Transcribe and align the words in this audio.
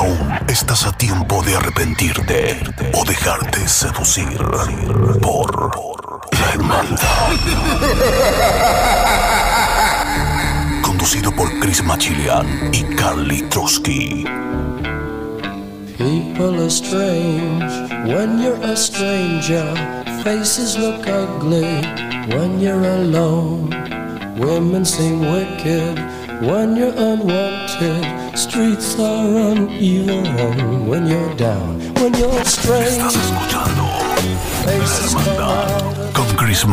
Aún 0.00 0.32
estás 0.48 0.86
a 0.86 0.92
tiempo 0.92 1.42
de 1.42 1.56
arrepentirte 1.56 2.58
o 2.94 3.04
dejarte 3.04 3.68
seducir 3.68 4.38
por 5.20 5.70
la 6.32 6.52
hermandad. 6.54 7.28
Conducido 10.82 11.30
por 11.32 11.50
Chris 11.60 11.84
Machilian 11.84 12.70
y 12.72 12.82
Carly 12.96 13.42
Trotsky. 13.50 14.24
People 15.98 16.62
are 16.62 16.70
strange 16.70 17.70
when 18.06 18.40
you're 18.40 18.64
a 18.64 18.74
stranger. 18.74 19.66
Faces 20.24 20.78
look 20.78 21.06
ugly 21.06 21.82
when 22.34 22.58
you're 22.58 22.88
alone. 23.02 23.68
Women 24.38 24.82
seem 24.86 25.20
wicked 25.30 25.98
when 26.40 26.74
you're 26.74 26.96
unwanted. 26.96 28.19
Streets 28.40 28.98
are 28.98 29.52
uneven 29.52 30.88
when 30.88 31.06
you're 31.06 31.36
down. 31.36 31.78
When 32.00 32.14
you're 32.14 32.42
strange, 32.46 32.88
Estás 32.88 33.14
escuchando 33.14 33.84
La 34.64 34.72
Hermandad 34.72 36.12
con 36.14 36.26
Chris 36.36 36.64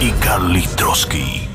y 0.00 0.10
Carly 0.20 0.62
Trotsky. 0.76 1.48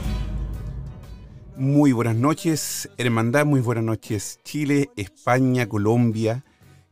Muy 1.55 1.93
buenas 1.93 2.17
noches, 2.17 2.89
Hermandad, 2.97 3.45
muy 3.45 3.61
buenas 3.61 3.85
noches, 3.85 4.41
Chile, 4.43 4.89
España, 4.97 5.69
Colombia. 5.69 6.43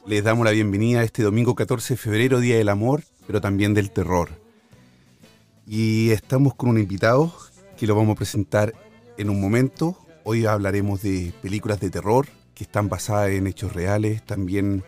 Les 0.08 0.24
damos 0.24 0.46
la 0.46 0.52
bienvenida 0.52 1.02
a 1.02 1.04
este 1.04 1.24
domingo 1.24 1.56
14 1.56 1.96
de 1.96 1.98
febrero, 1.98 2.40
Día 2.40 2.56
del 2.56 2.70
Amor, 2.70 3.04
pero 3.28 3.42
también 3.42 3.74
del 3.74 3.92
Terror. 3.92 4.30
Y 5.68 6.12
estamos 6.12 6.56
con 6.56 6.70
un 6.70 6.80
invitado 6.80 7.34
que 7.76 7.86
lo 7.86 7.96
vamos 7.96 8.14
a 8.14 8.20
presentar 8.20 8.74
en 9.18 9.30
un 9.30 9.42
momento. 9.42 9.98
Hoy 10.26 10.46
hablaremos 10.46 11.02
de 11.02 11.34
películas 11.42 11.82
de 11.82 11.90
terror 11.90 12.28
que 12.56 12.64
están 12.64 12.88
basadas 12.88 13.32
en 13.32 13.46
hechos 13.46 13.74
reales. 13.74 14.24
También 14.26 14.84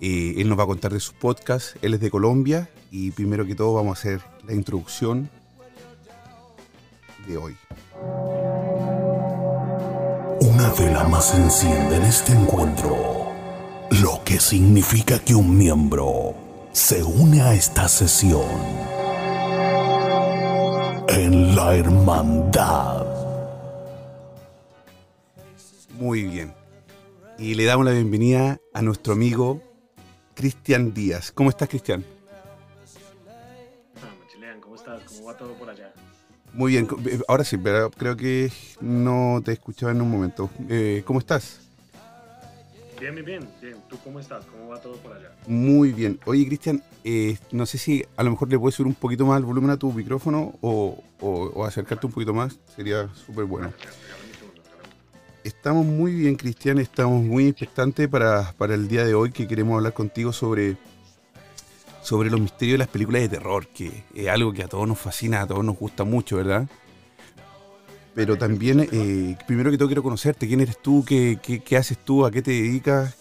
eh, 0.00 0.34
él 0.38 0.48
nos 0.48 0.58
va 0.58 0.62
a 0.62 0.66
contar 0.66 0.92
de 0.92 1.00
sus 1.00 1.14
podcasts. 1.14 1.74
Él 1.82 1.94
es 1.94 2.00
de 2.00 2.08
Colombia 2.08 2.70
y 2.92 3.10
primero 3.10 3.44
que 3.44 3.56
todo 3.56 3.74
vamos 3.74 3.98
a 3.98 4.00
hacer 4.00 4.20
la 4.46 4.54
introducción 4.54 5.28
de 7.26 7.36
hoy. 7.36 7.56
Una 10.40 10.72
vela 10.78 11.04
más 11.04 11.30
se 11.30 11.36
enciende 11.36 11.96
en 11.96 12.02
este 12.02 12.32
encuentro, 12.32 13.32
lo 13.90 14.22
que 14.24 14.38
significa 14.38 15.18
que 15.18 15.34
un 15.34 15.58
miembro 15.58 16.34
se 16.72 17.02
une 17.02 17.42
a 17.42 17.54
esta 17.54 17.88
sesión 17.88 18.46
en 21.08 21.56
la 21.56 21.74
hermandad. 21.74 23.09
Muy 26.00 26.24
bien. 26.24 26.52
Y 27.38 27.54
le 27.54 27.64
damos 27.64 27.84
la 27.86 27.92
bienvenida 27.92 28.58
a 28.72 28.82
nuestro 28.82 29.12
amigo 29.12 29.62
Cristian 30.34 30.92
Díaz. 30.94 31.30
¿Cómo 31.30 31.50
estás, 31.50 31.68
Cristian? 31.68 32.04
Ah, 34.02 34.08
Chilean, 34.32 34.60
¿cómo 34.60 34.74
estás? 34.76 35.02
¿Cómo 35.04 35.26
va 35.26 35.36
todo 35.36 35.52
por 35.54 35.70
allá? 35.70 35.92
Muy 36.54 36.72
bien. 36.72 36.88
Eh, 37.06 37.20
Ahora 37.28 37.44
sí, 37.44 37.56
pero 37.58 37.90
creo 37.90 38.16
que 38.16 38.50
no 38.80 39.40
te 39.44 39.52
escuchaba 39.52 39.92
en 39.92 40.00
un 40.02 40.10
momento. 40.10 40.50
Eh, 40.68 41.02
¿Cómo 41.06 41.18
estás? 41.18 41.60
Bien, 42.98 43.14
bien, 43.14 43.24
bien, 43.26 43.48
bien. 43.62 43.76
¿Tú 43.88 43.96
cómo 44.04 44.20
estás? 44.20 44.44
¿Cómo 44.46 44.68
va 44.68 44.80
todo 44.80 44.96
por 44.96 45.12
allá? 45.14 45.32
Muy 45.46 45.92
bien. 45.92 46.18
Oye, 46.26 46.46
Cristian, 46.46 46.82
eh, 47.04 47.38
no 47.52 47.64
sé 47.66 47.76
si 47.78 48.04
a 48.16 48.22
lo 48.22 48.30
mejor 48.30 48.50
le 48.50 48.58
puedes 48.58 48.74
subir 48.74 48.88
un 48.88 48.94
poquito 48.94 49.24
más 49.26 49.38
el 49.38 49.44
volumen 49.46 49.70
a 49.70 49.76
tu 49.78 49.92
micrófono 49.92 50.54
o, 50.62 51.02
o- 51.20 51.50
o 51.54 51.64
acercarte 51.64 52.06
un 52.06 52.12
poquito 52.12 52.34
más. 52.34 52.58
Sería 52.74 53.08
súper 53.14 53.44
bueno. 53.44 53.72
Estamos 55.42 55.86
muy 55.86 56.14
bien, 56.14 56.36
Cristian. 56.36 56.78
Estamos 56.78 57.22
muy 57.22 57.48
expectantes 57.48 58.08
para, 58.08 58.52
para 58.58 58.74
el 58.74 58.88
día 58.88 59.04
de 59.06 59.14
hoy 59.14 59.30
que 59.32 59.48
queremos 59.48 59.76
hablar 59.76 59.94
contigo 59.94 60.34
sobre, 60.34 60.76
sobre 62.02 62.28
los 62.30 62.40
misterios 62.40 62.74
de 62.74 62.78
las 62.78 62.88
películas 62.88 63.22
de 63.22 63.30
terror, 63.30 63.66
que 63.68 64.04
es 64.14 64.28
algo 64.28 64.52
que 64.52 64.62
a 64.62 64.68
todos 64.68 64.86
nos 64.86 64.98
fascina, 64.98 65.40
a 65.40 65.46
todos 65.46 65.64
nos 65.64 65.78
gusta 65.78 66.04
mucho, 66.04 66.36
¿verdad? 66.36 66.68
Pero 68.14 68.36
también, 68.36 68.86
eh, 68.92 69.36
primero 69.46 69.70
que 69.70 69.78
todo 69.78 69.88
quiero 69.88 70.02
conocerte. 70.02 70.46
¿Quién 70.46 70.60
eres 70.60 70.80
tú? 70.82 71.04
¿Qué, 71.06 71.38
qué, 71.42 71.76
haces 71.76 71.96
tú? 72.04 72.26
¿A 72.26 72.30
qué 72.30 72.42
te 72.42 72.50
dedicas? 72.50 73.16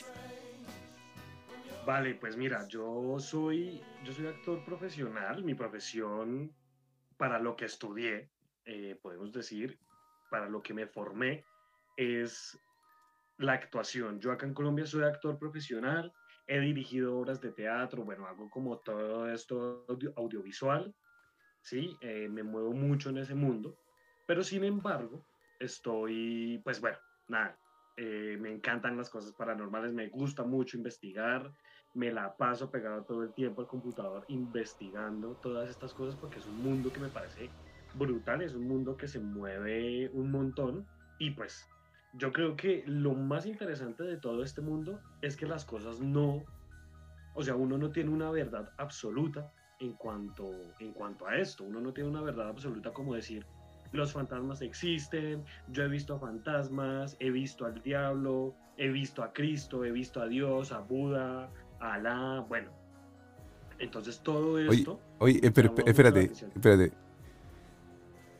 Vale, 1.85 2.15
pues 2.15 2.35
mira, 2.35 2.67
yo 2.67 3.15
soy, 3.19 3.81
yo 4.03 4.11
soy 4.11 4.27
actor 4.27 4.65
profesional. 4.65 5.45
Mi 5.45 5.53
profesión, 5.53 6.51
para 7.15 7.39
lo 7.39 7.55
que 7.55 7.65
estudié, 7.65 8.29
eh, 8.65 8.99
podemos 9.01 9.31
decir, 9.31 9.79
para 10.29 10.49
lo 10.49 10.61
que 10.61 10.73
me 10.73 10.85
formé, 10.85 11.45
es 11.99 12.57
la 13.37 13.53
actuación. 13.53 14.19
Yo 14.19 14.31
acá 14.31 14.45
en 14.45 14.53
Colombia 14.53 14.85
soy 14.85 15.03
actor 15.03 15.37
profesional, 15.37 16.13
he 16.47 16.59
dirigido 16.59 17.17
obras 17.17 17.41
de 17.41 17.51
teatro, 17.51 18.05
bueno, 18.05 18.25
hago 18.27 18.49
como 18.49 18.79
todo 18.79 19.29
esto 19.29 19.85
audio- 19.89 20.13
audiovisual, 20.15 20.95
¿sí? 21.61 21.97
Eh, 22.01 22.29
me 22.29 22.43
muevo 22.43 22.73
mucho 22.73 23.09
en 23.09 23.17
ese 23.17 23.35
mundo, 23.35 23.79
pero 24.25 24.43
sin 24.43 24.63
embargo, 24.63 25.27
estoy, 25.59 26.61
pues 26.63 26.81
bueno, 26.81 26.97
nada, 27.27 27.59
eh, 27.97 28.37
me 28.39 28.51
encantan 28.53 28.97
las 28.97 29.09
cosas 29.09 29.33
paranormales, 29.33 29.93
me 29.93 30.09
gusta 30.09 30.43
mucho 30.45 30.77
investigar, 30.77 31.53
me 31.93 32.11
la 32.13 32.35
paso 32.37 32.71
pegado 32.71 33.05
todo 33.05 33.23
el 33.23 33.33
tiempo 33.33 33.61
al 33.61 33.67
computador 33.67 34.23
investigando 34.29 35.37
todas 35.37 35.69
estas 35.69 35.93
cosas 35.93 36.17
porque 36.17 36.39
es 36.39 36.47
un 36.47 36.61
mundo 36.61 36.91
que 36.93 37.01
me 37.01 37.09
parece 37.11 37.55
brutal, 37.93 38.41
es 38.41 38.55
un 38.55 38.67
mundo 38.67 38.95
que 38.95 39.07
se 39.07 39.19
mueve 39.19 40.09
un 40.13 40.31
montón 40.31 40.89
y 41.17 41.31
pues 41.31 41.73
yo 42.13 42.31
creo 42.31 42.55
que 42.55 42.83
lo 42.87 43.13
más 43.13 43.45
interesante 43.45 44.03
de 44.03 44.17
todo 44.17 44.43
este 44.43 44.61
mundo 44.61 44.99
es 45.21 45.35
que 45.35 45.45
las 45.45 45.65
cosas 45.65 45.99
no, 45.99 46.43
o 47.33 47.43
sea, 47.43 47.55
uno 47.55 47.77
no 47.77 47.91
tiene 47.91 48.09
una 48.09 48.31
verdad 48.31 48.71
absoluta 48.77 49.51
en 49.79 49.93
cuanto, 49.93 50.51
en 50.79 50.93
cuanto 50.93 51.27
a 51.27 51.37
esto, 51.37 51.63
uno 51.63 51.79
no 51.79 51.93
tiene 51.93 52.09
una 52.09 52.21
verdad 52.21 52.49
absoluta 52.49 52.91
como 52.91 53.13
decir, 53.13 53.45
los 53.91 54.13
fantasmas 54.13 54.61
existen, 54.61 55.43
yo 55.69 55.83
he 55.83 55.87
visto 55.87 56.19
fantasmas, 56.19 57.15
he 57.19 57.31
visto 57.31 57.65
al 57.65 57.81
diablo, 57.81 58.55
he 58.77 58.89
visto 58.89 59.23
a 59.23 59.33
Cristo, 59.33 59.83
he 59.83 59.91
visto 59.91 60.21
a 60.21 60.27
Dios, 60.27 60.71
a 60.71 60.79
Buda, 60.79 61.51
a 61.79 61.93
Alá, 61.93 62.45
bueno. 62.47 62.71
Entonces 63.79 64.21
todo 64.21 64.53
Oye, 64.53 64.67
esto... 64.69 64.99
Oye, 65.19 65.37
eh, 65.37 65.41
la 65.41 65.47
espérate, 65.47 66.31
espérate. 66.55 67.08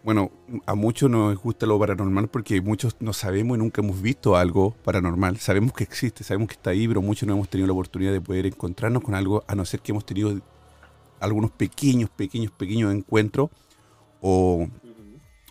Bueno, 0.04 0.32
a 0.66 0.76
muchos 0.76 1.10
nos 1.10 1.38
gusta 1.38 1.66
lo 1.66 1.78
paranormal 1.78 2.30
porque 2.30 2.62
muchos 2.62 2.96
no 3.02 3.12
sabemos 3.12 3.58
y 3.58 3.60
nunca 3.60 3.82
hemos 3.82 4.02
visto 4.02 4.38
algo 4.38 4.72
paranormal. 4.84 5.38
Sabemos 5.38 5.74
que 5.74 5.84
existe, 5.84 6.24
sabemos 6.24 6.48
que 6.48 6.54
está 6.54 6.70
ahí, 6.70 6.88
pero 6.88 7.02
muchos 7.02 7.28
no 7.28 7.34
hemos 7.34 7.50
tenido 7.50 7.68
la 7.68 7.74
oportunidad 7.74 8.14
de 8.14 8.22
poder 8.22 8.46
encontrarnos 8.46 9.04
con 9.04 9.14
algo, 9.14 9.44
a 9.48 9.56
no 9.56 9.66
ser 9.66 9.82
que 9.82 9.92
hemos 9.92 10.06
tenido 10.06 10.40
algunos 11.20 11.52
pequeños, 11.52 12.10
pequeños, 12.10 12.52
pequeños 12.52 12.94
encuentros 12.94 13.50
o, 14.22 14.68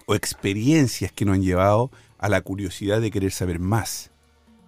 experiencias 0.09 1.13
que 1.13 1.27
nos 1.27 1.35
han 1.35 1.43
llevado 1.43 1.91
a 2.17 2.31
la 2.31 2.41
curiosidad 2.41 3.03
de 3.03 3.11
querer 3.11 3.31
saber 3.31 3.59
más. 3.59 4.11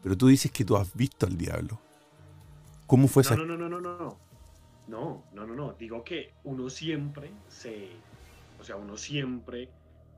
Pero 0.03 0.17
tú 0.17 0.29
dices 0.29 0.51
que 0.51 0.67
tú 0.67 0.77
has 0.77 0.95
visto 0.95 1.27
al 1.27 1.39
diablo. 1.39 1.81
¿Cómo 2.87 3.09
fue 3.09 3.23
esa? 3.23 3.37
No, 3.37 3.47
no, 3.47 3.57
no, 3.57 3.69
no, 3.69 3.81
no, 3.81 3.99
no. 3.99 4.19
No, 4.89 5.23
no, 5.33 5.47
no, 5.47 5.55
no. 5.55 5.73
Digo 5.79 6.05
que 6.05 6.33
uno 6.45 6.69
siempre 6.69 7.31
se. 7.49 7.89
O 8.61 8.65
sea, 8.65 8.77
uno 8.77 8.97
siempre 8.97 9.71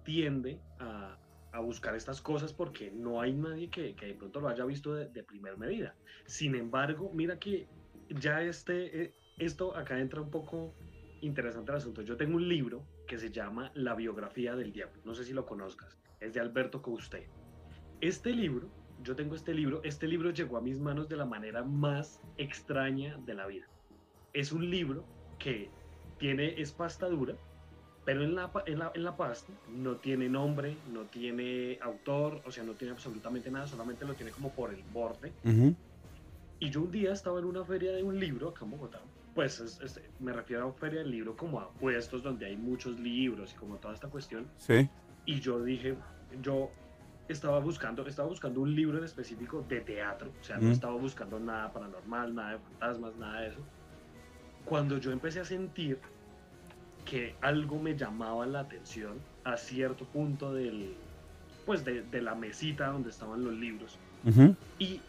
tiende 0.05 0.61
a, 0.81 1.17
a 1.53 1.61
buscar 1.61 1.94
estas 1.94 2.21
cosas 2.21 2.53
porque 2.53 2.91
no 2.91 3.21
hay 3.21 3.33
nadie 3.33 3.71
que, 3.71 3.94
que 3.94 4.06
de 4.06 4.15
pronto 4.15 4.41
lo 4.41 4.49
haya 4.49 4.65
visto 4.65 4.94
de, 4.94 5.09
de 5.09 5.23
primer 5.23 5.56
medida. 5.56 5.94
Sin 6.27 6.55
embargo, 6.55 7.11
mira 7.15 7.39
que 7.39 7.69
ya 8.09 8.43
este, 8.43 9.03
eh, 9.03 9.15
esto 9.39 9.77
acá 9.77 9.99
entra 10.00 10.21
un 10.21 10.31
poco 10.31 10.75
interesante 11.21 11.71
el 11.71 11.79
asunto. 11.79 12.03
Yo 12.03 12.17
tengo 12.17 12.37
un 12.37 12.49
libro 12.49 12.85
que 13.06 13.19
se 13.19 13.31
llama 13.31 13.71
La 13.75 13.94
biografía 13.94 14.56
del 14.56 14.73
diablo. 14.73 15.00
No 15.05 15.15
sé 15.15 15.25
si 15.25 15.33
lo 15.33 15.47
conozcas. 15.47 15.99
Es 16.21 16.35
de 16.35 16.41
Alberto 16.41 16.83
Coustet. 16.83 17.29
Este 18.00 18.33
libro, 18.33 18.69
yo 19.03 19.15
tengo 19.15 19.37
este 19.37 19.55
libro, 19.55 19.81
este 19.85 20.09
libro 20.09 20.31
llegó 20.31 20.56
a 20.56 20.61
mis 20.61 20.79
manos 20.81 21.09
de 21.09 21.17
la 21.17 21.25
manera 21.25 21.62
más 21.62 22.21
extraña 22.37 23.17
de 23.19 23.35
la 23.35 23.47
vida. 23.47 23.69
Es 24.33 24.50
un 24.50 24.69
libro 24.69 25.05
que 25.39 25.71
tiene, 26.19 26.61
es 26.61 26.73
pasta 26.73 27.09
dura, 27.09 27.37
pero 28.04 28.25
en 28.25 28.34
la, 28.34 28.50
en, 28.66 28.78
la, 28.78 28.90
en 28.94 29.04
la 29.04 29.16
pasta 29.16 29.52
no 29.69 29.96
tiene 29.96 30.28
nombre, 30.28 30.76
no 30.93 31.02
tiene 31.02 31.78
autor, 31.81 32.43
o 32.44 32.50
sea, 32.50 32.64
no 32.64 32.72
tiene 32.72 32.93
absolutamente 32.93 33.50
nada, 33.50 33.66
solamente 33.66 34.04
lo 34.04 34.14
tiene 34.14 34.32
como 34.32 34.50
por 34.50 34.75
el 34.75 34.82
borde. 34.93 35.32
Ujú. 35.44 35.75
Y 36.58 36.70
yo 36.70 36.82
un 36.82 36.90
día 36.90 37.12
estaba 37.12 37.38
en 37.38 37.44
una 37.44 37.64
feria 37.64 37.93
de 37.93 38.02
un 38.02 38.19
libro 38.19 38.49
acá 38.49 38.64
en 38.64 38.72
Bogotá. 38.72 39.00
Pues 39.34 39.81
me 40.20 40.32
refiero 40.32 40.62
a 40.62 40.66
una 40.66 40.75
feria 40.75 41.00
del 41.00 41.10
libro 41.10 41.37
como 41.37 41.60
a 41.60 41.70
puestos 41.70 42.22
donde 42.22 42.46
hay 42.46 42.56
muchos 42.56 42.99
libros 43.00 43.52
y 43.52 43.56
como 43.56 43.76
toda 43.76 43.94
esta 43.94 44.08
cuestión. 44.08 44.46
Sí. 44.58 44.88
Y 45.25 45.40
yo 45.40 45.62
dije, 45.62 45.96
yo 46.43 46.70
estaba 47.28 47.60
buscando, 47.60 48.06
estaba 48.06 48.28
buscando 48.28 48.60
un 48.60 48.75
libro 48.75 48.98
en 48.98 49.05
específico 49.05 49.64
de 49.69 49.81
teatro. 49.81 50.32
O 50.40 50.44
sea, 50.44 50.58
no 50.58 50.70
estaba 50.70 50.94
buscando 50.94 51.38
nada 51.40 51.72
paranormal, 51.72 52.34
nada 52.34 52.52
de 52.52 52.58
fantasmas, 52.58 53.16
nada 53.16 53.40
de 53.40 53.48
eso. 53.48 53.60
Cuando 54.64 54.98
yo 54.98 55.12
empecé 55.12 55.40
a 55.40 55.44
sentir 55.44 55.98
que 57.04 57.34
algo 57.40 57.78
me 57.81 57.96
llamaba 57.96 58.46
la 58.46 58.60
atención 58.60 59.19
a 59.44 59.56
cierto 59.56 60.04
punto 60.06 60.52
del, 60.52 60.94
pues 61.66 61.84
de, 61.84 62.02
de 62.02 62.22
la 62.22 62.34
mesita 62.34 62.88
donde 62.88 63.10
estaban 63.10 63.44
los 63.44 63.54
libros. 63.54 63.99
Y 64.78 65.00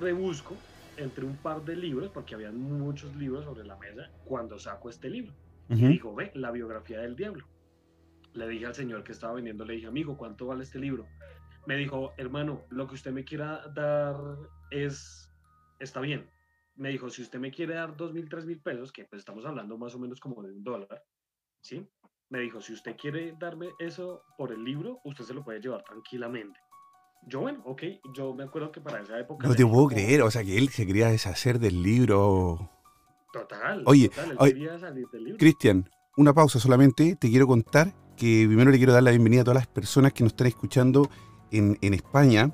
rebusco 0.00 0.56
entre 0.96 1.24
un 1.24 1.36
par 1.36 1.64
de 1.64 1.76
libros, 1.76 2.10
porque 2.10 2.34
había 2.34 2.50
muchos 2.50 3.14
libros 3.16 3.44
sobre 3.44 3.64
la 3.64 3.76
mesa, 3.76 4.10
cuando 4.24 4.58
saco 4.58 4.88
este 4.88 5.10
libro. 5.10 5.32
Y 5.68 5.74
digo, 5.74 6.14
ve, 6.14 6.30
la 6.34 6.50
biografía 6.50 7.00
del 7.00 7.16
diablo. 7.16 7.44
Le 8.34 8.48
dije 8.48 8.66
al 8.66 8.74
señor 8.74 9.02
que 9.02 9.12
estaba 9.12 9.34
vendiendo, 9.34 9.64
le 9.64 9.74
dije, 9.74 9.86
amigo, 9.86 10.16
¿cuánto 10.16 10.46
vale 10.46 10.62
este 10.62 10.78
libro? 10.78 11.06
Me 11.66 11.76
dijo, 11.76 12.12
hermano, 12.16 12.62
lo 12.70 12.86
que 12.86 12.94
usted 12.94 13.10
me 13.10 13.24
quiera 13.24 13.66
dar 13.74 14.16
es, 14.70 15.32
está 15.80 16.00
bien. 16.00 16.30
Me 16.76 16.90
dijo, 16.90 17.10
si 17.10 17.22
usted 17.22 17.40
me 17.40 17.50
quiere 17.50 17.74
dar 17.74 17.96
dos 17.96 18.12
mil, 18.12 18.28
tres 18.28 18.44
mil 18.44 18.60
pesos, 18.60 18.92
que 18.92 19.04
pues 19.06 19.20
estamos 19.20 19.44
hablando 19.44 19.76
más 19.76 19.94
o 19.94 19.98
menos 19.98 20.20
como 20.20 20.42
de 20.42 20.52
un 20.52 20.62
dólar, 20.62 21.02
¿sí? 21.66 21.86
Me 22.30 22.40
dijo, 22.40 22.60
si 22.60 22.72
usted 22.72 22.96
quiere 22.96 23.34
darme 23.38 23.68
eso 23.78 24.22
por 24.36 24.52
el 24.52 24.64
libro, 24.64 25.00
usted 25.04 25.24
se 25.24 25.34
lo 25.34 25.44
puede 25.44 25.60
llevar 25.60 25.82
tranquilamente. 25.84 26.58
Yo, 27.28 27.40
bueno, 27.40 27.62
ok, 27.64 27.82
yo 28.14 28.34
me 28.34 28.44
acuerdo 28.44 28.70
que 28.70 28.80
para 28.80 29.00
esa 29.00 29.18
época... 29.18 29.48
No 29.48 29.54
te 29.54 29.66
puedo 29.66 29.88
creer, 29.88 30.22
o 30.22 30.30
sea, 30.30 30.44
que 30.44 30.56
él 30.56 30.68
se 30.68 30.86
quería 30.86 31.08
deshacer 31.08 31.58
del 31.58 31.82
libro. 31.82 32.70
Total. 33.32 33.82
Oye, 33.86 34.10
Cristian, 35.38 35.88
una 36.16 36.32
pausa 36.32 36.60
solamente. 36.60 37.16
Te 37.16 37.28
quiero 37.28 37.46
contar 37.46 37.92
que 38.16 38.44
primero 38.46 38.70
le 38.70 38.78
quiero 38.78 38.92
dar 38.92 39.02
la 39.02 39.10
bienvenida 39.10 39.42
a 39.42 39.44
todas 39.44 39.58
las 39.58 39.66
personas 39.66 40.12
que 40.12 40.22
nos 40.22 40.32
están 40.32 40.46
escuchando 40.46 41.10
en, 41.50 41.78
en 41.80 41.94
España 41.94 42.52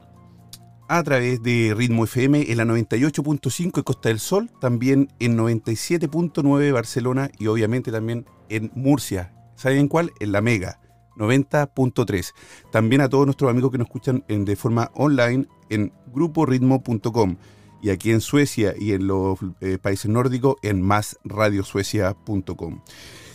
a 0.88 1.02
través 1.02 1.43
de 1.43 1.75
Ritmo 1.76 2.05
FM 2.05 2.50
en 2.50 2.56
la 2.58 2.64
98.5 2.64 3.76
en 3.76 3.82
Costa 3.82 4.08
del 4.08 4.20
Sol, 4.20 4.50
también 4.61 5.08
en 5.19 5.37
97.9 5.38 6.73
Barcelona 6.73 7.31
y 7.38 7.46
obviamente 7.46 7.90
también 7.90 8.26
en 8.49 8.70
Murcia. 8.75 9.32
¿Saben 9.56 9.88
cuál? 9.88 10.12
En 10.20 10.32
la 10.32 10.40
Mega. 10.40 10.81
90.3. 11.17 12.32
También 12.70 13.00
a 13.00 13.08
todos 13.08 13.26
nuestros 13.26 13.50
amigos 13.50 13.70
que 13.70 13.79
nos 13.79 13.87
escuchan 13.87 14.25
de 14.29 14.56
forma 14.56 14.90
online 14.94 15.46
en 15.69 15.93
gruporitmo.com 16.12 17.37
y 17.82 17.90
aquí 17.90 18.11
en 18.12 18.20
Suecia 18.20 18.75
y 18.78 18.93
en 18.93 19.06
los 19.06 19.38
eh, 19.61 19.78
países 19.81 20.11
nórdicos 20.11 20.56
en 20.62 20.81
másradiosuecia.com. 20.82 22.81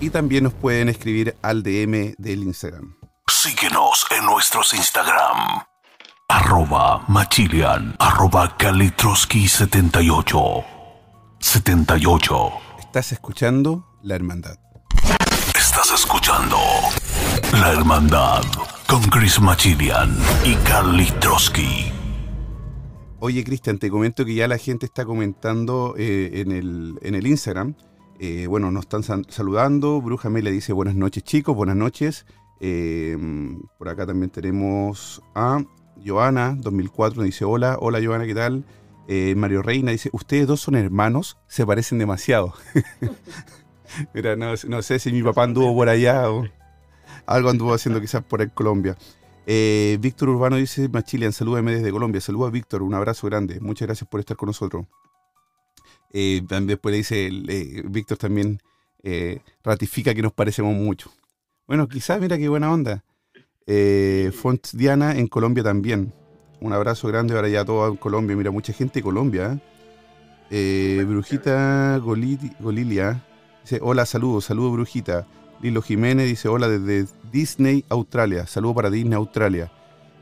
Y 0.00 0.10
también 0.10 0.44
nos 0.44 0.52
pueden 0.52 0.88
escribir 0.88 1.36
al 1.42 1.62
DM 1.62 2.14
del 2.18 2.42
Instagram. 2.42 2.96
Síguenos 3.28 4.06
en 4.10 4.26
nuestros 4.26 4.74
Instagram. 4.74 5.62
Arroba 6.34 7.04
Machilian, 7.08 7.94
arroba 7.98 8.56
Kalitroski78. 8.56 10.64
78. 11.38 12.50
Estás 12.78 13.12
escuchando 13.12 13.84
La 14.02 14.14
Hermandad. 14.14 14.56
Estás 15.54 15.92
escuchando 15.92 16.56
La 17.52 17.74
Hermandad 17.74 18.44
con 18.88 19.02
Chris 19.10 19.42
Machilian 19.42 20.16
y 20.42 20.54
Carly 20.66 21.10
Trotsky. 21.20 21.92
Oye, 23.20 23.44
Cristian, 23.44 23.76
te 23.76 23.90
comento 23.90 24.24
que 24.24 24.34
ya 24.34 24.48
la 24.48 24.56
gente 24.56 24.86
está 24.86 25.04
comentando 25.04 25.94
eh, 25.98 26.40
en, 26.40 26.50
el, 26.50 26.98
en 27.02 27.14
el 27.14 27.26
Instagram. 27.26 27.74
Eh, 28.18 28.46
bueno, 28.46 28.70
nos 28.70 28.86
están 28.86 29.02
saludando. 29.28 30.00
Bruja 30.00 30.30
le 30.30 30.50
dice 30.50 30.72
buenas 30.72 30.94
noches, 30.94 31.24
chicos, 31.24 31.54
buenas 31.54 31.76
noches. 31.76 32.24
Eh, 32.58 33.18
por 33.76 33.90
acá 33.90 34.06
también 34.06 34.30
tenemos 34.30 35.20
a 35.34 35.62
Joana, 36.04 36.56
2004, 36.58 37.22
dice 37.22 37.44
hola, 37.44 37.76
hola 37.80 38.00
Joana, 38.02 38.26
¿qué 38.26 38.34
tal? 38.34 38.64
Mario 39.36 39.60
Reina 39.60 39.90
dice, 39.90 40.08
ustedes 40.12 40.46
dos 40.46 40.60
son 40.60 40.74
hermanos, 40.74 41.36
se 41.46 41.66
parecen 41.66 41.98
demasiado. 41.98 42.54
Mira, 44.14 44.36
no, 44.36 44.54
no, 44.68 44.82
sé 44.82 44.98
si 44.98 45.12
mi 45.12 45.22
papá 45.22 45.42
anduvo 45.44 45.74
por 45.74 45.88
allá 45.90 46.30
o 46.30 46.46
algo 47.26 47.50
anduvo 47.50 47.74
haciendo 47.74 48.00
quizás 48.00 48.22
por 48.24 48.50
Colombia. 48.52 48.96
Eh, 49.46 49.98
Víctor 50.00 50.28
Urbano 50.28 50.56
dice, 50.56 50.88
Machilian, 50.88 51.32
salúdeme 51.32 51.74
desde 51.74 51.90
Colombia. 51.90 52.20
Saludos 52.20 52.48
a 52.48 52.50
Víctor, 52.50 52.82
un 52.82 52.94
abrazo 52.94 53.26
grande. 53.26 53.60
Muchas 53.60 53.86
gracias 53.86 54.08
por 54.08 54.20
estar 54.20 54.36
con 54.36 54.48
nosotros. 54.48 54.86
Eh, 56.12 56.42
después 56.62 56.92
le 56.92 56.98
dice, 56.98 57.30
eh, 57.48 57.82
Víctor 57.86 58.18
también 58.18 58.60
ratifica 59.64 60.14
que 60.14 60.22
nos 60.22 60.32
parecemos 60.32 60.74
mucho. 60.76 61.10
Bueno, 61.66 61.88
quizás, 61.88 62.20
mira 62.20 62.38
qué 62.38 62.48
buena 62.48 62.72
onda. 62.72 63.04
Font 64.32 64.66
Diana 64.72 65.16
en 65.16 65.26
Colombia 65.26 65.62
también. 65.62 66.12
Un 66.60 66.72
abrazo 66.72 67.08
grande 67.08 67.34
para 67.34 67.46
allá 67.46 67.64
todo 67.64 67.88
en 67.88 67.96
Colombia. 67.96 68.36
Mira, 68.36 68.50
mucha 68.50 68.72
gente 68.72 69.00
de 69.00 69.02
Colombia. 69.02 69.60
Brujita 70.50 71.98
Golilia 71.98 73.24
dice, 73.62 73.78
hola, 73.80 74.04
saludos, 74.06 74.44
saludos 74.44 74.72
Brujita. 74.72 75.26
Lilo 75.60 75.80
Jiménez 75.80 76.26
dice 76.26 76.48
hola 76.48 76.68
desde 76.68 77.08
Disney, 77.30 77.84
Australia. 77.88 78.46
Saludo 78.46 78.74
para 78.74 78.90
Disney, 78.90 79.14
Australia. 79.14 79.70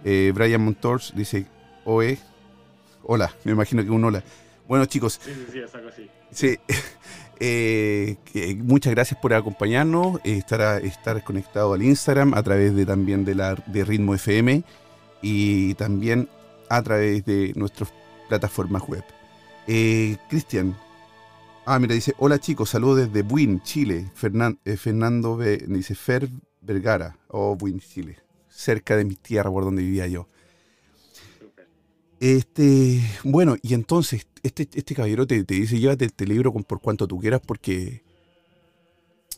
Eh, 0.05 0.33
Brian 0.35 0.63
Montors 0.63 1.13
dice 1.17 1.47
OE. 1.85 2.19
Hola, 3.03 3.35
me 3.45 3.53
imagino 3.53 3.83
que 3.83 3.91
un 3.91 4.05
hola. 4.05 4.23
Bueno, 4.69 4.85
chicos. 4.85 5.19
Sí, 5.23 5.33
sí, 5.35 5.47
sí, 5.53 5.59
es 5.59 5.75
algo 5.75 5.89
así. 5.89 6.09
Sí. 6.31 6.59
Eh, 7.41 8.17
muchas 8.59 8.93
gracias 8.95 9.19
por 9.21 9.33
acompañarnos, 9.33 10.21
eh, 10.25 10.43
estar, 10.83 11.25
conectado 11.25 11.73
al 11.73 11.83
Instagram 11.83 12.35
a 12.35 12.43
través 12.43 12.75
de 12.75 12.85
también 12.85 13.25
de, 13.25 13.35
la, 13.35 13.55
de 13.67 13.85
Ritmo 13.85 14.15
FM 14.15 14.63
y 15.23 15.75
también 15.75 16.29
a 16.69 16.83
través 16.83 17.25
de 17.25 17.53
nuestras 17.57 17.93
plataformas 18.29 18.83
web. 18.87 19.05
Cristian, 20.29 20.77
Ah, 21.67 21.79
mira, 21.79 21.95
dice, 21.95 22.15
hola 22.19 22.41
chicos, 22.41 22.71
saludos 22.71 23.13
desde 23.13 23.23
Buin, 23.23 23.63
Chile. 23.63 24.11
Eh, 24.65 24.77
Fernando 24.77 25.39
dice 25.39 25.95
Fer 25.95 26.29
Vergara, 26.61 27.17
oh, 27.29 27.55
Buin, 27.55 27.79
Chile, 27.79 28.19
cerca 28.49 28.97
de 28.97 29.05
mi 29.05 29.15
tierra 29.15 29.51
por 29.51 29.65
donde 29.65 29.83
vivía 29.83 30.07
yo. 30.09 30.27
Este, 32.21 33.01
bueno, 33.25 33.57
y 33.63 33.73
entonces, 33.73 34.27
este, 34.43 34.69
este 34.75 34.95
caballero 34.95 35.27
te, 35.27 35.43
dice, 35.43 35.79
llévate 35.79 36.05
este 36.05 36.27
libro 36.27 36.53
por 36.53 36.81
cuanto 36.81 37.09
tú 37.09 37.19
quieras 37.19 37.41
porque, 37.41 38.03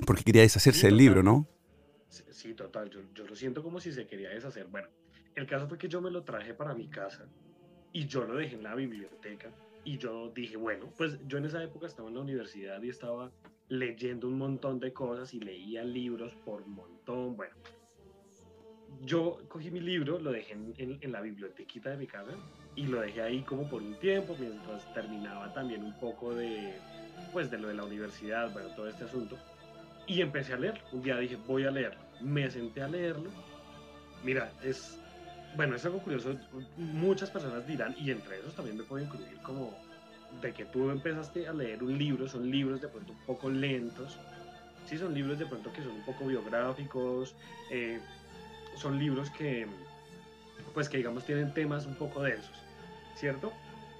porque 0.04 0.24
quería 0.24 0.42
deshacerse 0.42 0.88
del 0.88 0.96
libro, 0.96 1.22
¿no? 1.22 1.46
Sí, 2.08 2.54
total, 2.54 2.90
yo, 2.90 3.00
yo 3.14 3.24
lo 3.24 3.36
siento 3.36 3.62
como 3.62 3.78
si 3.78 3.92
se 3.92 4.06
quería 4.08 4.30
deshacer. 4.30 4.66
Bueno, 4.66 4.88
el 5.36 5.46
caso 5.46 5.68
fue 5.68 5.78
que 5.78 5.88
yo 5.88 6.00
me 6.00 6.10
lo 6.10 6.24
traje 6.24 6.54
para 6.54 6.74
mi 6.74 6.88
casa 6.88 7.24
y 7.92 8.06
yo 8.06 8.24
lo 8.24 8.34
dejé 8.34 8.56
en 8.56 8.64
la 8.64 8.74
biblioteca 8.74 9.52
y 9.84 9.98
yo 9.98 10.30
dije, 10.30 10.56
bueno, 10.56 10.92
pues 10.96 11.18
yo 11.28 11.38
en 11.38 11.44
esa 11.44 11.62
época 11.62 11.86
estaba 11.86 12.08
en 12.08 12.16
la 12.16 12.20
universidad 12.20 12.82
y 12.82 12.88
estaba 12.88 13.30
leyendo 13.68 14.26
un 14.26 14.38
montón 14.38 14.80
de 14.80 14.92
cosas 14.92 15.32
y 15.34 15.40
leía 15.40 15.84
libros 15.84 16.34
por 16.44 16.66
montón. 16.66 17.36
Bueno, 17.36 17.54
yo 19.02 19.38
cogí 19.48 19.70
mi 19.70 19.80
libro, 19.80 20.18
lo 20.18 20.32
dejé 20.32 20.54
en, 20.78 21.12
la 21.12 21.20
bibliotequita 21.20 21.90
de 21.90 21.96
mi 21.96 22.06
casa 22.06 22.32
y 22.76 22.86
lo 22.86 23.00
dejé 23.00 23.22
ahí 23.22 23.42
como 23.42 23.68
por 23.68 23.82
un 23.82 23.94
tiempo 23.96 24.36
mientras 24.38 24.92
terminaba 24.94 25.52
también 25.52 25.84
un 25.84 25.92
poco 25.98 26.34
de, 26.34 26.74
pues 27.32 27.50
de 27.50 27.58
lo 27.58 27.68
de 27.68 27.74
la 27.74 27.84
universidad, 27.84 28.52
bueno, 28.52 28.68
todo 28.74 28.88
este 28.88 29.04
asunto. 29.04 29.36
Y 30.06 30.20
empecé 30.20 30.54
a 30.54 30.56
leer. 30.56 30.80
Un 30.92 31.02
día 31.02 31.16
dije, 31.16 31.36
voy 31.46 31.64
a 31.64 31.70
leerlo. 31.70 32.00
Me 32.20 32.50
senté 32.50 32.82
a 32.82 32.88
leerlo. 32.88 33.30
Mira, 34.24 34.52
es 34.62 34.98
bueno, 35.56 35.76
es 35.76 35.84
algo 35.84 35.98
curioso. 35.98 36.34
Muchas 36.76 37.30
personas 37.30 37.66
dirán, 37.66 37.94
y 37.98 38.10
entre 38.10 38.38
esos 38.38 38.54
también 38.54 38.76
me 38.76 38.84
puedo 38.84 39.04
incluir 39.04 39.36
como 39.42 39.74
de 40.40 40.52
que 40.52 40.64
tú 40.64 40.90
empezaste 40.90 41.46
a 41.46 41.52
leer 41.52 41.82
un 41.82 41.98
libro, 41.98 42.26
son 42.26 42.50
libros 42.50 42.80
de 42.80 42.88
pronto 42.88 43.12
un 43.12 43.18
poco 43.26 43.50
lentos, 43.50 44.18
sí, 44.86 44.96
son 44.96 45.12
libros 45.12 45.38
de 45.38 45.46
pronto 45.46 45.70
que 45.72 45.82
son 45.82 45.92
un 45.92 46.04
poco 46.04 46.26
biográficos, 46.26 47.34
eh, 47.70 48.00
son 48.76 48.98
libros 48.98 49.28
que, 49.30 49.66
pues 50.72 50.88
que 50.88 50.96
digamos 50.96 51.26
tienen 51.26 51.52
temas 51.52 51.84
un 51.84 51.94
poco 51.96 52.22
densos, 52.22 52.61
¿cierto? 53.22 53.52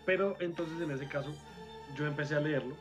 Pero 0.05 0.35
entonces 0.41 0.81
en 0.81 0.91
ese 0.91 1.07
caso 1.07 1.33
yo 1.97 2.07
empecé 2.07 2.35
a 2.35 2.41
leerlo. 2.41 2.75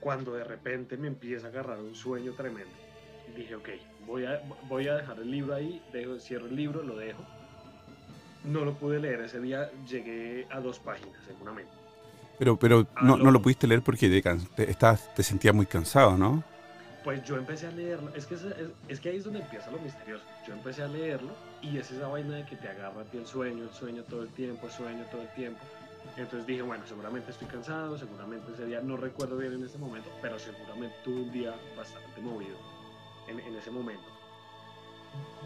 cuando 0.00 0.32
de 0.32 0.44
repente 0.44 0.96
me 0.96 1.08
empieza 1.08 1.46
a 1.46 1.50
agarrar 1.50 1.78
un 1.78 1.94
sueño 1.94 2.32
tremendo. 2.32 2.74
Dije, 3.36 3.54
ok, 3.54 3.68
voy 4.06 4.24
a, 4.24 4.42
voy 4.68 4.88
a 4.88 4.96
dejar 4.96 5.18
el 5.18 5.30
libro 5.30 5.54
ahí, 5.54 5.82
dejo, 5.92 6.18
cierro 6.18 6.46
el 6.46 6.56
libro, 6.56 6.82
lo 6.82 6.96
dejo. 6.96 7.22
No 8.44 8.64
lo 8.64 8.74
pude 8.74 8.98
leer 8.98 9.20
ese 9.20 9.40
día, 9.40 9.70
llegué 9.86 10.46
a 10.50 10.60
dos 10.60 10.78
páginas, 10.78 11.18
seguramente. 11.26 11.72
Pero, 12.38 12.58
pero 12.58 12.86
no, 13.02 13.16
no 13.16 13.30
lo 13.30 13.40
pudiste 13.40 13.66
leer 13.66 13.82
porque 13.82 14.08
te, 14.08 14.66
te, 14.66 14.76
te 15.16 15.22
sentías 15.22 15.54
muy 15.54 15.66
cansado, 15.66 16.16
¿no? 16.18 16.44
Pues 17.04 17.22
yo 17.22 17.36
empecé 17.36 17.66
a 17.66 17.70
leerlo, 17.70 18.10
es 18.14 18.24
que, 18.24 18.34
es, 18.34 18.46
es, 18.88 18.98
que 18.98 19.10
ahí 19.10 19.16
es 19.16 19.24
donde 19.24 19.40
empieza 19.40 19.70
lo 19.70 19.78
misterioso. 19.78 20.24
Yo 20.48 20.54
empecé 20.54 20.82
a 20.82 20.88
leerlo 20.88 21.32
y 21.60 21.76
es 21.76 21.90
esa 21.90 22.08
vaina 22.08 22.36
de 22.36 22.46
que 22.46 22.56
te 22.56 22.66
agarra 22.66 23.02
a 23.02 23.04
ti 23.04 23.18
el 23.18 23.26
sueño, 23.26 23.64
el 23.64 23.74
sueño 23.74 24.02
todo 24.04 24.22
el 24.22 24.30
tiempo, 24.30 24.66
el 24.66 24.72
sueño 24.72 25.04
todo 25.10 25.20
el 25.20 25.28
tiempo. 25.34 25.60
Entonces 26.16 26.46
dije, 26.46 26.62
bueno, 26.62 26.86
seguramente 26.86 27.30
estoy 27.30 27.46
cansado, 27.48 27.98
seguramente 27.98 28.50
ese 28.52 28.64
día, 28.64 28.80
no 28.80 28.96
recuerdo 28.96 29.36
bien 29.36 29.52
en 29.52 29.64
ese 29.64 29.76
momento, 29.76 30.08
pero 30.22 30.38
seguramente 30.38 30.96
tuve 31.04 31.20
un 31.20 31.30
día 31.30 31.54
bastante 31.76 32.20
movido 32.22 32.56
en, 33.28 33.38
en 33.38 33.54
ese 33.54 33.70
momento. 33.70 34.04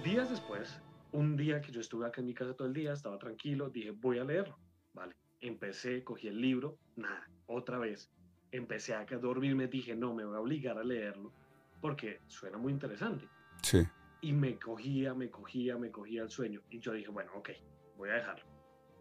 Días 0.05 0.31
después, 0.31 0.81
un 1.11 1.37
día 1.37 1.61
que 1.61 1.73
yo 1.73 1.81
estuve 1.81 2.07
acá 2.07 2.21
en 2.21 2.29
mi 2.29 2.35
casa 2.35 2.55
todo 2.55 2.69
el 2.69 2.75
día, 2.75 2.93
estaba 2.93 3.19
tranquilo, 3.19 3.69
dije, 3.69 3.91
voy 3.91 4.21
a 4.21 4.25
leerlo. 4.25 4.57
Vale, 4.95 5.17
empecé, 5.41 6.05
cogí 6.05 6.29
el 6.29 6.41
libro, 6.41 6.79
nada, 6.95 7.29
otra 7.47 7.79
vez. 7.79 8.13
Empecé 8.53 8.95
a 8.95 9.05
dormirme, 9.05 9.67
dije, 9.67 9.97
no, 9.97 10.15
me 10.15 10.25
voy 10.25 10.37
a 10.37 10.41
obligar 10.41 10.79
a 10.79 10.85
leerlo 10.85 11.33
porque 11.81 12.21
suena 12.27 12.59
muy 12.59 12.73
interesante. 12.73 13.29
Sí. 13.63 13.87
Y 14.21 14.33
me 14.33 14.59
cogía, 14.59 15.15
me 15.15 15.31
cogía, 15.31 15.77
me 15.77 15.91
cogía 15.91 16.23
el 16.23 16.31
sueño. 16.31 16.63
Y 16.71 16.81
yo 16.81 16.93
dije, 16.93 17.09
bueno, 17.09 17.31
ok, 17.37 17.51
voy 17.97 18.11
a 18.11 18.15
dejarlo. 18.15 18.45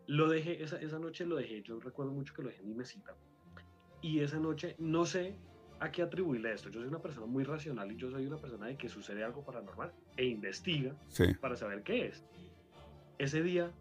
Lo 0.07 0.29
dejé, 0.29 0.63
esa, 0.63 0.79
esa 0.79 0.99
noche 0.99 1.25
lo 1.25 1.35
dejé, 1.35 1.61
yo 1.63 1.79
recuerdo 1.79 2.11
mucho 2.11 2.33
que 2.33 2.41
lo 2.43 2.49
dejé 2.49 2.61
en 2.61 2.69
mi 2.69 2.75
mesita. 2.75 3.15
Y 4.01 4.19
esa 4.19 4.39
noche, 4.39 4.75
no 4.79 5.05
sé 5.05 5.35
a 5.79 5.91
qué 5.91 6.01
atribuirle 6.01 6.53
esto. 6.53 6.69
Yo 6.69 6.79
soy 6.79 6.87
una 6.87 7.01
persona 7.01 7.25
muy 7.25 7.43
racional 7.43 7.91
y 7.91 7.97
yo 7.97 8.09
soy 8.09 8.25
una 8.25 8.37
persona 8.37 8.67
de 8.67 8.77
que 8.77 8.89
sucede 8.89 9.23
algo 9.23 9.43
paranormal 9.43 9.91
e 10.15 10.25
investiga 10.25 10.95
para 11.39 11.55
saber 11.55 11.83
qué 11.83 12.07
es. 12.07 12.23
Ese 13.17 13.41
día 13.41 13.71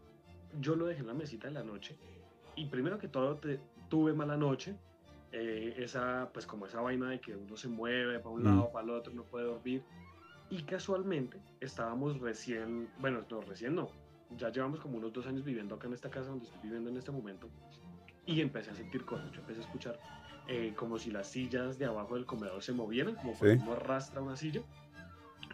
yo 0.60 0.76
lo 0.76 0.86
dejé 0.86 1.00
en 1.00 1.06
la 1.06 1.14
mesita 1.14 1.48
de 1.48 1.54
la 1.54 1.62
noche 1.62 1.96
y 2.54 2.66
primero 2.66 2.98
que 2.98 3.08
todo 3.08 3.40
tuve 3.88 4.14
mala 4.14 4.36
noche, 4.36 4.76
eh, 5.32 5.74
esa 5.78 6.30
pues 6.32 6.46
como 6.46 6.66
esa 6.66 6.80
vaina 6.80 7.10
de 7.10 7.20
que 7.20 7.34
uno 7.34 7.56
se 7.56 7.68
mueve 7.68 8.18
para 8.18 8.30
un 8.30 8.42
mm. 8.42 8.44
lado, 8.44 8.70
para 8.72 8.84
el 8.84 8.90
otro, 8.90 9.12
no 9.12 9.24
puede 9.24 9.46
dormir. 9.46 9.82
Y 10.48 10.62
casualmente 10.62 11.40
estábamos 11.60 12.20
recién, 12.20 12.88
bueno, 12.98 13.22
no, 13.28 13.40
recién 13.40 13.74
no, 13.74 13.88
ya 14.36 14.50
llevamos 14.50 14.80
como 14.80 14.98
unos 14.98 15.12
dos 15.12 15.26
años 15.26 15.44
viviendo 15.44 15.74
acá 15.74 15.88
en 15.88 15.94
esta 15.94 16.08
casa 16.08 16.30
donde 16.30 16.44
estoy 16.44 16.60
viviendo 16.62 16.90
en 16.90 16.96
este 16.96 17.10
momento 17.10 17.48
y 18.26 18.40
empecé 18.40 18.70
a 18.70 18.74
sentir 18.74 19.04
cosas, 19.04 19.30
yo 19.32 19.40
empecé 19.40 19.60
a 19.60 19.64
escuchar 19.64 19.98
eh, 20.48 20.72
como 20.76 20.98
si 20.98 21.10
las 21.10 21.28
sillas 21.28 21.78
de 21.78 21.86
abajo 21.86 22.14
del 22.14 22.24
comedor 22.24 22.62
se 22.62 22.72
movieran, 22.72 23.16
como 23.16 23.34
cuando 23.34 23.64
uno 23.64 23.72
arrastra 23.72 24.20
una 24.20 24.36
silla. 24.36 24.62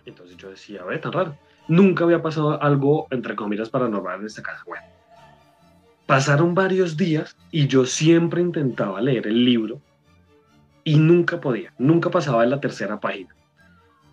Entonces 0.05 0.37
yo 0.37 0.51
decía, 0.51 0.85
ve, 0.85 0.99
tan 0.99 1.13
raro. 1.13 1.37
Nunca 1.69 2.05
había 2.05 2.21
pasado 2.21 2.61
algo, 2.61 3.07
entre 3.11 3.37
comillas, 3.37 3.71
paranormal 3.71 4.21
en 4.21 4.27
esta 4.27 4.43
casa. 4.43 4.63
Bueno, 4.67 4.85
pasaron 6.13 6.55
varios 6.55 6.99
días 6.99 7.39
y 7.51 7.69
yo 7.69 7.87
siempre 7.87 8.43
intentaba 8.43 9.01
leer 9.01 9.27
el 9.29 9.47
libro 9.47 9.81
y 10.85 10.99
nunca 10.99 11.41
podía, 11.41 11.73
nunca 11.79 12.11
pasaba 12.11 12.43
de 12.43 12.51
la 12.51 12.61
tercera 12.61 13.01
página. 13.01 13.35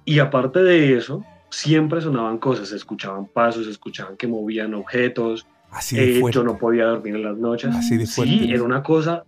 Y 0.05 0.19
aparte 0.19 0.63
de 0.63 0.95
eso, 0.95 1.25
siempre 1.49 1.99
sonaban 1.99 2.37
cosas, 2.37 2.69
se 2.69 2.77
escuchaban 2.77 3.25
pasos, 3.25 3.65
se 3.65 3.71
escuchaban 3.71 4.15
que 4.15 4.27
movían 4.27 4.75
objetos. 4.75 5.45
Así 5.71 5.99
eh, 5.99 6.21
yo 6.31 6.41
no 6.41 6.57
podía 6.57 6.85
dormir 6.85 7.17
en 7.17 7.23
las 7.23 7.37
noches. 7.37 7.75
Así 7.75 7.97
de 7.97 8.07
fuerte. 8.07 8.33
Sí, 8.33 8.53
era 8.53 8.63
una 8.63 8.81
cosa, 8.81 9.25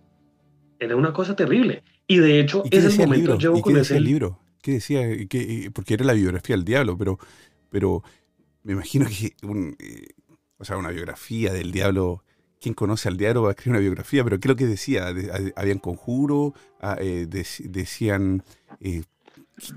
era 0.78 0.96
una 0.96 1.12
cosa 1.12 1.36
terrible. 1.36 1.82
Y 2.06 2.20
de 2.20 2.40
hecho, 2.40 2.62
ese 2.70 2.86
es 2.86 2.98
el 2.98 3.06
momento 3.06 3.36
llevo 3.36 3.58
¿Y 3.58 3.60
con 3.60 3.76
ese 3.76 4.00
libro. 4.00 4.40
¿Qué 4.62 4.72
decía? 4.72 5.02
porque 5.74 5.92
era 5.92 6.06
la 6.06 6.14
biografía 6.14 6.56
del 6.56 6.64
diablo, 6.64 6.96
pero, 6.96 7.18
pero 7.68 8.02
me 8.62 8.72
imagino 8.72 9.04
que 9.04 9.26
eh, 9.26 10.08
o 10.56 10.64
sea, 10.64 10.78
una 10.78 10.88
biografía 10.88 11.52
del 11.52 11.70
diablo. 11.70 12.24
¿Quién 12.62 12.74
conoce 12.74 13.08
al 13.08 13.16
diablo 13.16 13.42
va 13.42 13.48
a 13.48 13.50
escribir 13.50 13.72
una 13.72 13.80
biografía? 13.80 14.22
Pero 14.22 14.38
¿qué 14.38 14.46
es 14.46 14.50
lo 14.50 14.56
que 14.56 14.66
decía? 14.66 15.12
¿Habían 15.56 15.78
conjuro? 15.78 16.54
Ah, 16.80 16.96
eh, 17.00 17.26
decían... 17.28 18.44
¿Qué 18.80 19.04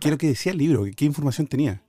es 0.08 0.12
lo 0.12 0.18
que 0.18 0.28
decía 0.28 0.52
el 0.52 0.60
libro? 0.60 0.86
¿Qué 0.96 1.06
información 1.06 1.48
tenía? 1.48 1.82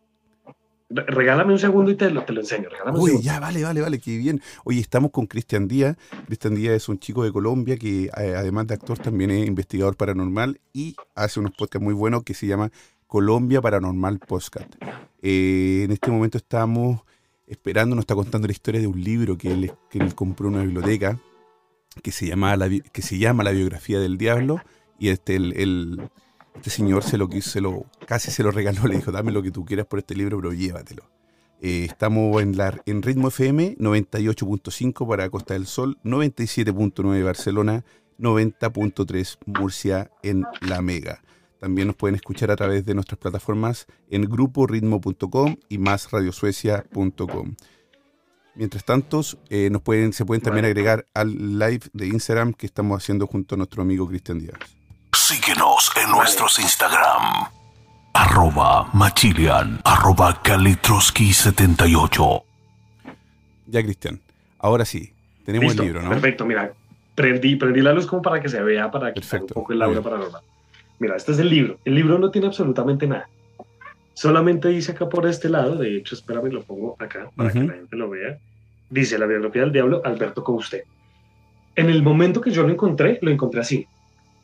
Regálame 0.89 1.53
un 1.53 1.59
segundo 1.59 1.91
y 1.91 1.97
te 1.97 2.11
lo, 2.11 2.25
te 2.25 2.33
lo 2.33 2.41
enseño. 2.41 2.69
Uy, 2.95 3.21
ya, 3.21 3.41
vale, 3.41 3.63
vale, 3.63 3.81
vale, 3.81 3.99
qué 3.99 4.17
bien. 4.17 4.41
Oye, 4.65 4.81
estamos 4.81 5.11
con 5.11 5.27
Cristian 5.27 5.67
Díaz. 5.67 5.97
Cristian 6.27 6.55
Díaz 6.55 6.75
es 6.77 6.89
un 6.89 6.99
chico 6.99 7.25
de 7.25 7.33
Colombia 7.33 7.77
que 7.77 8.05
eh, 8.05 8.35
además 8.37 8.69
de 8.69 8.75
actor 8.75 8.99
también 8.99 9.33
es 9.33 9.47
investigador 9.47 9.97
paranormal 9.97 10.61
y 10.73 10.95
hace 11.15 11.41
unos 11.41 11.53
podcasts 11.53 11.85
muy 11.85 11.93
buenos 11.93 12.23
que 12.23 12.35
se 12.35 12.47
llama 12.47 12.71
Colombia 13.07 13.61
Paranormal 13.61 14.21
Podcast. 14.21 14.73
Eh, 15.23 15.83
en 15.85 15.91
este 15.91 16.11
momento 16.11 16.39
estamos 16.39 17.01
esperando, 17.47 17.95
nos 17.95 18.03
está 18.03 18.15
contando 18.15 18.47
la 18.47 18.53
historia 18.53 18.81
de 18.81 18.87
un 18.87 19.03
libro 19.03 19.39
que 19.39 19.53
él, 19.53 19.73
que 19.91 19.99
compró 20.15 20.49
en 20.49 20.55
una 20.55 20.65
biblioteca 20.65 21.19
que 22.03 22.13
se, 22.13 22.27
llama 22.27 22.57
la, 22.57 22.69
que 22.69 23.03
se 23.03 23.19
llama 23.19 23.43
La 23.43 23.53
biografía 23.53 23.99
del 23.99 24.19
diablo 24.19 24.61
y 24.99 25.09
este, 25.09 25.37
el, 25.37 26.11
este 26.55 26.71
señor 26.71 27.03
se 27.05 27.19
lo 27.19 27.29
se 27.41 27.61
lo, 27.61 27.87
casi 28.07 28.31
se 28.31 28.43
lo 28.43 28.51
regaló, 28.51 28.87
le 28.87 28.97
dijo, 28.97 29.13
dame 29.13 29.33
lo 29.33 29.43
que 29.43 29.51
tú 29.51 29.65
quieras 29.65 29.87
por 29.87 29.99
este 29.99 30.15
libro, 30.15 30.39
pero 30.39 30.53
llévatelo. 30.53 31.05
Eh, 31.61 31.87
estamos 31.89 32.43
en, 32.43 32.57
la, 32.57 32.83
en 32.85 33.03
Ritmo 33.03 33.29
FM 33.29 33.77
98.5 33.79 35.09
para 35.09 35.31
Costa 35.31 35.55
del 35.55 35.67
Sol, 35.67 35.99
97.9 36.05 37.25
Barcelona, 37.25 37.85
90.3 38.19 39.39
Murcia 39.47 40.11
en 40.23 40.45
La 40.61 40.83
Mega. 40.83 41.23
También 41.61 41.89
nos 41.89 41.97
pueden 41.97 42.17
escuchar 42.17 42.51
a 42.51 42.57
través 42.57 42.85
de 42.85 42.95
nuestras 42.95 43.19
plataformas 43.19 43.87
en 44.11 44.23
gruporitmo.com 44.23 45.57
y 45.69 45.79
másradiosuecia.com. 45.79 47.55
Mientras 48.55 48.85
tanto, 48.85 49.21
eh, 49.51 49.69
nos 49.71 49.83
pueden, 49.83 50.13
se 50.13 50.25
pueden 50.25 50.43
también 50.43 50.65
agregar 50.65 51.05
al 51.13 51.59
live 51.59 51.83
de 51.93 52.07
Instagram 52.07 52.55
que 52.55 52.67
estamos 52.67 53.03
haciendo 53.03 53.27
junto 53.27 53.55
a 53.55 53.59
nuestro 53.59 53.83
amigo 53.83 54.09
Cristian 54.09 54.39
Díaz. 54.39 54.59
Síguenos 55.13 55.91
en 56.03 56.11
nuestros 56.11 56.59
Instagram. 56.59 57.51
Arroba 58.15 58.89
Machilian, 58.95 59.81
arroba 59.85 60.43
Kalitroski78. 60.43 62.43
Ya, 63.67 63.83
Cristian. 63.83 64.21
Ahora 64.59 64.87
sí, 64.87 65.13
tenemos 65.45 65.75
el 65.75 65.81
libro, 65.81 66.01
¿no? 66.01 66.09
Perfecto, 66.09 66.47
mira. 66.47 66.73
Prendí, 67.15 67.57
prendí 67.57 67.83
la 67.83 67.93
luz 67.93 68.07
como 68.07 68.23
para 68.23 68.41
que 68.41 68.49
se 68.49 68.63
vea, 68.63 68.91
para 68.91 69.13
que 69.13 69.21
un 69.37 69.47
poco 69.49 69.73
el 69.73 69.83
aura 69.83 70.01
paranormal. 70.01 70.43
Mira, 70.99 71.17
este 71.17 71.33
es 71.33 71.39
el 71.39 71.51
libro. 71.51 71.79
El 71.85 71.95
libro 71.95 72.19
no 72.19 72.31
tiene 72.31 72.47
absolutamente 72.47 73.07
nada. 73.07 73.29
Solamente 74.15 74.69
dice 74.69 74.93
acá 74.93 75.09
por 75.09 75.27
este 75.27 75.49
lado, 75.49 75.77
de 75.77 75.97
hecho, 75.97 76.15
espérame, 76.15 76.51
lo 76.51 76.63
pongo 76.63 76.97
acá 76.99 77.31
para 77.37 77.53
que 77.53 77.65
la 77.65 77.75
gente 77.75 77.97
lo 77.97 78.09
vea. 78.09 78.39
Dice 78.89 79.19
la 79.19 79.27
biografía 79.27 79.63
del 79.63 79.73
diablo, 79.73 80.01
Alberto 80.05 80.43
Couste. 80.43 80.85
En 81.75 81.91
el 81.91 82.03
momento 82.03 82.41
que 82.41 82.51
yo 82.51 82.63
lo 82.63 82.73
encontré, 82.73 83.19
lo 83.21 83.31
encontré 83.31 83.61
así 83.61 83.87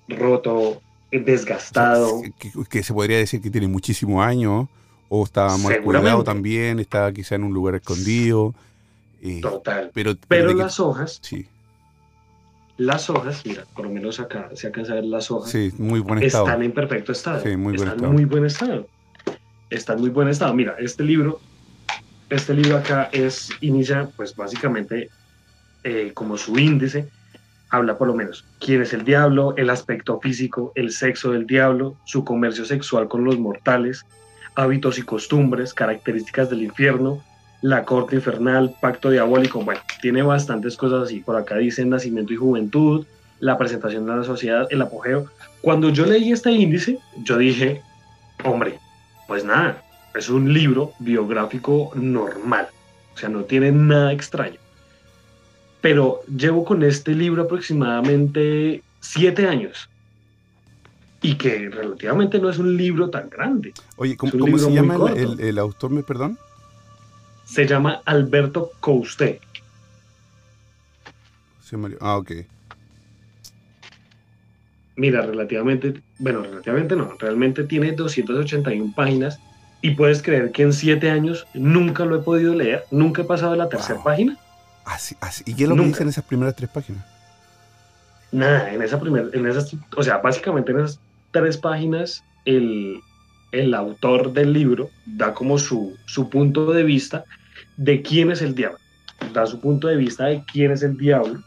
roto, 0.08 0.82
desgastado. 1.10 2.22
que, 2.68 2.82
se 2.82 2.92
podría 2.92 3.18
decir 3.18 3.40
que 3.40 3.50
tiene 3.50 3.68
muchísimos 3.68 4.24
años, 4.24 4.68
o 5.08 5.24
estaba 5.24 5.56
mal 5.58 5.80
cuidado 5.82 6.24
también, 6.24 6.78
estaba 6.78 7.12
quizá 7.12 7.34
en 7.34 7.44
un 7.44 7.52
lugar 7.52 7.74
escondido. 7.74 8.54
Eh, 9.22 9.40
Total. 9.40 9.90
Pero, 9.94 10.14
pero, 10.28 10.52
las 10.54 10.80
hojas. 10.80 11.18
Sí. 11.22 11.46
Las 12.78 13.10
hojas, 13.10 13.42
mira, 13.44 13.64
por 13.74 13.84
lo 13.86 13.92
menos 13.92 14.18
acá 14.18 14.50
se 14.54 14.66
alcanza 14.66 14.92
a 14.92 14.94
ver 14.96 15.04
las 15.04 15.30
hojas. 15.30 15.50
Sí, 15.50 15.72
muy 15.78 16.00
buen 16.00 16.22
estado. 16.22 16.46
Están 16.46 16.62
en 16.62 16.72
perfecto 16.72 17.12
estado. 17.12 17.42
Sí, 17.42 17.56
muy 17.56 17.76
buen 17.76 17.88
están 17.88 17.94
estado. 17.96 18.12
muy 18.12 18.24
buen 18.24 18.46
estado. 18.46 18.86
Están 19.70 20.00
muy 20.00 20.10
buen 20.10 20.28
estado. 20.28 20.54
Mira, 20.54 20.76
este 20.78 21.04
libro, 21.04 21.40
este 22.30 22.54
libro 22.54 22.78
acá 22.78 23.10
es, 23.12 23.50
inicia, 23.60 24.08
pues 24.16 24.34
básicamente, 24.34 25.10
eh, 25.84 26.12
como 26.14 26.36
su 26.36 26.58
índice, 26.58 27.08
habla 27.72 27.96
por 27.96 28.06
lo 28.06 28.14
menos 28.14 28.44
quién 28.60 28.82
es 28.82 28.92
el 28.92 29.04
diablo, 29.04 29.54
el 29.56 29.70
aspecto 29.70 30.20
físico, 30.20 30.72
el 30.74 30.92
sexo 30.92 31.32
del 31.32 31.46
diablo, 31.46 31.96
su 32.04 32.24
comercio 32.24 32.64
sexual 32.64 33.08
con 33.08 33.24
los 33.24 33.38
mortales, 33.38 34.04
hábitos 34.54 34.98
y 34.98 35.02
costumbres, 35.02 35.72
características 35.72 36.50
del 36.50 36.62
infierno, 36.62 37.22
la 37.62 37.84
corte 37.84 38.16
infernal, 38.16 38.74
pacto 38.80 39.10
diabólico, 39.10 39.64
bueno, 39.64 39.80
tiene 40.00 40.22
bastantes 40.22 40.76
cosas 40.76 41.04
así. 41.04 41.20
Por 41.20 41.36
acá 41.36 41.56
dice 41.56 41.84
nacimiento 41.84 42.32
y 42.32 42.36
juventud, 42.36 43.06
la 43.40 43.56
presentación 43.56 44.04
de 44.06 44.16
la 44.16 44.24
sociedad, 44.24 44.66
el 44.70 44.82
apogeo. 44.82 45.26
Cuando 45.62 45.88
yo 45.90 46.04
leí 46.04 46.32
este 46.32 46.50
índice, 46.50 46.98
yo 47.22 47.38
dije, 47.38 47.80
hombre, 48.44 48.78
pues 49.26 49.44
nada, 49.44 49.82
es 50.14 50.28
un 50.28 50.52
libro 50.52 50.92
biográfico 50.98 51.92
normal, 51.94 52.66
o 53.14 53.18
sea, 53.18 53.28
no 53.28 53.44
tiene 53.44 53.72
nada 53.72 54.12
extraño 54.12 54.62
pero 55.82 56.22
llevo 56.34 56.64
con 56.64 56.82
este 56.84 57.12
libro 57.12 57.42
aproximadamente 57.42 58.82
siete 59.00 59.46
años 59.46 59.90
y 61.20 61.34
que 61.34 61.68
relativamente 61.68 62.38
no 62.38 62.48
es 62.48 62.58
un 62.58 62.76
libro 62.76 63.10
tan 63.10 63.28
grande. 63.28 63.74
Oye, 63.96 64.16
¿cómo, 64.16 64.58
se 64.58 64.72
llama 64.72 65.12
el, 65.16 65.58
autor, 65.58 65.90
me 65.90 66.02
perdón? 66.02 66.38
Se 67.52 67.66
llama 67.66 68.00
Alberto 68.06 68.72
Couste. 68.80 69.38
Ah, 72.00 72.16
ok. 72.16 72.32
mira, 74.96 75.20
relativamente, 75.20 76.02
bueno, 76.18 76.42
relativamente 76.42 76.96
no, 76.96 77.12
realmente 77.18 77.64
tiene 77.64 77.92
281 77.92 78.94
páginas 78.96 79.38
y 79.82 79.90
puedes 79.90 80.22
creer 80.22 80.50
que 80.52 80.62
en 80.62 80.72
siete 80.72 81.10
años 81.10 81.46
nunca 81.52 82.06
lo 82.06 82.16
he 82.16 82.20
podido 82.20 82.54
leer, 82.54 82.84
nunca 82.90 83.20
he 83.20 83.24
pasado 83.26 83.52
de 83.52 83.58
la 83.58 83.68
tercera 83.68 84.02
página. 84.02 84.38
Así, 84.86 85.14
así. 85.20 85.44
¿Y 85.46 85.54
qué 85.54 85.64
es 85.64 85.68
lo 85.68 85.76
que 85.76 85.82
dice 85.82 86.04
en 86.04 86.08
esas 86.08 86.24
primeras 86.24 86.56
tres 86.56 86.70
páginas? 86.70 87.04
Nada, 88.30 88.72
en 88.72 88.80
esa 88.80 88.98
primera, 88.98 89.28
en 89.30 89.46
esas, 89.46 89.76
o 89.94 90.02
sea, 90.02 90.18
básicamente 90.18 90.72
en 90.72 90.80
esas 90.80 91.00
tres 91.32 91.58
páginas, 91.58 92.24
el, 92.46 93.00
el 93.50 93.74
autor 93.74 94.32
del 94.32 94.54
libro 94.54 94.88
da 95.04 95.34
como 95.34 95.58
su, 95.58 95.98
su 96.06 96.30
punto 96.30 96.72
de 96.72 96.82
vista 96.82 97.26
de 97.76 98.02
quién 98.02 98.30
es 98.30 98.42
el 98.42 98.54
diablo. 98.54 98.78
Da 99.32 99.46
su 99.46 99.60
punto 99.60 99.88
de 99.88 99.96
vista 99.96 100.26
de 100.26 100.42
quién 100.52 100.72
es 100.72 100.82
el 100.82 100.96
diablo, 100.96 101.40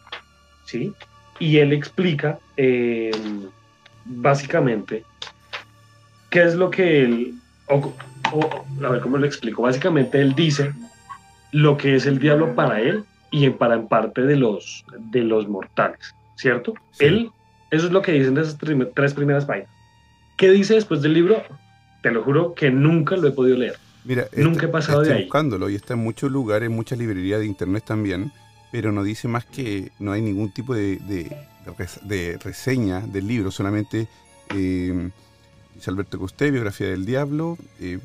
¿sí? 0.66 0.94
Y 1.40 1.58
él 1.58 1.74
explica 1.74 2.40
eh, 2.58 3.12
básicamente 4.06 5.04
qué 6.30 6.44
es 6.44 6.56
lo 6.56 6.70
que 6.70 7.04
él, 7.04 7.34
o, 7.70 7.94
a 8.84 8.90
ver 8.90 9.02
cómo 9.02 9.18
lo 9.18 9.26
explico, 9.26 9.64
básicamente 9.64 10.22
él 10.22 10.34
dice 10.36 10.74
lo 11.52 11.78
que 11.78 11.96
es 11.96 12.06
el 12.06 12.20
diablo 12.20 12.56
para 12.56 12.80
él 12.80 13.04
y 13.32 13.46
en, 13.46 13.58
para 13.58 13.76
en 13.76 13.88
parte 13.88 14.22
de 14.22 14.36
los, 14.36 14.86
de 14.98 15.22
los 15.22 15.48
mortales, 15.48 16.16
¿cierto? 16.36 16.74
Él, 17.00 17.30
eso 17.72 17.88
es 17.88 17.92
lo 17.92 18.02
que 18.02 18.14
dicen 18.14 18.36
de 18.36 18.42
esas 18.42 18.58
tres 18.94 19.14
primeras 19.14 19.46
páginas. 19.46 19.70
¿Qué 20.38 20.52
dice 20.52 20.76
después 20.76 21.02
del 21.02 21.14
libro? 21.14 21.42
Te 22.02 22.12
lo 22.12 22.24
juro 22.24 22.54
que 22.54 22.72
nunca 22.72 23.16
lo 23.16 23.28
he 23.28 23.32
podido 23.32 23.58
leer. 23.58 23.78
Mira, 24.06 24.28
nunca 24.38 24.68
he 24.68 24.70
pasado 24.70 25.02
de 25.02 25.14
ahí. 25.14 25.24
buscándolo 25.24 25.70
y 25.70 25.76
está 25.76 25.96
en 25.96 26.00
muchos 26.00 26.32
lugares, 26.32 26.68
en 26.68 26.76
muchas 26.76 26.98
librerías 27.00 27.40
de 27.40 27.48
internet 27.48 27.84
también, 27.86 28.32
pero 28.72 28.92
no 28.92 29.04
dice 29.04 29.28
más 29.28 29.46
que 29.46 29.92
no 30.00 30.12
hay 30.12 30.22
ningún 30.22 30.52
tipo 30.52 30.76
de, 30.76 31.00
de, 32.04 32.38
reseña 32.38 33.02
del 33.02 33.28
libro, 33.28 33.52
solamente 33.52 34.08
eh, 34.54 35.10
Alberto 35.88 36.20
Costé, 36.20 36.52
biografía 36.52 36.88
del 36.88 37.06
diablo, 37.06 37.58
eh, 37.80 38.00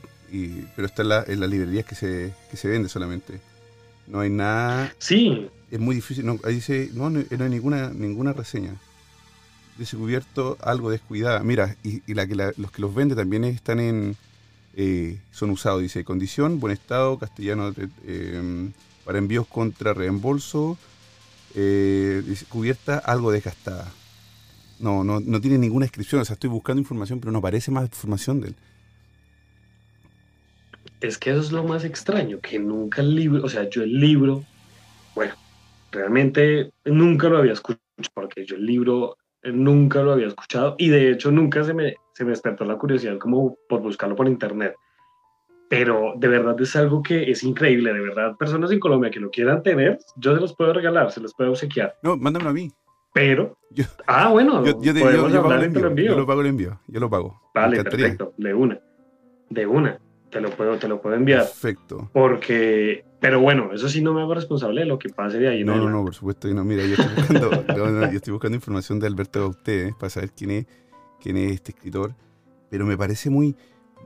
pero 0.76 0.86
está 0.86 1.02
en, 1.02 1.08
la, 1.08 1.24
en 1.26 1.40
las 1.40 1.50
librerías 1.50 1.84
que 1.84 1.94
se, 1.94 2.32
que 2.50 2.56
se 2.56 2.68
vende 2.68 2.88
solamente. 2.88 3.40
No 4.06 4.20
hay 4.20 4.30
nada. 4.30 4.92
Sí. 4.98 5.48
Es 5.70 5.78
muy 5.78 5.94
difícil. 5.94 6.26
No, 6.26 6.38
ahí 6.44 6.56
dice, 6.56 6.90
no, 6.94 7.10
no, 7.10 7.20
hay 7.20 7.50
ninguna, 7.50 7.90
ninguna 7.90 8.32
reseña. 8.32 8.74
Dice 9.78 9.96
cubierto 9.96 10.58
algo 10.62 10.90
descuidada. 10.90 11.42
Mira, 11.42 11.76
y, 11.82 12.02
la 12.12 12.26
que 12.26 12.34
los 12.34 12.70
que 12.70 12.82
los 12.82 12.94
venden 12.94 13.16
también 13.16 13.44
están 13.44 13.80
en 13.80 14.16
eh, 14.74 15.18
son 15.32 15.50
usados, 15.50 15.82
dice, 15.82 16.04
condición, 16.04 16.60
buen 16.60 16.72
estado, 16.72 17.18
castellano 17.18 17.74
eh, 18.04 18.70
para 19.04 19.18
envíos 19.18 19.46
contra 19.46 19.94
reembolso, 19.94 20.78
eh, 21.54 22.22
cubierta 22.48 22.98
algo 22.98 23.32
desgastada. 23.32 23.90
No, 24.78 25.04
no, 25.04 25.20
no 25.20 25.40
tiene 25.40 25.58
ninguna 25.58 25.86
inscripción, 25.86 26.20
o 26.20 26.24
sea, 26.24 26.34
estoy 26.34 26.48
buscando 26.48 26.80
información, 26.80 27.20
pero 27.20 27.32
no 27.32 27.38
aparece 27.38 27.70
más 27.70 27.84
información 27.84 28.40
de 28.40 28.48
él. 28.48 28.54
Es 31.00 31.18
que 31.18 31.30
eso 31.30 31.40
es 31.40 31.52
lo 31.52 31.64
más 31.64 31.84
extraño, 31.84 32.40
que 32.40 32.58
nunca 32.58 33.02
el 33.02 33.14
libro, 33.14 33.44
o 33.44 33.48
sea, 33.48 33.68
yo 33.68 33.82
el 33.82 33.98
libro, 33.98 34.44
bueno, 35.14 35.34
realmente 35.90 36.72
nunca 36.84 37.28
lo 37.28 37.38
había 37.38 37.52
escuchado, 37.52 37.82
porque 38.14 38.46
yo 38.46 38.56
el 38.56 38.66
libro 38.66 39.16
nunca 39.44 40.02
lo 40.02 40.12
había 40.12 40.26
escuchado 40.26 40.74
y 40.78 40.88
de 40.88 41.10
hecho 41.10 41.30
nunca 41.30 41.64
se 41.64 41.74
me, 41.74 41.96
se 42.12 42.24
me 42.24 42.30
despertó 42.30 42.64
la 42.64 42.76
curiosidad 42.76 43.18
como 43.18 43.56
por 43.68 43.80
buscarlo 43.80 44.16
por 44.16 44.28
internet. 44.28 44.74
Pero 45.68 46.14
de 46.16 46.26
verdad 46.26 46.60
es 46.60 46.74
algo 46.74 47.02
que 47.02 47.30
es 47.30 47.44
increíble, 47.44 47.92
de 47.92 48.00
verdad. 48.00 48.36
Personas 48.36 48.72
en 48.72 48.80
Colombia 48.80 49.10
que 49.10 49.20
lo 49.20 49.30
quieran 49.30 49.62
tener, 49.62 49.98
yo 50.16 50.34
se 50.34 50.40
los 50.40 50.54
puedo 50.56 50.72
regalar, 50.72 51.12
se 51.12 51.20
los 51.20 51.32
puedo 51.32 51.50
obsequiar. 51.50 51.94
No, 52.02 52.16
mándamelo 52.16 52.50
a 52.50 52.54
mí. 52.54 52.72
Pero, 53.12 53.56
ah, 54.06 54.28
bueno, 54.28 54.64
yo, 54.64 54.80
yo, 54.80 54.92
yo, 54.92 55.28
yo 55.28 55.42
pago 55.42 55.54
el 55.54 55.64
envío, 55.64 56.12
Yo 56.12 56.16
lo 56.16 56.26
pago 56.26 56.40
el 56.42 56.46
envío, 56.46 56.80
yo 56.86 57.00
lo 57.00 57.10
pago. 57.10 57.40
Vale, 57.54 57.82
perfecto, 57.82 58.34
de 58.36 58.54
una, 58.54 58.80
de 59.48 59.66
una, 59.66 60.00
te 60.30 60.40
lo 60.40 60.50
puedo, 60.50 60.78
te 60.78 60.88
lo 60.88 61.00
puedo 61.00 61.16
enviar. 61.16 61.40
Perfecto. 61.40 62.10
Porque 62.12 63.04
pero 63.20 63.38
bueno, 63.38 63.70
eso 63.74 63.88
sí 63.88 64.00
no 64.00 64.14
me 64.14 64.22
hago 64.22 64.34
responsable 64.34 64.80
de 64.80 64.86
lo 64.86 64.98
que 64.98 65.10
pase 65.10 65.38
de 65.38 65.48
ahí. 65.48 65.62
No, 65.62 65.76
no, 65.76 65.90
no, 65.90 66.02
por 66.02 66.14
supuesto 66.14 66.48
que 66.48 66.54
no. 66.54 66.64
Mira, 66.64 66.84
yo 66.86 66.94
estoy 66.94 67.14
buscando, 67.14 67.50
yo 68.10 68.16
estoy 68.16 68.32
buscando 68.32 68.56
información 68.56 68.98
de 68.98 69.06
Alberto 69.06 69.40
Gaute 69.40 69.88
¿eh? 69.88 69.94
para 69.98 70.08
saber 70.08 70.30
quién 70.32 70.50
es, 70.50 70.66
quién 71.20 71.36
es 71.36 71.52
este 71.52 71.72
escritor. 71.72 72.14
Pero 72.70 72.86
me 72.86 72.96
parece 72.96 73.28
muy, 73.28 73.54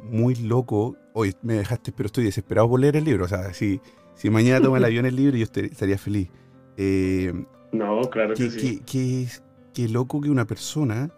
muy 0.02 0.34
loco. 0.34 0.96
Hoy 1.12 1.32
me 1.42 1.54
dejaste, 1.54 1.92
pero 1.92 2.08
estoy 2.08 2.24
desesperado 2.24 2.68
por 2.68 2.80
leer 2.80 2.96
el 2.96 3.04
libro. 3.04 3.26
O 3.26 3.28
sea, 3.28 3.54
si, 3.54 3.80
si 4.14 4.30
mañana 4.30 4.60
toma 4.60 4.78
el 4.78 4.84
avión 4.84 5.06
el 5.06 5.14
libro, 5.14 5.36
yo 5.36 5.44
estaría 5.44 5.96
feliz. 5.96 6.28
Eh, 6.76 7.32
no, 7.70 8.00
claro 8.10 8.34
que, 8.34 8.50
sí. 8.50 8.82
Qué, 8.84 9.28
qué 9.72 9.88
loco 9.88 10.20
que 10.20 10.28
una 10.28 10.44
persona 10.44 11.10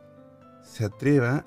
se 0.63 0.85
atreva 0.85 1.47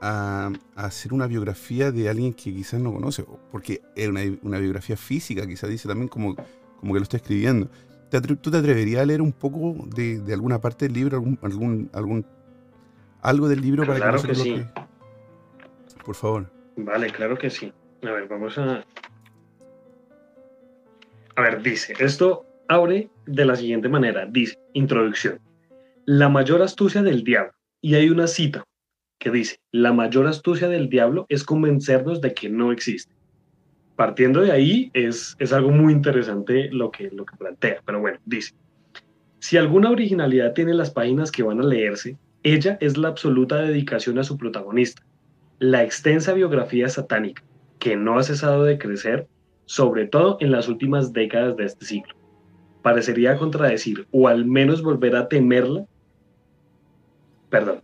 a, 0.00 0.50
hacer 0.74 1.12
una 1.12 1.26
biografía 1.26 1.90
de 1.90 2.08
alguien 2.08 2.32
que 2.32 2.54
quizás 2.54 2.80
no 2.80 2.92
conoce, 2.92 3.24
porque 3.50 3.82
es 3.96 4.08
una, 4.08 4.20
una 4.42 4.58
biografía 4.58 4.96
física, 4.96 5.46
quizás 5.46 5.70
dice 5.70 5.88
también 5.88 6.08
como, 6.08 6.36
como 6.80 6.92
que 6.92 7.00
lo 7.00 7.02
está 7.02 7.16
escribiendo. 7.16 7.68
¿Tú 8.40 8.50
te 8.50 8.56
atreverías 8.56 9.02
a 9.02 9.06
leer 9.06 9.20
un 9.20 9.32
poco 9.32 9.86
de, 9.94 10.20
de 10.20 10.32
alguna 10.32 10.60
parte 10.60 10.86
del 10.86 10.94
libro, 10.94 11.16
algún, 11.18 11.38
algún, 11.42 11.90
algún 11.92 12.26
algo 13.22 13.48
del 13.48 13.60
libro 13.60 13.84
para 13.84 13.98
claro 13.98 14.22
que, 14.22 14.34
sí. 14.34 14.64
Por 16.04 16.14
favor. 16.14 16.50
Vale, 16.76 17.10
claro 17.10 17.36
que 17.36 17.50
sí. 17.50 17.72
A 18.02 18.10
ver, 18.12 18.28
vamos 18.28 18.56
a. 18.56 18.84
A 21.36 21.40
ver, 21.42 21.62
dice, 21.62 21.94
esto 21.98 22.46
abre 22.68 23.10
de 23.26 23.44
la 23.44 23.56
siguiente 23.56 23.88
manera. 23.88 24.26
Dice, 24.26 24.56
introducción. 24.72 25.38
La 26.06 26.28
mayor 26.28 26.62
astucia 26.62 27.02
del 27.02 27.24
diablo. 27.24 27.52
Y 27.80 27.94
hay 27.94 28.08
una 28.08 28.26
cita 28.26 28.64
que 29.18 29.30
dice, 29.30 29.60
la 29.72 29.92
mayor 29.92 30.26
astucia 30.26 30.68
del 30.68 30.88
diablo 30.88 31.26
es 31.28 31.44
convencernos 31.44 32.20
de 32.20 32.34
que 32.34 32.48
no 32.48 32.72
existe. 32.72 33.12
Partiendo 33.96 34.40
de 34.40 34.52
ahí 34.52 34.90
es, 34.94 35.36
es 35.38 35.52
algo 35.52 35.70
muy 35.70 35.92
interesante 35.92 36.70
lo 36.70 36.90
que, 36.90 37.10
lo 37.10 37.26
que 37.26 37.36
plantea, 37.36 37.82
pero 37.84 38.00
bueno, 38.00 38.18
dice, 38.24 38.54
si 39.40 39.56
alguna 39.56 39.90
originalidad 39.90 40.52
tiene 40.52 40.74
las 40.74 40.90
páginas 40.90 41.30
que 41.30 41.42
van 41.42 41.60
a 41.60 41.64
leerse, 41.64 42.16
ella 42.42 42.78
es 42.80 42.96
la 42.96 43.08
absoluta 43.08 43.56
dedicación 43.56 44.18
a 44.18 44.24
su 44.24 44.36
protagonista, 44.38 45.02
la 45.58 45.82
extensa 45.82 46.32
biografía 46.32 46.88
satánica, 46.88 47.42
que 47.78 47.96
no 47.96 48.18
ha 48.18 48.22
cesado 48.22 48.64
de 48.64 48.78
crecer, 48.78 49.26
sobre 49.66 50.06
todo 50.06 50.38
en 50.40 50.52
las 50.52 50.68
últimas 50.68 51.12
décadas 51.12 51.56
de 51.56 51.64
este 51.64 51.84
siglo. 51.84 52.14
Parecería 52.82 53.36
contradecir, 53.36 54.06
o 54.12 54.28
al 54.28 54.44
menos 54.44 54.82
volver 54.82 55.16
a 55.16 55.28
temerla, 55.28 55.84
perdón, 57.50 57.82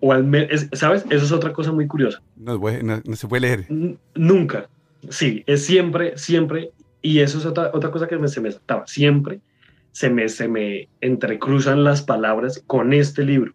o 0.00 0.12
al 0.12 0.24
menos, 0.24 0.66
¿sabes? 0.72 1.04
Eso 1.10 1.24
es 1.24 1.32
otra 1.32 1.52
cosa 1.52 1.72
muy 1.72 1.86
curiosa. 1.86 2.20
No, 2.36 2.58
no, 2.58 3.16
se 3.16 3.28
puede 3.28 3.40
leer. 3.40 3.66
nunca. 4.14 4.68
Sí, 5.08 5.44
es 5.46 5.64
siempre, 5.64 6.16
siempre, 6.18 6.70
y 7.02 7.20
eso 7.20 7.38
es 7.38 7.46
otra, 7.46 7.70
otra 7.72 7.90
cosa 7.90 8.08
que 8.08 8.18
me, 8.18 8.28
se 8.28 8.40
me 8.40 8.50
saltaba, 8.50 8.86
siempre 8.86 9.40
se 9.96 10.10
me, 10.10 10.28
se 10.28 10.46
me 10.46 10.90
entrecruzan 11.00 11.82
las 11.82 12.02
palabras 12.02 12.62
con 12.66 12.92
este 12.92 13.24
libro, 13.24 13.54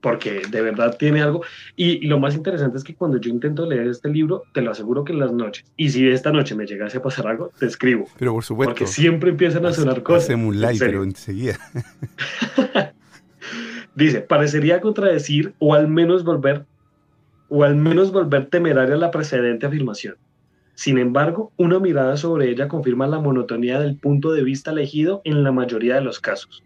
porque 0.00 0.42
de 0.50 0.60
verdad 0.60 0.96
tiene 0.98 1.22
algo, 1.22 1.44
y, 1.76 2.04
lo 2.08 2.18
más 2.18 2.34
interesante 2.34 2.78
es 2.78 2.82
que 2.82 2.96
cuando 2.96 3.18
yo 3.18 3.30
intento 3.30 3.64
leer 3.64 3.86
este 3.86 4.08
libro, 4.08 4.42
te 4.54 4.60
lo 4.60 4.72
aseguro 4.72 5.04
que 5.04 5.12
en 5.12 5.20
las 5.20 5.32
noches, 5.32 5.64
y 5.76 5.90
si 5.90 6.08
esta 6.08 6.32
noche 6.32 6.56
me 6.56 6.66
llegase 6.66 6.98
a 6.98 7.02
pasar 7.02 7.28
algo, 7.28 7.52
te 7.60 7.66
escribo. 7.66 8.06
Pero 8.18 8.32
por 8.32 8.42
supuesto. 8.42 8.74
Porque 8.74 8.88
siempre 8.88 9.30
empiezan 9.30 9.64
a 9.64 9.72
sonar 9.72 10.02
cosas. 10.02 10.24
Hacemos 10.24 10.48
un 10.52 10.60
like, 10.60 10.84
pero 10.84 11.04
enseguida. 11.04 11.56
Dice, 13.94 14.22
parecería 14.22 14.80
contradecir 14.80 15.54
o 15.58 15.74
al 15.74 15.88
menos 15.88 16.24
volver 16.24 16.64
o 17.48 17.64
al 17.64 17.76
menos 17.76 18.12
volver 18.12 18.46
temeraria 18.46 18.96
la 18.96 19.10
precedente 19.10 19.66
afirmación. 19.66 20.16
Sin 20.74 20.96
embargo, 20.96 21.52
una 21.58 21.78
mirada 21.78 22.16
sobre 22.16 22.48
ella 22.48 22.66
confirma 22.66 23.06
la 23.06 23.20
monotonía 23.20 23.78
del 23.78 23.98
punto 23.98 24.32
de 24.32 24.42
vista 24.42 24.70
elegido 24.70 25.20
en 25.24 25.44
la 25.44 25.52
mayoría 25.52 25.96
de 25.96 26.00
los 26.00 26.18
casos. 26.18 26.64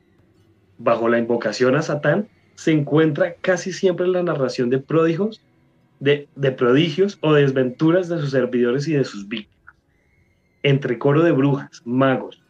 Bajo 0.79 1.09
la 1.09 1.19
invocación 1.19 1.75
a 1.75 1.83
Satán 1.83 2.29
se 2.55 2.71
encuentra 2.71 3.35
casi 3.41 3.73
siempre 3.73 4.07
la 4.07 4.23
narración 4.23 4.71
de 4.71 4.79
prodigios, 4.79 5.43
de, 5.99 6.29
de 6.37 6.53
prodigios 6.53 7.19
o 7.21 7.33
desventuras 7.33 8.09
de 8.09 8.21
sus 8.21 8.31
servidores 8.31 8.87
y 8.87 8.93
de 8.93 9.05
sus 9.05 9.27
víctimas, 9.27 9.75
entre 10.62 10.99
coro 10.99 11.25
de 11.25 11.33
brujas, 11.33 11.83
magos, 11.85 12.41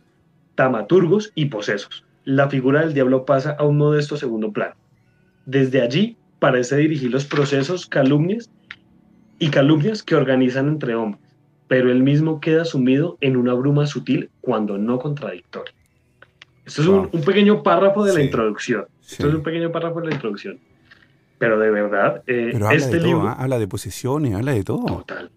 tamaturgos 0.55 1.33
y 1.35 1.47
posesos 1.47 2.06
la 2.27 2.51
figura 2.51 2.81
del 2.81 2.93
diablo 2.93 3.25
pasa 3.25 3.53
a 3.53 3.65
un 3.65 3.79
modesto 3.79 4.17
segundo 4.17 4.53
plano. 4.53 4.75
Desde 5.47 5.81
allí 5.81 6.17
parece 6.41 6.77
dirigir 6.77 7.11
los 7.11 7.25
procesos, 7.25 7.87
calumnias 7.87 8.51
y 9.39 9.49
calumnias 9.49 10.03
que 10.03 10.17
organizan 10.17 10.69
entre 10.69 10.97
hombres, 10.97 11.23
pero 11.69 11.91
él 11.91 12.03
mismo 12.03 12.41
queda 12.41 12.65
sumido 12.65 13.17
en 13.21 13.37
una 13.37 13.55
bruma 13.55 13.87
sutil 13.87 14.29
cuando 14.41 14.77
no 14.77 14.99
contradictoria. 14.99 15.73
Esto 16.65 16.83
es 16.83 16.89
un, 16.89 17.09
pequeño 17.25 17.62
párrafo 17.62 18.05
de 18.05 18.12
la 18.12 18.23
introducción. 18.23 18.87
Esto 19.01 19.29
es 19.29 19.35
un 19.35 19.43
pequeño 19.45 19.71
párrafo 19.71 20.01
de 20.01 20.09
la 20.09 20.15
introducción. 20.15 20.59
Pero 21.39 21.61
de 21.61 21.71
verdad, 21.71 22.25
eh, 22.27 22.59
este 22.73 23.01
libro... 23.01 23.29
¿ah? 23.29 23.37
habla 23.39 23.61
de 23.61 23.69
posesiones, 23.69 24.35
habla 24.35 24.51
de 24.51 24.65
todo. 24.65 24.85
Total. 24.85 25.31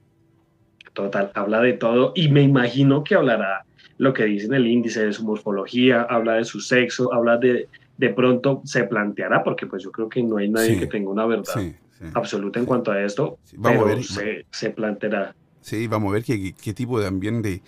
Total, 0.94 1.32
habla 1.36 1.62
de 1.62 1.74
todo 1.74 2.14
y 2.16 2.30
me 2.30 2.42
imagino 2.42 3.04
que 3.04 3.14
hablará 3.14 3.64
lo 4.00 4.14
que 4.14 4.24
dice 4.24 4.48
en 4.48 4.54
el 4.54 4.66
índice 4.66 5.06
de 5.06 5.14
su 5.14 5.26
morfología, 5.26 6.04
habla 6.04 6.36
de 6.36 6.46
su 6.46 6.62
sexo, 6.62 7.14
habla 7.14 7.38
de, 7.38 7.68
de 7.98 8.10
pronto 8.10 8.62
se 8.64 8.86
planteará, 8.86 9.44
porque 9.44 9.68
pues 9.68 9.84
yo 9.84 9.92
creo 9.92 10.08
que 10.08 10.24
no 10.24 10.38
hay 10.38 10.50
nadie 10.50 10.80
que 10.80 10.88
tenga 10.88 11.10
una 11.10 11.26
verdad 11.26 11.74
absoluta 12.14 12.60
en 12.60 12.66
cuanto 12.66 12.92
a 12.92 13.04
esto, 13.04 13.40
vamos 13.58 13.84
pero 13.84 13.92
a 13.92 13.96
ver, 13.96 14.04
se, 14.06 14.46
se, 14.52 14.70
planteará. 14.70 15.36
Sí, 15.60 15.86
vamos 15.88 16.12
a 16.12 16.14
ver 16.14 16.24
qué, 16.24 16.54
qué 16.54 16.74
tipo 16.74 17.02
también 17.02 17.42
de, 17.42 17.62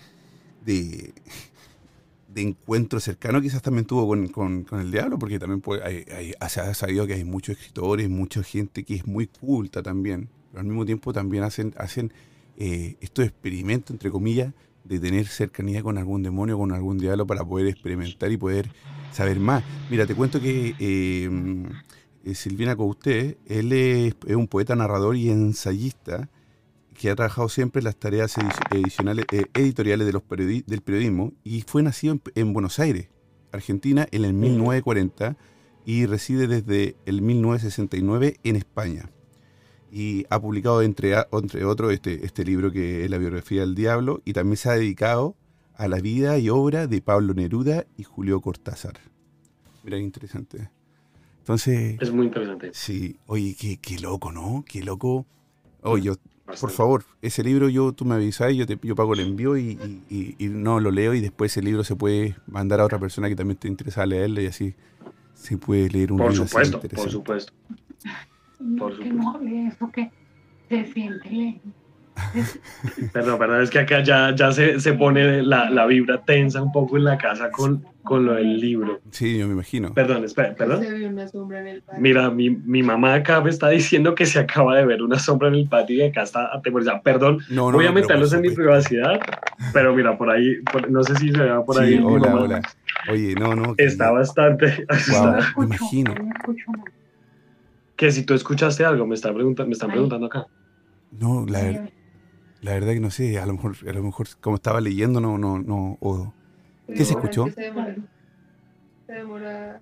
de, 0.64 1.12
de, 2.28 2.40
encuentro 2.40 2.98
cercano 2.98 3.42
quizás 3.42 3.60
también 3.60 3.84
tuvo 3.84 4.08
con, 4.08 4.28
con, 4.28 4.64
con 4.64 4.80
el 4.80 4.90
diablo, 4.90 5.18
porque 5.18 5.38
también 5.38 5.60
puede, 5.60 5.84
hay, 5.84 6.32
se 6.48 6.60
ha 6.62 6.72
sabido 6.72 7.06
que 7.06 7.12
hay 7.12 7.24
muchos 7.24 7.58
escritores, 7.58 8.08
mucha 8.08 8.42
gente 8.42 8.84
que 8.84 8.94
es 8.94 9.06
muy 9.06 9.26
culta 9.26 9.82
también, 9.82 10.30
pero 10.50 10.60
al 10.60 10.66
mismo 10.66 10.86
tiempo 10.86 11.12
también 11.12 11.42
hacen, 11.42 11.74
hacen 11.76 12.10
eh, 12.56 12.96
estos 13.02 13.26
experimentos, 13.26 13.90
entre 13.90 14.10
comillas, 14.10 14.54
de 14.84 14.98
tener 14.98 15.26
cercanía 15.26 15.82
con 15.82 15.98
algún 15.98 16.22
demonio, 16.22 16.58
con 16.58 16.72
algún 16.72 16.98
diablo 16.98 17.26
para 17.26 17.44
poder 17.44 17.68
experimentar 17.68 18.30
y 18.32 18.36
poder 18.36 18.70
saber 19.12 19.38
más. 19.38 19.62
Mira, 19.90 20.06
te 20.06 20.14
cuento 20.14 20.40
que 20.40 20.74
em, 20.78 21.66
eh, 22.24 22.34
Silvina 22.34 22.76
Couté, 22.76 23.38
él 23.46 23.72
es, 23.72 24.14
un 24.34 24.48
poeta, 24.48 24.74
narrador 24.76 25.16
y 25.16 25.30
ensayista 25.30 26.28
que 26.94 27.10
ha 27.10 27.16
trabajado 27.16 27.48
siempre 27.48 27.80
en 27.80 27.84
las 27.84 27.96
tareas 27.96 28.34
edicionales, 28.70 29.24
eh, 29.32 29.46
editoriales 29.54 30.06
de 30.06 30.12
los 30.12 30.22
del 30.28 30.82
periodismo 30.82 31.32
y 31.42 31.62
fue 31.62 31.82
nacido 31.82 32.18
en, 32.34 32.52
Buenos 32.52 32.78
Aires, 32.78 33.08
Argentina, 33.50 34.06
en 34.10 34.24
el 34.24 34.34
1940 34.34 35.36
y 35.84 36.06
reside 36.06 36.46
desde 36.46 36.96
el 37.06 37.22
1969 37.22 38.36
en 38.44 38.56
España. 38.56 39.10
Y 39.94 40.24
ha 40.30 40.40
publicado, 40.40 40.80
entre, 40.80 41.14
entre 41.32 41.64
otros, 41.66 41.92
este, 41.92 42.24
este 42.24 42.44
libro 42.44 42.72
que 42.72 43.04
es 43.04 43.10
La 43.10 43.18
biografía 43.18 43.60
del 43.60 43.74
diablo 43.74 44.22
y 44.24 44.32
también 44.32 44.56
se 44.56 44.70
ha 44.70 44.72
dedicado 44.72 45.36
a 45.74 45.86
la 45.86 46.00
vida 46.00 46.38
y 46.38 46.48
obra 46.48 46.86
de 46.86 47.02
Pablo 47.02 47.34
Neruda 47.34 47.84
y 47.98 48.04
Julio 48.04 48.40
Cortázar. 48.40 48.94
Mira, 49.84 49.98
interesante. 49.98 50.70
Entonces... 51.40 51.98
Es 52.00 52.10
muy 52.10 52.26
interesante. 52.26 52.70
Sí, 52.72 53.18
oye, 53.26 53.54
qué, 53.60 53.76
qué 53.76 53.98
loco, 53.98 54.32
¿no? 54.32 54.64
Qué 54.66 54.82
loco. 54.82 55.26
Oye, 55.82 56.12
por 56.60 56.70
favor, 56.70 57.04
ese 57.20 57.42
libro 57.42 57.68
yo 57.68 57.92
tú 57.92 58.04
me 58.04 58.14
avisas, 58.14 58.54
yo, 58.54 58.66
te, 58.66 58.78
yo 58.82 58.94
pago 58.94 59.14
el 59.14 59.20
envío 59.20 59.56
y, 59.56 59.78
no 60.40 60.80
lo 60.80 60.90
leo 60.90 61.14
y 61.14 61.20
después 61.20 61.52
ese 61.52 61.62
libro 61.62 61.84
se 61.84 61.96
puede 61.96 62.36
mandar 62.46 62.80
a 62.80 62.84
otra 62.84 62.98
persona 62.98 63.28
que 63.28 63.36
también 63.36 63.58
te 63.58 63.68
interesa 63.68 64.04
leerlo 64.06 64.40
y 64.40 64.46
así 64.46 64.74
se 65.34 65.56
puede 65.58 65.88
leer 65.88 66.12
un 66.12 66.18
por 66.18 66.30
libro. 66.30 66.46
Supuesto, 66.46 66.80
por 66.80 67.10
supuesto, 67.10 67.52
por 68.78 68.92
supuesto. 68.92 69.14
No, 69.14 69.68
eso 69.68 69.90
que 69.90 70.10
se 70.68 70.84
siente 70.92 71.60
Perdón, 73.12 73.38
perdón, 73.38 73.62
es 73.62 73.70
que 73.70 73.78
acá 73.80 74.02
ya, 74.02 74.34
ya 74.34 74.52
se, 74.52 74.78
se 74.80 74.92
pone 74.92 75.42
la, 75.42 75.70
la, 75.70 75.86
vibra 75.86 76.22
tensa 76.22 76.62
un 76.62 76.70
poco 76.70 76.96
en 76.96 77.04
la 77.04 77.16
casa 77.16 77.50
con, 77.50 77.84
con 78.02 78.24
lo 78.26 78.34
del 78.34 78.60
libro. 78.60 79.00
Sí, 79.10 79.38
yo 79.38 79.46
me 79.46 79.54
imagino. 79.54 79.92
Perdón, 79.94 80.24
espera, 80.24 80.54
perdón. 80.54 80.84
Mira, 81.98 82.30
mi, 82.30 82.50
mi, 82.50 82.82
mamá 82.82 83.14
acá 83.14 83.40
me 83.40 83.50
está 83.50 83.70
diciendo 83.70 84.14
que 84.14 84.26
se 84.26 84.38
acaba 84.38 84.76
de 84.76 84.84
ver 84.84 85.02
una 85.02 85.18
sombra 85.18 85.48
en 85.48 85.54
el 85.54 85.68
patio 85.68 85.96
y 85.96 86.02
acá 86.02 86.22
está 86.22 86.54
atemorizada. 86.54 87.00
Perdón, 87.02 87.38
no, 87.50 87.70
no, 87.70 87.78
voy 87.78 87.86
a 87.86 87.92
meterlos 87.92 88.32
en 88.32 88.42
mi 88.42 88.50
privacidad, 88.50 89.18
pero 89.72 89.94
mira, 89.94 90.16
por 90.16 90.30
ahí, 90.30 90.58
no 90.88 91.02
sé 91.02 91.16
si 91.16 91.32
se 91.32 91.38
vea 91.38 91.62
por 91.62 91.80
ahí. 91.80 92.00
Hola, 92.02 92.34
hola. 92.34 92.62
Oye, 93.10 93.34
no, 93.34 93.56
no. 93.56 93.74
Está 93.78 94.10
bastante. 94.10 94.86
me 95.56 95.64
imagino. 95.64 96.14
Que 97.96 98.10
si 98.10 98.24
tú 98.24 98.34
escuchaste 98.34 98.84
algo, 98.84 99.06
me, 99.06 99.14
está 99.14 99.32
preguntando, 99.32 99.68
me 99.68 99.74
están 99.74 99.90
preguntando 99.90 100.26
acá. 100.26 100.46
No, 101.10 101.44
la 101.46 101.62
verdad 101.62 101.90
la 102.62 102.72
verdad 102.74 102.92
que 102.92 103.00
no 103.00 103.10
sé, 103.10 103.38
a 103.38 103.44
lo 103.44 103.54
mejor, 103.54 103.76
a 103.86 103.92
lo 103.92 104.02
mejor 104.02 104.28
como 104.40 104.56
estaba 104.56 104.80
leyendo, 104.80 105.20
no, 105.20 105.36
no, 105.36 105.58
no. 105.58 105.98
¿Qué 106.86 107.04
se 107.04 107.14
escuchó? 107.14 107.46
Se 107.50 107.60
demora, 107.60 107.96
se 109.06 109.12
demora 109.12 109.80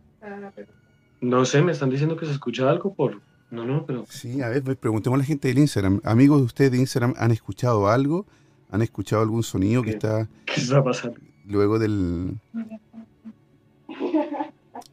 No 1.21 1.45
sé, 1.45 1.63
me 1.63 1.73
están 1.73 1.91
diciendo 1.91 2.17
que 2.17 2.25
se 2.25 2.33
escucha 2.33 2.69
algo 2.71 2.95
por. 2.95 3.21
No, 3.51 3.67
no, 3.67 3.85
pero. 3.85 4.07
Sí, 4.09 4.41
a 4.41 4.49
ver, 4.49 4.63
pues, 4.63 4.79
preguntemos 4.79 5.19
a 5.19 5.19
la 5.19 5.25
gente 5.25 5.49
del 5.49 5.59
Instagram. 5.59 6.01
Amigos 6.05 6.39
de 6.41 6.47
ustedes 6.47 6.71
de 6.71 6.79
Instagram, 6.79 7.13
¿han 7.19 7.33
escuchado 7.33 7.87
algo? 7.89 8.25
¿Han 8.71 8.81
escuchado 8.81 9.21
algún 9.21 9.43
sonido 9.43 9.83
que 9.83 9.91
está. 9.91 10.27
¿Qué 10.47 10.61
está 10.61 10.83
pasando? 10.83 11.21
Luego 11.47 11.79
del. 11.79 12.41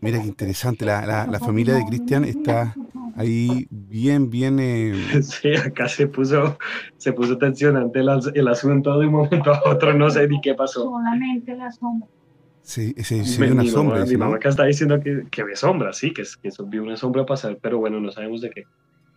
Mira 0.02 0.22
qué 0.22 0.28
interesante, 0.28 0.86
la, 0.86 1.06
la, 1.06 1.26
la 1.26 1.40
familia 1.40 1.74
de 1.74 1.86
Cristian 1.86 2.26
está 2.26 2.76
ahí 3.18 3.68
bien, 3.70 4.30
bien... 4.30 4.60
Eh... 4.60 4.94
Sí, 5.22 5.56
acá 5.56 5.90
se 5.90 6.08
puso, 6.08 6.58
se 6.98 7.12
puso 7.12 7.38
tensionante 7.38 8.00
el, 8.00 8.10
el, 8.34 8.48
asunto 8.48 8.98
de 8.98 9.08
un 9.08 9.14
momento 9.14 9.52
a 9.54 9.62
otro, 9.70 9.94
no 9.94 10.10
sé 10.10 10.28
ni 10.28 10.40
qué 10.40 10.54
pasó. 10.54 10.84
Solamente 10.84 11.56
la 11.56 11.72
sombra. 11.72 12.08
Sí, 12.62 12.94
se, 12.98 13.24
se 13.24 13.42
ve 13.42 13.52
una 13.52 13.64
mi 13.64 13.70
sombra. 13.70 14.00
Mamá, 14.00 14.12
mi 14.12 14.18
mamá 14.18 14.36
acá 14.36 14.50
está 14.50 14.66
diciendo 14.66 15.00
que, 15.00 15.24
que 15.32 15.44
ve 15.44 15.56
sombra, 15.56 15.94
sí, 15.94 16.14
que, 16.14 16.24
que 16.42 16.50
vio 16.66 16.84
una 16.84 16.98
sombra 16.98 17.26
pasar, 17.26 17.58
pero 17.62 17.80
bueno, 17.80 18.00
no 18.00 18.12
sabemos 18.12 18.42
de 18.42 18.50
qué. 18.50 18.64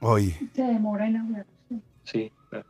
Oye. 0.01 0.37
Se 0.55 0.63
demora 0.63 1.07
en 1.07 1.17
hablar. 1.17 1.47
Sí, 2.05 2.33
claro. 2.49 2.67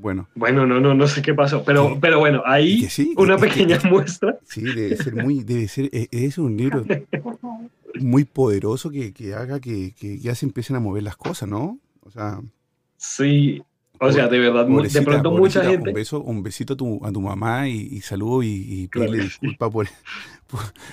Bueno. 0.00 0.28
Bueno, 0.34 0.66
no, 0.66 0.80
no, 0.80 0.94
no 0.94 1.06
sé 1.06 1.20
qué 1.20 1.34
pasó, 1.34 1.62
pero, 1.62 1.98
pero 2.00 2.18
bueno, 2.18 2.42
ahí 2.46 2.88
sí, 2.88 3.12
una 3.18 3.36
pequeña 3.36 3.78
muestra. 3.84 4.38
Sí, 4.44 4.62
debe 4.62 4.96
ser 4.96 5.14
muy, 5.14 5.44
debe 5.44 5.68
ser, 5.68 5.90
e, 5.92 6.08
es 6.10 6.38
un 6.38 6.56
libro 6.56 6.84
muy 8.00 8.24
poderoso 8.24 8.90
que, 8.90 9.12
que 9.12 9.34
haga 9.34 9.60
que, 9.60 9.94
que, 9.98 10.18
ya 10.18 10.34
se 10.34 10.46
empiecen 10.46 10.76
a 10.76 10.80
mover 10.80 11.02
las 11.02 11.16
cosas, 11.16 11.50
¿no? 11.50 11.78
O 12.00 12.10
sea. 12.10 12.40
Sí, 12.96 13.62
o 13.98 14.10
sea, 14.10 14.28
de 14.28 14.38
verdad, 14.38 14.66
de 14.66 15.02
pronto 15.02 15.30
mucha 15.32 15.62
gente. 15.62 15.90
Un, 15.90 15.94
beso, 15.94 16.20
un 16.22 16.42
besito 16.42 16.72
a 16.72 16.76
tu, 16.78 17.04
a 17.04 17.12
tu 17.12 17.20
mamá 17.20 17.68
y, 17.68 17.80
y 17.92 18.00
saludo 18.00 18.42
y, 18.42 18.48
y 18.48 18.88
pídele 18.88 19.24
disculpas 19.24 19.70
por, 19.70 19.86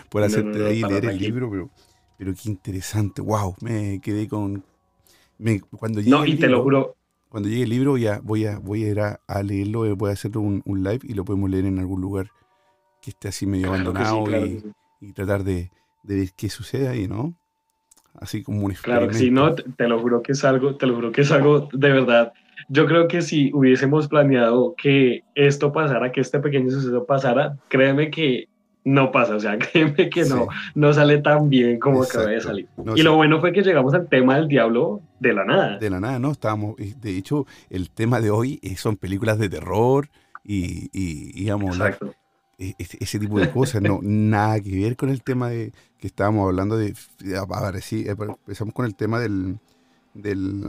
por, 0.10 0.24
hacerte 0.24 0.66
ahí 0.66 0.82
leer 0.82 1.06
el 1.06 1.18
libro, 1.18 1.50
pero, 1.50 1.70
pero 2.18 2.34
qué 2.34 2.50
interesante, 2.50 3.22
wow, 3.22 3.56
me 3.62 4.02
quedé 4.02 4.28
con. 4.28 4.66
Me, 5.38 5.62
cuando 5.62 6.02
no, 6.02 6.26
y 6.26 6.36
te 6.36 6.50
lo 6.50 6.62
juro. 6.62 6.98
Cuando 7.38 7.50
llegue 7.50 7.66
el 7.66 7.70
libro 7.70 7.98
ya 7.98 8.20
voy 8.24 8.48
a, 8.48 8.58
voy 8.58 8.86
a 8.86 8.88
ir 8.88 9.00
a, 9.00 9.44
leerlo, 9.44 9.86
eh, 9.86 9.94
voy 9.94 10.10
a 10.10 10.14
hacer 10.14 10.36
un, 10.40 10.64
un, 10.66 10.84
live 10.84 11.02
y 11.04 11.14
lo 11.14 11.24
podemos 11.24 11.52
leer 11.52 11.66
en 11.66 11.78
algún 11.78 12.02
lugar 12.02 12.32
que 13.00 13.12
esté 13.12 13.28
así 13.28 13.46
medio 13.46 13.68
abandonado 13.68 14.26
y, 14.44 14.64
y 15.02 15.14
tratar 15.14 15.44
de, 15.44 15.70
de 16.02 16.16
ver 16.16 16.30
qué 16.36 16.50
sucede 16.50 16.88
ahí, 16.88 17.08
¿no? 17.08 17.36
Así 18.16 18.42
como 18.42 18.66
un 18.66 18.74
Claro, 18.74 19.14
si 19.14 19.30
no, 19.30 19.54
te, 19.54 19.88
lo 19.88 20.00
juro 20.00 20.24
que 20.24 20.32
es 20.32 20.44
algo, 20.44 20.78
te 20.78 20.88
lo 20.88 20.96
juro 20.96 21.12
que 21.12 21.22
es 21.22 21.32
algo 21.32 21.70
de 21.72 21.92
verdad. 21.92 22.34
Yo 22.70 22.88
creo 22.88 23.08
que 23.08 23.22
si 23.22 23.52
hubiésemos 23.54 24.08
planeado 24.08 24.74
que 24.76 25.22
esto 25.36 25.72
pasara, 25.72 26.12
que 26.12 26.22
este 26.22 26.40
pequeño 26.40 26.72
suceso 26.72 27.06
pasara, 27.06 27.56
créeme 27.68 28.10
que 28.10 28.50
no 28.88 29.12
pasa, 29.12 29.36
o 29.36 29.40
sea, 29.40 29.58
créeme 29.60 30.10
que 30.10 30.24
no, 30.26 30.48
no 30.74 30.94
sale 30.94 31.18
tan 31.20 31.50
bien 31.50 31.78
como 31.80 32.04
acaba 32.04 32.28
de 32.28 32.40
salir. 32.42 32.68
y 32.96 33.02
lo 33.02 33.16
bueno 33.16 33.42
fue 33.42 33.52
que 33.52 33.62
llegamos 33.62 33.94
al 33.94 34.08
tema 34.08 34.36
del 34.36 34.48
diablo 34.48 35.02
de 35.20 35.34
la 35.34 35.44
nada. 35.44 35.78
De 35.78 35.90
la 35.90 36.00
nada, 36.00 36.20
¿no? 36.20 36.32
Estábamos, 36.32 36.76
de 36.78 37.18
hecho, 37.18 37.46
el 37.70 37.90
tema 37.90 38.22
de 38.22 38.32
hoy 38.32 38.60
son 38.78 38.96
películas 38.96 39.40
de 39.40 39.50
terror 39.50 40.10
y, 40.44 40.90
y 40.94 41.34
digamos, 41.34 41.76
Exacto. 41.76 42.14
E-, 42.58 42.76
ese, 42.80 43.20
tipo 43.20 43.40
de 43.40 43.52
cosas, 43.52 43.82
no, 43.82 44.00
nada 44.02 44.60
que 44.62 44.80
ver 44.80 44.96
con 44.96 45.10
el 45.10 45.22
tema 45.22 45.50
de 45.50 45.74
que 46.00 46.08
estábamos 46.08 46.48
hablando 46.48 46.78
de, 46.78 46.96
sí, 47.82 48.06
eh, 48.08 48.16
empezamos 48.18 48.74
con 48.74 48.86
el 48.86 48.96
tema 48.96 49.20
del, 49.20 49.60
del, 50.14 50.64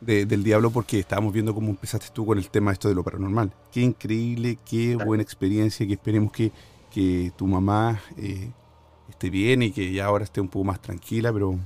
del 0.00 0.44
diablo 0.44 0.70
porque 0.70 0.98
estábamos 0.98 1.32
viendo 1.32 1.54
cómo 1.54 1.70
empezaste 1.70 2.08
tú 2.12 2.26
con 2.26 2.36
el 2.36 2.50
tema 2.50 2.72
esto 2.72 2.88
de 2.88 2.94
lo 2.94 3.02
paranormal. 3.02 3.52
Qué 3.72 3.80
increíble, 3.80 4.58
qué 4.68 4.96
buena 4.96 5.22
experiencia, 5.22 5.86
que 5.86 5.94
esperemos 5.94 6.30
que, 6.30 6.52
que 6.94 7.32
tu 7.36 7.48
mamá 7.48 8.00
eh, 8.16 8.52
esté 9.10 9.28
bien 9.28 9.62
y 9.62 9.72
que 9.72 9.92
ya 9.92 10.06
ahora 10.06 10.22
esté 10.22 10.40
un 10.40 10.46
poco 10.46 10.64
más 10.64 10.80
tranquila, 10.80 11.32
pero 11.32 11.58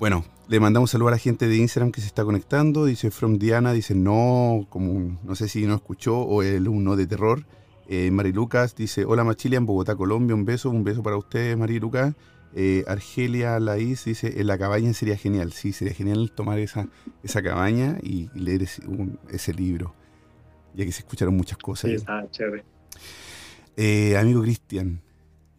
bueno, 0.00 0.24
le 0.48 0.58
mandamos 0.58 0.90
saludo 0.90 1.08
a 1.08 1.12
la 1.12 1.18
gente 1.18 1.46
de 1.46 1.56
Instagram 1.56 1.92
que 1.92 2.00
se 2.00 2.08
está 2.08 2.24
conectando. 2.24 2.84
Dice 2.84 3.12
From 3.12 3.38
Diana, 3.38 3.72
dice 3.72 3.94
no, 3.94 4.66
como 4.70 5.18
no 5.22 5.34
sé 5.36 5.48
si 5.48 5.66
no 5.66 5.76
escuchó 5.76 6.18
o 6.18 6.42
el 6.42 6.66
uno 6.66 6.96
de 6.96 7.06
terror. 7.06 7.46
Eh, 7.86 8.10
Mari 8.10 8.32
Lucas 8.32 8.74
dice, 8.74 9.04
hola 9.04 9.22
Machilia 9.22 9.58
en 9.58 9.66
Bogotá, 9.66 9.94
Colombia, 9.94 10.34
un 10.34 10.44
beso, 10.44 10.70
un 10.70 10.82
beso 10.82 11.04
para 11.04 11.16
ustedes, 11.16 11.56
Mari 11.56 11.78
Lucas. 11.78 12.12
Eh, 12.56 12.82
Argelia 12.88 13.60
Laís 13.60 14.04
dice, 14.04 14.40
en 14.40 14.48
la 14.48 14.58
cabaña 14.58 14.92
sería 14.94 15.16
genial, 15.16 15.52
sí, 15.52 15.72
sería 15.72 15.94
genial 15.94 16.32
tomar 16.32 16.58
esa, 16.58 16.88
esa 17.22 17.42
cabaña 17.42 17.98
y, 18.02 18.30
leer 18.34 18.62
ese, 18.62 19.54
libro, 19.54 19.94
ya 20.74 20.84
que 20.84 20.92
se 20.92 21.00
escucharon 21.00 21.36
muchas 21.36 21.58
cosas. 21.58 21.90
Está 21.90 22.28
chévere. 22.30 22.73
Eh, 23.76 24.16
amigo 24.16 24.42
Cristian, 24.42 25.02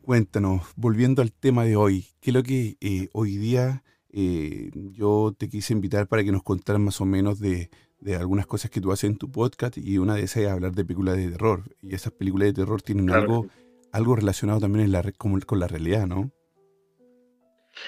cuéntanos, 0.02 0.62
volviendo 0.78 1.22
al 1.22 1.34
tema 1.34 1.66
de 1.66 1.76
hoy, 1.76 2.06
¿qué 2.22 2.30
es 2.30 2.34
lo 2.34 2.44
que 2.44 2.78
eh, 2.80 3.10
hoy 3.12 3.36
día 3.36 3.84
eh, 4.10 4.72
yo 4.74 5.36
te 5.38 5.50
quise 5.50 5.74
invitar 5.74 6.08
para 6.08 6.24
que 6.24 6.32
nos 6.32 6.42
contaras 6.42 6.82
más 6.82 7.02
o 7.02 7.06
menos 7.06 7.42
de, 7.42 7.70
algunas 8.18 8.48
cosas 8.48 8.72
que 8.72 8.80
tú 8.80 8.94
haces 8.94 9.10
en 9.10 9.18
tu 9.18 9.30
podcast 9.30 9.78
y 9.78 9.98
una 9.98 10.16
de 10.16 10.22
esas 10.22 10.44
es 10.44 10.50
hablar 10.50 10.72
de 10.72 10.86
películas 10.86 11.18
de 11.18 11.30
terror. 11.32 11.64
Y 11.82 11.94
esas 11.94 12.14
películas 12.14 12.48
de 12.48 12.54
terror 12.54 12.82
tienen 12.82 13.10
algo, 13.10 13.48
algo 13.92 14.16
relacionado 14.16 14.62
también 14.62 14.86
en 14.86 14.92
la, 14.94 15.04
con, 15.18 15.38
con 15.42 15.60
la 15.60 15.68
realidad, 15.68 16.08
¿no? 16.08 16.32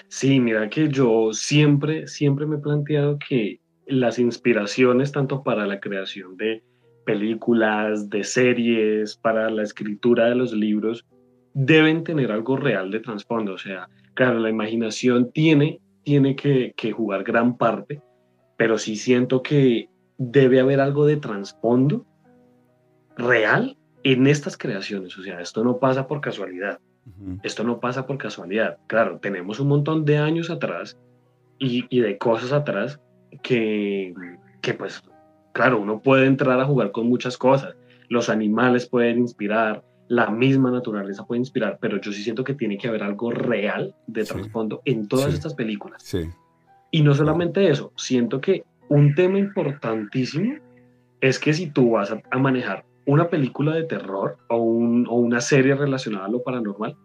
Sí, 0.09 0.41
mira 0.41 0.69
que 0.69 0.89
yo 0.89 1.31
siempre, 1.31 2.07
siempre 2.07 2.45
me 2.45 2.57
he 2.57 2.59
planteado 2.59 3.17
que 3.19 3.61
las 3.85 4.19
inspiraciones, 4.19 5.13
tanto 5.13 5.43
para 5.43 5.65
la 5.65 5.79
creación 5.79 6.35
de 6.35 6.63
películas, 7.07 8.09
de 8.09 8.23
series, 8.23 9.15
para 9.15 9.49
la 9.49 9.63
escritura 9.63 10.25
de 10.25 10.35
los 10.35 10.53
libros, 10.53 11.05
deben 11.53 12.03
tener 12.03 12.31
algo 12.31 12.57
real 12.57 12.91
de 12.91 12.99
trasfondo. 12.99 13.53
O 13.53 13.57
sea, 13.57 13.87
claro, 14.13 14.37
la 14.39 14.49
imaginación 14.49 15.31
tiene, 15.31 15.79
tiene 16.03 16.35
que, 16.35 16.73
que 16.75 16.91
jugar 16.91 17.23
gran 17.23 17.57
parte, 17.57 18.01
pero 18.57 18.77
sí 18.77 18.97
siento 18.97 19.41
que 19.41 19.89
debe 20.17 20.59
haber 20.59 20.81
algo 20.81 21.05
de 21.05 21.17
trasfondo 21.17 22.05
real 23.15 23.77
en 24.03 24.27
estas 24.27 24.57
creaciones. 24.57 25.17
O 25.17 25.23
sea, 25.23 25.39
esto 25.41 25.63
no 25.63 25.77
pasa 25.79 26.07
por 26.07 26.21
casualidad. 26.21 26.79
Esto 27.41 27.63
no 27.63 27.79
pasa 27.79 28.05
por 28.05 28.17
casualidad. 28.17 28.79
Claro, 28.87 29.19
tenemos 29.19 29.61
un 29.61 29.69
montón 29.69 30.03
de 30.03 30.17
años 30.17 30.49
atrás 30.49 30.97
y, 31.57 31.85
y 31.89 32.01
de 32.01 32.17
cosas 32.17 32.51
atrás 32.51 32.99
que, 33.41 34.13
que, 34.61 34.73
pues, 34.73 35.01
claro, 35.57 35.81
uno 35.81 35.99
puede 35.99 36.27
entrar 36.27 36.59
a 36.59 36.65
jugar 36.65 36.91
con 36.91 37.09
muchas 37.09 37.35
cosas. 37.37 37.75
Los 38.09 38.29
animales 38.29 38.87
pueden 38.87 39.17
inspirar, 39.17 39.83
la 40.07 40.29
misma 40.29 40.69
naturaleza 40.69 41.25
puede 41.25 41.39
inspirar, 41.39 41.79
pero 41.81 41.99
yo 41.99 42.11
sí 42.11 42.21
siento 42.21 42.43
que 42.43 42.53
tiene 42.53 42.77
que 42.77 42.87
haber 42.87 43.01
algo 43.01 43.31
real 43.31 43.95
de 44.05 44.23
trasfondo 44.23 44.81
en 44.85 45.07
todas 45.07 45.33
estas 45.33 45.55
películas. 45.55 46.03
Sí. 46.03 46.29
Y 46.91 47.01
no 47.01 47.15
solamente 47.15 47.69
eso, 47.69 47.91
siento 47.97 48.39
que 48.39 48.63
un 48.87 49.15
tema 49.15 49.39
importantísimo 49.39 50.59
es 51.21 51.39
que 51.39 51.53
si 51.53 51.71
tú 51.71 51.91
vas 51.91 52.11
a, 52.11 52.37
manejar 52.37 52.85
una 53.07 53.27
película 53.27 53.73
de 53.73 53.83
terror 53.83 54.37
o, 54.49 54.57
un, 54.57 55.07
o, 55.09 55.15
una 55.15 55.41
serie 55.41 55.73
relacionada 55.73 56.27
a 56.27 56.29
lo 56.29 56.43
paranormal, 56.43 56.95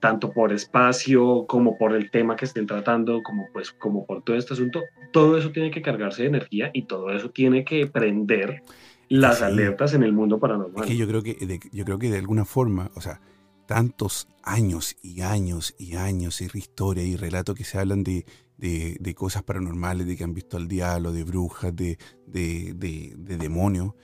tanto 0.00 0.32
por 0.32 0.52
espacio 0.52 1.46
como 1.46 1.78
por 1.78 1.94
el 1.94 2.10
tema 2.10 2.36
que 2.36 2.46
estén 2.46 2.66
tratando, 2.66 3.22
como 3.22 3.46
pues 3.52 3.70
como 3.70 4.06
por 4.06 4.22
todo 4.22 4.36
este 4.36 4.54
asunto, 4.54 4.82
todo 5.12 5.38
eso 5.38 5.50
tiene 5.50 5.70
que 5.70 5.82
cargarse 5.82 6.22
de 6.22 6.28
energía 6.28 6.70
y 6.72 6.82
todo 6.82 7.10
eso 7.10 7.30
tiene 7.30 7.64
que 7.64 7.86
prender 7.86 8.62
las 9.08 9.42
alertas 9.42 9.94
en 9.94 10.02
el 10.02 10.12
mundo 10.12 10.38
paranormal. 10.38 10.84
Es 10.84 10.90
que 10.90 10.96
yo 10.96 11.06
creo 11.06 11.22
que 11.22 11.34
de, 11.34 11.60
yo 11.72 11.84
creo 11.84 11.98
que 11.98 12.10
de 12.10 12.18
alguna 12.18 12.44
forma, 12.44 12.90
o 12.94 13.00
sea, 13.00 13.20
tantos 13.66 14.28
años 14.42 14.96
y 15.02 15.20
años 15.20 15.74
y 15.78 15.94
años 15.94 16.40
y 16.40 16.48
historia 16.58 17.04
y 17.04 17.16
relatos 17.16 17.54
que 17.54 17.64
se 17.64 17.78
hablan 17.78 18.02
de, 18.02 18.24
de, 18.58 19.14
cosas 19.14 19.42
paranormales, 19.42 20.06
de 20.06 20.16
que 20.16 20.24
han 20.24 20.34
visto 20.34 20.56
al 20.56 20.68
diablo, 20.68 21.12
de 21.12 21.24
brujas, 21.24 21.74
de, 21.74 21.98
de, 22.26 23.14
demonios, 23.16 23.94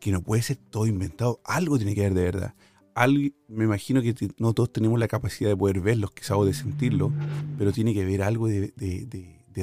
que 0.00 0.12
no 0.12 0.22
puede 0.22 0.42
ser 0.42 0.56
todo 0.56 0.86
inventado. 0.86 1.40
Algo 1.44 1.76
tiene 1.76 1.94
que 1.94 2.02
haber 2.02 2.14
de 2.14 2.22
verdad. 2.22 2.54
Algo, 2.96 3.28
me 3.48 3.64
imagino 3.64 4.00
que 4.00 4.14
no 4.38 4.54
todos 4.54 4.72
tenemos 4.72 4.98
la 4.98 5.06
capacidad 5.06 5.50
de 5.50 5.56
poder 5.56 5.80
verlos, 5.80 6.10
quizás 6.12 6.38
o 6.38 6.44
de 6.46 6.54
sentirlo, 6.54 7.12
pero 7.58 7.70
tiene 7.70 7.92
que 7.92 8.02
haber 8.02 8.22
algo 8.22 8.48
de, 8.48 8.72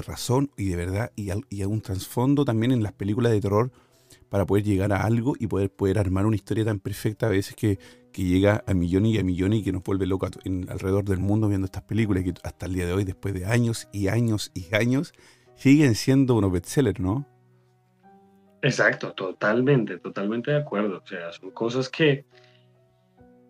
razón 0.05 0.49
y 0.57 0.69
de 0.69 0.75
verdad 0.75 1.11
y, 1.15 1.29
y 1.49 1.61
algún 1.61 1.81
trasfondo 1.81 2.45
también 2.45 2.71
en 2.71 2.81
las 2.81 2.93
películas 2.93 3.31
de 3.31 3.41
terror 3.41 3.71
para 4.29 4.45
poder 4.45 4.63
llegar 4.63 4.93
a 4.93 5.03
algo 5.03 5.35
y 5.39 5.47
poder, 5.47 5.69
poder 5.69 5.99
armar 5.99 6.25
una 6.25 6.35
historia 6.35 6.65
tan 6.65 6.79
perfecta 6.79 7.27
a 7.27 7.29
veces 7.29 7.55
que, 7.55 7.77
que 8.11 8.23
llega 8.23 8.63
a 8.65 8.73
millones 8.73 9.11
y 9.13 9.19
a 9.19 9.23
millones 9.23 9.59
y 9.59 9.63
que 9.63 9.71
nos 9.71 9.83
vuelve 9.83 10.05
locos 10.05 10.31
alrededor 10.67 11.03
del 11.03 11.19
mundo 11.19 11.49
viendo 11.49 11.65
estas 11.65 11.83
películas 11.83 12.23
que 12.23 12.33
hasta 12.43 12.67
el 12.67 12.73
día 12.73 12.85
de 12.85 12.93
hoy, 12.93 13.03
después 13.03 13.33
de 13.33 13.45
años 13.45 13.89
y 13.91 14.07
años 14.07 14.51
y 14.53 14.73
años, 14.73 15.13
siguen 15.55 15.95
siendo 15.95 16.35
unos 16.35 16.51
bestsellers, 16.51 16.99
¿no? 16.99 17.27
Exacto, 18.61 19.11
totalmente, 19.11 19.97
totalmente 19.97 20.51
de 20.51 20.57
acuerdo. 20.57 21.01
O 21.03 21.07
sea, 21.07 21.33
son 21.33 21.51
cosas 21.51 21.89
que, 21.89 22.25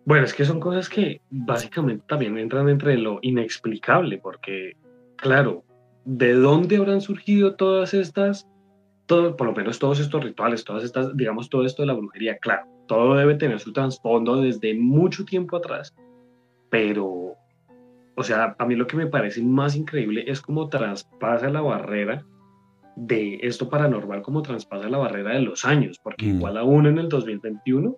bueno, 0.04 0.24
es 0.24 0.34
que 0.34 0.44
son 0.44 0.60
cosas 0.60 0.88
que 0.88 1.20
básicamente 1.30 2.04
también 2.08 2.38
entran 2.38 2.68
entre 2.68 2.98
lo 2.98 3.18
inexplicable, 3.22 4.18
porque, 4.18 4.76
claro, 5.16 5.64
¿de 6.04 6.34
dónde 6.34 6.76
habrán 6.76 7.00
surgido 7.00 7.54
todas 7.56 7.94
estas 7.94 8.46
todo, 9.06 9.36
por 9.36 9.46
lo 9.46 9.54
menos 9.54 9.78
todos 9.78 10.00
estos 10.00 10.22
rituales, 10.22 10.64
todas 10.64 10.84
estas, 10.84 11.16
digamos, 11.16 11.50
todo 11.50 11.64
esto 11.64 11.82
de 11.82 11.86
la 11.86 11.94
brujería, 11.94 12.38
claro, 12.38 12.66
todo 12.86 13.14
debe 13.14 13.34
tener 13.34 13.60
su 13.60 13.72
trasfondo 13.72 14.40
desde 14.40 14.74
mucho 14.74 15.24
tiempo 15.24 15.56
atrás, 15.56 15.94
pero, 16.70 17.34
o 18.14 18.22
sea, 18.22 18.56
a 18.58 18.66
mí 18.66 18.74
lo 18.74 18.86
que 18.86 18.96
me 18.96 19.06
parece 19.06 19.42
más 19.42 19.76
increíble 19.76 20.24
es 20.26 20.40
cómo 20.40 20.68
traspasa 20.68 21.50
la 21.50 21.60
barrera 21.60 22.24
de 22.96 23.38
esto 23.42 23.68
paranormal, 23.68 24.22
como 24.22 24.42
traspasa 24.42 24.88
la 24.88 24.98
barrera 24.98 25.32
de 25.32 25.40
los 25.40 25.64
años, 25.64 25.98
porque 26.02 26.26
mm. 26.26 26.36
igual 26.36 26.56
aún 26.56 26.86
en 26.86 26.98
el 26.98 27.08
2021, 27.08 27.96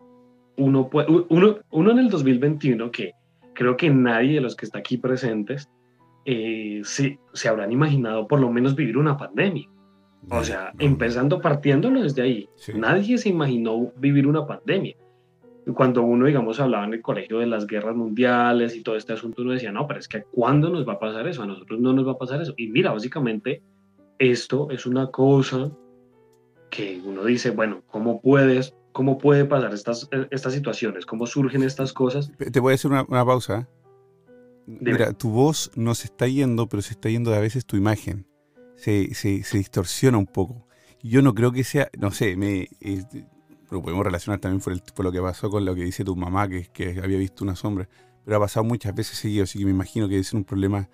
uno, 0.56 0.88
puede, 0.88 1.08
uno, 1.28 1.58
uno 1.70 1.90
en 1.90 1.98
el 1.98 2.08
2021 2.08 2.90
que 2.90 3.12
creo 3.54 3.76
que 3.76 3.90
nadie 3.90 4.34
de 4.34 4.40
los 4.40 4.56
que 4.56 4.66
está 4.66 4.78
aquí 4.78 4.98
presentes 4.98 5.68
eh, 6.24 6.80
se, 6.84 7.18
se 7.32 7.48
habrán 7.48 7.72
imaginado 7.72 8.26
por 8.26 8.40
lo 8.40 8.50
menos 8.50 8.74
vivir 8.74 8.98
una 8.98 9.16
pandemia. 9.16 9.68
O 10.28 10.42
sea, 10.42 10.72
empezando 10.78 11.40
partiéndolo 11.40 12.02
desde 12.02 12.22
ahí. 12.22 12.48
Nadie 12.74 13.16
se 13.16 13.28
imaginó 13.28 13.92
vivir 13.96 14.26
una 14.26 14.44
pandemia. 14.44 14.96
Cuando 15.74 16.02
uno, 16.02 16.26
digamos, 16.26 16.58
hablaba 16.58 16.84
en 16.84 16.94
el 16.94 17.02
colegio 17.02 17.38
de 17.38 17.46
las 17.46 17.66
guerras 17.66 17.94
mundiales 17.94 18.74
y 18.74 18.82
todo 18.82 18.96
este 18.96 19.12
asunto, 19.12 19.42
uno 19.42 19.52
decía, 19.52 19.72
no, 19.72 19.86
pero 19.86 20.00
es 20.00 20.08
que 20.08 20.22
¿cuándo 20.22 20.68
nos 20.68 20.86
va 20.86 20.94
a 20.94 20.98
pasar 20.98 21.26
eso? 21.28 21.42
A 21.42 21.46
nosotros 21.46 21.80
no 21.80 21.92
nos 21.92 22.06
va 22.06 22.12
a 22.12 22.18
pasar 22.18 22.40
eso. 22.40 22.54
Y 22.56 22.68
mira, 22.68 22.92
básicamente, 22.92 23.62
esto 24.18 24.68
es 24.70 24.86
una 24.86 25.08
cosa 25.10 25.70
que 26.70 27.00
uno 27.04 27.24
dice, 27.24 27.50
bueno, 27.50 27.82
¿cómo 27.86 28.20
puedes, 28.20 28.74
cómo 28.96 29.18
puede 29.18 29.44
pasar 29.44 29.74
estas, 29.74 30.08
estas 30.30 30.54
situaciones? 30.54 31.04
¿Cómo 31.04 31.26
surgen 31.26 31.62
estas 31.62 31.92
cosas? 31.92 32.32
Te 32.38 32.60
voy 32.60 32.72
a 32.72 32.74
hacer 32.76 32.90
una, 32.90 33.04
pausa. 33.04 33.68
Mira, 34.66 35.12
tu 35.12 35.28
voz 35.28 35.70
no 35.74 35.94
se 35.94 36.06
está 36.06 36.26
yendo, 36.26 36.66
pero 36.66 36.80
se 36.80 36.92
está 36.92 37.10
yendo 37.10 37.34
a 37.34 37.40
veces 37.40 37.66
tu 37.66 37.76
imagen 37.76 38.26
se, 38.76 39.14
se, 39.14 39.58
distorsiona 39.58 40.18
un 40.18 40.26
poco. 40.26 40.66
Yo 41.02 41.22
no 41.22 41.34
creo 41.34 41.52
que 41.52 41.64
sea, 41.64 41.90
no 41.98 42.10
sé, 42.10 42.36
me, 42.36 42.68
eh, 42.80 43.02
lo 43.70 43.82
podemos 43.82 44.04
relacionar 44.04 44.40
también 44.40 44.60
por, 44.62 44.72
el, 44.72 44.82
por, 44.94 45.04
lo 45.04 45.12
que 45.12 45.20
pasó 45.20 45.50
con 45.50 45.64
lo 45.64 45.74
que 45.74 45.82
dice 45.82 46.04
tu 46.04 46.16
mamá, 46.16 46.48
que, 46.48 46.66
que 46.72 47.00
había 47.02 47.18
visto 47.18 47.44
una 47.44 47.56
sombra, 47.56 47.88
pero 48.24 48.38
ha 48.38 48.40
pasado 48.40 48.64
muchas 48.64 48.94
veces 48.94 49.18
seguido, 49.18 49.44
así 49.44 49.58
que 49.58 49.64
me 49.64 49.72
imagino 49.72 50.08
que 50.08 50.22
ser 50.24 50.36
un 50.36 50.44
problema 50.44 50.88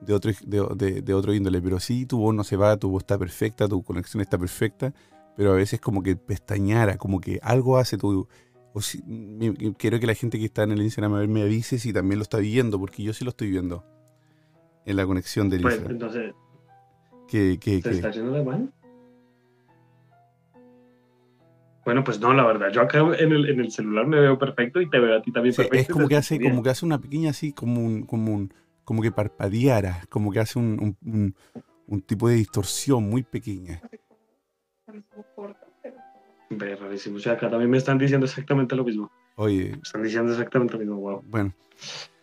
de 0.00 0.14
otro, 0.14 0.32
de, 0.44 1.02
de, 1.02 1.14
otro 1.14 1.32
índole, 1.32 1.60
pero 1.60 1.78
sí, 1.78 2.06
tu 2.06 2.18
voz 2.18 2.34
no 2.34 2.44
se 2.44 2.56
va, 2.56 2.76
tu 2.76 2.90
voz 2.90 3.02
está 3.02 3.18
perfecta, 3.18 3.68
tu 3.68 3.82
conexión 3.82 4.20
está 4.20 4.38
perfecta, 4.38 4.92
pero 5.36 5.52
a 5.52 5.56
veces 5.56 5.80
como 5.80 6.02
que 6.02 6.16
pestañara, 6.16 6.96
como 6.96 7.20
que 7.20 7.38
algo 7.42 7.78
hace 7.78 7.96
tu... 7.98 8.28
O 8.74 8.80
si, 8.80 9.02
quiero 9.76 10.00
que 10.00 10.06
la 10.06 10.14
gente 10.14 10.38
que 10.38 10.46
está 10.46 10.62
en 10.62 10.72
el 10.72 10.82
Instagram 10.82 11.28
me 11.28 11.42
avise 11.42 11.78
si 11.78 11.92
también 11.92 12.18
lo 12.18 12.22
está 12.22 12.38
viendo, 12.38 12.78
porque 12.78 13.02
yo 13.02 13.12
sí 13.12 13.24
lo 13.24 13.30
estoy 13.30 13.50
viendo 13.50 13.84
en 14.86 14.96
la 14.96 15.04
conexión 15.04 15.50
del 15.50 15.60
pues, 15.60 15.74
Instagram. 15.74 15.96
Entonces, 15.96 16.34
¿Qué, 17.28 17.58
qué, 17.58 17.80
¿Te 17.80 17.90
está 17.90 18.10
yendo 18.10 18.32
de 18.32 18.44
mal? 18.44 18.72
Bueno, 21.84 22.04
pues 22.04 22.20
no, 22.20 22.32
la 22.32 22.44
verdad, 22.44 22.70
yo 22.70 22.82
acá 22.82 22.98
en 22.98 23.32
el, 23.32 23.48
en 23.48 23.60
el, 23.60 23.72
celular 23.72 24.06
me 24.06 24.20
veo 24.20 24.38
perfecto 24.38 24.80
y 24.80 24.88
te 24.88 25.00
veo 25.00 25.16
a 25.16 25.22
ti 25.22 25.32
también 25.32 25.54
perfecto. 25.54 25.78
Es 25.78 25.88
como 25.88 26.08
que 26.08 26.16
hace, 26.16 26.38
como 26.38 26.62
que 26.62 26.70
hace 26.70 26.84
una 26.84 27.00
pequeña 27.00 27.30
así, 27.30 27.52
como 27.52 27.80
un, 27.80 28.02
como 28.02 28.34
un, 28.34 28.54
como 28.84 29.02
que 29.02 29.10
parpadeara, 29.10 30.02
como 30.08 30.30
que 30.30 30.40
hace 30.40 30.58
un, 30.58 30.96
un, 31.02 31.34
un 31.86 32.02
tipo 32.02 32.28
de 32.28 32.36
distorsión 32.36 33.08
muy 33.08 33.22
pequeña. 33.22 33.80
Ve, 36.50 36.76
rarísimo. 36.76 37.16
O 37.16 37.20
sea, 37.20 37.34
acá 37.34 37.50
también 37.50 37.70
me 37.70 37.78
están 37.78 37.98
diciendo 37.98 38.26
exactamente 38.26 38.76
lo 38.76 38.84
mismo. 38.84 39.10
Oye. 39.36 39.70
Me 39.72 39.82
están 39.82 40.02
diciendo 40.02 40.32
exactamente 40.32 40.74
lo 40.74 40.80
mismo, 40.80 40.96
wow. 40.96 41.22
Bueno. 41.26 41.54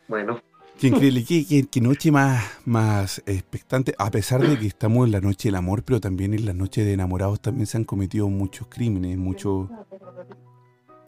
Bueno, 0.08 0.42
Qué 0.80 0.88
increíble, 0.88 1.26
qué, 1.26 1.82
noche 1.82 2.10
más, 2.10 2.42
más 2.64 3.22
expectante, 3.26 3.94
a 3.98 4.10
pesar 4.10 4.40
de 4.48 4.58
que 4.58 4.68
estamos 4.68 5.06
en 5.06 5.12
la 5.12 5.20
noche 5.20 5.50
del 5.50 5.56
amor, 5.56 5.84
pero 5.84 6.00
también 6.00 6.34
en 6.34 6.46
la 6.46 6.54
noche 6.54 6.86
de 6.86 6.94
enamorados 6.94 7.42
también 7.42 7.68
se 7.68 7.76
han 7.76 7.84
cometido 7.84 8.30
muchos 8.30 8.68
crímenes, 8.70 9.18
muchos, 9.18 9.68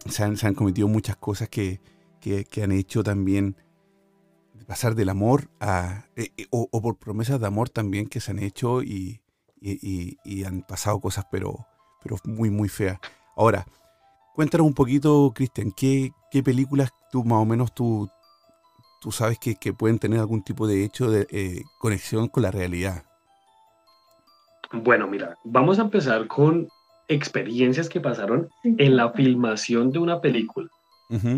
se 0.10 0.24
han, 0.24 0.56
cometido 0.56 0.90
muchas 0.90 1.16
cosas 1.16 1.48
que, 1.48 1.80
han 2.62 2.72
hecho 2.74 3.02
también 3.02 3.56
pasar 4.68 4.94
del 4.94 5.08
amor 5.08 5.48
a, 5.62 6.04
eh, 6.18 6.34
eh, 6.36 6.48
o, 6.50 6.68
por 6.82 6.98
promesas 6.98 7.40
de 7.40 7.48
amor 7.48 7.70
también 7.70 8.08
que 8.08 8.20
se 8.20 8.32
han 8.32 8.40
hecho 8.40 8.84
y, 8.84 9.22
han 10.46 10.62
pasado 10.64 11.00
cosas 11.00 11.26
pero, 11.32 11.66
pero 12.04 12.18
muy, 12.26 12.50
muy 12.50 12.70
feas. 12.70 13.00
Ahora, 13.36 13.66
cuéntanos 14.36 14.68
un 14.68 14.74
poquito, 14.74 15.32
Cristian, 15.36 15.72
¿qué, 15.72 16.12
¿qué 16.32 16.44
películas 16.44 16.92
tú 17.12 17.24
más 17.24 17.40
o 17.40 17.46
menos 17.46 17.74
tú 17.74 18.10
tú 19.02 19.12
sabes 19.12 19.40
que, 19.40 19.74
pueden 19.74 20.00
tener 20.00 20.20
algún 20.20 20.44
tipo 20.44 20.68
de 20.68 20.86
hecho 20.86 21.10
de 21.10 21.28
eh, 21.32 21.64
conexión 21.80 22.30
con 22.30 22.44
la 22.44 22.52
realidad. 22.52 23.04
Bueno, 24.72 25.08
mira, 25.08 25.38
vamos 25.44 25.80
a 25.80 25.82
empezar 25.82 26.28
con 26.28 26.70
experiencias 27.08 27.90
que 27.90 28.00
pasaron 28.00 28.48
en 28.64 28.96
la 28.96 29.12
filmación 29.12 29.92
de 29.92 30.00
una 30.00 30.22
película. 30.22 30.70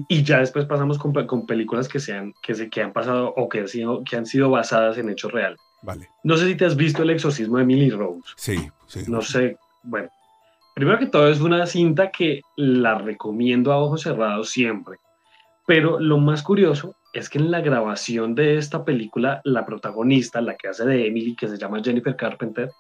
Y 0.07 0.21
ya 0.21 0.37
después 0.37 0.65
pasamos 0.65 0.99
con, 0.99 1.47
películas 1.47 1.87
que, 1.87 1.99
sean, 1.99 2.31
que, 2.43 2.53
se, 2.53 2.69
que 2.69 2.83
han 2.83 2.93
pasado 2.93 3.33
o 3.35 3.49
que 3.49 3.61
han, 3.61 3.67
sido, 3.67 4.03
que 4.03 4.15
han 4.15 4.27
sido 4.27 4.51
basadas 4.51 4.99
en 4.99 5.09
hechos 5.09 5.31
reales. 5.31 5.59
Vale. 5.83 6.09
No 6.23 6.37
sé 6.37 6.47
si 6.47 6.55
te 6.55 6.65
has 6.65 6.75
visto 6.75 7.03
El 7.03 7.11
exorcismo 7.11 7.57
de 7.57 7.63
Emily 7.63 7.89
Rose. 7.89 8.21
Sí, 8.35 8.57
sí. 8.87 9.03
No 9.07 9.21
sé, 9.21 9.57
bueno. 9.83 10.09
Primero 10.73 10.97
que 10.97 11.05
todo 11.05 11.27
es 11.27 11.39
una 11.39 11.67
cinta 11.67 12.09
que 12.09 12.41
la 12.55 12.97
recomiendo 12.97 13.71
a 13.71 13.77
ojos 13.77 14.01
cerrados 14.01 14.49
siempre. 14.49 14.97
Pero 15.67 15.99
lo 15.99 16.17
más 16.17 16.41
curioso 16.41 16.95
es 17.13 17.29
que 17.29 17.37
en 17.37 17.51
la 17.51 17.61
grabación 17.61 18.33
de 18.33 18.57
esta 18.57 18.83
película, 18.83 19.39
la 19.43 19.65
protagonista, 19.65 20.41
la 20.41 20.55
que 20.55 20.69
hace 20.69 20.83
de 20.85 21.07
Emily, 21.07 21.35
que 21.35 21.47
se 21.47 21.59
llama 21.59 21.81
Jennifer 21.83 22.15
Carpenter, 22.15 22.71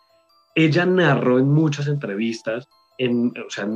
ella 0.55 0.85
narró 0.85 1.37
en 1.37 1.51
muchas 1.51 1.87
entrevistas 1.87 2.67
en, 2.97 3.33
o 3.45 3.49
sea, 3.49 3.67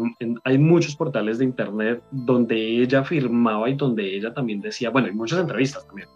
hay 0.43 0.57
muchos 0.57 0.95
portales 0.95 1.39
de 1.39 1.45
internet 1.45 2.03
donde 2.11 2.81
ella 2.81 2.99
afirmaba 2.99 3.69
y 3.69 3.75
donde 3.75 4.15
ella 4.15 4.33
también 4.33 4.61
decía, 4.61 4.89
bueno, 4.89 5.07
hay 5.07 5.13
muchas 5.13 5.39
entrevistas 5.39 5.85
también, 5.85 6.07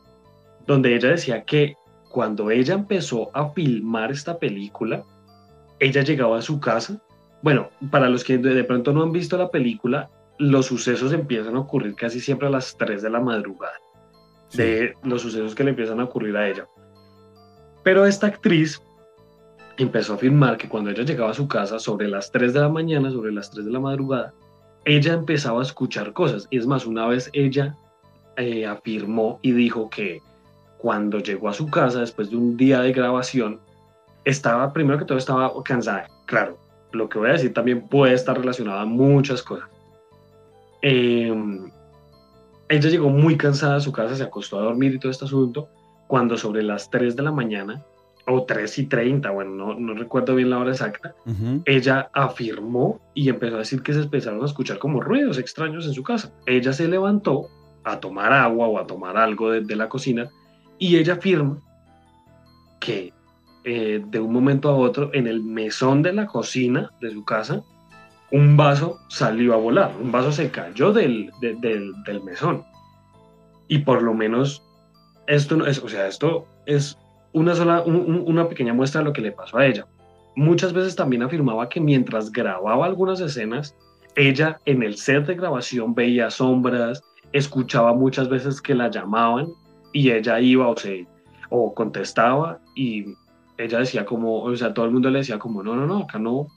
donde 0.67 0.95
ella 0.95 1.09
decía 1.09 1.43
que 1.43 1.75
cuando 2.11 2.51
ella 2.51 2.73
empezó 2.73 3.29
a 3.33 3.49
filmar 3.49 4.11
esta 4.11 4.37
película, 4.37 5.03
ella 5.79 6.03
llegaba 6.03 6.37
a 6.37 6.41
su 6.41 6.59
casa. 6.59 7.01
Bueno, 7.41 7.69
para 7.89 8.09
los 8.09 8.23
que 8.23 8.37
de 8.37 8.63
pronto 8.63 8.93
no 8.93 9.03
han 9.03 9.11
visto 9.11 9.37
la 9.37 9.49
película, 9.49 10.09
los 10.37 10.67
sucesos 10.67 11.13
empiezan 11.13 11.55
a 11.55 11.59
ocurrir 11.59 11.95
casi 11.95 12.19
siempre 12.19 12.47
a 12.47 12.51
las 12.51 12.75
3 12.77 13.01
de 13.01 13.09
la 13.09 13.19
madrugada, 13.19 13.79
de 14.53 14.95
los 15.03 15.21
sucesos 15.21 15.55
que 15.55 15.63
le 15.63 15.71
empiezan 15.71 15.99
a 15.99 16.05
ocurrir 16.05 16.35
a 16.37 16.47
ella. 16.47 16.67
Pero 17.83 18.05
esta 18.05 18.27
actriz 18.27 18.81
empezó 19.77 20.13
a 20.13 20.15
afirmar 20.15 20.57
que 20.57 20.69
cuando 20.69 20.89
ella 20.91 21.03
llegaba 21.03 21.31
a 21.31 21.35
su 21.35 21.47
casa 21.47 21.79
sobre 21.79 22.07
las 22.07 22.31
3 22.31 22.53
de 22.53 22.59
la 22.59 22.69
mañana, 22.69 23.11
sobre 23.11 23.31
las 23.31 23.49
3 23.51 23.65
de 23.65 23.71
la 23.71 23.79
madrugada, 23.79 24.33
ella 24.85 25.13
empezaba 25.13 25.59
a 25.59 25.63
escuchar 25.63 26.13
cosas. 26.13 26.47
Y 26.51 26.57
es 26.57 26.67
más, 26.67 26.85
una 26.85 27.07
vez 27.07 27.29
ella 27.33 27.75
eh, 28.37 28.65
afirmó 28.65 29.39
y 29.41 29.51
dijo 29.51 29.89
que 29.89 30.21
cuando 30.81 31.19
llegó 31.19 31.47
a 31.47 31.53
su 31.53 31.69
casa 31.69 31.99
después 31.99 32.31
de 32.31 32.37
un 32.37 32.57
día 32.57 32.81
de 32.81 32.91
grabación, 32.91 33.59
estaba, 34.25 34.73
primero 34.73 34.97
que 34.97 35.05
todo, 35.05 35.17
estaba 35.17 35.51
cansada. 35.63 36.07
Claro, 36.25 36.57
lo 36.91 37.07
que 37.07 37.19
voy 37.19 37.29
a 37.29 37.33
decir 37.33 37.53
también 37.53 37.87
puede 37.87 38.15
estar 38.15 38.35
relacionado 38.37 38.79
a 38.79 38.85
muchas 38.85 39.43
cosas. 39.43 39.69
Em, 40.81 41.71
ella 42.67 42.89
llegó 42.89 43.09
muy 43.09 43.37
cansada 43.37 43.75
a 43.75 43.79
su 43.79 43.91
casa, 43.91 44.15
se 44.15 44.23
acostó 44.23 44.59
a 44.59 44.63
dormir 44.63 44.95
y 44.95 44.99
todo 44.99 45.11
este 45.11 45.25
asunto, 45.25 45.69
cuando 46.07 46.35
sobre 46.35 46.63
las 46.63 46.89
3 46.89 47.15
de 47.15 47.21
la 47.21 47.31
mañana, 47.31 47.85
o 48.25 48.43
3 48.43 48.79
y 48.79 48.85
30, 48.87 49.29
bueno, 49.29 49.51
no, 49.51 49.79
no 49.79 49.93
recuerdo 49.93 50.33
bien 50.33 50.49
la 50.49 50.57
hora 50.57 50.71
exacta, 50.71 51.13
ella 51.65 52.09
afirmó 52.13 52.99
y 53.13 53.29
empezó 53.29 53.55
a 53.55 53.59
decir 53.59 53.83
que 53.83 53.93
se 53.93 54.01
empezaron 54.01 54.41
a 54.41 54.45
escuchar 54.45 54.79
como 54.79 54.99
ruidos 54.99 55.37
extraños 55.37 55.85
en 55.85 55.93
su 55.93 56.01
casa. 56.01 56.31
Ella 56.47 56.73
se 56.73 56.87
levantó 56.87 57.47
a 57.83 57.99
tomar 57.99 58.33
agua 58.33 58.67
o 58.67 58.79
a 58.79 58.87
tomar 58.87 59.17
algo 59.17 59.51
desde 59.51 59.75
la 59.75 59.89
cocina 59.89 60.29
y 60.81 60.97
ella 60.97 61.13
afirma 61.13 61.61
que 62.79 63.13
eh, 63.65 64.03
de 64.03 64.19
un 64.19 64.33
momento 64.33 64.67
a 64.67 64.75
otro, 64.75 65.11
en 65.13 65.27
el 65.27 65.43
mesón 65.43 66.01
de 66.01 66.11
la 66.11 66.25
cocina 66.25 66.91
de 66.99 67.11
su 67.11 67.23
casa, 67.23 67.61
un 68.31 68.57
vaso 68.57 68.97
salió 69.07 69.53
a 69.53 69.57
volar, 69.57 69.93
un 70.01 70.11
vaso 70.11 70.31
se 70.31 70.49
cayó 70.49 70.91
del, 70.91 71.31
del, 71.39 72.23
mesón. 72.23 72.63
Y 73.67 73.77
por 73.77 74.01
lo 74.01 74.15
menos, 74.15 74.63
esto 75.27 75.55
no 75.55 75.67
es, 75.67 75.77
o 75.77 75.87
sea, 75.87 76.07
esto 76.07 76.47
es 76.65 76.97
una 77.33 77.53
sola, 77.53 77.83
una 77.83 78.49
pequeña 78.49 78.73
muestra 78.73 79.01
de 79.01 79.05
lo 79.05 79.13
que 79.13 79.21
le 79.21 79.31
pasó 79.31 79.59
a 79.59 79.67
ella. 79.67 79.85
Muchas 80.35 80.73
veces 80.73 80.95
también 80.95 81.21
afirmaba 81.21 81.69
que 81.69 81.79
mientras 81.79 82.31
grababa 82.31 82.87
algunas 82.87 83.19
escenas, 83.19 83.75
ella 84.15 84.59
en 84.65 84.81
el 84.81 84.97
set 84.97 85.27
de 85.27 85.35
grabación 85.35 85.93
veía 85.93 86.31
sombras, 86.31 87.03
escuchaba 87.33 87.93
muchas 87.93 88.29
veces 88.29 88.59
que 88.59 88.73
la 88.73 88.89
llamaban 88.89 89.53
y 89.93 90.11
ella 90.11 90.39
iba 90.39 90.67
o 90.67 90.77
se 90.77 91.07
o 91.49 91.73
contestaba 91.73 92.59
y 92.75 93.05
ella 93.57 93.79
decía 93.79 94.05
como, 94.05 94.41
o 94.41 94.55
sea, 94.55 94.73
todo 94.73 94.85
el 94.85 94.91
mundo 94.91 95.09
le 95.09 95.19
decía 95.19 95.37
como, 95.37 95.61
no, 95.61 95.75
no, 95.75 95.85
no, 95.85 95.99
acá 95.99 96.17
no, 96.17 96.47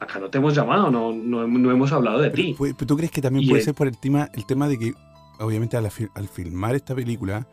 acá 0.00 0.18
no 0.18 0.30
te 0.30 0.38
hemos 0.38 0.54
llamado, 0.54 0.90
no, 0.90 1.12
no, 1.12 1.46
no 1.46 1.70
hemos 1.70 1.92
hablado 1.92 2.20
de 2.20 2.30
ti. 2.30 2.56
¿Tú 2.86 2.96
crees 2.96 3.12
que 3.12 3.20
también 3.20 3.48
puede 3.48 3.62
ser 3.62 3.74
por 3.74 3.86
el 3.86 3.98
tema, 3.98 4.28
el 4.34 4.46
tema 4.46 4.68
de 4.68 4.78
que, 4.78 4.94
obviamente, 5.38 5.76
al, 5.76 5.88
al, 6.14 6.28
filmar 6.28 6.74
esta 6.74 6.94
película, 6.94 7.46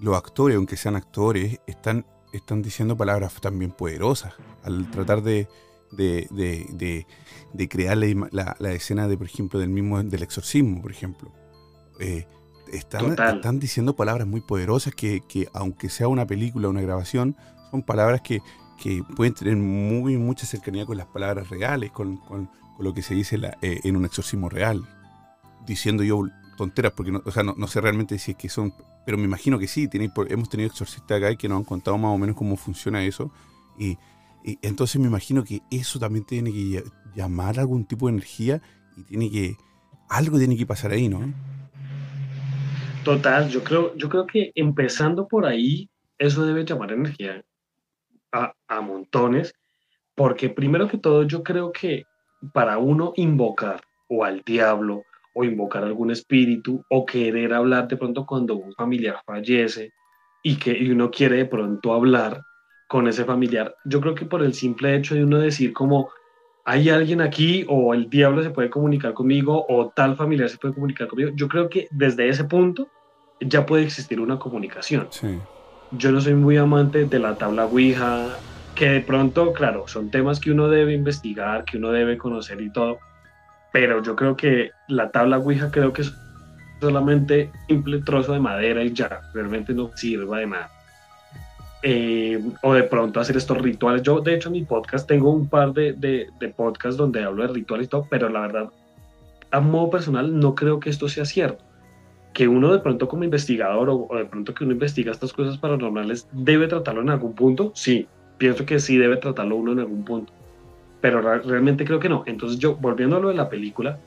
los 0.00 0.16
actores, 0.16 0.56
aunque 0.56 0.76
sean 0.76 0.96
actores, 0.96 1.60
están, 1.66 2.06
están 2.32 2.62
diciendo 2.62 2.96
palabras 2.96 3.34
también 3.40 3.72
poderosas 3.72 4.34
al 4.64 4.90
tratar 4.90 5.22
de, 5.22 5.48
de, 5.90 6.26
de, 6.30 7.06
de, 7.52 7.68
crear 7.68 7.96
la, 7.98 8.56
la, 8.58 8.72
escena 8.72 9.08
de, 9.08 9.18
por 9.18 9.26
ejemplo, 9.26 9.58
del 9.60 9.68
mismo, 9.68 10.02
del 10.02 10.22
exorcismo, 10.22 10.80
por 10.80 10.90
ejemplo. 10.90 11.32
Eh, 12.00 12.26
están, 12.72 13.58
diciendo 13.58 13.94
palabras 13.94 14.26
muy 14.26 14.40
poderosas 14.40 14.94
que, 14.94 15.22
aunque 15.52 15.88
sea 15.88 16.08
una 16.08 16.26
película, 16.26 16.68
una 16.68 16.80
grabación, 16.80 17.36
son 17.70 17.82
palabras 17.82 18.22
que, 18.22 18.40
pueden 19.14 19.32
tener 19.34 19.56
muy 19.56 20.16
mucha 20.16 20.44
cercanía 20.44 20.84
con 20.84 20.96
las 20.96 21.06
palabras 21.06 21.48
reales, 21.50 21.92
con, 21.92 22.20
lo 22.78 22.94
que 22.94 23.02
se 23.02 23.14
dice 23.14 23.38
eh, 23.60 23.80
en 23.84 23.96
un 23.96 24.04
exorcismo 24.04 24.48
real. 24.48 24.82
Diciendo 25.66 26.02
yo 26.02 26.24
tonteras, 26.56 26.92
porque 26.92 27.12
no, 27.12 27.22
o 27.24 27.30
sea, 27.30 27.44
no, 27.44 27.66
sé 27.68 27.80
realmente 27.80 28.18
si 28.18 28.32
es 28.32 28.36
que 28.36 28.48
son, 28.48 28.74
pero 29.06 29.16
me 29.18 29.24
imagino 29.24 29.58
que 29.58 29.68
sí, 29.68 29.88
hemos 30.28 30.48
tenido 30.48 30.68
exorcistas 30.68 31.18
acá 31.18 31.34
que 31.36 31.48
nos 31.48 31.58
han 31.58 31.64
contado 31.64 31.96
más 31.98 32.12
o 32.12 32.18
menos 32.18 32.34
cómo 32.34 32.56
funciona 32.56 33.04
eso. 33.04 33.30
Y, 33.78 33.98
y 34.44 34.58
entonces 34.62 35.00
me 35.00 35.06
imagino 35.06 35.44
que 35.44 35.62
eso 35.70 36.00
también 36.00 36.24
tiene 36.24 36.50
que 36.50 36.82
llamar 37.14 37.60
algún 37.60 37.84
tipo 37.84 38.06
de 38.08 38.14
energía 38.14 38.60
y 38.96 39.04
tiene 39.04 39.30
que, 39.30 39.56
algo 40.08 40.38
tiene 40.38 40.56
que 40.56 40.66
pasar 40.66 40.90
ahí, 40.90 41.08
¿no? 41.08 41.32
Total, 43.04 43.48
yo 43.48 43.64
creo, 43.64 43.96
yo 43.96 44.08
creo 44.08 44.26
que 44.26 44.52
empezando 44.54 45.26
por 45.26 45.44
ahí, 45.44 45.88
eso 46.18 46.46
debe 46.46 46.64
llamar 46.64 46.92
energía 46.92 47.42
a, 48.30 48.54
a 48.68 48.80
montones, 48.80 49.54
porque 50.14 50.48
primero 50.48 50.88
que 50.88 50.98
todo 50.98 51.24
yo 51.24 51.42
creo 51.42 51.72
que 51.72 52.04
para 52.52 52.78
uno 52.78 53.12
invocar 53.16 53.80
o 54.08 54.24
al 54.24 54.42
diablo 54.42 55.02
o 55.34 55.44
invocar 55.44 55.84
algún 55.84 56.10
espíritu 56.10 56.84
o 56.90 57.04
querer 57.04 57.52
hablar 57.54 57.88
de 57.88 57.96
pronto 57.96 58.26
cuando 58.26 58.56
un 58.56 58.72
familiar 58.74 59.20
fallece 59.24 59.90
y 60.42 60.56
que 60.56 60.76
y 60.76 60.90
uno 60.90 61.10
quiere 61.10 61.36
de 61.36 61.46
pronto 61.46 61.94
hablar 61.94 62.42
con 62.88 63.08
ese 63.08 63.24
familiar, 63.24 63.74
yo 63.86 64.00
creo 64.00 64.14
que 64.14 64.26
por 64.26 64.42
el 64.42 64.52
simple 64.52 64.94
hecho 64.94 65.14
de 65.14 65.24
uno 65.24 65.38
decir 65.38 65.72
como 65.72 66.10
hay 66.64 66.88
alguien 66.90 67.20
aquí 67.20 67.64
o 67.68 67.92
el 67.94 68.08
diablo 68.08 68.42
se 68.42 68.50
puede 68.50 68.70
comunicar 68.70 69.14
conmigo 69.14 69.66
o 69.68 69.90
tal 69.90 70.16
familiar 70.16 70.48
se 70.48 70.58
puede 70.58 70.74
comunicar 70.74 71.08
conmigo. 71.08 71.30
Yo 71.34 71.48
creo 71.48 71.68
que 71.68 71.88
desde 71.90 72.28
ese 72.28 72.44
punto 72.44 72.88
ya 73.40 73.66
puede 73.66 73.84
existir 73.84 74.20
una 74.20 74.38
comunicación. 74.38 75.08
Yo 75.90 76.12
no 76.12 76.20
soy 76.20 76.34
muy 76.34 76.56
amante 76.56 77.04
de 77.04 77.18
la 77.18 77.34
tabla 77.34 77.66
Ouija, 77.66 78.28
que 78.74 78.88
de 78.88 79.00
pronto, 79.00 79.52
claro, 79.52 79.88
son 79.88 80.10
temas 80.10 80.40
que 80.40 80.52
uno 80.52 80.68
debe 80.68 80.94
investigar, 80.94 81.64
que 81.64 81.76
uno 81.76 81.90
debe 81.90 82.16
conocer 82.16 82.60
y 82.60 82.70
todo, 82.70 82.98
pero 83.72 84.02
yo 84.02 84.16
creo 84.16 84.36
que 84.36 84.70
la 84.88 85.10
tabla 85.10 85.38
Ouija 85.38 85.70
creo 85.70 85.92
que 85.92 86.02
es 86.02 86.14
solamente 86.80 87.50
un 87.52 87.66
simple 87.66 88.02
trozo 88.02 88.32
de 88.32 88.40
madera 88.40 88.82
y 88.82 88.92
ya, 88.92 89.20
realmente 89.34 89.74
no 89.74 89.90
sirva 89.94 90.38
de 90.38 90.46
nada. 90.46 90.70
Eh, 91.84 92.40
o 92.62 92.74
de 92.74 92.84
pronto 92.84 93.18
hacer 93.18 93.36
estos 93.36 93.58
rituales. 93.58 94.02
Yo, 94.02 94.20
de 94.20 94.34
hecho, 94.34 94.48
en 94.48 94.52
mi 94.52 94.62
podcast 94.62 95.08
tengo 95.08 95.30
un 95.32 95.48
par 95.48 95.72
de, 95.72 95.92
de, 95.92 96.28
de 96.38 96.48
podcasts 96.48 96.96
donde 96.96 97.24
hablo 97.24 97.46
de 97.46 97.52
rituales 97.52 97.86
y 97.86 97.90
todo, 97.90 98.06
pero 98.08 98.28
la 98.28 98.42
verdad, 98.42 98.70
a 99.52 99.60
modo 99.60 99.90
personal, 99.90 100.38
no 100.38 100.54
creo 100.54 100.80
que 100.80 100.90
esto 100.90 101.08
sea 101.08 101.24
cierto. 101.24 101.64
Que 102.32 102.48
uno 102.48 102.72
de 102.72 102.78
pronto 102.78 103.06
como 103.08 103.24
investigador 103.24 103.90
o, 103.90 104.08
de 104.16 104.24
pronto 104.24 104.54
que 104.54 104.64
uno 104.64 104.72
investiga 104.72 105.12
estas 105.12 105.32
cosas 105.32 105.58
paranormales 105.58 106.26
debe 106.32 106.66
tratarlo 106.66 107.02
en 107.02 107.10
algún 107.10 107.34
punto, 107.34 107.70
sí, 107.74 108.08
pienso 108.38 108.64
que 108.64 108.80
sí 108.80 108.96
debe 108.96 109.18
tratarlo 109.18 109.56
uno 109.56 109.72
en 109.72 109.80
algún 109.80 110.04
punto, 110.04 110.32
pero 111.00 111.20
realmente 111.20 111.84
creo 111.84 112.00
que 112.00 112.08
no. 112.08 112.24
Entonces 112.26 112.58
yo, 112.58 112.76
volviendo 112.76 113.16
a 113.16 113.20
lo 113.20 113.28
de 113.28 113.34
la 113.34 113.50
película, 113.50 113.98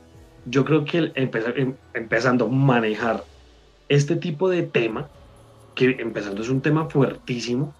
yo 0.46 0.66
creo 0.66 0.84
que 0.84 1.12
empezar, 1.14 1.58
em, 1.60 1.76
empezando 1.94 2.46
a 2.46 2.50
manejar 2.50 3.24
este 3.88 4.16
tipo 4.16 4.50
de 4.50 4.64
tema, 4.64 5.10
que 5.76 5.98
empezando 6.00 6.42
es 6.42 6.50
un 6.50 6.62
tema 6.62 6.90
fuertísimo, 6.90 7.74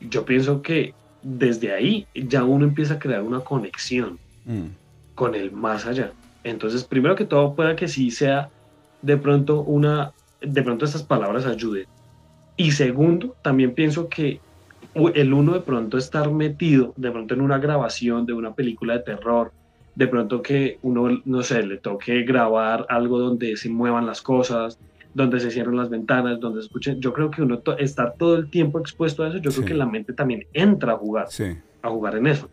yo 0.00 0.24
pienso 0.24 0.62
que 0.62 0.94
desde 1.22 1.72
ahí 1.72 2.06
ya 2.14 2.44
uno 2.44 2.64
empieza 2.64 2.94
a 2.94 2.98
crear 2.98 3.22
una 3.22 3.40
conexión 3.40 4.18
mm. 4.44 4.66
con 5.14 5.34
el 5.34 5.50
más 5.50 5.86
allá. 5.86 6.12
Entonces, 6.44 6.84
primero 6.84 7.16
que 7.16 7.24
todo, 7.24 7.54
pueda 7.54 7.74
que 7.74 7.88
sí 7.88 8.10
sea 8.10 8.50
de 9.02 9.16
pronto 9.16 9.62
una, 9.62 10.12
de 10.40 10.62
pronto 10.62 10.84
estas 10.84 11.02
palabras 11.02 11.46
ayuden. 11.46 11.86
Y 12.56 12.72
segundo, 12.72 13.36
también 13.42 13.74
pienso 13.74 14.08
que 14.08 14.40
el 15.14 15.32
uno 15.32 15.54
de 15.54 15.60
pronto 15.60 15.98
estar 15.98 16.30
metido, 16.30 16.92
de 16.96 17.10
pronto 17.10 17.34
en 17.34 17.40
una 17.40 17.58
grabación 17.58 18.26
de 18.26 18.32
una 18.32 18.54
película 18.54 18.94
de 18.94 19.00
terror, 19.00 19.52
de 19.94 20.06
pronto 20.06 20.42
que 20.42 20.78
uno, 20.82 21.20
no 21.24 21.42
sé, 21.42 21.64
le 21.64 21.78
toque 21.78 22.22
grabar 22.22 22.86
algo 22.88 23.18
donde 23.18 23.56
se 23.56 23.68
muevan 23.68 24.06
las 24.06 24.22
cosas, 24.22 24.78
donde 25.18 25.40
se 25.40 25.50
cierran 25.50 25.76
las 25.76 25.90
ventanas, 25.90 26.38
donde 26.38 26.60
se 26.60 26.66
escuchen. 26.66 27.00
Yo 27.00 27.12
creo 27.12 27.28
que 27.28 27.42
uno 27.42 27.60
está 27.76 28.12
todo 28.12 28.36
el 28.36 28.48
tiempo 28.48 28.78
expuesto 28.78 29.24
a 29.24 29.28
eso. 29.28 29.38
Yo 29.38 29.50
creo 29.50 29.64
que 29.64 29.74
la 29.74 29.84
mente 29.84 30.12
también 30.12 30.46
entra 30.52 30.92
a 30.92 30.96
jugar, 30.96 31.26
a 31.82 31.90
jugar 31.90 32.14
en 32.14 32.28
eso. 32.28 32.48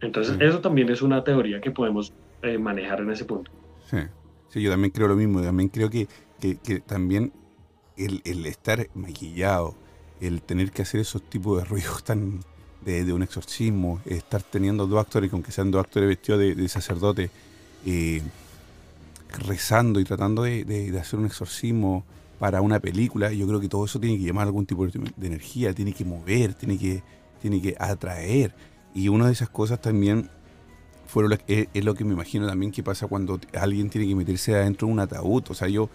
Entonces, 0.00 0.34
eso 0.40 0.60
también 0.60 0.88
es 0.88 1.02
una 1.02 1.22
teoría 1.22 1.60
que 1.60 1.70
podemos 1.70 2.14
eh, 2.40 2.56
manejar 2.56 3.00
en 3.00 3.10
ese 3.10 3.26
punto. 3.26 3.50
Sí. 3.84 3.98
sí, 4.48 4.62
yo 4.62 4.70
también 4.70 4.92
creo 4.92 5.08
lo 5.08 5.14
mismo. 5.14 5.42
También 5.42 5.68
creo 5.68 5.90
que, 5.90 6.08
que, 6.40 6.80
también 6.80 7.32
el, 7.98 8.22
el, 8.24 8.46
estar 8.46 8.86
maquillado, 8.94 9.74
el 10.22 10.40
tener 10.40 10.70
que 10.70 10.80
hacer 10.80 11.02
esos 11.02 11.22
tipos 11.22 11.58
de 11.58 11.68
ruidos 11.68 12.02
tan 12.02 12.40
de, 12.80 13.04
de 13.04 13.12
un 13.12 13.22
exorcismo, 13.22 14.00
estar 14.06 14.42
teniendo 14.42 14.86
dos 14.86 15.00
actores, 15.00 15.30
aunque 15.34 15.52
sean 15.52 15.70
dos 15.70 15.84
actores 15.84 16.08
vestidos 16.08 16.40
de, 16.40 16.54
de 16.54 16.68
sacerdote, 16.68 17.30
eh, 17.84 18.22
rezando 19.38 20.00
y 20.00 20.04
tratando 20.04 20.42
de, 20.42 20.96
hacer 21.00 21.18
un 21.18 21.26
exorcismo 21.26 22.04
para 22.38 22.62
una 22.62 22.80
película, 22.80 23.32
yo 23.32 23.46
creo 23.46 23.60
que 23.60 23.68
todo 23.68 23.84
eso 23.84 24.00
tiene 24.00 24.18
que 24.18 24.24
llamar 24.24 24.46
algún 24.46 24.66
tipo 24.66 24.86
de, 24.86 25.26
energía, 25.26 25.74
tiene 25.74 25.92
que 25.92 26.04
mover, 26.04 26.54
tiene 26.54 26.78
que, 26.78 27.02
tiene 27.40 27.60
que 27.60 27.76
atraer. 27.78 28.54
Y 28.94 29.08
una 29.08 29.26
de 29.26 29.32
esas 29.32 29.48
cosas 29.50 29.80
también 29.80 30.30
fueron 31.06 31.38
es, 31.46 31.68
lo 31.84 31.94
que 31.94 32.04
me 32.04 32.14
imagino 32.14 32.46
también 32.46 32.72
que 32.72 32.82
pasa 32.82 33.06
cuando 33.06 33.38
alguien 33.52 33.90
tiene 33.90 34.06
que 34.06 34.14
meterse 34.14 34.54
adentro 34.54 34.86
de 34.86 34.94
un 34.94 35.00
ataúd. 35.00 35.44
O 35.48 35.54
sea, 35.54 35.68
yo, 35.68 35.90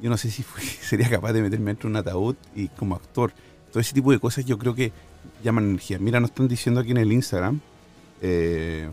yo 0.00 0.10
no 0.10 0.16
sé 0.16 0.30
si 0.30 0.44
sería 0.82 1.08
capaz 1.08 1.32
de 1.32 1.42
meterme 1.42 1.70
dentro 1.70 1.88
de 1.88 1.92
un 1.92 1.96
ataúd 1.96 2.36
y 2.54 2.68
como 2.68 2.94
actor. 2.94 3.32
Todo 3.70 3.80
ese 3.80 3.94
tipo 3.94 4.12
de 4.12 4.18
cosas 4.18 4.44
yo 4.44 4.58
creo 4.58 4.74
que 4.74 4.92
llaman 5.42 5.64
energía. 5.64 5.98
Mira, 5.98 6.20
nos 6.20 6.30
están 6.30 6.48
diciendo 6.48 6.80
aquí 6.80 6.90
en 6.90 6.98
el 6.98 7.12
Instagram. 7.12 7.60
Eh, 8.20 8.88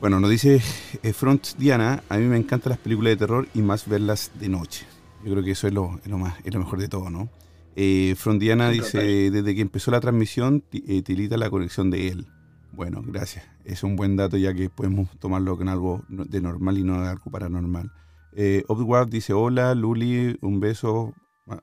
bueno, 0.00 0.20
nos 0.20 0.30
dice 0.30 0.60
eh, 1.02 1.12
Front 1.12 1.56
Diana, 1.58 2.02
a 2.08 2.18
mí 2.18 2.24
me 2.26 2.36
encantan 2.36 2.70
las 2.70 2.78
películas 2.78 3.12
de 3.12 3.16
terror 3.16 3.48
y 3.54 3.62
más 3.62 3.88
verlas 3.88 4.30
de 4.38 4.48
noche. 4.48 4.86
Yo 5.24 5.32
creo 5.32 5.44
que 5.44 5.52
eso 5.52 5.68
es 5.68 5.72
lo, 5.72 6.00
más, 6.18 6.34
es 6.44 6.52
lo 6.52 6.60
mejor 6.60 6.80
de 6.80 6.88
todo, 6.88 7.08
¿no? 7.10 7.28
Eh, 7.76 8.14
Front 8.16 8.40
Diana 8.40 8.70
dice, 8.70 9.30
desde 9.30 9.54
que 9.54 9.60
empezó 9.60 9.90
la 9.90 10.00
transmisión, 10.00 10.64
eh, 10.72 11.02
tilita 11.02 11.36
la 11.36 11.50
conexión 11.50 11.90
de 11.90 12.08
él. 12.08 12.26
Bueno, 12.72 13.02
gracias. 13.04 13.44
Es 13.64 13.82
un 13.82 13.96
buen 13.96 14.16
dato 14.16 14.36
ya 14.36 14.52
que 14.54 14.68
podemos 14.68 15.08
tomarlo 15.18 15.56
con 15.56 15.68
algo 15.68 16.04
de 16.08 16.40
normal 16.40 16.78
y 16.78 16.82
no 16.82 16.96
algo 16.96 17.30
paranormal. 17.30 17.92
Eh, 18.34 18.64
dice, 19.08 19.32
hola, 19.32 19.74
Luli, 19.74 20.36
un 20.40 20.58
beso, 20.58 21.14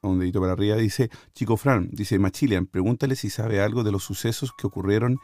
un 0.01 0.19
dedito 0.19 0.39
para 0.39 0.53
arriba. 0.53 0.75
Dice, 0.77 1.09
Chico 1.33 1.57
Fran, 1.57 1.89
dice, 1.91 2.17
Machilian, 2.19 2.67
pregúntale 2.67 3.15
si 3.15 3.29
sabe 3.29 3.59
algo 3.59 3.83
de 3.83 3.91
los 3.91 4.03
sucesos 4.03 4.53
que 4.53 4.67
ocurrieron 4.67 5.19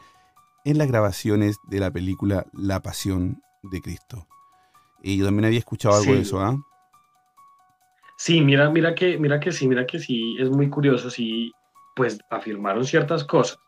en 0.66 0.78
las 0.78 0.88
grabaciones 0.88 1.56
de 1.68 1.80
la 1.80 1.90
película 1.90 2.44
La 2.52 2.80
Pasión 2.80 3.40
de 3.62 3.80
Cristo. 3.80 4.26
Y 5.02 5.16
yo 5.16 5.24
también 5.24 5.46
había 5.46 5.60
escuchado 5.60 5.96
algo 5.96 6.12
de 6.12 6.20
eso, 6.20 6.40
¿ah? 6.40 6.56
Sí, 8.18 8.40
mira, 8.40 8.68
mira 8.70 8.94
que, 8.94 9.18
mira 9.18 9.40
que 9.40 9.52
sí, 9.52 9.68
mira 9.68 9.86
que 9.86 9.98
sí, 9.98 10.36
es 10.38 10.50
muy 10.50 10.68
curioso, 10.68 11.08
sí, 11.08 11.52
pues 11.94 12.18
afirmaron 12.30 12.84
ciertas 12.84 13.24
cosas 13.24 13.58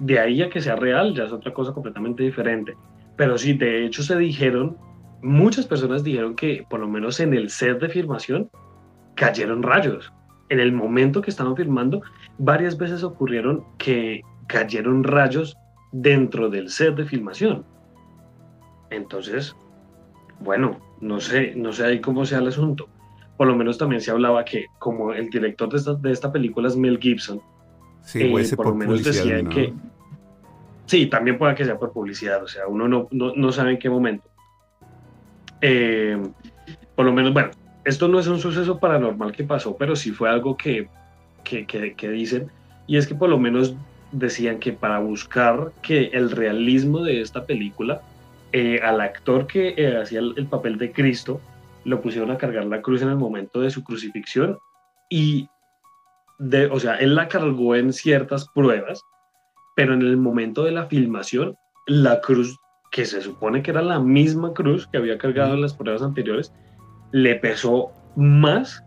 de 0.00 0.18
ahí 0.18 0.42
a 0.42 0.48
que 0.48 0.60
sea 0.60 0.76
real 0.76 1.14
ya 1.14 1.24
es 1.24 1.32
otra 1.32 1.52
cosa 1.52 1.72
completamente 1.72 2.24
diferente. 2.24 2.76
Pero 3.16 3.38
sí, 3.38 3.52
de 3.52 3.84
hecho 3.84 4.02
se 4.02 4.16
dijeron, 4.16 4.76
muchas 5.22 5.66
personas 5.66 6.02
dijeron 6.02 6.34
que 6.34 6.64
por 6.68 6.80
lo 6.80 6.88
menos 6.88 7.20
en 7.20 7.34
el 7.34 7.50
set 7.50 7.78
de 7.80 7.88
filmación 7.88 8.50
cayeron 9.14 9.62
rayos. 9.62 10.12
En 10.48 10.58
el 10.58 10.72
momento 10.72 11.20
que 11.20 11.30
estaban 11.30 11.54
filmando, 11.54 12.00
varias 12.38 12.76
veces 12.76 13.04
ocurrieron 13.04 13.64
que 13.78 14.22
cayeron 14.48 15.04
rayos 15.04 15.56
dentro 15.92 16.48
del 16.48 16.70
set 16.70 16.94
de 16.94 17.04
filmación. 17.04 17.64
Entonces, 18.90 19.54
bueno, 20.40 20.80
no 21.00 21.20
sé, 21.20 21.54
no 21.54 21.72
sé 21.72 21.84
ahí 21.84 22.00
cómo 22.00 22.24
sea 22.24 22.38
el 22.38 22.48
asunto. 22.48 22.88
Por 23.36 23.46
lo 23.46 23.56
menos 23.56 23.78
también 23.78 24.00
se 24.00 24.10
hablaba 24.10 24.44
que 24.44 24.66
como 24.78 25.12
el 25.12 25.30
director 25.30 25.70
de 25.70 25.76
esta, 25.78 25.94
de 25.94 26.12
esta 26.12 26.32
película 26.32 26.68
es 26.68 26.76
Mel 26.76 26.98
Gibson, 26.98 27.40
Sí, 28.02 28.44
ser 28.44 28.56
por, 28.56 28.66
lo 28.66 28.74
menos 28.74 29.04
decían 29.04 29.48
que... 29.48 29.72
Sí, 30.86 31.06
también 31.06 31.38
puede 31.38 31.54
que 31.54 31.64
sea 31.64 31.78
por 31.78 31.92
publicidad, 31.92 32.42
o 32.42 32.48
sea, 32.48 32.66
uno 32.66 32.88
no, 32.88 33.08
no, 33.10 33.52
sabe 33.52 33.72
en 33.72 33.78
qué 33.78 33.88
momento. 33.88 34.28
Eh, 35.60 36.20
por 36.96 37.06
lo 37.06 37.12
menos, 37.12 37.32
bueno, 37.32 37.50
esto 37.84 38.08
no 38.08 38.18
es 38.18 38.26
un 38.26 38.40
suceso 38.40 38.80
paranormal 38.80 39.32
que 39.32 39.44
pasó, 39.44 39.76
pero 39.76 39.94
sí 39.94 40.10
fue 40.10 40.28
algo 40.28 40.56
que, 40.56 40.88
que, 41.44 41.64
que, 41.66 42.08
dicen, 42.08 42.50
y 42.88 42.96
es 42.96 43.06
que 43.06 43.14
por 43.14 43.28
lo 43.28 43.38
menos 43.38 43.76
decían 44.12 44.58
que 44.58 44.72
para 44.72 44.98
buscar 44.98 45.72
que 45.82 46.10
el 46.12 46.30
realismo 46.30 47.02
de 47.02 47.20
esta 47.20 47.44
película, 47.44 48.02
eh, 48.52 48.80
al 48.82 49.00
actor 49.00 49.46
que 49.46 49.74
eh, 49.76 49.96
hacía 49.96 50.20
el, 50.20 50.34
el, 50.36 50.46
papel 50.46 50.78
de 50.78 50.92
Cristo, 50.92 51.40
lo 51.84 52.00
pusieron 52.00 52.30
a 52.30 52.38
cargar 52.38 52.64
la 52.64 52.82
cruz 52.82 53.02
en 53.02 53.08
el 53.08 53.16
momento 53.16 53.60
de 53.60 53.70
su 53.70 53.84
crucifixión 53.84 54.58
y 55.08 55.48
o 56.70 56.80
sea, 56.80 56.94
él 56.96 57.14
la 57.14 57.28
cargó 57.28 57.74
en 57.76 57.92
ciertas 57.92 58.48
pruebas, 58.48 59.02
pero 59.76 59.94
en 59.94 60.02
el 60.02 60.16
momento 60.16 60.64
de 60.64 60.72
la 60.72 60.86
filmación, 60.86 61.56
la 61.86 62.20
cruz, 62.20 62.56
que 62.90 63.04
se 63.04 63.20
supone 63.20 63.62
que 63.62 63.70
era 63.70 63.82
la 63.82 64.00
misma 64.00 64.52
cruz 64.52 64.86
que 64.88 64.98
había 64.98 65.18
cargado 65.18 65.54
en 65.54 65.60
las 65.60 65.74
pruebas 65.74 66.02
anteriores, 66.02 66.52
le 67.12 67.36
pesó 67.36 67.92
más 68.16 68.82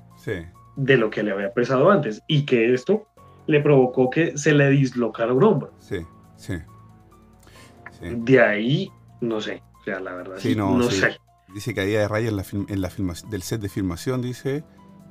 de 0.75 0.97
lo 0.97 1.09
que 1.09 1.23
le 1.23 1.31
había 1.31 1.53
pesado 1.53 1.91
antes 1.91 2.21
y 2.27 2.45
que 2.45 2.73
esto 2.73 3.05
le 3.47 3.61
provocó 3.61 4.09
que 4.09 4.37
se 4.37 4.53
le 4.53 4.69
dislocara 4.69 5.33
un 5.33 5.43
hombro. 5.43 5.73
Sí, 5.79 5.97
sí. 6.35 6.55
De 8.01 8.41
ahí, 8.41 8.91
no 9.21 9.39
sé, 9.39 9.63
o 9.79 9.83
sea, 9.83 9.99
la 9.99 10.13
verdad, 10.13 10.35
sí, 10.37 10.55
no, 10.55 10.81
sé. 10.89 11.17
Dice 11.53 11.73
que 11.73 11.81
había 11.81 11.99
de 11.99 12.07
raya 12.07 12.29
en 12.29 12.35
la, 12.35 12.45
en 12.51 12.81
la 12.81 12.89
del 13.29 13.41
set 13.43 13.61
de 13.61 13.69
filmación, 13.69 14.21
dice, 14.21 14.63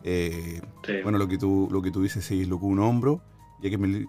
eh, 0.05 0.61
bueno, 1.03 1.19
lo 1.19 1.29
que, 1.29 1.39
tú, 1.39 1.69
lo 1.71 1.81
que 1.83 1.91
tú 1.91 2.03
dices 2.03 2.25
se 2.25 2.35
dislocó 2.35 2.67
un 2.67 2.81
hombro, 2.81 3.23
ya 3.63 3.71
que 3.71 4.07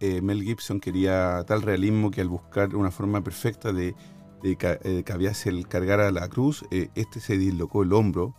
eh, 0.00 0.20
Mel, 0.22 0.42
Gibson 0.42 0.80
quería 0.80 1.44
tal 1.46 1.62
realismo 1.62 2.10
que 2.10 2.20
al 2.20 2.28
buscar 2.28 2.76
una 2.76 2.90
forma 2.90 3.22
perfecta 3.22 3.72
de, 3.72 3.94
de 4.42 4.56
eh, 4.84 5.02
que 5.04 5.12
había 5.12 5.32
el 5.46 5.66
cargar 5.66 6.00
a 6.00 6.12
la 6.12 6.28
cruz, 6.28 6.64
este 6.70 7.20
se 7.20 7.36
dislocó 7.36 7.82
el 7.82 7.92
hombro, 7.92 8.34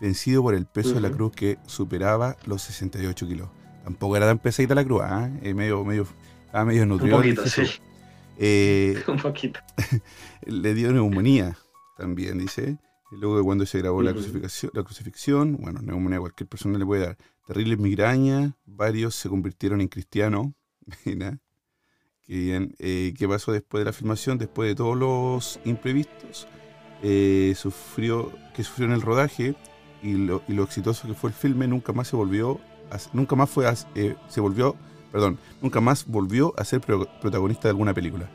vencido 0.00 0.42
por 0.42 0.54
el 0.54 0.66
peso 0.66 0.94
de 0.94 1.00
la 1.00 1.10
cruz 1.10 1.32
que 1.32 1.58
superaba 1.66 2.36
los 2.46 2.62
68 2.62 3.26
kilos. 3.26 3.48
Tampoco 3.88 4.18
era 4.18 4.26
tan 4.26 4.38
pesadita 4.38 4.74
la 4.74 4.84
cruz, 4.84 5.00
¿ah? 5.02 5.30
medio, 5.42 5.82
medio, 5.82 6.06
estaba 6.44 6.66
medio 6.66 6.84
nutrido. 6.84 7.16
Un 7.16 7.22
poquito, 7.22 7.46
sí. 7.46 7.62
un 9.08 9.16
poquito. 9.16 9.60
le 10.44 10.74
dio 10.74 10.92
neumonía 10.92 11.56
también, 11.96 12.36
dice. 12.36 12.76
Luego 13.10 13.38
de 13.38 13.44
cuando 13.44 13.64
se 13.64 13.78
grabó 13.78 14.02
la, 14.02 14.12
crucifixión, 14.12 14.70
la 14.74 14.82
crucifixión, 14.82 15.56
bueno, 15.58 15.80
neumonía 15.80 16.20
cualquier 16.20 16.50
persona 16.50 16.76
le 16.76 16.84
puede 16.84 17.06
dar. 17.06 17.16
Terribles 17.46 17.78
migrañas, 17.78 18.52
varios 18.66 19.14
se 19.14 19.30
convirtieron 19.30 19.80
en 19.80 19.88
cristianos. 19.88 20.48
Mira, 21.06 21.38
qué 22.26 22.34
bien. 22.34 22.74
Eh, 22.78 23.14
¿Qué 23.16 23.26
pasó 23.26 23.52
después 23.52 23.80
de 23.80 23.86
la 23.86 23.94
filmación? 23.94 24.36
Después 24.36 24.68
de 24.68 24.74
todos 24.74 24.98
los 24.98 25.60
imprevistos 25.64 26.46
eh, 27.02 27.54
sufrió, 27.56 28.34
que 28.54 28.62
sufrió 28.64 28.86
en 28.86 28.92
el 28.92 29.00
rodaje 29.00 29.54
y 30.02 30.12
lo, 30.12 30.42
y 30.46 30.52
lo, 30.52 30.64
exitoso 30.64 31.08
que 31.08 31.14
fue 31.14 31.30
el 31.30 31.34
filme, 31.34 31.66
nunca 31.66 31.94
más 31.94 32.08
se 32.08 32.16
volvió, 32.16 32.60
a, 32.90 32.98
nunca 33.12 33.36
más 33.36 33.50
fue, 33.50 33.66
eh, 33.94 34.16
se 34.28 34.40
volvió, 34.40 34.76
perdón, 35.12 35.38
nunca 35.62 35.80
más 35.80 36.06
volvió 36.06 36.54
a 36.56 36.64
ser 36.64 36.80
protagonista 36.80 37.62
de 37.64 37.70
alguna 37.70 37.94
película. 37.94 38.26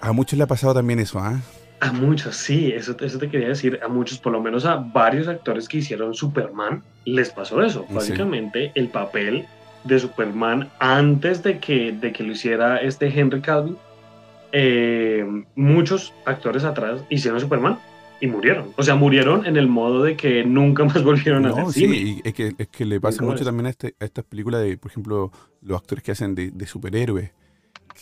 A 0.00 0.12
muchos 0.12 0.36
le 0.36 0.44
ha 0.44 0.46
pasado 0.46 0.74
también 0.74 1.00
eso, 1.00 1.18
¿ah? 1.18 1.40
A 1.80 1.92
muchos, 1.92 2.36
sí, 2.36 2.72
eso, 2.72 2.96
eso 3.00 3.18
te 3.18 3.28
quería 3.28 3.48
decir. 3.48 3.80
A 3.82 3.88
muchos, 3.88 4.18
por 4.18 4.32
lo 4.32 4.40
menos 4.40 4.64
a 4.64 4.76
varios 4.76 5.28
actores 5.28 5.68
que 5.68 5.78
hicieron 5.78 6.14
Superman, 6.14 6.82
les 7.04 7.30
pasó 7.30 7.62
eso. 7.62 7.84
Básicamente, 7.90 8.72
el 8.74 8.88
papel 8.88 9.46
de 9.84 9.98
Superman 9.98 10.70
antes 10.78 11.42
de 11.42 11.58
que, 11.58 11.92
de 11.92 12.12
que 12.12 12.22
lo 12.22 12.32
hiciera 12.32 12.78
este 12.78 13.08
Henry 13.08 13.40
Cavill, 13.40 13.76
eh, 14.52 15.26
muchos 15.56 16.14
actores 16.24 16.64
atrás 16.64 17.02
hicieron 17.10 17.40
Superman 17.40 17.78
y 18.20 18.26
murieron. 18.26 18.72
O 18.76 18.82
sea, 18.82 18.94
murieron 18.94 19.46
en 19.46 19.56
el 19.56 19.68
modo 19.68 20.02
de 20.02 20.16
que 20.16 20.44
nunca 20.44 20.84
más 20.84 21.02
volvieron 21.04 21.46
a 21.46 21.50
hacer 21.50 21.72
sí, 21.72 22.20
es 22.24 22.34
que, 22.34 22.54
es 22.56 22.68
que 22.68 22.84
le 22.84 23.00
pasa 23.00 23.22
mucho 23.22 23.44
también 23.44 23.66
a, 23.66 23.70
este, 23.70 23.94
a 24.00 24.04
estas 24.04 24.24
películas 24.24 24.62
de, 24.62 24.76
por 24.76 24.90
ejemplo, 24.90 25.32
los 25.62 25.78
actores 25.78 26.02
que 26.02 26.12
hacen 26.12 26.34
de, 26.34 26.50
de 26.50 26.66
superhéroes, 26.66 27.30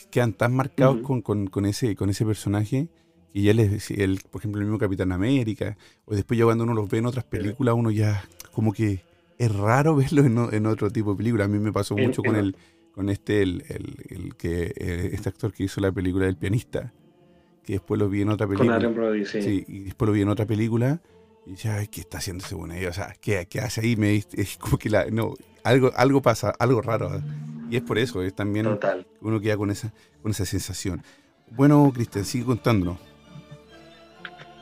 quedan 0.09 0.33
tan 0.33 0.55
marcados 0.55 1.01
con, 1.01 1.21
con, 1.21 1.47
con, 1.47 1.65
ese, 1.65 1.95
con 1.95 2.09
ese 2.09 2.25
personaje 2.25 2.89
y 3.33 3.43
ya 3.43 3.53
les 3.53 3.89
el, 3.91 4.19
por 4.29 4.41
ejemplo, 4.41 4.61
el 4.61 4.67
mismo 4.67 4.77
Capitán 4.77 5.11
América, 5.11 5.75
o 6.05 6.13
después 6.13 6.37
ya 6.37 6.45
cuando 6.45 6.63
uno 6.63 6.73
los 6.73 6.89
ve 6.89 6.99
en 6.99 7.07
otras 7.07 7.25
películas, 7.25 7.75
uno 7.75 7.89
ya 7.89 8.23
como 8.51 8.73
que 8.73 9.01
es 9.37 9.53
raro 9.53 9.95
verlo 9.97 10.23
en, 10.51 10.65
otro 10.67 10.89
tipo 10.91 11.11
de 11.11 11.17
película. 11.17 11.45
A 11.45 11.47
mí 11.47 11.57
me 11.59 11.73
pasó 11.73 11.95
mucho 11.97 12.21
con 12.21 12.35
el 12.35 12.55
con 12.93 13.09
este 13.09 13.41
el, 13.41 13.63
el, 14.09 14.35
que 14.35 14.71
eh, 14.77 15.09
este 15.13 15.29
actor 15.29 15.51
que 15.51 15.63
hizo 15.63 15.81
la 15.81 15.91
película 15.91 16.25
del 16.25 16.37
pianista, 16.37 16.93
que 17.65 17.73
después 17.73 17.99
lo 17.99 18.09
vi 18.09 18.21
en 18.21 18.29
otra 18.29 18.47
película. 18.47 18.79
sí. 19.25 19.65
y 19.67 19.79
después 19.79 20.07
lo 20.07 20.13
vi 20.13 20.21
en 20.21 20.29
otra 20.29 20.45
película 20.45 20.99
y 21.45 21.51
decía, 21.51 21.75
ay, 21.75 21.87
¿qué 21.87 22.01
está 22.01 22.19
haciendo 22.19 22.45
ese 22.45 22.55
bueno? 22.55 22.75
O 22.87 22.93
sea, 22.93 23.13
¿qué, 23.19 23.45
¿qué, 23.49 23.59
hace 23.59 23.81
ahí? 23.81 23.95
Me, 23.95 24.15
es 24.15 24.57
como 24.57 24.77
que 24.77 24.89
la, 24.89 25.05
no, 25.09 25.33
algo, 25.63 25.91
algo 25.95 26.21
pasa, 26.21 26.53
algo 26.59 26.81
raro. 26.81 27.21
Y 27.69 27.75
es 27.75 27.81
por 27.81 27.97
eso, 27.97 28.21
es 28.21 28.33
también 28.33 28.67
uno 29.21 29.41
queda 29.41 29.57
con 29.57 29.71
esa, 29.71 29.91
con 30.21 30.31
esa 30.31 30.45
sensación. 30.45 31.01
Bueno, 31.51 31.91
Cristian, 31.93 32.25
sigue 32.25 32.45
contándonos. 32.45 32.97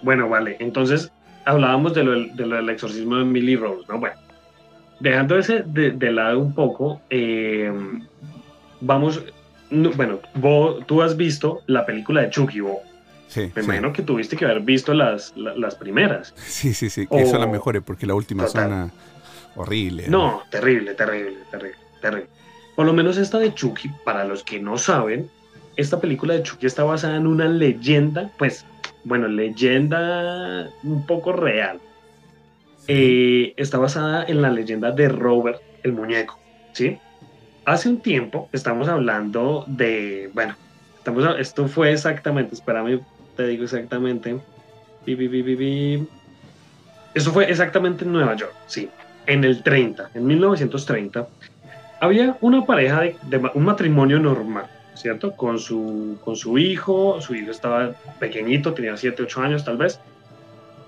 Bueno, 0.01 0.27
vale, 0.29 0.57
entonces 0.59 1.11
hablábamos 1.45 1.93
de 1.93 2.03
lo, 2.03 2.25
del 2.35 2.69
exorcismo 2.69 3.17
de 3.17 3.25
Millie 3.25 3.57
Rose, 3.57 3.85
¿no? 3.87 3.99
Bueno, 3.99 4.15
dejando 4.99 5.37
ese 5.37 5.63
de, 5.63 6.11
lado 6.11 6.39
un 6.39 6.53
poco, 6.55 7.01
eh, 7.09 7.71
vamos, 8.79 9.23
bueno, 9.69 10.19
vos, 10.35 10.85
tú 10.87 11.01
has 11.01 11.15
visto 11.15 11.61
la 11.67 11.85
película 11.85 12.21
de 12.21 12.29
Chucky, 12.31 12.61
vos. 12.61 12.79
Sí, 13.31 13.49
Me 13.55 13.63
imagino 13.63 13.93
que 13.93 14.01
tuviste 14.01 14.35
que 14.35 14.43
haber 14.43 14.59
visto 14.59 14.93
las, 14.93 15.33
las, 15.37 15.75
primeras. 15.75 16.33
Sí, 16.35 16.73
sí, 16.73 16.89
sí, 16.89 17.07
que 17.07 17.25
son 17.25 17.39
las 17.39 17.49
mejores, 17.49 17.81
porque 17.81 18.05
la 18.05 18.13
última 18.13 18.45
son 18.45 18.91
horrible. 19.55 20.09
No, 20.09 20.43
terrible, 20.49 20.95
terrible, 20.95 21.37
terrible, 21.49 21.77
terrible. 22.01 22.27
Por 22.75 22.85
lo 22.85 22.91
menos 22.91 23.15
esta 23.15 23.39
de 23.39 23.53
Chucky, 23.53 23.89
para 24.03 24.25
los 24.25 24.43
que 24.43 24.59
no 24.59 24.77
saben, 24.77 25.29
esta 25.77 26.01
película 26.01 26.33
de 26.33 26.43
Chucky 26.43 26.65
está 26.65 26.83
basada 26.83 27.15
en 27.15 27.25
una 27.25 27.47
leyenda, 27.47 28.29
pues 28.37 28.65
bueno, 29.05 29.29
leyenda 29.29 30.69
un 30.83 31.05
poco 31.05 31.31
real. 31.31 31.79
Eh, 32.89 33.53
está 33.55 33.77
basada 33.77 34.25
en 34.25 34.41
la 34.41 34.49
leyenda 34.49 34.91
de 34.91 35.07
Robert 35.07 35.61
el 35.83 35.93
muñeco, 35.93 36.37
¿sí? 36.73 36.97
Hace 37.63 37.87
un 37.87 38.01
tiempo 38.01 38.49
estamos 38.51 38.89
hablando 38.89 39.63
de, 39.67 40.29
bueno, 40.33 40.57
Estamos 41.01 41.25
esto 41.39 41.67
fue 41.67 41.91
exactamente, 41.91 42.53
espérame, 42.53 43.01
te 43.35 43.47
digo 43.47 43.63
exactamente. 43.63 44.39
Eso 47.13 47.31
fue 47.33 47.49
exactamente 47.49 48.05
en 48.05 48.13
Nueva 48.13 48.35
York, 48.35 48.53
sí, 48.67 48.89
en 49.25 49.43
el 49.43 49.63
30, 49.63 50.11
en 50.13 50.25
1930. 50.25 51.27
Había 51.99 52.37
una 52.41 52.65
pareja 52.65 53.01
de, 53.01 53.51
un 53.53 53.63
matrimonio 53.63 54.19
normal, 54.19 54.65
¿cierto? 54.95 55.33
Con 55.33 55.59
su, 55.59 56.17
con 56.23 56.35
su 56.35 56.57
hijo, 56.57 57.19
su 57.21 57.35
hijo 57.35 57.51
estaba 57.51 57.93
pequeñito, 58.19 58.73
tenía 58.73 58.95
7, 58.95 59.23
8 59.23 59.41
años 59.41 59.65
tal 59.65 59.77
vez, 59.77 59.99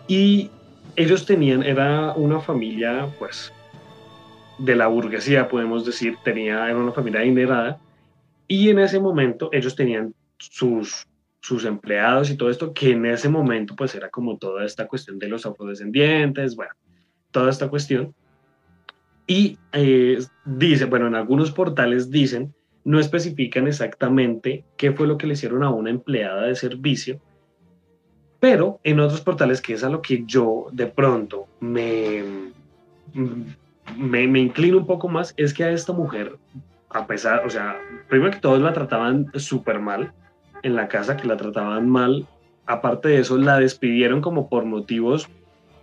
y 0.08 0.50
ellos 0.96 1.26
tenían, 1.26 1.64
era 1.64 2.14
una 2.14 2.40
familia, 2.40 3.08
pues, 3.20 3.52
de 4.60 4.76
la 4.76 4.88
burguesía, 4.88 5.48
podemos 5.48 5.86
decir, 5.86 6.18
tenía, 6.24 6.70
era 6.70 6.78
una 6.78 6.92
familia 6.92 7.22
adinerada, 7.22 7.80
y 8.48 8.70
en 8.70 8.80
ese 8.80 9.00
momento 9.00 9.50
ellos 9.52 9.76
tenían 9.76 10.14
sus, 10.38 11.08
sus 11.44 11.66
empleados 11.66 12.30
y 12.30 12.38
todo 12.38 12.50
esto, 12.50 12.74
que 12.74 12.92
en 12.92 13.06
ese 13.06 13.28
momento 13.28 13.76
pues 13.76 13.94
era 13.96 14.10
como 14.10 14.38
toda 14.38 14.64
esta 14.64 14.88
cuestión 14.88 15.20
de 15.20 15.28
los 15.28 15.46
afrodescendientes, 15.46 16.56
bueno, 16.56 16.72
toda 17.32 17.50
esta 17.50 17.68
cuestión. 17.68 18.16
Y 19.28 19.58
eh, 19.74 20.20
dice, 20.46 20.86
bueno, 20.86 21.08
en 21.08 21.16
algunos 21.16 21.52
portales 21.52 22.10
dicen, 22.10 22.56
no 22.86 22.98
especifican 22.98 23.68
exactamente 23.68 24.64
qué 24.78 24.94
fue 24.94 25.06
lo 25.06 25.18
que 25.18 25.28
le 25.28 25.34
hicieron 25.34 25.64
a 25.64 25.70
una 25.70 25.90
empleada 25.90 26.44
de 26.44 26.56
servicio, 26.56 27.20
pero 28.40 28.80
en 28.86 29.02
otros 29.02 29.20
portales, 29.20 29.62
que 29.62 29.74
es 29.74 29.84
a 29.84 29.90
lo 29.90 30.02
que 30.02 30.24
yo 30.26 30.68
de 30.72 30.88
pronto 30.88 31.48
me, 31.60 32.24
me, 33.98 34.28
me 34.28 34.40
inclino 34.40 34.78
un 34.78 34.88
poco 34.88 35.10
más, 35.10 35.34
es 35.36 35.54
que 35.54 35.66
a 35.66 35.72
esta 35.72 35.92
mujer 35.92 36.38
a 36.90 37.06
pesar, 37.06 37.46
o 37.46 37.50
sea, 37.50 37.78
primero 38.08 38.32
que 38.32 38.40
todos 38.40 38.62
la 38.62 38.72
trataban 38.72 39.30
súper 39.36 39.80
mal 39.80 40.14
en 40.64 40.76
la 40.76 40.88
casa, 40.88 41.18
que 41.18 41.28
la 41.28 41.38
trataban 41.38 41.88
mal. 41.88 42.26
Aparte 42.66 43.10
de 43.10 43.20
eso, 43.20 43.38
la 43.38 43.60
despidieron 43.60 44.22
como 44.22 44.50
por 44.50 44.66
motivos 44.66 45.30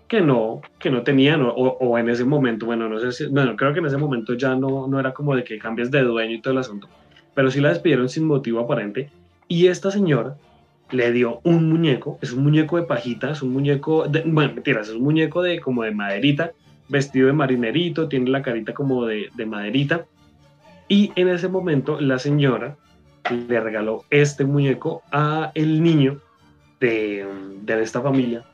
que 0.08 0.20
no, 0.20 0.60
que 0.80 0.90
no 0.90 1.02
tenían, 1.02 1.40
o, 1.44 1.98
en 1.98 2.08
ese 2.08 2.24
momento, 2.24 2.66
bueno, 2.66 2.88
no 2.88 2.98
sé 2.98 3.12
si, 3.12 3.26
bueno, 3.26 3.54
creo 3.54 3.72
que 3.72 3.78
en 3.78 3.86
ese 3.86 3.96
momento 3.96 4.34
ya 4.34 4.56
no, 4.56 4.88
no 4.88 4.98
era 4.98 5.14
como 5.14 5.36
de 5.36 5.44
que 5.44 5.56
cambies 5.56 5.92
de 5.92 6.02
dueño 6.02 6.34
y 6.34 6.40
todo 6.40 6.52
el 6.52 6.58
asunto, 6.58 6.88
pero 7.32 7.48
sí 7.48 7.60
la 7.60 7.68
despidieron 7.68 8.08
sin 8.08 8.26
motivo 8.26 8.58
aparente. 8.58 9.08
Y 9.46 9.68
esta 9.68 9.92
señora 9.92 10.34
le 10.90 11.12
dio 11.12 11.40
un 11.44 11.68
muñeco, 11.68 12.18
es 12.22 12.32
un 12.32 12.42
muñeco 12.42 12.76
de 12.76 12.82
pajita, 12.82 13.30
es 13.30 13.42
un 13.42 13.52
muñeco, 13.52 14.08
de, 14.08 14.22
bueno, 14.26 14.54
mentiras, 14.54 14.88
es 14.88 14.96
un 14.96 15.04
muñeco 15.04 15.42
de 15.42 15.60
como 15.60 15.84
de 15.84 15.92
maderita, 15.92 16.50
vestido 16.88 17.28
de 17.28 17.32
marinerito, 17.32 18.08
tiene 18.08 18.30
la 18.30 18.42
carita 18.42 18.74
como 18.74 19.06
de, 19.06 19.28
de 19.36 19.46
maderita, 19.46 20.06
y 20.88 21.12
en 21.14 21.28
ese 21.28 21.46
momento 21.46 22.00
la 22.00 22.18
señora 22.18 22.76
le 23.28 23.60
regaló 23.60 24.04
este 24.10 24.44
muñeco 24.44 25.02
a 25.12 25.52
el 25.54 25.82
niño 25.82 26.20
de, 26.80 27.26
de 27.62 27.82
esta 27.82 28.00
familia 28.00 28.44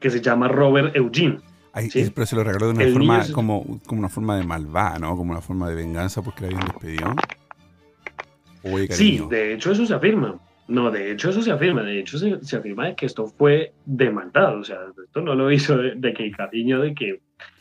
que 0.00 0.10
se 0.10 0.20
llama 0.20 0.48
Robert 0.48 0.96
Eugene. 0.96 1.38
Pero 1.72 2.26
se 2.26 2.36
lo 2.36 2.42
regaló 2.42 2.72
de 2.72 2.72
una 2.72 2.92
forma 2.92 3.32
como, 3.32 3.80
como 3.86 4.00
una 4.00 4.08
forma 4.08 4.36
de 4.36 4.44
malvada, 4.44 4.98
¿no? 4.98 5.16
Como 5.16 5.30
una 5.30 5.40
forma 5.40 5.68
de 5.68 5.76
venganza 5.76 6.22
porque 6.22 6.42
la 6.42 6.46
habían 6.48 6.66
despedido. 6.66 7.14
sí, 8.90 9.20
de 9.30 9.54
hecho 9.54 9.72
eso 9.72 9.86
se 9.86 9.94
afirma. 9.94 10.40
No, 10.66 10.90
de 10.90 11.12
hecho 11.12 11.30
eso 11.30 11.42
se 11.42 11.50
afirma. 11.50 11.82
De 11.82 12.00
hecho 12.00 12.18
se, 12.18 12.56
afirma 12.56 12.86
de 12.86 12.94
que 12.96 13.06
esto 13.06 13.26
fue 13.26 13.72
demandado. 13.84 14.60
O 14.60 14.64
sea, 14.64 14.78
esto 15.04 15.20
no 15.20 15.34
lo 15.34 15.50
hizo 15.52 15.76
de, 15.76 16.12
que 16.12 16.30
cariño, 16.32 16.80
de 16.80 16.94
que... 16.94 17.20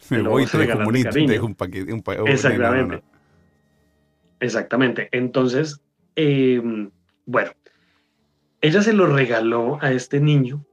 Me 0.09 0.21
voy, 0.23 0.45
te 0.45 0.57
dejo 0.57 1.45
un 1.45 1.55
paquete. 1.55 1.93
Un 1.93 2.03
Exactamente. 2.27 3.03
Exactamente. 4.39 5.09
Entonces, 5.11 5.81
em, 6.15 6.91
bueno, 7.25 7.51
ella 8.61 8.81
se 8.81 8.93
lo 8.93 9.07
regaló 9.07 9.77
a 9.81 9.91
este 9.91 10.19
niño. 10.19 10.65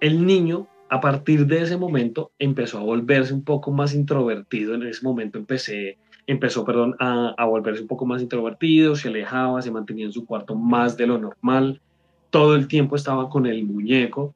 El 0.00 0.26
niño, 0.26 0.68
a 0.90 1.00
partir 1.00 1.46
de 1.46 1.62
ese 1.62 1.76
momento, 1.76 2.32
empezó 2.38 2.78
a 2.78 2.82
volverse 2.82 3.32
un 3.32 3.44
poco 3.44 3.70
más 3.70 3.94
introvertido. 3.94 4.74
En 4.74 4.82
ese 4.82 5.02
momento 5.02 5.38
empecé, 5.38 5.98
empezó, 6.26 6.64
perdón, 6.64 6.94
a, 6.98 7.34
a 7.38 7.44
volverse 7.46 7.82
un 7.82 7.88
poco 7.88 8.06
más 8.06 8.22
introvertido, 8.22 8.94
se 8.94 9.08
alejaba, 9.08 9.62
se 9.62 9.70
mantenía 9.70 10.06
en 10.06 10.12
su 10.12 10.26
cuarto 10.26 10.54
más 10.54 10.96
de 10.96 11.06
lo 11.06 11.18
normal. 11.18 11.80
Todo 12.30 12.54
el 12.56 12.68
tiempo 12.68 12.96
estaba 12.96 13.30
con 13.30 13.46
el 13.46 13.64
muñeco. 13.64 14.34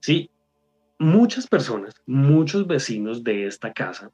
Sí, 0.00 0.30
muchas 0.98 1.46
personas, 1.46 1.94
muchos 2.06 2.66
vecinos 2.66 3.24
de 3.24 3.46
esta 3.46 3.72
casa 3.72 4.10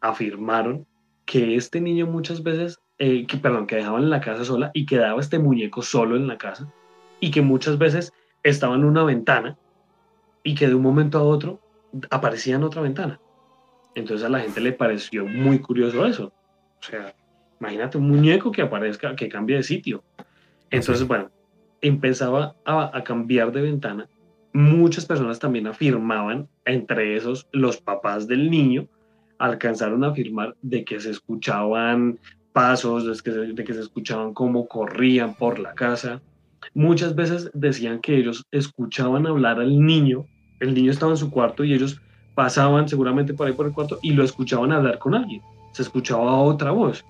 afirmaron 0.00 0.86
que 1.24 1.56
este 1.56 1.80
niño 1.80 2.06
muchas 2.06 2.42
veces 2.42 2.78
eh, 2.98 3.26
que, 3.26 3.36
perdón, 3.38 3.66
que 3.66 3.76
dejaban 3.76 4.04
en 4.04 4.10
la 4.10 4.20
casa 4.20 4.44
sola 4.44 4.70
y 4.72 4.86
quedaba 4.86 5.20
este 5.20 5.38
muñeco 5.38 5.82
solo 5.82 6.16
en 6.16 6.26
la 6.26 6.38
casa 6.38 6.72
y 7.20 7.30
que 7.30 7.42
muchas 7.42 7.78
veces 7.78 8.12
estaba 8.42 8.76
en 8.76 8.84
una 8.84 9.02
ventana 9.02 9.56
y 10.42 10.54
que 10.54 10.68
de 10.68 10.74
un 10.74 10.82
momento 10.82 11.18
a 11.18 11.22
otro 11.22 11.60
aparecía 12.10 12.56
en 12.56 12.64
otra 12.64 12.82
ventana. 12.82 13.20
Entonces 13.94 14.26
a 14.26 14.28
la 14.28 14.40
gente 14.40 14.60
le 14.60 14.72
pareció 14.72 15.26
muy 15.26 15.58
curioso 15.58 16.06
eso. 16.06 16.32
O 16.80 16.82
sea, 16.82 17.14
imagínate 17.60 17.98
un 17.98 18.08
muñeco 18.08 18.52
que 18.52 18.62
aparezca, 18.62 19.16
que 19.16 19.28
cambie 19.28 19.56
de 19.56 19.62
sitio. 19.62 20.04
Entonces, 20.70 21.06
bueno, 21.06 21.30
empezaba 21.80 22.56
a, 22.64 22.96
a 22.96 23.04
cambiar 23.04 23.52
de 23.52 23.62
ventana. 23.62 24.08
Muchas 24.52 25.06
personas 25.06 25.38
también 25.38 25.66
afirmaban, 25.66 26.48
entre 26.64 27.16
esos 27.16 27.48
los 27.52 27.80
papás 27.80 28.28
del 28.28 28.50
niño, 28.50 28.88
alcanzaron 29.38 30.04
a 30.04 30.08
afirmar 30.08 30.56
de 30.62 30.84
que 30.84 31.00
se 31.00 31.10
escuchaban 31.10 32.18
pasos, 32.54 33.04
de 33.04 33.64
que, 33.64 33.74
se, 33.74 33.80
escuchaban 33.80 34.32
cómo 34.32 34.68
corrían 34.68 35.34
por 35.34 35.58
la 35.58 35.74
casa. 35.74 36.22
Muchas 36.72 37.14
veces 37.16 37.50
decían 37.52 38.00
que 38.00 38.16
ellos 38.16 38.46
escuchaban 38.52 39.26
hablar 39.26 39.58
al 39.58 39.84
niño, 39.84 40.24
el 40.60 40.72
niño 40.72 40.92
estaba 40.92 41.12
en 41.12 41.18
su 41.18 41.30
cuarto 41.30 41.64
y 41.64 41.74
ellos 41.74 42.00
pasaban 42.36 42.88
seguramente 42.88 43.34
por 43.34 43.48
ahí 43.48 43.52
por 43.52 43.66
el 43.66 43.72
cuarto 43.72 43.98
y 44.02 44.12
lo 44.12 44.22
escuchaban 44.22 44.70
hablar 44.70 44.98
con 45.00 45.16
alguien. 45.16 45.42
Se 45.72 45.82
escuchaba 45.82 46.40
otra 46.40 46.70
voz, 46.70 47.04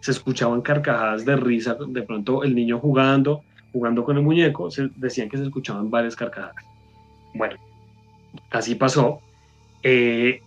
se 0.00 0.12
escuchaban 0.12 0.62
carcajadas 0.62 1.24
de 1.24 1.36
risa, 1.36 1.76
de 1.88 2.02
pronto 2.02 2.44
el 2.44 2.54
niño 2.54 2.78
jugando, 2.78 3.42
jugando 3.72 4.04
con 4.04 4.16
el 4.16 4.22
muñeco, 4.22 4.70
se, 4.70 4.90
decían 4.94 5.28
que 5.28 5.38
se 5.38 5.42
escuchaban 5.42 5.90
varias 5.90 6.14
carcajadas. 6.14 6.64
Bueno, 7.34 7.56
así 8.52 8.76
pasó. 8.76 9.18
Eh, 9.82 10.40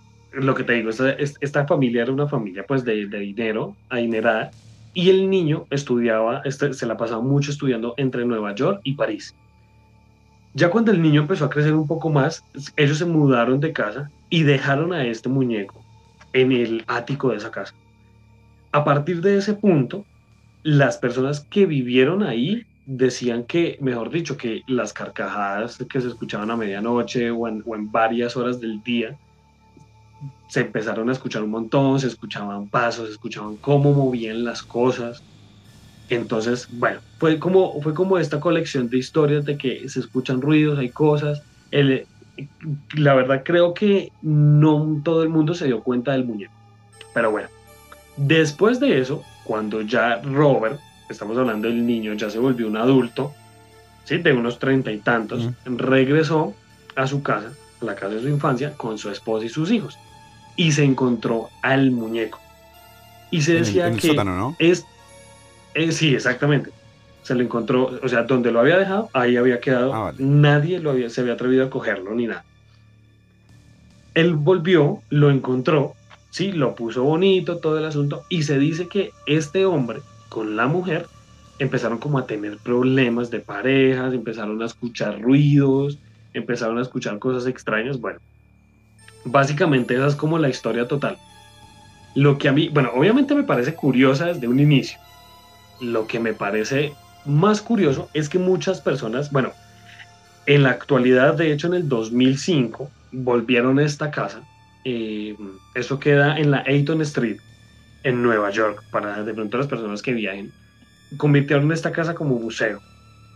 lo 0.43 0.53
que 0.55 0.63
te 0.63 0.73
digo, 0.73 0.89
esta, 0.89 1.11
esta 1.11 1.65
familia 1.65 2.03
era 2.03 2.11
una 2.11 2.27
familia 2.27 2.65
pues 2.67 2.83
de, 2.83 3.07
dinero, 3.07 3.75
adinerada, 3.89 4.51
y 4.93 5.09
el 5.09 5.29
niño 5.29 5.65
estudiaba, 5.69 6.41
este, 6.45 6.73
se 6.73 6.85
la 6.85 6.97
pasaba 6.97 7.21
mucho 7.21 7.51
estudiando 7.51 7.93
entre 7.97 8.25
Nueva 8.25 8.53
York 8.55 8.81
y 8.83 8.93
París. 8.93 9.35
Ya 10.53 10.69
cuando 10.69 10.91
el 10.91 11.01
niño 11.01 11.21
empezó 11.21 11.45
a 11.45 11.49
crecer 11.49 11.73
un 11.73 11.87
poco 11.87 12.09
más, 12.09 12.43
ellos 12.75 12.97
se 12.97 13.05
mudaron 13.05 13.59
de 13.59 13.73
casa 13.73 14.09
y 14.29 14.43
dejaron 14.43 14.93
a 14.93 15.05
este 15.05 15.29
muñeco 15.29 15.83
en 16.33 16.51
el 16.51 16.83
ático 16.87 17.29
de 17.29 17.37
esa 17.37 17.51
casa. 17.51 17.73
A 18.71 18.83
partir 18.83 19.21
de 19.21 19.37
ese 19.37 19.53
punto, 19.53 20.05
las 20.63 20.97
personas 20.97 21.41
que 21.41 21.65
vivieron 21.65 22.23
ahí 22.23 22.65
decían 22.85 23.43
que, 23.43 23.77
mejor 23.81 24.09
dicho, 24.09 24.35
que 24.35 24.63
las 24.67 24.93
carcajadas 24.93 25.77
que 25.89 26.01
se 26.01 26.07
escuchaban 26.07 26.49
a 26.49 26.57
medianoche 26.57 27.29
o 27.29 27.47
en 27.47 27.91
varias 27.91 28.35
horas 28.35 28.59
del 28.59 28.81
día 28.81 29.17
se 30.47 30.61
empezaron 30.61 31.09
a 31.09 31.11
escuchar 31.11 31.43
un 31.43 31.51
montón, 31.51 31.99
se 31.99 32.07
escuchaban 32.07 32.67
pasos, 32.69 33.07
se 33.07 33.13
escuchaban 33.13 33.57
cómo 33.57 33.93
movían 33.93 34.43
las 34.43 34.63
cosas. 34.63 35.21
Entonces, 36.09 36.67
bueno, 36.71 36.99
fue 37.19 37.37
como, 37.37 37.81
fue 37.81 37.93
como 37.93 38.17
esta 38.17 38.39
colección 38.39 38.89
de 38.89 38.97
historias 38.97 39.45
de 39.45 39.57
que 39.57 39.89
se 39.89 39.99
escuchan 39.99 40.41
ruidos, 40.41 40.79
hay 40.79 40.89
cosas. 40.89 41.43
El, 41.71 42.07
la 42.95 43.13
verdad 43.13 43.41
creo 43.43 43.73
que 43.73 44.11
no 44.21 45.01
todo 45.03 45.23
el 45.23 45.29
mundo 45.29 45.53
se 45.53 45.65
dio 45.65 45.83
cuenta 45.83 46.13
del 46.13 46.23
muñeco. 46.23 46.53
Pero 47.13 47.31
bueno, 47.31 47.49
después 48.15 48.79
de 48.79 48.99
eso, 48.99 49.23
cuando 49.43 49.81
ya 49.81 50.21
Robert, 50.21 50.79
estamos 51.09 51.37
hablando 51.37 51.67
del 51.67 51.85
niño, 51.85 52.13
ya 52.13 52.29
se 52.29 52.39
volvió 52.39 52.67
un 52.67 52.77
adulto, 52.77 53.33
¿sí? 54.05 54.17
de 54.19 54.31
unos 54.31 54.59
treinta 54.59 54.91
y 54.91 54.99
tantos, 54.99 55.49
regresó 55.65 56.53
a 56.95 57.05
su 57.05 57.21
casa, 57.21 57.51
la 57.81 57.95
casa 57.95 58.15
de 58.15 58.21
su 58.21 58.29
infancia, 58.29 58.73
con 58.77 58.97
su 58.97 59.09
esposa 59.09 59.45
y 59.45 59.49
sus 59.49 59.71
hijos 59.71 59.97
y 60.57 60.73
se 60.73 60.83
encontró 60.83 61.49
al 61.61 61.91
muñeco. 61.91 62.39
Y 63.31 63.41
se 63.41 63.53
decía 63.53 63.91
que 63.93 64.13
¿no? 64.13 64.55
es, 64.59 64.85
eh, 65.73 65.91
sí, 65.93 66.13
exactamente. 66.13 66.71
Se 67.21 67.35
lo 67.35 67.43
encontró, 67.43 67.99
o 68.01 68.07
sea, 68.09 68.23
donde 68.23 68.51
lo 68.51 68.59
había 68.59 68.77
dejado, 68.77 69.09
ahí 69.13 69.37
había 69.37 69.59
quedado. 69.59 69.93
Ah, 69.93 70.13
nadie 70.17 70.79
lo 70.79 70.91
había, 70.91 71.09
se 71.09 71.21
había 71.21 71.33
atrevido 71.33 71.65
a 71.65 71.69
cogerlo 71.69 72.13
ni 72.15 72.27
nada. 72.27 72.43
Él 74.13 74.33
volvió, 74.33 75.01
lo 75.09 75.29
encontró, 75.29 75.93
sí, 76.31 76.51
lo 76.51 76.73
puso 76.73 77.03
bonito, 77.03 77.57
todo 77.57 77.77
el 77.77 77.85
asunto, 77.85 78.25
y 78.29 78.43
se 78.43 78.57
dice 78.57 78.87
que 78.87 79.11
este 79.27 79.65
hombre 79.65 79.99
con 80.29 80.55
la 80.55 80.67
mujer 80.67 81.05
empezaron 81.59 81.97
como 81.97 82.17
a 82.17 82.25
tener 82.25 82.57
problemas 82.57 83.29
de 83.29 83.39
parejas, 83.39 84.13
empezaron 84.13 84.61
a 84.61 84.65
escuchar 84.65 85.21
ruidos, 85.21 85.99
empezaron 86.33 86.79
a 86.79 86.81
escuchar 86.81 87.19
cosas 87.19 87.45
extrañas. 87.47 87.99
Bueno, 87.99 88.19
Básicamente 89.27 89.95
esa 89.95 90.07
es 90.07 90.15
como 90.15 90.37
la 90.37 90.49
historia 90.49 90.87
total. 90.87 91.17
Lo 92.15 92.37
que 92.37 92.47
a 92.47 92.53
mí, 92.53 92.69
bueno, 92.69 92.91
obviamente 92.93 93.35
me 93.35 93.43
parece 93.43 93.75
curiosa 93.75 94.27
desde 94.27 94.47
un 94.47 94.59
inicio. 94.59 94.97
Lo 95.81 96.07
que 96.07 96.19
me 96.19 96.33
parece 96.33 96.93
más 97.25 97.61
curioso 97.61 98.09
es 98.13 98.29
que 98.29 98.39
muchas 98.39 98.79
personas, 98.79 99.31
bueno, 99.31 99.51
en 100.45 100.63
la 100.63 100.69
actualidad, 100.69 101.33
de 101.33 101.51
hecho 101.51 101.67
en 101.67 101.73
el 101.73 101.89
2005, 101.89 102.89
volvieron 103.11 103.79
a 103.79 103.83
esta 103.83 104.11
casa. 104.11 104.41
Eh, 104.85 105.35
eso 105.75 105.99
queda 105.99 106.37
en 106.37 106.51
la 106.51 106.63
Ayton 106.65 107.01
Street, 107.01 107.37
en 108.03 108.23
Nueva 108.23 108.49
York, 108.49 108.83
para 108.89 109.23
de 109.23 109.33
pronto 109.33 109.57
las 109.57 109.67
personas 109.67 110.01
que 110.01 110.13
viajen. 110.13 110.53
Convirtieron 111.17 111.71
esta 111.73 111.91
casa 111.91 112.15
como 112.15 112.39
museo, 112.39 112.79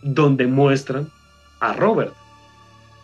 donde 0.04 0.48
muestran 0.48 1.10
a 1.60 1.74
Robert. 1.74 2.14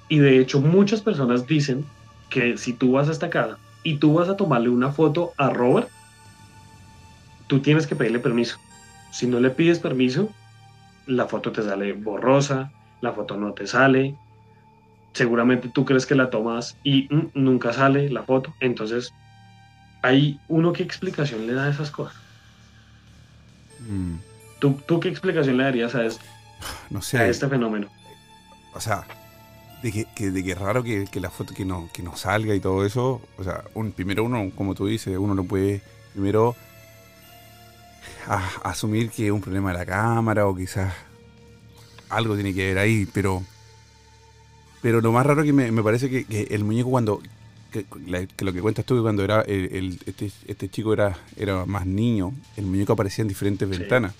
Y 0.07 0.19
de 0.19 0.39
hecho 0.39 0.61
muchas 0.61 1.01
personas 1.01 1.45
dicen 1.45 1.85
que 2.29 2.57
si 2.57 2.73
tú 2.73 2.93
vas 2.93 3.07
a 3.09 3.11
esta 3.11 3.29
casa 3.29 3.57
y 3.83 3.97
tú 3.97 4.13
vas 4.13 4.29
a 4.29 4.37
tomarle 4.37 4.69
una 4.69 4.91
foto 4.91 5.33
a 5.37 5.49
Robert, 5.49 5.89
tú 7.47 7.59
tienes 7.59 7.87
que 7.87 7.95
pedirle 7.95 8.19
permiso. 8.19 8.57
Si 9.11 9.27
no 9.27 9.39
le 9.39 9.49
pides 9.49 9.79
permiso, 9.79 10.29
la 11.05 11.27
foto 11.27 11.51
te 11.51 11.63
sale 11.63 11.93
borrosa, 11.93 12.71
la 13.01 13.13
foto 13.13 13.37
no 13.37 13.53
te 13.53 13.67
sale, 13.67 14.15
seguramente 15.13 15.69
tú 15.69 15.85
crees 15.85 16.05
que 16.05 16.15
la 16.15 16.29
tomas 16.29 16.77
y 16.83 17.07
mm, 17.09 17.31
nunca 17.33 17.73
sale 17.73 18.09
la 18.09 18.23
foto, 18.23 18.53
entonces 18.59 19.13
hay 20.01 20.39
uno 20.47 20.73
qué 20.73 20.83
explicación 20.83 21.47
le 21.47 21.53
da 21.53 21.65
a 21.65 21.69
esas 21.69 21.91
cosas. 21.91 22.15
Mm, 23.87 24.15
¿Tú, 24.59 24.79
tú 24.87 24.99
qué 24.99 25.09
explicación 25.09 25.57
le 25.57 25.63
darías 25.63 25.95
a, 25.95 26.03
no 26.89 26.99
este 26.99 27.47
fenómeno? 27.47 27.87
O 28.73 28.79
sea, 28.79 29.05
de 29.83 29.91
que, 29.91 30.05
que- 30.15 30.31
de 30.31 30.43
que 30.43 30.51
es 30.53 30.57
raro 30.57 30.83
que, 30.83 31.05
que 31.11 31.19
la 31.19 31.29
foto 31.29 31.53
que 31.53 31.63
no, 31.65 31.89
que 31.93 32.01
no 32.03 32.15
salga 32.17 32.55
y 32.55 32.59
todo 32.59 32.85
eso. 32.85 33.21
O 33.37 33.43
sea, 33.43 33.63
un, 33.75 33.91
primero 33.91 34.23
uno, 34.23 34.51
como 34.55 34.73
tú 34.75 34.87
dices, 34.87 35.17
uno 35.17 35.33
no 35.35 35.43
puede 35.43 35.81
primero 36.13 36.55
a- 38.27 38.49
asumir 38.63 39.09
que 39.09 39.27
es 39.27 39.31
un 39.31 39.41
problema 39.41 39.71
de 39.71 39.77
la 39.79 39.85
cámara 39.85 40.47
o 40.47 40.55
quizás 40.55 40.93
algo 42.09 42.35
tiene 42.35 42.53
que 42.53 42.67
ver 42.67 42.77
ahí, 42.79 43.07
pero 43.13 43.43
pero 44.81 45.01
lo 45.01 45.11
más 45.11 45.25
raro 45.25 45.43
que 45.43 45.51
me, 45.53 45.71
me 45.71 45.83
parece 45.83 46.09
que, 46.09 46.23
que 46.25 46.43
el 46.51 46.63
muñeco 46.63 46.89
cuando 46.89 47.21
que, 47.71 47.85
lo 48.39 48.53
que 48.53 48.61
cuentas 48.61 48.85
tú 48.85 48.95
que 48.95 49.01
cuando 49.01 49.23
era 49.23 49.41
el, 49.41 49.69
el- 49.75 49.99
este, 50.05 50.31
este 50.47 50.69
chico 50.69 50.93
era, 50.93 51.17
era 51.35 51.65
más 51.65 51.85
niño, 51.85 52.31
el 52.55 52.65
muñeco 52.65 52.93
aparecía 52.93 53.23
en 53.23 53.27
diferentes 53.27 53.67
Sí. 53.69 53.77
ventanas. 53.77 54.13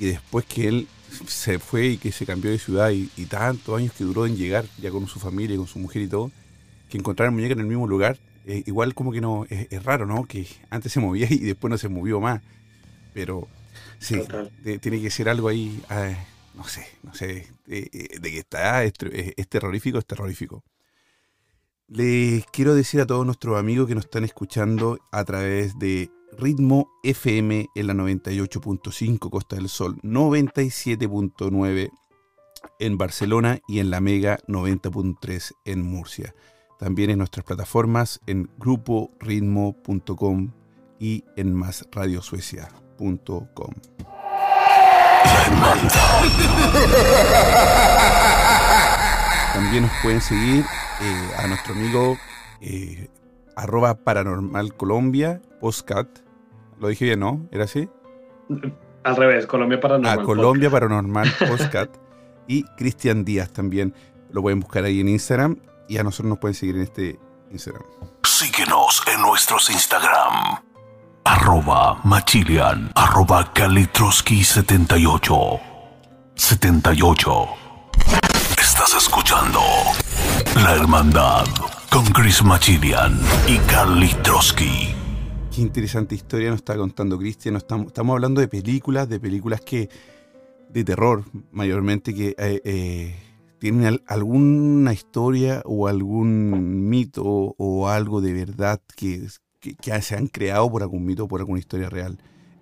Y 0.00 0.06
después 0.06 0.44
que 0.46 0.68
él 0.68 0.88
se 1.26 1.58
fue 1.58 1.86
y 1.88 1.96
que 1.98 2.12
se 2.12 2.26
cambió 2.26 2.50
de 2.50 2.58
ciudad 2.58 2.90
y, 2.90 3.10
y 3.16 3.26
tantos 3.26 3.78
años 3.78 3.92
que 3.92 4.04
duró 4.04 4.26
en 4.26 4.36
llegar 4.36 4.64
ya 4.80 4.90
con 4.90 5.06
su 5.06 5.18
familia, 5.20 5.56
con 5.56 5.66
su 5.66 5.78
mujer 5.78 6.02
y 6.02 6.08
todo, 6.08 6.30
que 6.90 6.98
encontrar 6.98 7.28
el 7.28 7.34
muñeco 7.34 7.54
en 7.54 7.60
el 7.60 7.66
mismo 7.66 7.86
lugar, 7.86 8.18
eh, 8.46 8.62
igual 8.66 8.94
como 8.94 9.12
que 9.12 9.20
no, 9.20 9.44
es, 9.48 9.66
es 9.70 9.82
raro, 9.84 10.06
¿no? 10.06 10.24
Que 10.24 10.46
antes 10.70 10.92
se 10.92 11.00
movía 11.00 11.26
y 11.30 11.38
después 11.38 11.70
no 11.70 11.78
se 11.78 11.88
movió 11.88 12.20
más. 12.20 12.42
Pero 13.14 13.48
sí, 13.98 14.16
de- 14.62 14.78
tiene 14.78 15.00
que 15.00 15.10
ser 15.10 15.28
algo 15.28 15.48
ahí, 15.48 15.80
eh, 15.90 16.16
no 16.54 16.64
sé, 16.68 16.86
no 17.02 17.14
sé, 17.14 17.46
eh, 17.68 17.88
eh, 17.92 18.18
de 18.20 18.30
que 18.30 18.38
está, 18.38 18.84
es- 18.84 18.92
es 19.36 19.48
terrorífico, 19.48 19.98
es 19.98 20.06
terrorífico. 20.06 20.62
Les 21.86 22.44
quiero 22.46 22.74
decir 22.74 23.00
a 23.00 23.06
todos 23.06 23.26
nuestros 23.26 23.58
amigos 23.58 23.86
que 23.86 23.94
nos 23.94 24.04
están 24.06 24.24
escuchando 24.24 24.98
a 25.12 25.24
través 25.24 25.78
de 25.78 26.10
Ritmo 26.38 26.88
FM 27.02 27.68
en 27.74 27.86
la 27.86 27.94
98.5 27.94 29.30
Costa 29.30 29.56
del 29.56 29.68
Sol, 29.68 29.98
97.9 30.02 31.90
en 32.78 32.98
Barcelona 32.98 33.60
y 33.68 33.80
en 33.80 33.90
la 33.90 34.00
Mega 34.00 34.38
90.3 34.48 35.52
en 35.64 35.82
Murcia. 35.82 36.34
También 36.78 37.10
en 37.10 37.18
nuestras 37.18 37.44
plataformas 37.44 38.20
en 38.26 38.48
gruporitmo.com 38.58 40.52
y 40.98 41.24
en 41.36 41.54
másradiosuecia.com. 41.54 43.74
También 49.52 49.82
nos 49.84 49.92
pueden 50.02 50.20
seguir 50.20 50.64
eh, 51.00 51.30
a 51.38 51.46
nuestro 51.46 51.74
amigo 51.74 52.18
eh, 52.60 53.08
arroba 53.56 53.94
paranormal 53.94 54.74
Colombia, 54.74 55.40
postcat. 55.60 56.23
Lo 56.80 56.88
dije 56.88 57.04
bien, 57.06 57.20
¿no? 57.20 57.46
¿Era 57.52 57.64
así? 57.64 57.88
Al 59.04 59.16
revés, 59.16 59.46
Colombia 59.46 59.80
Paranormal. 59.80 60.18
a 60.18 60.22
Colombia 60.22 60.70
Paranormal 60.70 61.30
Postcat 61.48 61.90
y 62.48 62.64
Cristian 62.76 63.24
Díaz 63.24 63.52
también. 63.52 63.94
Lo 64.30 64.42
pueden 64.42 64.60
buscar 64.60 64.84
ahí 64.84 65.00
en 65.00 65.08
Instagram 65.08 65.56
y 65.88 65.98
a 65.98 66.02
nosotros 66.02 66.28
nos 66.30 66.38
pueden 66.38 66.54
seguir 66.54 66.76
en 66.76 66.82
este 66.82 67.18
Instagram. 67.50 67.82
Síguenos 68.22 69.02
en 69.14 69.22
nuestros 69.22 69.70
Instagram. 69.70 70.58
Arroba 71.24 72.00
Machilian. 72.04 72.90
Arroba 72.94 73.52
Kalitroski78. 73.54 75.60
78. 76.34 77.46
Estás 78.58 78.94
escuchando 78.96 79.60
La 80.56 80.74
Hermandad 80.74 81.44
con 81.90 82.04
Chris 82.06 82.42
Machilian 82.42 83.18
y 83.46 83.58
Kalitroski. 83.58 84.94
Qué 85.54 85.62
interesante 85.62 86.14
historia 86.16 86.50
nos 86.50 86.58
está 86.58 86.76
contando 86.76 87.16
Cristian. 87.18 87.54
Estamos, 87.56 87.86
estamos 87.88 88.14
hablando 88.14 88.40
de 88.40 88.48
películas, 88.48 89.08
de 89.08 89.20
películas 89.20 89.60
que 89.60 89.88
de 90.68 90.84
terror 90.84 91.24
mayormente 91.52 92.12
que 92.12 92.34
eh, 92.38 92.60
eh, 92.64 93.14
tienen 93.60 93.86
al- 93.86 94.02
alguna 94.08 94.92
historia 94.92 95.62
o 95.64 95.86
algún 95.86 96.88
mito 96.88 97.24
o 97.24 97.88
algo 97.88 98.20
de 98.20 98.32
verdad 98.32 98.80
que, 98.96 99.28
que- 99.60 99.76
se 100.02 100.16
han 100.16 100.26
creado 100.26 100.68
por 100.70 100.82
algún 100.82 101.06
mito 101.06 101.24
o 101.24 101.28
por 101.28 101.40
alguna 101.40 101.60
historia 101.60 101.88
real. 101.88 102.18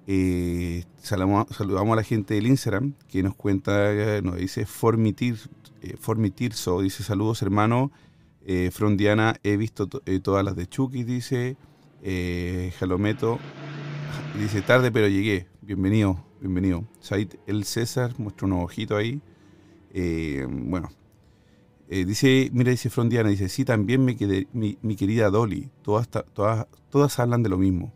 Eh, 0.07 0.85
saludamos, 1.01 1.47
a 1.59 1.97
la 1.97 2.03
gente 2.03 2.35
del 2.35 2.47
Instagram 2.47 2.93
que 3.09 3.23
nos 3.23 3.35
cuenta, 3.35 4.21
nos 4.23 4.37
dice 4.37 4.67
Formitir, 4.67 5.39
Formitirso, 5.99 6.83
dice 6.83 7.03
saludos 7.03 7.41
hermano, 7.41 7.91
Frondiana, 8.71 9.37
he 9.45 9.57
visto 9.57 9.87
to- 9.87 10.03
todas 10.23 10.45
las 10.45 10.57
de 10.57 10.67
Chucky, 10.67 11.05
dice, 11.05 11.57
eh, 12.05 12.73
Jalometo, 12.81 13.39
dice 14.37 14.61
tarde 14.61 14.91
pero 14.91 15.07
llegué, 15.07 15.47
bienvenido, 15.61 16.25
bienvenido. 16.41 16.85
Said 16.99 17.35
El 17.47 17.65
César, 17.65 18.13
muestra 18.19 18.47
unos 18.47 18.65
ojitos 18.65 18.99
ahí. 18.99 19.21
Eh, 19.95 20.45
bueno, 20.51 20.91
eh, 21.89 22.05
dice, 22.05 22.51
mira, 22.53 22.73
dice 22.73 22.91
Frondiana, 22.91 23.29
dice, 23.29 23.49
sí, 23.49 23.65
también 23.65 24.05
me 24.05 24.17
quedé, 24.17 24.49
mi, 24.53 24.97
querida 24.97 25.31
Dolly, 25.31 25.71
todas, 25.83 26.09
todas, 26.09 26.67
todas 26.91 27.19
hablan 27.21 27.45
de 27.45 27.51
lo 27.51 27.59
mismo. 27.59 27.93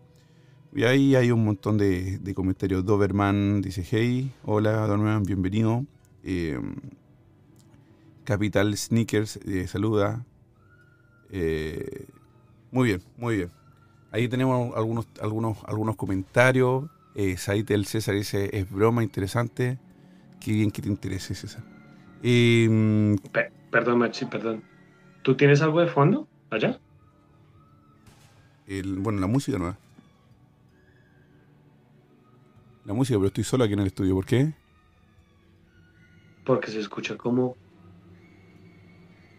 Y 0.72 0.84
ahí 0.84 1.16
hay 1.16 1.32
un 1.32 1.44
montón 1.44 1.76
de, 1.76 2.32
comentarios. 2.34 2.84
Doberman 2.84 3.60
dice, 3.60 3.84
hey, 3.90 4.30
hola 4.44 4.86
Doberman, 4.86 5.24
bienvenido. 5.24 5.84
Capital 8.24 8.76
Sneakers 8.76 9.40
saluda. 9.66 10.24
Muy 12.70 12.88
bien, 12.88 13.02
muy 13.16 13.36
bien. 13.36 13.65
Ahí 14.12 14.28
tenemos 14.28 14.74
algunos, 14.76 15.06
algunos, 15.20 15.58
algunos 15.66 15.96
comentarios. 15.96 16.84
Eh, 17.14 17.36
Said 17.36 17.70
el 17.70 17.86
César 17.86 18.14
dice, 18.14 18.50
es 18.56 18.70
broma 18.70 19.02
interesante. 19.02 19.78
Qué 20.40 20.52
bien 20.52 20.70
que 20.70 20.82
te 20.82 20.88
interese, 20.88 21.34
César. 21.34 21.62
Eh, 22.22 23.16
Pe- 23.32 23.50
perdón, 23.70 23.98
Maxi, 23.98 24.26
perdón. 24.26 24.62
¿Tú 25.22 25.36
tienes 25.36 25.60
algo 25.62 25.80
de 25.80 25.88
fondo 25.88 26.28
allá? 26.50 26.78
el- 28.66 28.98
bueno, 28.98 29.20
la 29.20 29.26
música 29.26 29.58
no. 29.58 29.76
La 32.84 32.94
música, 32.94 33.18
pero 33.18 33.28
estoy 33.28 33.44
solo 33.44 33.64
aquí 33.64 33.72
en 33.74 33.80
el 33.80 33.86
estudio. 33.88 34.14
¿Por 34.14 34.26
qué? 34.26 34.52
Porque 36.44 36.70
se 36.70 36.80
escucha 36.80 37.16
como. 37.16 37.56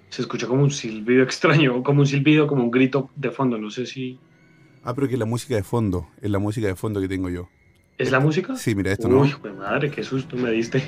Se 0.10 0.22
escucha 0.22 0.48
como 0.48 0.64
un 0.64 0.72
silbido 0.72 1.24
extraño, 1.30 1.84
como 1.84 2.02
un 2.02 2.08
silbido, 2.08 2.48
como 2.48 2.64
un 2.64 2.72
grito 2.72 3.10
de 3.16 3.32
fondo. 3.32 3.58
No 3.58 3.70
sé 3.70 3.86
si. 3.86 4.20
Ah, 4.88 4.96
pero 4.96 5.06
que 5.10 5.16
es 5.16 5.20
la 5.20 5.26
música 5.26 5.54
de 5.54 5.64
fondo. 5.64 6.08
Es 6.22 6.32
la 6.32 6.40
música 6.40 6.66
de 6.66 6.76
fondo 6.78 7.02
que 7.02 7.10
tengo 7.10 7.30
yo. 7.30 7.50
¿Es 7.98 8.10
la 8.10 8.22
música? 8.22 8.56
Sí, 8.56 8.74
mira, 8.74 8.94
esto 8.94 9.10
no. 9.10 9.20
Uy, 9.20 9.36
madre, 9.58 9.92
qué 9.92 10.02
susto 10.02 10.38
me 10.38 10.50
diste. 10.52 10.82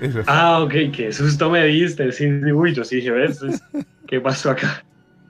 Eso. 0.00 0.22
Ah, 0.26 0.60
ok, 0.60 0.72
qué 0.92 1.12
susto 1.12 1.48
me 1.48 1.64
diste. 1.64 2.10
Sí, 2.10 2.26
sí, 2.28 2.52
uy, 2.52 2.74
yo 2.74 2.84
sí 2.84 2.96
dije, 2.96 3.12
¿ves? 3.12 3.40
Es- 3.40 3.62
¿Qué 4.08 4.20
pasó 4.20 4.50
acá? 4.50 4.84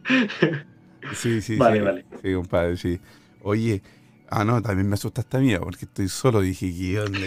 Sí, 1.12 1.42
sí, 1.42 1.58
Vale, 1.58 1.80
sí. 1.80 1.84
vale. 1.84 2.04
Sí, 2.22 2.34
compadre, 2.34 2.76
sí. 2.78 2.98
Oye, 3.42 3.82
ah, 4.30 4.44
no, 4.44 4.62
también 4.62 4.88
me 4.88 4.94
asustaste 4.94 5.36
a 5.36 5.40
mí, 5.40 5.54
porque 5.58 5.84
estoy 5.84 6.08
solo. 6.08 6.40
Dije, 6.40 6.72
¿qué 6.72 6.98
onda? 7.00 7.26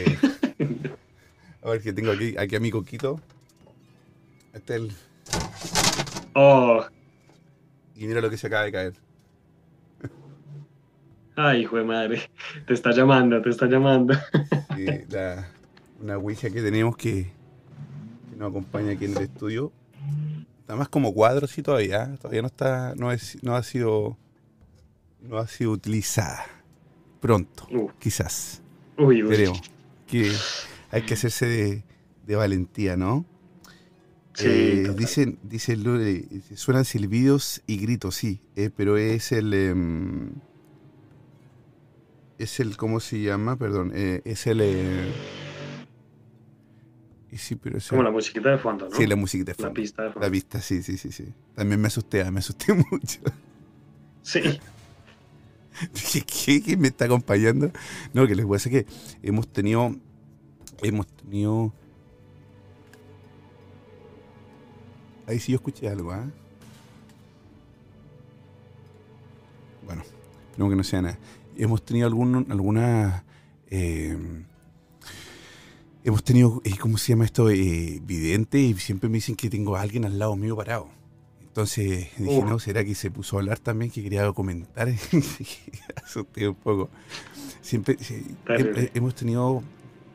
A 1.64 1.70
ver, 1.70 1.82
que 1.82 1.94
tengo 1.94 2.12
aquí, 2.12 2.36
aquí 2.40 2.56
a 2.56 2.60
mi 2.60 2.72
coquito. 2.72 3.20
Este 4.54 4.76
es 4.76 4.82
el. 4.82 4.92
Oh, 6.36 6.86
Y 7.96 8.08
mira 8.08 8.22
lo 8.22 8.30
que 8.30 8.38
se 8.38 8.48
acaba 8.48 8.64
de 8.64 8.72
caer. 8.72 9.11
Ay, 11.48 11.62
hijo 11.62 11.78
de 11.78 11.84
madre. 11.84 12.22
Te 12.68 12.74
está 12.74 12.92
llamando, 12.92 13.42
te 13.42 13.50
está 13.50 13.68
llamando. 13.68 14.14
Sí, 14.76 14.86
la- 15.10 15.48
una 16.00 16.18
ouija 16.18 16.50
que 16.50 16.62
tenemos 16.62 16.98
que, 16.98 17.32
que 18.30 18.36
nos 18.38 18.50
acompaña 18.50 18.94
aquí 18.94 19.06
en 19.06 19.16
el 19.18 19.24
estudio. 19.24 19.72
Está 20.60 20.76
más 20.76 20.90
como 20.90 21.14
cuadro, 21.14 21.46
sí, 21.48 21.62
todavía. 21.62 22.16
Todavía 22.18 22.42
no 22.42 22.48
está, 22.48 22.94
no, 22.96 23.12
es, 23.12 23.38
no 23.44 23.56
ha 23.56 23.64
sido, 23.64 24.18
no 25.22 25.38
ha 25.38 25.48
sido 25.48 25.72
utilizada. 25.72 26.46
Pronto, 27.20 27.68
Uh, 27.72 27.90
quizás. 28.00 28.62
uy, 28.98 29.22
uy. 29.22 29.30
Veremos. 29.30 29.62
Que 30.08 30.32
hay 30.90 31.04
que 31.04 31.14
hacerse 31.14 31.46
de, 31.46 31.84
de 32.26 32.36
valentía, 32.36 32.98
¿no? 32.98 33.26
Sí, 34.34 34.48
Eh, 34.48 34.94
dicen, 34.98 35.38
dice 35.44 35.76
Lore, 35.76 36.26
suenan 36.56 36.86
silbidos 36.86 37.62
y 37.68 37.78
gritos, 37.78 38.16
sí, 38.16 38.42
eh, 38.56 38.70
pero 38.76 38.98
es 38.98 39.32
el... 39.34 39.54
em, 39.54 40.32
es 42.44 42.60
el, 42.60 42.78
¿cómo 42.78 43.00
se 43.00 43.22
llama? 43.22 43.56
Perdón, 43.58 43.92
eh, 43.96 44.22
es 44.26 44.48
el... 44.48 44.62
eh, 44.62 45.12
y 47.32 47.38
sí, 47.38 47.56
pero 47.56 47.78
es 47.78 47.88
Como 47.88 48.02
el- 48.02 48.06
la 48.06 48.12
musiquita 48.12 48.50
de 48.50 48.58
fondo, 48.58 48.90
¿no? 48.90 48.96
Sí, 48.96 49.08
la 49.08 49.16
musiquita 49.16 49.52
de 49.54 49.58
La 49.62 49.68
fondo. 49.68 49.74
pista 49.82 50.04
de 50.04 50.10
fondo. 50.10 50.26
La 50.26 50.30
vista, 50.30 50.60
sí, 50.62 50.84
sí, 50.84 50.98
sí, 50.98 51.12
sí. 51.12 51.26
También 51.56 51.80
me 51.80 51.88
asusté, 51.88 52.30
me 52.32 52.40
asusté 52.40 52.74
mucho. 52.92 53.20
Sí, 54.24 54.42
Dije, 55.94 56.22
¿qué? 56.22 56.62
¿Quién 56.62 56.80
me 56.82 56.90
está 56.90 57.06
acompañando? 57.06 57.72
No, 58.14 58.28
que 58.28 58.36
les 58.36 58.46
voy 58.46 58.56
a 58.56 58.58
decir 58.58 58.72
que 58.72 58.86
hemos 59.24 59.48
tenido. 59.48 59.96
Hemos 60.84 61.08
tenido. 61.08 61.74
Ahí 65.28 65.40
sí 65.40 65.54
yo 65.54 65.56
escuché 65.56 65.88
algo, 65.88 66.12
¿ah? 66.12 66.30
Bueno, 69.86 70.02
esperemos 70.02 70.72
que 70.72 70.76
no 70.76 70.84
sea 70.84 71.02
nada. 71.02 71.18
Hemos 71.58 71.84
tenido 71.84 72.08
algún, 72.08 72.48
alguna. 72.50 73.24
eh, 73.70 74.18
hemos 76.04 76.24
tenido, 76.24 76.62
eh, 76.66 76.78
¿cómo 76.80 76.98
se 76.98 77.14
llama 77.14 77.26
esto? 77.26 77.50
Eh, 77.50 78.02
vidente 78.04 78.60
y 78.60 78.74
siempre 78.76 79.10
me 79.10 79.16
dicen 79.16 79.36
que 79.36 79.50
tengo 79.50 79.76
a 79.76 79.82
alguien 79.82 80.06
al 80.06 80.18
lado 80.20 80.36
mío 80.36 80.56
parado. 80.56 80.90
Entonces 81.42 82.08
dije, 82.18 82.40
Uf. 82.40 82.46
no, 82.50 82.60
¿será 82.60 82.84
que 82.86 82.96
se 82.96 83.12
puso 83.12 83.36
a 83.36 83.42
hablar 83.42 83.60
también? 83.60 83.92
Que 83.92 84.02
quería 84.02 84.32
comentar. 84.32 84.88
Asusté 86.06 86.48
un 86.48 86.56
poco. 86.56 86.90
Siempre 87.62 87.98
he- 88.48 88.92
hemos 88.94 89.14
tenido 89.16 89.62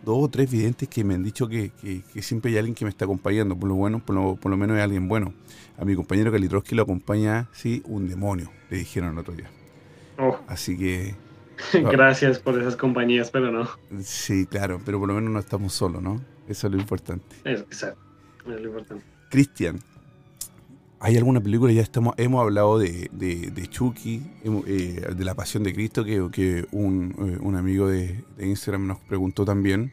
dos 0.05 0.17
o 0.25 0.29
tres 0.29 0.51
videntes 0.51 0.89
que 0.89 1.05
me 1.05 1.15
han 1.15 1.23
dicho 1.23 1.47
que, 1.47 1.71
que- 1.71 2.03
que 2.13 2.23
siempre 2.23 2.51
hay 2.53 2.59
alguien 2.59 2.75
que 2.75 2.85
me 2.87 2.89
está 2.89 3.05
acompañando. 3.05 3.55
Por 3.57 3.69
lo 3.69 3.75
bueno, 3.75 4.01
por 4.05 4.15
lo, 4.17 4.37
por 4.37 4.51
lo 4.51 4.57
menos 4.57 4.77
hay 4.77 4.83
alguien 4.83 5.09
bueno. 5.09 5.35
A 5.79 5.85
mi 5.85 5.95
compañero 5.95 6.33
Kalitrowski 6.33 6.75
lo 6.75 6.83
acompaña, 6.85 7.51
sí, 7.53 7.83
un 7.85 8.09
demonio, 8.09 8.51
le 8.71 8.79
dijeron 8.79 9.13
el 9.13 9.19
otro 9.19 9.35
día. 9.35 9.51
Oh, 10.19 10.39
Así 10.49 10.75
que, 10.79 11.15
gracias 11.73 12.39
por 12.39 12.59
esas 12.61 12.77
compañías, 12.77 13.31
pero 13.31 13.51
no. 13.51 13.69
sí, 14.03 14.47
claro, 14.47 14.81
pero 14.85 14.99
por 14.99 15.09
lo 15.09 15.15
menos 15.15 15.31
no 15.31 15.39
estamos 15.39 15.73
solos, 15.73 16.03
¿no? 16.03 16.21
Eso 16.49 16.67
es 16.67 16.73
lo 16.73 16.79
importante. 16.79 17.37
Exacto, 17.45 18.01
es 18.47 18.61
lo 18.61 18.69
importante. 18.69 19.05
Cristian, 19.31 19.81
¿hay 21.01 21.17
alguna 21.17 21.41
película? 21.41 21.73
Ya 21.73 21.83
estamos, 21.83 22.15
hemos 22.19 22.41
hablado 22.43 22.79
de, 22.79 23.09
de, 23.13 23.51
de 23.51 23.67
Chucky, 23.69 24.23
eh, 24.45 25.07
de 25.17 25.25
la 25.25 25.35
Pasión 25.35 25.63
de 25.65 25.73
Cristo, 25.75 26.05
que, 26.05 26.29
que 26.31 26.67
un, 26.73 27.15
eh, 27.19 27.39
un 27.41 27.57
amigo 27.57 27.89
de, 27.89 28.23
de 28.37 28.47
Instagram 28.47 28.87
nos 28.87 28.99
preguntó 29.01 29.45
también. 29.45 29.93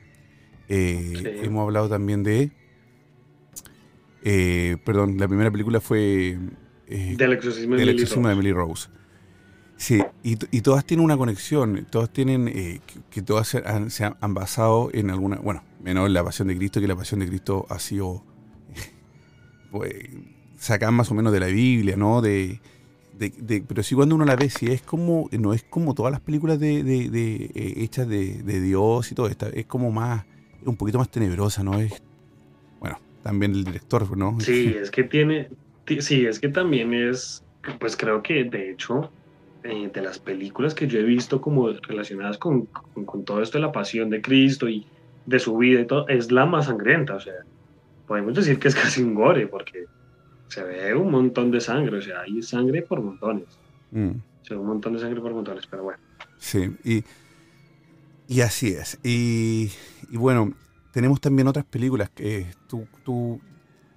Eh, 0.70 1.14
Sí. 1.16 1.28
Hemos 1.44 1.64
hablado 1.64 1.90
también 1.90 2.24
de... 2.24 2.52
perdón, 4.86 5.18
la 5.18 5.28
primera 5.28 5.52
película 5.52 5.82
fue... 5.82 6.38
Del 6.88 7.34
exorcismo 7.34 7.76
de 7.76 7.84
Emily 7.84 8.02
exorcismo 8.02 8.28
de. 8.28 8.34
Emily 8.34 8.52
Rose. 8.54 8.90
Sí, 9.78 10.02
y, 10.24 10.38
y 10.56 10.62
todas 10.62 10.86
tienen 10.86 11.04
una 11.04 11.18
conexión, 11.18 11.86
todas 11.90 12.10
tienen, 12.12 12.48
eh, 12.48 12.80
que, 13.10 13.22
todas 13.22 13.48
se 13.48 13.64
han, 13.66 14.34
basado 14.34 14.90
en 14.94 15.10
alguna, 15.10 15.38
bueno, 15.38 15.64
menos 15.82 16.10
la 16.10 16.24
Pasión 16.24 16.48
de 16.48 16.56
Cristo, 16.56 16.80
que 16.80 16.88
la 16.88 16.96
Pasión 16.96 17.20
de 17.20 17.28
Cristo 17.28 17.66
ha 17.70 17.80
sido 17.80 18.24
pues, 19.72 19.94
sacada 20.58 20.92
más 20.92 21.12
o 21.12 21.16
menos 21.16 21.34
de 21.34 21.40
la 21.40 21.48
Biblia, 21.48 21.98
¿no? 21.98 22.22
De, 22.22 22.60
de- 23.18 23.62
pero 23.68 23.84
sí 23.84 23.96
cuando 23.96 24.16
uno 24.16 24.26
la 24.26 24.36
ve, 24.36 24.50
sí 24.50 24.68
es 24.68 24.82
como, 24.82 25.30
no 25.32 25.54
es 25.54 25.64
como 25.64 25.94
todas 25.94 26.12
las 26.12 26.22
películas 26.22 26.60
de, 26.60 26.84
de- 26.84 27.46
eh, 27.54 27.74
hechas 27.78 28.08
de, 28.08 28.42
Dios 28.62 29.12
y 29.12 29.16
todo, 29.16 29.28
esta 29.28 29.50
es 29.50 29.66
como 29.66 29.92
más, 29.92 30.26
un 30.66 30.76
poquito 30.76 30.98
más 30.98 31.10
tenebrosa, 31.10 31.64
¿no? 31.64 31.80
Es, 31.80 32.02
bueno, 32.80 33.00
también 33.22 33.54
el 33.54 33.64
director, 33.64 34.18
¿no? 34.18 34.40
Sí, 34.40 34.74
es 34.80 34.92
que 34.92 35.04
tiene, 35.04 35.50
ti- 35.86 36.02
sí, 36.02 36.26
es 36.26 36.40
que 36.40 36.50
también 36.50 36.94
es, 36.94 37.44
pues 37.80 37.96
creo 37.96 38.22
que 38.24 38.44
de 38.44 38.72
hecho, 38.72 39.12
eh, 39.64 39.90
de 39.94 40.02
las 40.02 40.20
películas 40.20 40.74
que 40.74 40.88
yo 40.88 41.00
he 41.00 41.04
visto 41.04 41.40
como 41.42 41.70
relacionadas 41.70 42.38
con, 42.38 42.66
con, 42.68 43.06
con 43.06 43.24
todo 43.26 43.42
esto 43.42 43.58
de 43.58 43.62
la 43.64 43.72
pasión 43.72 44.10
de 44.10 44.22
Cristo 44.22 44.68
y 44.70 44.86
de 45.26 45.40
su 45.40 45.58
vida 45.58 45.82
y 45.82 45.86
todo, 45.88 46.08
es 46.10 46.32
la 46.32 46.46
más 46.46 46.66
sangrienta, 46.66 47.16
o 47.16 47.20
sea, 47.20 47.34
podemos 48.08 48.34
decir 48.34 48.60
que 48.60 48.68
es 48.68 48.76
casi 48.76 49.02
un 49.02 49.16
gore, 49.16 49.48
porque 49.48 49.86
se 50.50 50.64
ve 50.64 50.94
un 50.94 51.10
montón 51.10 51.50
de 51.52 51.62
sangre, 51.62 51.98
o 51.98 52.02
sea, 52.02 52.22
hay 52.22 52.42
sangre 52.42 52.82
por 52.82 53.02
montones, 53.02 53.46
Mm. 53.92 54.12
se 54.42 54.54
ve 54.56 54.60
un 54.60 54.68
montón 54.68 54.94
de 54.94 55.00
sangre 55.00 55.22
por 55.22 55.34
montones, 55.34 55.66
pero 55.68 55.84
bueno. 55.84 56.00
Sí, 56.38 56.76
y, 56.84 57.04
y 58.28 58.42
así 58.42 58.70
es. 58.70 59.00
Y, 59.04 59.72
y 60.10 60.18
bueno, 60.18 60.54
tenemos 60.92 61.22
también 61.22 61.48
otras 61.48 61.66
películas 61.66 62.10
que 62.10 62.48
tú... 62.68 62.86
tú 63.06 63.40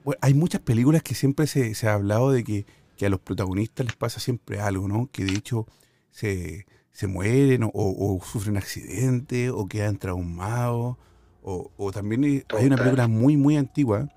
bueno, 0.05 0.19
hay 0.23 0.35
muchas 0.35 0.61
películas 0.61 1.03
que 1.03 1.15
siempre 1.15 1.47
se, 1.49 1.75
se 1.75 1.89
ha 1.89 1.95
hablado 1.95 2.31
de 2.31 2.45
que, 2.45 2.67
que 2.97 3.07
a 3.07 3.11
los 3.11 3.21
protagonistas 3.21 3.87
les 3.87 3.97
pasa 3.97 4.21
siempre 4.21 4.61
algo, 4.61 4.89
¿no? 4.89 5.09
Que 5.13 5.25
de 5.25 5.35
hecho 5.35 5.67
se, 6.11 6.67
se 6.93 7.07
mueren 7.07 7.65
o, 7.65 7.71
o 7.75 8.25
sufren 8.25 8.57
accidentes 8.57 9.51
o 9.55 9.67
quedan 9.69 9.99
traumados. 9.99 10.97
O, 11.43 11.71
o 11.77 11.93
también 11.93 12.25
hay 12.25 12.67
una 12.67 12.77
película 12.77 13.07
muy, 13.07 13.37
muy 13.37 13.57
antigua 13.57 14.09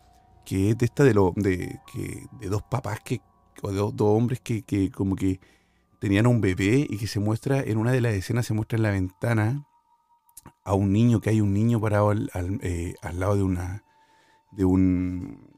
que 0.45 0.71
es 0.71 0.77
de 0.79 0.85
esta 0.85 1.03
de, 1.03 1.13
lo, 1.13 1.31
de, 1.35 1.79
que, 1.93 2.25
de 2.39 2.49
dos 2.49 2.63
papás 2.63 3.01
que, 3.01 3.21
o 3.61 3.69
de 3.69 3.77
dos, 3.77 3.95
dos 3.95 4.17
hombres 4.17 4.39
que, 4.39 4.63
que 4.63 4.89
como 4.89 5.15
que 5.15 5.39
tenían 5.99 6.25
a 6.25 6.29
un 6.29 6.41
bebé 6.41 6.87
y 6.89 6.97
que 6.97 7.05
se 7.05 7.19
muestra, 7.19 7.61
en 7.61 7.77
una 7.77 7.91
de 7.91 8.01
las 8.01 8.15
escenas 8.15 8.47
se 8.47 8.55
muestra 8.55 8.77
en 8.77 8.83
la 8.83 8.89
ventana 8.89 9.67
a 10.63 10.73
un 10.73 10.91
niño, 10.91 11.21
que 11.21 11.29
hay 11.29 11.41
un 11.41 11.53
niño 11.53 11.79
parado 11.79 12.09
al, 12.09 12.31
al, 12.33 12.59
eh, 12.63 12.95
al 13.03 13.19
lado 13.19 13.35
de 13.35 13.43
una 13.43 13.83
de 14.51 14.65
un 14.65 15.48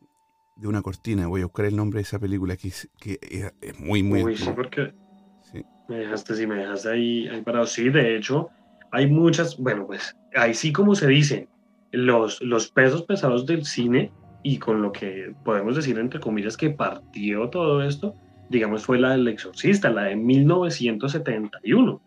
de 0.61 0.67
una 0.67 0.81
cortina. 0.81 1.27
Voy 1.27 1.41
a 1.41 1.45
buscar 1.45 1.65
el 1.65 1.75
nombre 1.75 1.97
de 1.97 2.03
esa 2.03 2.19
película 2.19 2.55
que 2.55 2.67
es, 2.69 2.89
que 2.99 3.19
es, 3.21 3.51
es 3.61 3.79
muy, 3.79 4.03
muy 4.03 4.23
Uy, 4.23 4.37
sí, 4.37 4.49
porque 4.55 4.93
Sí. 5.41 5.65
me 5.89 5.97
dejaste, 5.97 6.35
sí, 6.35 6.45
me 6.47 6.55
dejaste 6.55 6.89
ahí, 6.89 7.27
ahí 7.27 7.41
parado. 7.41 7.65
Sí, 7.65 7.89
de 7.89 8.15
hecho, 8.15 8.49
hay 8.91 9.07
muchas, 9.07 9.57
bueno, 9.57 9.87
pues 9.87 10.15
ahí 10.35 10.53
sí 10.53 10.71
como 10.71 10.93
se 10.95 11.07
dice, 11.07 11.47
los, 11.91 12.41
los 12.41 12.69
pesos 12.71 13.03
pesados 13.03 13.45
del 13.45 13.65
cine 13.65 14.11
y 14.43 14.57
con 14.59 14.81
lo 14.81 14.91
que 14.91 15.33
podemos 15.43 15.75
decir 15.75 15.97
entre 15.97 16.19
comillas 16.19 16.55
que 16.57 16.69
partió 16.69 17.49
todo 17.49 17.83
esto, 17.83 18.15
digamos, 18.49 18.85
fue 18.85 18.99
la 18.99 19.11
del 19.11 19.27
exorcista, 19.27 19.89
la 19.89 20.03
de 20.03 20.15
1971. 20.15 22.01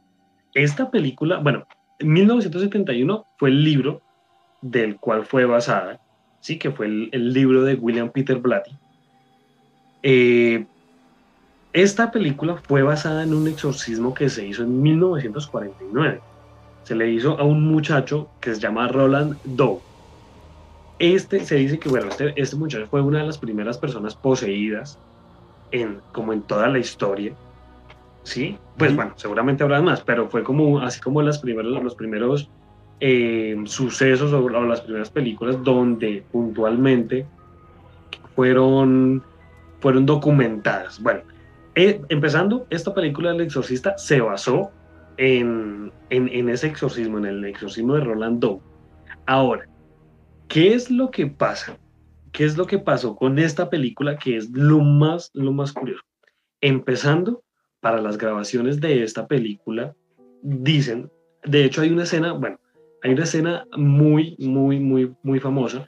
Esta 0.55 0.91
película, 0.91 1.39
bueno, 1.39 1.67
en 1.99 2.13
1971 2.13 3.27
fue 3.39 3.51
el 3.51 3.65
libro 3.65 4.01
del 4.63 4.97
cual 4.97 5.27
fue 5.27 5.45
basada, 5.45 6.01
sí, 6.45 6.59
que 6.59 6.71
fue 6.71 6.87
el, 6.87 7.09
el 7.13 7.33
libro 7.33 7.63
de 7.63 7.75
William 7.75 8.11
Peter 8.11 8.37
Blatty. 8.37 8.71
Eh, 10.03 10.67
esta 11.73 12.11
película 12.11 12.57
fue 12.57 12.83
basada 12.83 13.23
en 13.23 13.33
un 13.33 13.49
exorcismo 13.49 14.13
que 14.13 14.29
se 14.29 14.47
hizo 14.47 14.63
en 14.63 14.83
1949. 14.83 16.21
Se 16.83 16.95
le 16.95 17.11
hizo 17.11 17.39
a 17.39 17.45
un 17.45 17.67
muchacho 17.73 18.29
que 18.43 18.55
se 18.55 18.61
llama 18.61 18.89
Roland 18.89 19.39
Doe. 19.45 19.81
Este 20.99 21.43
se 21.43 21.55
dice 21.55 21.79
que, 21.79 21.89
bueno, 21.89 22.09
este, 22.09 22.35
este 22.37 22.57
muchacho 22.57 22.87
fue 22.91 23.01
una 23.01 23.21
de 23.21 23.27
las 23.27 23.39
primeras 23.39 23.79
personas 23.79 24.15
poseídas 24.15 24.99
en, 25.71 26.03
como 26.13 26.35
en 26.35 26.43
toda 26.43 26.69
la 26.69 26.79
historia. 26.79 27.33
¿Sí? 28.23 28.59
Pues 28.77 28.95
bueno, 28.95 29.15
seguramente 29.17 29.65
habrá 29.65 29.81
más, 29.81 30.03
pero 30.03 30.29
fue 30.29 30.45
como, 30.45 30.81
así 30.81 31.01
como 31.01 31.23
las 31.23 31.39
primeros, 31.39 31.83
los 31.83 31.95
primeros 31.95 32.51
eh, 33.07 33.55
sucesos 33.67 34.33
o, 34.33 34.49
las 34.49 34.81
primeras 34.81 35.11
películas 35.11 35.63
donde 35.63 36.25
puntualmente 36.33 37.27
fueron, 38.35 39.23
fueron 39.81 40.07
documentadas. 40.07 41.03
Bueno, 41.03 41.21
eh, 41.75 42.01
empezando, 42.09 42.67
esta 42.71 42.95
película 42.95 43.33
del 43.33 43.43
exorcista 43.43 43.99
se 43.99 44.23
basó 44.23 44.71
en, 45.19 45.93
en, 46.09 46.31
en 46.31 46.49
ese 46.49 46.69
exorcismo, 46.69 47.19
en 47.19 47.27
el 47.27 47.45
exorcismo 47.45 47.93
de 47.93 48.05
Roland 48.05 48.41
Doe. 48.41 48.61
Ahora, 49.27 49.69
¿qué 50.49 50.73
es 50.73 50.91
lo 50.91 51.11
que 51.11 51.27
pasa? 51.27 51.77
¿Qué 52.33 52.47
es 52.47 52.57
lo 52.57 52.67
que 52.67 52.79
pasó 52.79 53.17
con 53.17 53.39
esta 53.39 53.69
película 53.69 54.17
que 54.17 54.39
es 54.39 54.49
lo 54.49 54.81
más, 54.81 55.31
lo 55.35 55.53
más 55.53 55.75
curioso? 55.75 56.05
Empezando, 56.63 57.45
para 57.81 58.01
las 58.01 58.17
grabaciones 58.17 58.81
de 58.81 59.05
esta 59.05 59.27
película, 59.27 59.95
dicen, 60.41 61.11
de 61.45 61.67
hecho 61.67 61.83
hay 61.83 61.91
una 61.91 62.05
escena, 62.05 62.33
bueno, 62.33 62.59
hay 63.05 63.13
una 63.13 63.25
escena 63.25 63.67
muy, 63.77 64.35
muy, 64.41 64.81
muy, 64.81 65.13
muy 65.23 65.39
famosa 65.39 65.87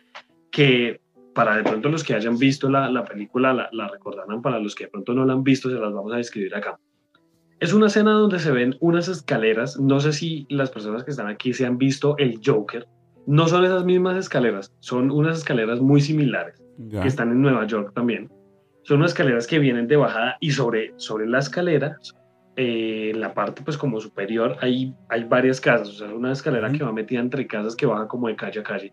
que 0.51 1.01
para 1.35 1.57
de 1.57 1.65
pronto 1.65 1.89
los 1.89 2.05
que 2.05 2.15
hayan 2.15 2.39
visto 2.39 2.69
la, 2.71 2.91
la 2.91 3.05
película 3.05 3.55
la, 3.55 3.69
la, 3.73 3.89
recordarán, 3.89 4.43
para 4.43 4.59
los 4.61 4.75
que 4.75 4.85
de 4.85 4.91
pronto 4.91 5.15
no 5.15 5.25
la 5.25 5.33
han 5.33 5.43
visto 5.43 5.71
se 5.71 5.77
las 5.77 5.93
vamos 5.93 6.13
a 6.13 6.19
describir 6.19 6.55
acá. 6.55 6.79
Es 7.59 7.73
una 7.73 7.87
escena 7.87 8.13
donde 8.13 8.39
se 8.39 8.53
ven 8.53 8.77
unas 8.81 9.09
escaleras, 9.09 9.81
no 9.81 9.99
sé 9.99 10.13
si 10.13 10.47
las 10.51 10.71
personas 10.71 11.05
que 11.05 11.11
están 11.11 11.27
aquí 11.27 11.55
se 11.55 11.65
han 11.65 11.79
visto 11.79 12.17
el 12.19 12.39
Joker, 12.45 12.87
no 13.27 13.49
son 13.49 13.65
esas 13.65 13.85
mismas 13.87 14.19
escaleras, 14.19 14.75
son 14.81 15.11
unas 15.11 15.39
escaleras 15.39 15.81
muy 15.81 16.03
similares, 16.03 16.63
Ya. 16.79 17.01
que 17.01 17.09
están 17.09 17.31
en 17.33 17.41
Nueva 17.41 17.67
York 17.67 17.93
también. 17.95 18.31
Son 18.83 18.99
unas 18.99 19.13
escaleras 19.13 19.47
que 19.47 19.59
vienen 19.59 19.89
de 19.89 19.97
bajada 19.97 20.37
y 20.41 20.51
sobre, 20.51 20.93
sobre 20.97 21.27
la 21.27 21.39
escalera, 21.39 21.97
eh, 22.57 23.11
en 23.13 23.21
la 23.21 23.35
parte 23.35 23.63
pues 23.63 23.77
como 23.77 24.01
superior, 24.01 24.57
hay, 24.61 24.95
hay 25.09 25.25
varias 25.25 25.61
casas, 25.61 25.89
o 25.89 25.93
sea, 25.93 26.09
una 26.15 26.33
escalera 26.33 26.71
que 26.73 26.83
va 26.83 26.93
metida 26.93 27.21
entre 27.21 27.47
casas 27.47 27.77
que 27.77 27.87
baja 27.87 28.09
como 28.09 28.29
de 28.29 28.37
calle 28.37 28.61
a 28.61 28.63
calle. 28.63 28.93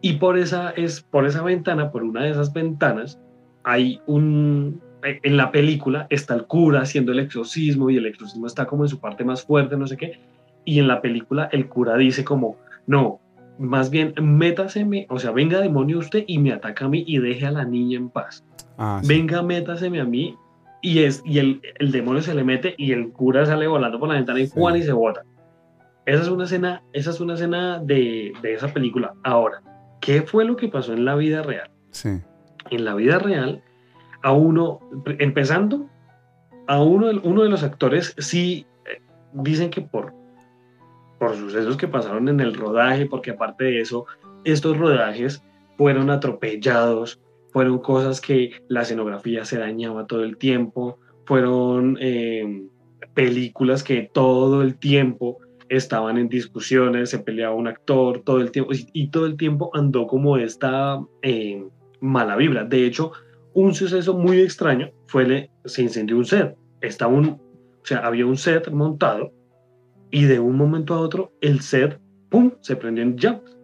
Y 0.00 0.14
por 0.14 0.38
esa, 0.38 0.70
es, 0.70 1.00
por 1.00 1.26
esa 1.26 1.42
ventana, 1.42 1.90
por 1.90 2.04
una 2.04 2.22
de 2.22 2.30
esas 2.30 2.52
ventanas, 2.52 3.20
hay 3.64 4.00
un... 4.06 4.80
eh, 5.02 5.18
En 5.24 5.36
la 5.36 5.50
película 5.50 6.06
está 6.08 6.34
el 6.34 6.46
cura 6.46 6.82
haciendo 6.82 7.12
el 7.12 7.18
exorcismo 7.18 7.90
y 7.90 7.96
el 7.96 8.06
exorcismo 8.06 8.46
está 8.46 8.66
como 8.66 8.84
en 8.84 8.88
su 8.88 9.00
parte 9.00 9.24
más 9.24 9.44
fuerte, 9.44 9.76
no 9.76 9.86
sé 9.86 9.96
qué. 9.96 10.20
Y 10.64 10.78
en 10.78 10.86
la 10.86 11.00
película 11.00 11.48
el 11.50 11.68
cura 11.68 11.96
dice 11.96 12.24
como, 12.24 12.56
no, 12.86 13.18
más 13.58 13.90
bien 13.90 14.14
métaseme, 14.22 15.06
o 15.10 15.18
sea, 15.18 15.32
venga 15.32 15.60
demonio 15.60 15.98
usted 15.98 16.22
y 16.28 16.38
me 16.38 16.52
ataca 16.52 16.84
a 16.84 16.88
mí 16.88 17.02
y 17.06 17.18
deje 17.18 17.46
a 17.46 17.50
la 17.50 17.64
niña 17.64 17.98
en 17.98 18.08
paz. 18.08 18.44
Ah, 18.76 19.00
sí. 19.02 19.08
Venga, 19.08 19.42
métaseme 19.42 20.00
a 20.00 20.04
mí 20.04 20.36
y, 20.82 21.00
es, 21.04 21.22
y 21.24 21.38
el, 21.38 21.60
el 21.78 21.90
demonio 21.92 22.22
se 22.22 22.34
le 22.34 22.44
mete 22.44 22.74
y 22.78 22.92
el 22.92 23.10
cura 23.12 23.44
sale 23.46 23.66
volando 23.66 23.98
por 23.98 24.08
la 24.08 24.14
ventana 24.14 24.40
y 24.40 24.46
Sí. 24.46 24.52
Juan 24.54 24.76
y 24.76 24.82
se 24.82 24.92
bota. 24.92 25.22
Esa 26.06 26.22
es 26.22 26.28
una 26.28 26.44
escena, 26.44 26.82
esa 26.92 27.10
es 27.10 27.20
una 27.20 27.34
escena 27.34 27.78
de, 27.80 28.32
de 28.42 28.54
esa 28.54 28.68
película. 28.68 29.12
Ahora, 29.24 29.60
¿qué 30.00 30.22
fue 30.22 30.44
lo 30.44 30.56
que 30.56 30.68
pasó 30.68 30.92
en 30.94 31.04
la 31.04 31.14
vida 31.16 31.42
real? 31.42 31.70
Sí. 31.90 32.20
En 32.70 32.84
la 32.84 32.94
vida 32.94 33.18
real, 33.18 33.62
a 34.22 34.32
uno, 34.32 34.80
empezando, 35.18 35.88
a 36.66 36.82
uno, 36.82 37.08
de- 37.08 37.18
uno 37.22 37.42
de 37.42 37.48
los 37.50 37.62
actores 37.62 38.14
sí 38.18 38.66
eh, 38.86 39.00
dicen 39.34 39.70
que 39.70 39.80
por, 39.82 40.12
por 41.18 41.34
sucesos 41.36 41.76
que 41.76 41.88
pasaron 41.88 42.28
en 42.28 42.40
el 42.40 42.54
rodaje, 42.54 43.06
porque 43.06 43.32
aparte 43.32 43.64
de 43.64 43.80
eso, 43.80 44.06
estos 44.44 44.76
rodajes 44.78 45.42
fueron 45.76 46.08
atropellados, 46.10 47.20
fueron 47.52 47.78
cosas 47.78 48.20
que 48.20 48.52
la 48.68 48.82
escenografía 48.82 49.44
se 49.44 49.58
dañaba 49.58 50.06
todo 50.06 50.24
el 50.24 50.36
tiempo, 50.36 50.98
fueron 51.24 51.98
eh, 52.00 52.68
películas 53.14 53.82
que 53.82 54.10
todo 54.12 54.62
el 54.62 54.76
tiempo 54.76 55.38
estaban 55.68 56.18
en 56.18 56.28
discusiones, 56.28 57.10
se 57.10 57.18
peleaba 57.18 57.54
un 57.54 57.68
actor 57.68 58.22
todo 58.24 58.40
el 58.40 58.50
tiempo 58.50 58.72
y, 58.72 59.08
todo 59.08 59.26
el 59.26 59.36
tiempo 59.36 59.70
andó 59.74 60.06
como 60.06 60.36
esta 60.36 61.00
eh, 61.22 61.62
mala 62.00 62.36
vibra. 62.36 62.64
De 62.64 62.86
hecho, 62.86 63.12
un 63.54 63.74
suceso 63.74 64.14
muy 64.14 64.40
extraño 64.40 64.90
fue 65.06 65.26
le, 65.26 65.50
se 65.64 65.82
incendió 65.82 66.16
un 66.16 66.24
set. 66.24 66.56
Estaba 66.80 67.12
un, 67.12 67.26
o 67.26 67.40
sea, 67.82 67.98
había 67.98 68.24
un 68.24 68.36
set 68.36 68.70
montado 68.70 69.32
y 70.10 70.24
de 70.24 70.38
un 70.38 70.56
momento 70.56 70.94
a 70.94 71.00
otro 71.00 71.32
el 71.40 71.60
set, 71.60 72.00
¡pum!, 72.30 72.52
se 72.60 72.76
prendió 72.76 73.02
en 73.04 73.16
llamas. 73.16 73.57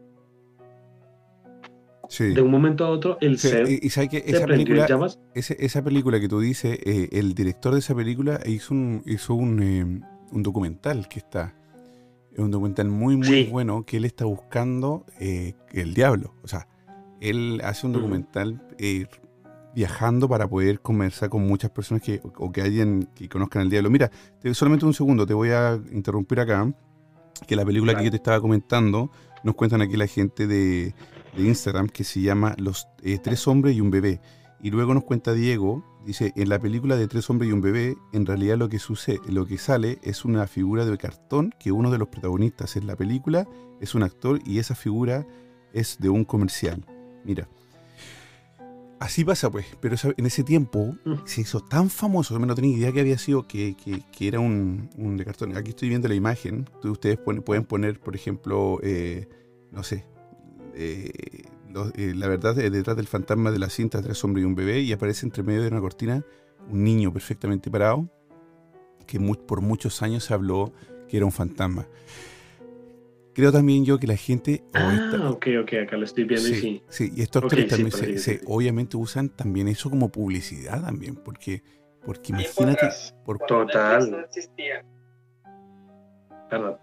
Sí. 2.14 2.32
De 2.32 2.42
un 2.42 2.50
momento 2.50 2.84
a 2.84 2.90
otro 2.90 3.18
el 3.20 3.38
Sí, 3.38 3.48
set 3.48 3.68
y, 3.68 3.86
y 3.86 3.90
sabes 3.90 4.08
que 4.10 4.22
esa 4.24 4.46
película, 4.46 4.86
llamas. 4.86 5.18
esa 5.34 5.82
película 5.82 6.20
que 6.20 6.28
tú 6.28 6.38
dices, 6.38 6.78
eh, 6.84 7.08
el 7.12 7.34
director 7.34 7.72
de 7.72 7.80
esa 7.80 7.92
película 7.94 8.38
hizo 8.46 8.72
un, 8.74 9.02
hizo 9.04 9.34
un, 9.34 9.60
eh, 9.62 9.84
un 10.30 10.42
documental 10.44 11.08
que 11.08 11.18
está. 11.18 11.54
Es 12.32 12.38
un 12.38 12.50
documental 12.52 12.88
muy, 12.88 13.16
muy 13.16 13.26
Sí. 13.44 13.48
bueno 13.50 13.84
que 13.84 13.96
él 13.96 14.04
está 14.04 14.24
buscando 14.26 15.04
eh, 15.18 15.54
el 15.72 15.94
diablo. 15.94 16.34
O 16.44 16.48
sea, 16.48 16.68
él 17.20 17.60
hace 17.64 17.86
un 17.86 17.92
Ujú. 17.92 18.00
documental 18.02 18.62
eh, 18.78 19.06
viajando 19.74 20.28
para 20.28 20.46
poder 20.48 20.80
conversar 20.80 21.30
con 21.30 21.44
muchas 21.46 21.70
personas 21.72 22.00
que, 22.02 22.20
o, 22.38 22.52
que 22.52 22.62
alguien 22.62 23.08
que 23.16 23.28
conozcan 23.28 23.62
al 23.62 23.70
diablo. 23.70 23.90
Mira, 23.90 24.08
te- 24.40 24.54
solamente 24.54 24.86
un 24.86 24.94
segundo, 24.94 25.26
te 25.26 25.34
voy 25.34 25.50
a 25.50 25.80
interrumpir 25.92 26.38
acá. 26.40 26.72
Que 27.48 27.56
la 27.56 27.64
película 27.64 27.96
que 27.96 28.04
yo 28.04 28.10
te 28.10 28.16
estaba 28.16 28.40
comentando, 28.40 29.10
nos 29.42 29.56
cuentan 29.56 29.82
aquí 29.82 29.96
la 29.96 30.06
gente 30.06 30.46
de, 30.46 30.94
de 31.37 31.45
Instagram 31.45 31.89
que 31.89 32.05
se 32.05 32.20
llama 32.20 32.55
Los 32.59 32.87
eh, 33.03 33.18
Tres 33.22 33.47
Hombres 33.49 33.76
y 33.76 33.80
un 33.80 33.91
Bebé. 33.91 34.20
Y 34.62 34.70
luego 34.70 34.95
nos 34.95 35.05
cuenta 35.05 35.35
Diego, 35.35 35.85
dice, 36.07 36.32
en 36.37 36.49
la 36.49 36.59
película 36.59 36.97
de 36.97 37.07
Tres 37.09 37.28
Hombres 37.28 37.51
y 37.51 37.53
un 37.53 37.61
Bebé, 37.61 37.97
en 38.12 38.24
realidad 38.24 38.57
lo 38.57 38.68
que 38.68 38.78
sucede, 38.78 39.20
lo 39.28 39.45
que 39.47 39.59
sale 39.59 39.99
es 40.03 40.24
una 40.24 40.47
figura 40.47 40.87
de 40.87 40.97
cartón 40.97 41.53
que 41.59 41.70
uno 41.72 41.91
de 41.91 41.99
los 41.99 42.09
protagonistas 42.09 42.76
en 42.76 42.87
la 42.87 42.97
película 42.97 43.47
es 43.80 43.95
un 43.95 44.03
actor 44.03 44.41
y 44.47 44.59
esa 44.59 44.74
figura 44.74 45.26
es 45.72 45.99
de 45.99 46.09
un 46.09 46.24
comercial. 46.24 46.85
Mira. 47.24 47.49
Así 49.01 49.22
pasa 49.24 49.51
pues, 49.51 49.66
pero 49.80 49.97
en 50.16 50.24
ese 50.24 50.45
tiempo 50.45 50.95
Mm. 51.05 51.14
se 51.26 51.43
hizo 51.43 51.61
tan 51.61 51.91
famoso, 51.91 52.39
yo 52.39 52.47
no 52.47 52.55
tenía 52.55 52.74
idea 52.78 52.93
que 52.93 53.01
había 53.01 53.18
sido 53.18 53.47
que, 53.47 53.76
que- 53.76 54.03
que 54.16 54.28
era 54.28 54.41
un, 54.41 54.89
un 54.97 55.16
de 55.18 55.24
cartón. 55.26 55.55
Aquí 55.59 55.70
estoy 55.70 55.91
viendo 55.91 56.09
la 56.09 56.14
imagen, 56.14 56.70
ustedes 56.85 57.18
pueden 57.18 57.64
poner, 57.64 58.01
por 58.01 58.14
ejemplo, 58.14 58.78
eh, 58.82 59.28
no 59.72 59.82
sé, 59.82 60.07
eh, 60.76 61.10
los- 61.72 61.92
eh, 61.96 62.12
la 62.14 62.28
verdad 62.28 62.58
eh, 62.58 62.70
detrás 62.70 62.96
del 62.96 63.06
fantasma 63.06 63.50
de 63.50 63.58
la 63.58 63.68
cinta 63.70 64.02
Tres 64.02 64.22
hombres 64.24 64.42
y 64.42 64.46
un 64.46 64.54
bebé 64.54 64.80
y 64.80 64.92
aparece 64.92 65.26
entre 65.26 65.42
medio 65.42 65.62
de 65.62 65.68
una 65.68 65.80
cortina 65.80 66.24
un 66.70 66.82
niño 66.84 67.12
perfectamente 67.12 67.70
parado 67.70 68.08
que 69.06 69.20
por 69.20 69.60
muchos 69.60 70.00
años 70.02 70.24
se 70.24 70.32
habló 70.34 70.72
que 71.08 71.16
era 71.18 71.26
un 71.26 71.32
fantasma. 71.32 71.86
Creo 73.34 73.50
también 73.50 73.84
yo 73.84 73.98
que 73.98 74.06
la 74.06 74.16
gente... 74.16 74.62
Ah, 74.72 74.94
esta- 74.94 75.28
ok, 75.28 75.46
ok, 75.62 75.72
acá 75.82 75.96
lo 75.96 76.04
estoy 76.04 76.24
viendo 76.24 76.48
y 76.48 76.54
Sí, 76.54 76.60
sí. 76.60 76.82
sí, 76.88 77.12
y 77.16 77.22
estos 77.22 77.42
Ok, 77.42 77.44
actores 77.46 77.64
sí, 77.64 77.70
también 77.70 78.18
se, 78.18 78.40
obviamente 78.46 78.96
usan 78.96 79.28
también 79.28 79.66
eso 79.68 79.90
como 79.90 80.08
publicidad 80.10 80.82
también, 80.84 81.16
porque, 81.16 81.62
porque 82.06 82.32
imagínate, 82.32 82.88
por, 83.24 83.38
Total. 83.40 84.28
¿Verdad? 86.50 86.78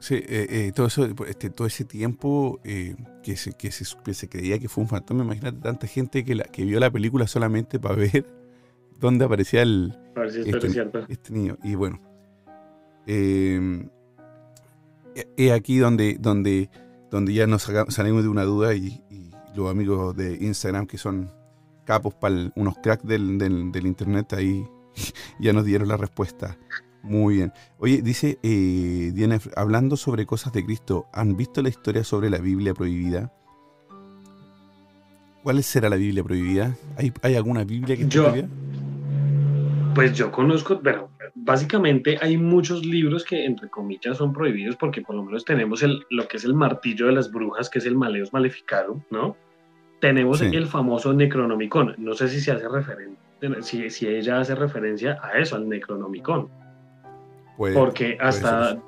Sí, 0.00 0.14
eh, 0.16 0.46
eh, 0.50 0.72
todo 0.74 0.86
eso, 0.88 1.06
este, 1.28 1.50
todo 1.50 1.66
ese 1.68 1.84
tiempo 1.84 2.58
eh, 2.64 2.96
que, 3.22 3.36
se, 3.36 3.52
que, 3.52 3.70
se, 3.70 3.84
que 4.04 4.12
se 4.14 4.28
creía 4.28 4.58
que 4.58 4.68
fue 4.68 4.82
un 4.82 4.88
fantasma, 4.88 5.22
imagínate 5.24 5.58
tanta 5.60 5.86
gente 5.86 6.24
que, 6.24 6.34
la, 6.34 6.44
que 6.44 6.64
vio 6.64 6.80
la 6.80 6.90
película 6.90 7.26
solamente 7.28 7.78
para 7.78 7.94
ver 7.94 8.26
dónde 8.98 9.24
aparecía 9.24 9.62
el, 9.62 9.96
A 10.16 10.20
ver 10.20 10.32
si 10.32 10.40
esto 10.40 10.66
Este- 10.66 11.12
este 11.12 11.32
niño. 11.32 11.56
Y 11.62 11.74
bueno, 11.76 12.00
es 15.36 15.52
aquí 15.52 15.78
donde, 15.78 16.16
donde, 16.20 16.70
donde 17.10 17.32
ya 17.34 17.46
nos 17.46 17.62
salimos 17.88 18.22
de 18.22 18.28
una 18.28 18.44
duda 18.44 18.74
y, 18.74 19.02
y 19.10 19.30
los 19.54 19.70
amigos 19.70 20.16
de 20.16 20.34
Instagram 20.40 20.86
que 20.86 20.98
son 20.98 21.30
capos 21.84 22.14
para 22.14 22.52
unos 22.56 22.76
cracks 22.78 23.04
del, 23.06 23.36
del- 23.38 23.72
del 23.72 23.86
internet 23.86 24.32
ahí 24.34 24.64
ya 25.40 25.52
nos 25.52 25.64
dieron 25.64 25.88
la 25.88 25.96
respuesta. 25.96 26.56
Muy 27.02 27.36
bien. 27.36 27.52
Oye, 27.78 28.02
dice 28.02 28.38
eh, 28.42 29.10
Diana, 29.14 29.38
hablando 29.56 29.96
sobre 29.96 30.26
cosas 30.26 30.52
de 30.52 30.64
Cristo, 30.64 31.06
¿han 31.12 31.36
visto 31.36 31.62
la 31.62 31.68
historia 31.70 32.04
sobre 32.04 32.28
la 32.30 32.38
Biblia 32.38 32.74
prohibida? 32.74 33.32
¿Cuál 35.42 35.62
será 35.62 35.88
la 35.88 35.96
Biblia 35.96 36.22
prohibida? 36.22 36.76
¿Hay, 36.96 37.12
hay 37.22 37.34
alguna 37.34 37.64
Biblia 37.64 37.96
que 37.96 38.06
Yo- 38.06 38.24
prohibida? 38.24 38.48
Pues 39.94 40.12
yo 40.16 40.30
conozco, 40.30 40.80
pero 40.80 41.10
básicamente 41.34 42.16
hay 42.22 42.36
muchos 42.36 42.84
libros 42.86 43.24
que 43.24 43.44
entre 43.44 43.68
comillas 43.68 44.18
son 44.18 44.32
prohibidos 44.32 44.76
porque 44.76 45.02
por 45.02 45.16
lo 45.16 45.24
menos 45.24 45.44
tenemos 45.44 45.82
el, 45.82 46.04
lo 46.10 46.28
que 46.28 46.36
es 46.36 46.44
el 46.44 46.54
martillo 46.54 47.06
de 47.06 47.12
las 47.12 47.30
brujas, 47.32 47.68
que 47.68 47.80
es 47.80 47.86
el 47.86 47.96
Maleus 47.96 48.32
Maleficarum, 48.32 49.00
¿no? 49.10 49.36
Tenemos 50.00 50.38
Sí. 50.38 50.46
el 50.52 50.66
famoso 50.66 51.12
Necronomicon. 51.12 51.94
No 51.98 52.14
sé 52.14 52.28
si 52.28 52.40
se 52.40 52.52
hace 52.52 52.68
referencia, 52.68 53.18
si, 53.62 53.90
si 53.90 54.06
ella 54.06 54.38
hace 54.40 54.54
referencia 54.54 55.18
a 55.22 55.38
eso, 55.38 55.56
al 55.56 55.68
Necronomicon. 55.68 56.48
Puede- 57.60 57.74
Porque 57.74 58.16
hasta, 58.18 58.82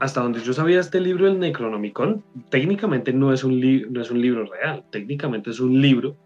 hasta 0.00 0.22
donde 0.22 0.40
yo 0.40 0.54
sabía 0.54 0.80
este 0.80 0.98
libro, 0.98 1.26
el 1.28 1.38
Necronomicon, 1.38 2.24
técnicamente 2.48 3.12
no 3.12 3.34
es, 3.34 3.44
un 3.44 3.60
no 3.92 4.00
es 4.00 4.10
un 4.10 4.22
libro 4.22 4.46
real, 4.46 4.82
técnicamente 4.90 5.50
es 5.50 5.60
un 5.60 5.78
libro 5.82 6.16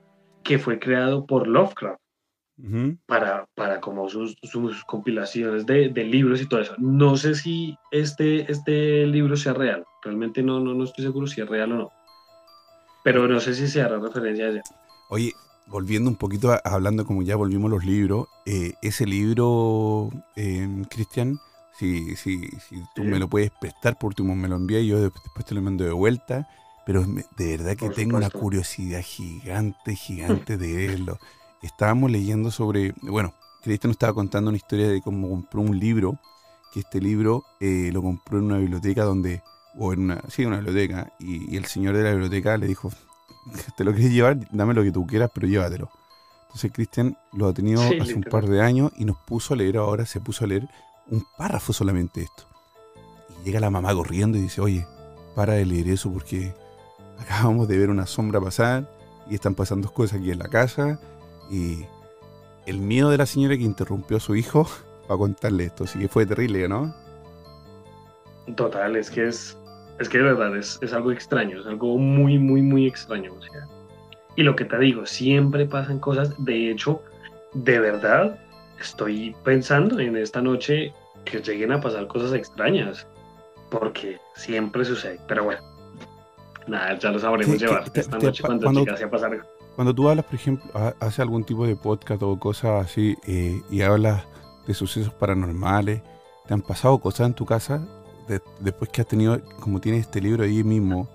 que 0.45 0.61
fue 0.61 0.79
creado 0.79 1.27
por 1.27 1.49
Lovecraft 1.49 1.99
para, 3.07 3.49
para 3.57 3.81
como 3.81 4.09
sus, 4.09 4.37
sus 4.45 4.85
compilaciones 4.85 5.67
de, 5.67 5.89
de 5.89 6.05
libros 6.05 6.41
y 6.41 6.49
todo 6.49 6.61
eso. 6.61 6.75
No 6.79 7.17
sé 7.17 7.35
si 7.35 7.77
este, 7.91 8.51
este 8.51 9.05
libro 9.05 9.37
sea 9.37 9.55
real, 9.55 9.85
realmente 10.05 10.41
no, 10.41 10.61
no, 10.61 10.73
no 10.73 10.85
estoy 10.85 11.05
seguro 11.05 11.27
si 11.27 11.41
es 11.41 11.49
real 11.49 11.73
o 11.73 11.77
no. 11.79 11.91
Pero 13.03 13.27
no 13.27 13.41
sé 13.41 13.55
si 13.55 13.67
se 13.67 13.83
hará 13.83 13.99
referencia 13.99 14.47
a 14.47 14.51
ella. 14.51 14.63
Oye, 15.11 15.33
volviendo 15.69 16.11
un 16.11 16.17
poquito, 16.17 16.53
a- 16.53 16.61
hablando 16.65 17.05
como 17.05 17.23
ya 17.23 17.37
volvimos 17.37 17.71
los 17.71 17.85
libros, 17.85 18.27
eh, 18.47 18.73
ese 18.83 19.07
libro, 19.07 20.11
eh, 20.37 20.67
Cristian, 20.91 21.39
si, 21.79 22.17
si, 22.17 22.49
si 22.69 22.83
tú 22.95 23.03
Sí. 23.03 23.09
me 23.09 23.19
lo 23.19 23.29
puedes 23.29 23.51
prestar, 23.61 23.99
por 23.99 24.09
último 24.09 24.35
me 24.35 24.49
lo 24.49 24.57
envías 24.57 24.83
y 24.83 24.89
yo 24.89 24.97
de- 25.01 25.11
después 25.23 25.45
te 25.47 25.55
lo 25.55 25.63
mando 25.63 25.85
de 25.85 25.93
vuelta, 25.93 26.49
pero 26.87 27.05
de 27.05 27.57
verdad 27.57 27.77
que 27.77 27.87
Por 27.87 27.95
tengo 27.95 28.17
una 28.17 28.31
curiosidad 28.31 29.03
gigante, 29.03 29.95
gigante 29.95 30.57
de 30.57 30.75
verlo. 30.89 31.19
Estábamos 31.63 32.11
leyendo 32.11 32.51
sobre, 32.51 32.95
bueno, 33.03 33.35
Cristian 33.63 33.91
nos 33.91 33.97
estaba 33.97 34.15
contando 34.15 34.49
una 34.49 34.57
historia 34.57 34.89
de 34.89 35.03
cómo 35.03 35.29
compró 35.29 35.61
un 35.61 35.79
libro, 35.79 36.19
que 36.73 36.81
este 36.81 37.01
libro 37.01 37.45
eh, 37.61 37.91
lo 37.93 38.03
compró 38.03 38.39
en 38.39 38.45
una 38.45 38.59
biblioteca 38.59 39.05
donde, 39.05 39.43
o 39.77 39.93
en 39.93 40.01
una, 40.01 40.23
sí, 40.29 40.45
una 40.45 40.57
biblioteca, 40.57 41.13
y, 41.19 41.53
y 41.53 41.57
el 41.57 41.65
señor 41.67 41.97
de 41.97 42.05
la 42.05 42.11
biblioteca 42.11 42.57
le 42.57 42.67
dijo, 42.67 42.91
te 43.77 43.85
lo 43.85 43.93
quieres 43.93 44.13
llevar, 44.13 44.39
dame 44.51 44.75
lo 44.75 44.83
que 44.83 44.93
tú 44.93 45.07
quieras, 45.07 45.31
pero 45.33 45.47
llévatelo. 45.47 45.91
Entonces 46.43 46.73
Cristian 46.73 47.17
lo 47.33 47.49
ha 47.49 47.53
tenido 47.53 47.83
Sí, 47.89 47.99
hace 48.01 48.15
un 48.15 48.23
par 48.23 48.47
de 48.47 48.63
años 48.63 48.91
y 48.97 49.05
nos 49.05 49.19
puso 49.19 49.55
a 49.55 49.57
leer 49.57 49.77
ahora, 49.77 50.07
se 50.07 50.21
puso 50.21 50.45
a 50.45 50.49
leer 50.49 50.69
un 51.11 51.25
párrafo 51.37 51.73
solamente 51.73 52.23
esto. 52.23 52.45
Y 53.41 53.47
llega 53.47 53.61
la 53.61 53.71
mamá 53.71 53.95
corriendo 53.95 54.39
y 54.39 54.43
dice, 54.43 54.61
oye, 54.61 54.87
para 55.35 55.55
de 55.55 55.67
leer 55.67 55.89
eso 55.89 56.13
porque 56.13 56.55
acabamos 57.19 57.69
de 57.69 57.79
ver 57.79 57.91
una 57.91 58.07
sombra 58.07 58.41
pasar 58.41 58.89
y 59.29 59.35
están 59.35 59.55
pasando 59.55 59.93
cosas 59.93 60.21
aquí 60.21 60.31
en 60.31 60.39
la 60.39 60.49
casa 60.49 60.99
y 61.51 61.85
el 62.67 62.79
miedo 62.79 63.11
de 63.11 63.19
la 63.19 63.27
señora 63.27 63.57
que 63.57 63.63
interrumpió 63.63 64.17
a 64.17 64.21
su 64.21 64.37
hijo 64.37 64.67
para 65.09 65.19
contarle 65.19 65.65
esto, 65.65 65.85
así 65.85 65.99
que 65.99 66.09
fue 66.09 66.27
terrible, 66.27 66.69
¿no? 66.69 66.95
Total, 68.57 68.97
es 68.97 69.11
que 69.11 69.29
es, 69.29 69.59
es 69.99 70.09
que 70.09 70.19
de 70.19 70.25
verdad 70.25 70.57
es, 70.57 70.79
es 70.83 70.93
algo 70.93 71.13
extraño, 71.13 71.61
es 71.61 71.67
algo 71.67 71.99
muy, 71.99 72.39
muy, 72.39 72.63
muy 72.63 72.87
extraño. 72.87 73.35
O 73.35 73.43
sea, 73.43 73.67
y 74.37 74.43
lo 74.43 74.55
que 74.55 74.65
te 74.65 74.79
digo, 74.79 75.07
siempre 75.07 75.67
pasan 75.67 75.99
cosas. 75.99 76.33
De 76.45 76.71
hecho, 76.71 77.03
de 77.55 77.79
verdad, 77.81 78.39
estoy 78.81 79.35
pensando 79.45 79.99
en 79.99 80.17
esta 80.17 80.41
noche 80.41 80.93
que 81.25 81.41
lleguen 81.41 81.73
a 81.73 81.81
pasar 81.81 82.07
cosas 82.07 82.33
extrañas, 82.33 83.07
porque 83.71 84.19
siempre 84.37 84.85
sucede. 84.85 85.19
Pero 85.27 85.45
bueno, 85.45 85.61
nada, 86.69 86.97
ya 86.99 87.11
lo 87.11 87.19
sabremos 87.19 87.59
llevar 87.59 87.85
esta 87.93 88.19
noche 88.19 88.43
cuando, 88.43 88.65
cuando 88.65 88.81
llegase 88.81 89.05
a 89.05 89.11
pasar. 89.11 89.45
Cuando 89.75 89.95
tú 89.95 90.09
hablas, 90.09 90.25
por 90.25 90.35
ejemplo, 90.35 90.71
hace 91.01 91.23
algún 91.23 91.45
tipo 91.45 91.67
de 91.67 91.77
podcast 91.77 92.23
o 92.23 92.39
cosas 92.39 92.85
así 92.85 93.17
eh, 93.27 93.61
y 93.71 93.83
hablas 93.83 94.25
de 94.67 94.75
sucesos 94.75 95.13
paranormales, 95.15 96.03
¿te 96.47 96.55
han 96.55 96.63
pasado 96.63 96.99
cosas 96.99 97.27
en 97.29 97.35
tu 97.35 97.45
casa 97.45 97.87
después 98.61 98.91
que 98.91 99.01
has 99.01 99.07
tenido, 99.07 99.41
como 99.61 99.81
tienes 99.81 100.03
este 100.03 100.21
libro 100.21 100.45
ahí 100.45 100.63
mismo? 100.63 101.09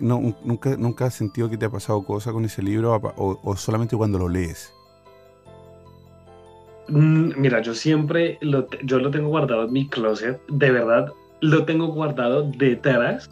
No, 0.00 0.34
nunca, 0.44 0.76
¿Nunca 0.76 1.06
has 1.06 1.14
sentido 1.14 1.50
que 1.50 1.58
te 1.58 1.66
ha 1.66 1.70
pasado 1.70 2.02
cosas 2.02 2.32
con 2.32 2.44
ese 2.44 2.62
libro 2.62 2.98
o 3.16 3.56
solamente 3.56 3.96
cuando 3.96 4.18
lo 4.18 4.28
lees? 4.28 4.72
Mm, 6.88 7.32
mira, 7.36 7.62
yo 7.62 7.74
siempre 7.74 8.38
lo, 8.40 8.66
yo 8.84 8.98
lo 8.98 9.10
tengo 9.10 9.28
guardado 9.28 9.64
en 9.64 9.72
mi 9.72 9.88
closet, 9.88 10.40
de 10.48 10.70
verdad, 10.70 11.12
lo 11.40 11.64
tengo 11.64 11.86
guardado 11.86 12.42
detrás 12.42 13.30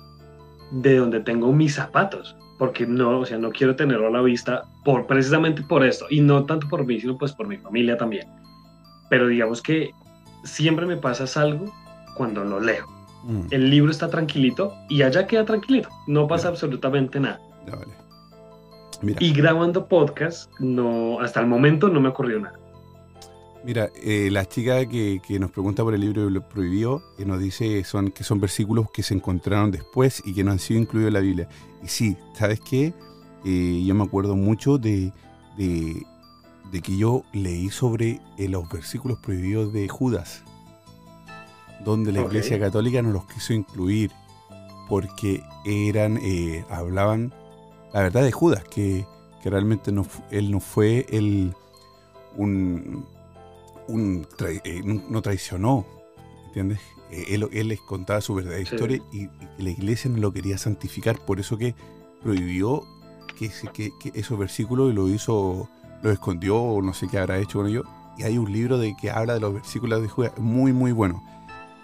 de 0.71 0.97
donde 0.97 1.21
tengo 1.21 1.53
mis 1.53 1.75
zapatos, 1.75 2.37
porque 2.59 2.87
no, 2.87 3.21
o 3.21 3.27
sea, 3.27 3.39
no 3.39 3.51
quiero 3.51 3.75
tenerlo 3.75 4.07
a 4.07 4.11
la 4.11 4.23
vista 4.23 4.63
por 4.85 5.07
precisamente 5.07 5.63
por 5.63 5.85
esto, 5.85 6.07
y 6.11 6.21
no 6.21 6.45
tanto 6.47 6.69
por 6.69 6.87
mí, 6.87 7.01
sino 7.01 7.19
pues 7.19 7.33
por 7.33 7.49
mi 7.49 7.57
familia 7.57 7.97
también. 7.97 8.29
Pero 9.09 9.27
digamos 9.27 9.61
que 9.61 9.91
siempre 10.45 10.87
me 10.87 10.97
pasa 10.97 11.41
algo 11.41 11.67
cuando 12.17 12.45
lo 12.45 12.61
leo. 12.61 12.87
Mm. 13.25 13.43
El 13.51 13.71
libro 13.71 13.91
está 13.91 14.09
tranquilito 14.09 14.75
y 14.89 15.03
allá 15.03 15.27
queda 15.27 15.45
tranquilito, 15.45 15.89
no 16.07 16.27
pasa 16.27 16.49
absolutamente 16.49 17.21
nada. 17.21 17.41
Y 19.03 19.33
grabando 19.33 19.87
podcast, 19.87 20.51
no, 20.59 21.21
hasta 21.21 21.41
el 21.41 21.47
momento 21.47 21.89
no 21.89 22.01
me 22.01 22.11
ocurrió 22.11 22.41
nada. 22.41 22.59
Mira, 23.63 23.91
eh, 24.03 24.31
la 24.31 24.47
chica 24.47 24.87
que, 24.87 25.21
nos 25.39 25.51
pregunta 25.51 25.83
por 25.83 25.95
el 25.95 26.01
libro 26.01 26.25
de 26.25 26.31
lo 26.31 26.49
prohibido 26.49 27.03
eh, 27.19 27.27
nos 27.27 27.41
dice 27.41 27.85
son, 27.85 28.11
que 28.11 28.25
son 28.25 28.41
versículos 28.41 28.91
que 28.91 29.03
se 29.03 29.13
encontraron 29.13 29.71
después 29.71 30.23
y 30.25 30.33
que 30.33 30.43
no 30.43 30.51
han 30.51 30.59
sido 30.59 30.81
incluidos 30.81 31.09
en 31.09 31.15
la 31.15 31.21
Biblia. 31.21 31.49
Y 31.83 31.89
sí, 31.89 32.17
¿sabes 32.35 32.61
qué? 32.61 32.95
Eh, 33.45 33.83
yo 33.85 33.95
me 33.95 34.05
acuerdo 34.05 34.35
mucho 34.35 34.79
de, 34.79 35.13
de, 35.59 36.81
que 36.83 36.97
yo 36.97 37.23
leí 37.35 37.69
sobre 37.69 38.21
los 38.39 38.67
versículos 38.71 39.19
prohibidos 39.19 39.73
de 39.75 39.89
Judas, 39.89 40.43
donde 41.85 42.13
la 42.13 42.23
Iglesia 42.23 42.59
Católica 42.59 43.03
no 43.03 43.11
los 43.11 43.25
quiso 43.27 43.53
incluir 43.53 44.13
porque 44.89 45.43
eran, 45.65 46.19
hablaban 46.69 47.33
la 47.93 48.03
verdad 48.03 48.23
de 48.23 48.33
Judas, 48.33 48.65
que, 48.65 49.07
que 49.43 49.51
realmente 49.51 49.93
no, 49.93 50.07
él 50.31 50.51
no 50.51 50.61
fue 50.61 51.07
el, 51.11 51.55
un 52.37 53.07
eh, 54.65 54.83
no 54.85 55.23
traicionó, 55.23 55.87
¿entiendes? 56.47 56.81
Eh, 57.11 57.35
él, 57.35 57.69
les 57.69 57.81
contaba 57.81 58.21
su 58.21 58.35
verdadera 58.35 58.63
historia 58.63 59.01
y, 59.13 59.29
la 59.59 59.71
iglesia 59.71 60.11
no 60.11 60.19
lo 60.19 60.33
quería 60.33 60.59
santificar, 60.59 61.19
por 61.25 61.41
eso 61.41 61.59
que 61.59 61.75
prohibió 62.23 62.85
que, 63.37 63.51
que, 63.73 63.93
esos 64.15 64.39
versículos 64.39 64.93
y 64.93 64.95
lo 64.95 65.09
hizo, 65.09 65.69
lo 66.03 66.11
escondió 66.13 66.57
o 66.57 66.83
no 66.83 66.95
sé 66.95 67.09
qué 67.09 67.19
habrá 67.19 67.39
hecho 67.39 67.59
con 67.59 67.69
ellos. 67.69 67.87
Y 68.19 68.23
hay 68.23 68.39
un 68.39 68.53
libro 68.53 68.79
de 68.79 68.95
que 69.01 69.11
habla 69.11 69.35
de 69.35 69.41
los 69.41 69.55
versículos 69.55 70.03
de 70.03 70.09
Judas, 70.09 70.33
muy, 70.39 70.73
muy 70.73 70.93
bueno. 70.93 71.25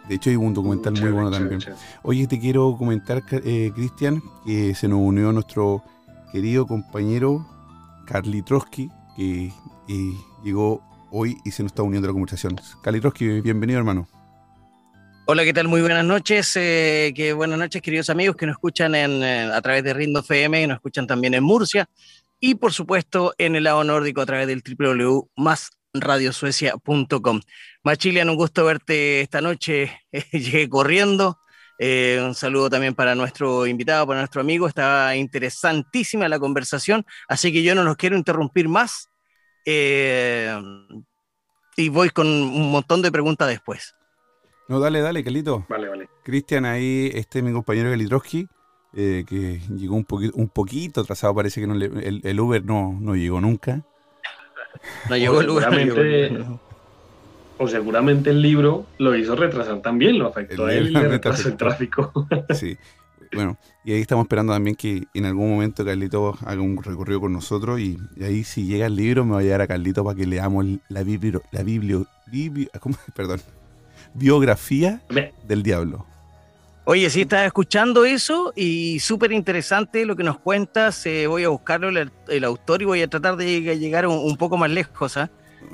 De 0.08 0.14
hecho, 0.14 0.30
hay 0.30 0.36
un 0.36 0.54
documental 0.54 0.92
muy 1.00 1.10
bueno 1.10 1.30
también. 1.30 1.60
Oye, 2.02 2.26
te 2.26 2.38
quiero 2.38 2.76
comentar, 2.76 3.22
eh, 3.44 3.72
Cristian, 3.74 4.22
que 4.44 4.74
se 4.74 4.86
nos 4.88 5.00
unió 5.00 5.32
nuestro 5.32 5.82
querido 6.32 6.66
compañero 6.66 7.46
Carly 8.06 8.42
Trotsky, 8.42 8.90
que 9.16 9.52
llegó 10.44 10.82
hoy 11.10 11.36
y 11.44 11.50
se 11.50 11.62
nos 11.62 11.72
está 11.72 11.82
uniendo 11.82 12.06
a 12.06 12.10
la 12.10 12.12
conversación. 12.12 12.56
Kalitroski, 12.82 13.40
bienvenido 13.40 13.78
hermano. 13.78 14.08
Hola, 15.26 15.44
¿qué 15.44 15.52
tal? 15.52 15.66
Muy 15.66 15.80
buenas 15.80 16.04
noches. 16.04 16.52
Eh, 16.56 17.12
que 17.16 17.32
buenas 17.32 17.58
noches, 17.58 17.82
queridos 17.82 18.10
amigos 18.10 18.36
que 18.36 18.46
nos 18.46 18.54
escuchan 18.54 18.94
en, 18.94 19.24
eh, 19.24 19.50
a 19.52 19.60
través 19.60 19.82
de 19.82 19.92
Rindo 19.92 20.20
FM, 20.20 20.62
y 20.62 20.66
nos 20.68 20.76
escuchan 20.76 21.06
también 21.06 21.34
en 21.34 21.42
Murcia 21.42 21.88
y, 22.38 22.54
por 22.54 22.72
supuesto, 22.72 23.34
en 23.38 23.56
el 23.56 23.64
lado 23.64 23.82
nórdico 23.82 24.20
a 24.20 24.26
través 24.26 24.46
del 24.46 24.62
www.masradiosuecia.com. 26.00 27.40
Machilian, 27.82 28.30
un 28.30 28.36
gusto 28.36 28.64
verte 28.64 29.20
esta 29.20 29.40
noche. 29.40 30.00
llegué 30.32 30.68
corriendo. 30.68 31.38
Eh, 31.78 32.22
un 32.24 32.34
saludo 32.34 32.70
también 32.70 32.94
para 32.94 33.14
nuestro 33.14 33.66
invitado, 33.66 34.06
para 34.06 34.20
nuestro 34.20 34.40
amigo. 34.40 34.66
Estaba 34.66 35.14
interesantísima 35.16 36.28
la 36.28 36.38
conversación, 36.38 37.04
así 37.28 37.52
que 37.52 37.62
yo 37.62 37.74
no 37.74 37.84
los 37.84 37.96
quiero 37.96 38.16
interrumpir 38.16 38.68
más. 38.68 39.10
Eh, 39.64 40.56
y 41.76 41.88
voy 41.88 42.10
con 42.10 42.26
un 42.26 42.70
montón 42.70 43.02
de 43.02 43.12
preguntas 43.12 43.48
después. 43.48 43.94
No, 44.68 44.80
dale, 44.80 45.00
dale, 45.00 45.22
Calito. 45.22 45.66
Vale, 45.68 45.88
vale. 45.88 46.08
Cristian, 46.24 46.64
ahí, 46.64 47.10
este 47.14 47.38
es 47.38 47.44
mi 47.44 47.52
compañero 47.52 47.90
Kalitroski, 47.90 48.48
eh, 48.94 49.24
que 49.28 49.60
llegó 49.76 49.94
un, 49.94 50.04
poquito, 50.04 50.36
un 50.36 50.48
poquito 50.48 51.02
atrasado, 51.02 51.34
parece 51.34 51.60
que 51.60 51.66
no 51.66 51.74
el, 51.74 52.40
Uber 52.40 52.64
no, 52.64 52.96
no 53.00 53.14
llegó 53.14 53.40
nunca. 53.40 53.84
No 55.08 55.16
llegó 55.16 55.40
el 55.40 55.50
Uber. 55.50 56.44
o 57.58 57.68
seguramente 57.68 58.30
el 58.30 58.42
libro 58.42 58.86
lo 58.98 59.16
hizo 59.16 59.36
retrasar 59.36 59.80
también, 59.80 60.18
lo 60.18 60.28
afectó 60.28 60.66
a 60.66 60.74
él 60.74 60.88
y 60.88 60.92
le 60.92 61.08
retrasó 61.08 61.48
el 61.48 61.56
tráfico. 61.56 62.26
Sí, 62.54 62.76
bueno, 63.32 63.58
y 63.84 63.92
ahí 63.92 64.00
estamos 64.00 64.24
esperando 64.24 64.52
también 64.52 64.76
que 64.76 65.04
en 65.14 65.24
algún 65.24 65.50
momento 65.50 65.84
Carlito 65.84 66.36
haga 66.44 66.60
un 66.60 66.82
recorrido 66.82 67.20
con 67.20 67.32
nosotros 67.32 67.80
y, 67.80 67.98
ahí 68.22 68.44
si 68.44 68.66
llega 68.66 68.86
el 68.86 68.96
libro 68.96 69.24
me 69.24 69.32
va 69.32 69.40
a 69.40 69.42
llevar 69.42 69.62
a 69.62 69.66
Carlito 69.66 70.04
para 70.04 70.16
que 70.16 70.26
leamos 70.26 70.64
la 70.88 71.02
biblio, 71.02 71.42
la 71.50 71.62
biblio, 71.62 72.06
¿cómo? 72.80 72.96
perdón, 73.14 73.40
biografía 74.14 75.02
del 75.46 75.62
diablo. 75.62 76.06
Oye, 76.88 77.10
si 77.10 77.22
estás 77.22 77.44
escuchando 77.44 78.04
eso 78.04 78.52
y 78.54 79.00
súper 79.00 79.32
interesante 79.32 80.06
lo 80.06 80.14
que 80.14 80.22
nos 80.22 80.38
cuentas, 80.38 81.04
eh, 81.04 81.26
voy 81.26 81.42
a 81.42 81.48
buscarlo 81.48 81.88
el, 81.88 82.44
autor 82.44 82.80
y 82.80 82.84
voy 82.84 83.02
a 83.02 83.08
tratar 83.08 83.36
de 83.36 83.76
llegar 83.76 84.06
un, 84.06 84.36
poco 84.36 84.56
más 84.56 84.70
lejos. 84.70 85.16
¿ah? 85.16 85.28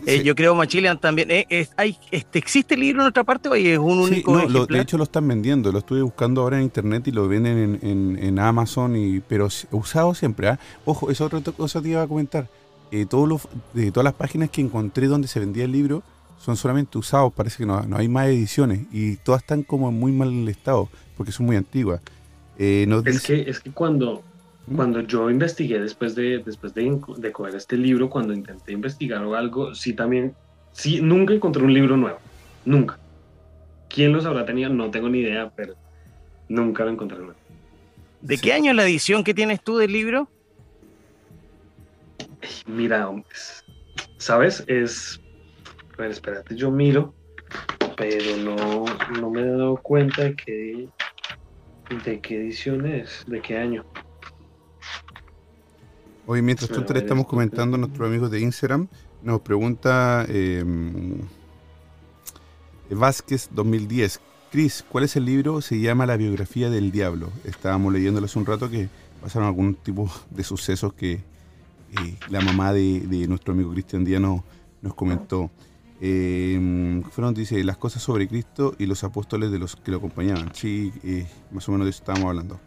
Eh, 0.07 0.23
yo 0.23 0.35
creo 0.35 0.55
Machilian 0.55 0.99
también. 0.99 1.31
Eh, 1.31 1.69
hay, 1.77 1.99
este, 2.11 2.39
¿Existe 2.39 2.77
el 2.77 2.81
libro 2.81 3.03
en 3.03 3.09
otra 3.09 3.25
parte 3.25 3.51
o 3.51 3.55
es 3.55 3.79
un 3.79 3.99
único 3.99 4.49
no, 4.49 4.65
De 4.65 4.81
hecho 4.81 4.97
lo 4.97 5.05
están 5.05 5.29
vendiendo, 5.29 5.71
lo 5.71 5.81
estuve 5.81 6.01
buscando 6.01 6.41
ahora 6.41 6.57
en 6.57 6.63
internet 6.63 7.07
y 7.07 7.13
lo 7.13 7.29
venden 7.29 7.79
en, 7.83 8.39
Amazon, 8.39 8.97
y, 8.97 9.21
pero 9.21 9.49
usado 9.71 10.15
siempre. 10.15 10.49
¿ah? 10.49 10.59
Ojo, 10.87 11.11
esa 11.11 11.27
otra 11.27 11.41
cosa 11.53 11.83
te 11.83 11.91
iba 11.91 12.01
a 12.01 12.09
comentar. 12.09 12.49
Eh, 12.91 13.05
todos 13.05 13.49
de 13.75 13.91
todas 13.91 14.05
las 14.05 14.15
páginas 14.15 14.49
que 14.49 14.63
encontré 14.63 15.09
donde 15.09 15.29
se 15.29 15.41
vendía 15.41 15.65
el 15.65 15.73
libro 15.73 16.03
son 16.39 16.57
solamente 16.57 16.99
usados, 16.99 17.33
parece 17.33 17.59
que 17.59 17.67
no, 17.67 17.83
no 17.83 17.97
hay 17.97 18.09
más 18.09 18.27
ediciones 18.27 18.81
y 18.91 19.17
todas 19.17 19.43
están 19.43 19.63
como 19.63 19.91
en 19.91 19.99
muy 19.99 20.11
mal 20.11 20.49
estado 20.49 20.89
porque 21.17 21.33
son 21.33 21.47
muy 21.47 21.57
antiguas. 21.57 22.01
es, 22.57 23.23
que, 23.23 23.49
es 23.49 23.61
que 23.61 23.71
cuando, 23.71 24.23
cuando 24.75 25.01
yo 25.01 25.31
investigué 25.31 25.81
después 25.81 26.15
de, 26.15 26.39
después 26.39 26.75
de, 26.75 27.01
de, 27.19 27.33
coger 27.33 27.55
este 27.57 27.77
libro, 27.77 28.09
cuando 28.09 28.33
intenté 28.33 28.73
investigar 28.73 29.23
o 29.25 29.35
algo, 29.35 29.75
sí 29.75 29.93
también, 29.93 30.35
sí, 30.73 31.01
nunca 31.01 31.35
encontré 31.35 31.63
un 31.63 31.75
libro 31.75 31.97
nuevo, 31.97 32.19
nunca. 32.65 32.99
¿Quién 33.89 34.13
los 34.13 34.25
habrá 34.25 34.47
tenido? 34.47 34.71
No 34.71 34.91
tengo 34.91 35.09
ni 35.09 35.19
idea, 35.19 35.53
pero 35.55 35.75
nunca 36.49 36.85
lo 36.85 36.91
encontré 36.91 37.19
nuevo. 37.19 37.35
¿De 38.23 38.39
qué 38.39 38.53
año 38.53 38.71
es 38.71 38.77
la 38.77 38.85
edición 38.85 39.25
que 39.25 39.35
tienes 39.35 39.63
tú 39.63 39.77
del 39.77 39.93
libro? 39.93 40.29
Mira, 42.67 43.11
¿sabes? 44.19 44.65
Es, 44.67 45.21
a 45.99 46.03
ver, 46.03 46.13
espérate, 46.13 46.55
yo 46.55 46.71
miro, 46.71 47.15
pero 48.03 48.37
no, 48.37 48.85
no 49.21 49.31
me 49.31 49.43
he 49.43 49.47
dado 49.47 49.77
cuenta 49.77 50.25
de 50.25 50.35
qué, 50.35 50.89
de 52.05 52.21
qué 52.21 52.37
edición 52.37 52.85
es, 52.87 53.25
de 53.27 53.41
qué 53.41 53.59
año. 53.59 53.85
Hoy, 56.27 56.43
mientras 56.43 56.71
tanto, 56.71 56.93
le 56.93 57.01
estamos 57.01 57.27
comentando 57.27 57.77
a 57.77 57.79
nuestros 57.79 58.09
amigos 58.09 58.31
de 58.31 58.41
Instagram. 58.41 58.89
Nos 59.23 59.41
pregunta 59.41 60.27
eh, 60.29 60.65
Vázquez 62.91 63.49
2010. 63.53 64.21
Cris, 64.51 64.85
¿cuál 64.89 65.05
es 65.05 65.17
el 65.17 65.25
libro? 65.25 65.61
Se 65.61 65.81
llama 65.81 66.05
La 66.05 66.17
biografía 66.17 66.71
del 66.71 66.91
diablo. 66.91 67.31
Estábamos 67.45 67.93
leyéndolo 67.93 68.27
hace 68.27 68.39
un 68.39 68.47
rato 68.47 68.69
que 68.69 68.89
pasaron 69.21 69.47
algún 69.47 69.75
tipo 69.75 70.11
de 70.31 70.45
sucesos 70.45 70.93
que 70.93 71.13
eh, 71.13 72.19
la 72.29 72.41
mamá 72.41 72.73
de, 72.73 73.27
nuestro 73.29 73.55
amigo 73.55 73.71
Cristian 73.73 74.05
Díaz 74.05 74.21
nos 74.21 74.95
comentó. 74.95 75.51
Eh, 76.05 77.01
fueron, 77.13 77.33
dice, 77.33 77.63
las 77.63 77.77
cosas 77.77 78.03
sobre 78.03 78.27
Cristo 78.27 78.75
y 78.77 78.87
los 78.87 79.05
apóstoles 79.05 79.53
de 79.53 79.61
los 79.61 79.77
que 79.77 79.93
lo 79.93 79.99
acompañaban. 79.99 80.53
Sí, 80.53 80.93
eh, 81.05 81.29
más 81.53 81.69
o 81.69 81.73
menos 81.73 81.85
de 81.85 81.91
eso 81.91 82.01
estábamos 82.01 82.29
hablando. 82.29 82.61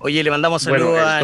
Oye, 0.00 0.22
le 0.22 0.30
mandamos 0.30 0.60
saludos 0.60 0.98
a 1.00 1.22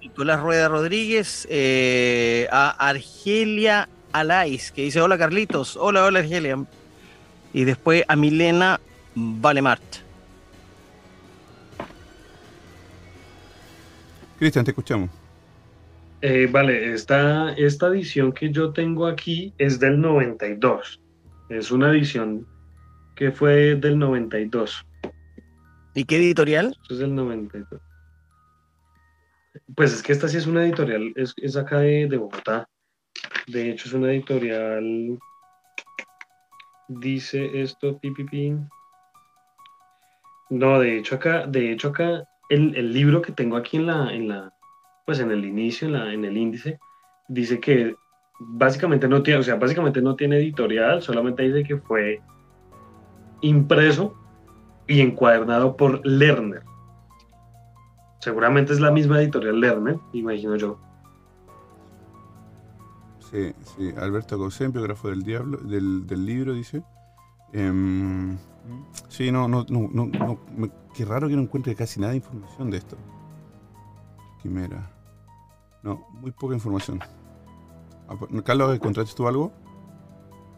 Nicolás 0.00 0.40
Rueda 0.40 0.68
Rodríguez, 0.68 1.46
eh, 1.48 2.48
a 2.50 2.70
Argelia 2.70 3.88
Alais, 4.10 4.72
que 4.72 4.82
dice, 4.82 5.00
hola 5.00 5.16
Carlitos, 5.16 5.76
hola, 5.76 6.04
hola 6.04 6.18
Argelia. 6.18 6.64
Y 7.52 7.62
después 7.62 8.02
a 8.08 8.16
Milena 8.16 8.80
Valemart. 9.14 9.82
Cristian, 14.40 14.64
te 14.64 14.72
escuchamos. 14.72 15.08
Eh, 16.24 16.46
vale, 16.46 16.92
esta, 16.92 17.52
esta 17.54 17.88
edición 17.88 18.30
que 18.30 18.52
yo 18.52 18.72
tengo 18.72 19.08
aquí 19.08 19.52
es 19.58 19.80
del 19.80 20.00
92. 20.00 21.02
Es 21.48 21.72
una 21.72 21.90
edición 21.90 22.46
que 23.16 23.32
fue 23.32 23.74
del 23.74 23.98
92. 23.98 24.86
¿Y 25.96 26.04
qué 26.04 26.18
editorial? 26.18 26.76
Esto 26.80 26.94
es 26.94 27.00
del 27.00 27.14
92. 27.16 27.80
Pues 29.74 29.92
es 29.92 30.00
que 30.00 30.12
esta 30.12 30.28
sí 30.28 30.36
es 30.36 30.46
una 30.46 30.64
editorial, 30.64 31.12
es, 31.16 31.34
es 31.38 31.56
acá 31.56 31.80
de, 31.80 32.06
de 32.06 32.16
Bogotá. 32.16 32.68
De 33.48 33.70
hecho, 33.70 33.88
es 33.88 33.94
una 33.94 34.12
editorial. 34.12 35.18
Dice 36.86 37.60
esto, 37.60 37.98
pipipi. 37.98 38.56
No, 40.50 40.78
de 40.78 40.98
hecho 40.98 41.16
acá, 41.16 41.48
de 41.48 41.72
hecho 41.72 41.88
acá, 41.88 42.22
el, 42.48 42.76
el 42.76 42.92
libro 42.92 43.20
que 43.20 43.32
tengo 43.32 43.56
aquí 43.56 43.78
en 43.78 43.86
la, 43.86 44.14
en 44.14 44.28
la, 44.28 44.52
pues 45.04 45.20
en 45.20 45.30
el 45.30 45.44
inicio, 45.44 45.86
en, 45.88 45.92
la, 45.94 46.12
en 46.12 46.24
el 46.24 46.36
índice, 46.36 46.78
dice 47.28 47.60
que 47.60 47.96
básicamente 48.38 49.08
no 49.08 49.22
tiene, 49.22 49.40
o 49.40 49.42
sea, 49.42 49.56
básicamente 49.56 50.00
no 50.00 50.16
tiene 50.16 50.36
editorial, 50.36 51.02
solamente 51.02 51.42
dice 51.42 51.64
que 51.64 51.76
fue 51.78 52.20
impreso 53.40 54.14
y 54.86 55.00
encuadernado 55.00 55.76
por 55.76 56.04
Lerner. 56.06 56.62
Seguramente 58.20 58.72
es 58.72 58.80
la 58.80 58.90
misma 58.92 59.20
editorial 59.20 59.60
Lerner, 59.60 59.96
imagino 60.12 60.56
yo. 60.56 60.78
Sí, 63.18 63.52
sí, 63.62 63.92
Alberto 63.96 64.36
Cosén, 64.38 64.72
biógrafo 64.72 65.08
del 65.08 65.22
diablo, 65.22 65.56
del, 65.58 66.06
del 66.06 66.26
libro, 66.26 66.52
dice. 66.52 66.82
Em, 67.52 68.36
sí, 69.08 69.32
no, 69.32 69.48
no, 69.48 69.64
no, 69.68 69.88
no, 69.92 70.06
no, 70.06 70.38
me- 70.56 70.70
qué 70.94 71.04
raro 71.04 71.28
que 71.28 71.34
no 71.34 71.42
encuentre 71.42 71.74
casi 71.74 71.98
nada 71.98 72.10
de 72.12 72.18
información 72.18 72.70
de 72.70 72.76
esto. 72.78 72.96
Quimera. 74.42 74.90
No, 75.82 76.06
muy 76.12 76.30
poca 76.32 76.54
información. 76.54 77.00
Ah, 78.08 78.14
pues, 78.18 78.42
Carlos, 78.42 78.74
¿encontraste 78.74 79.14
tú 79.16 79.26
algo? 79.28 79.52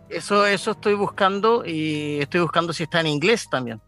Eso, 0.09 0.47
eso 0.47 0.72
estoy 0.72 0.95
buscando 0.95 1.64
y 1.66 2.18
estoy 2.20 2.41
buscando 2.41 2.72
si 2.72 2.82
está 2.85 3.01
en 3.01 3.07
inglés 3.09 3.49
también. 3.51 3.80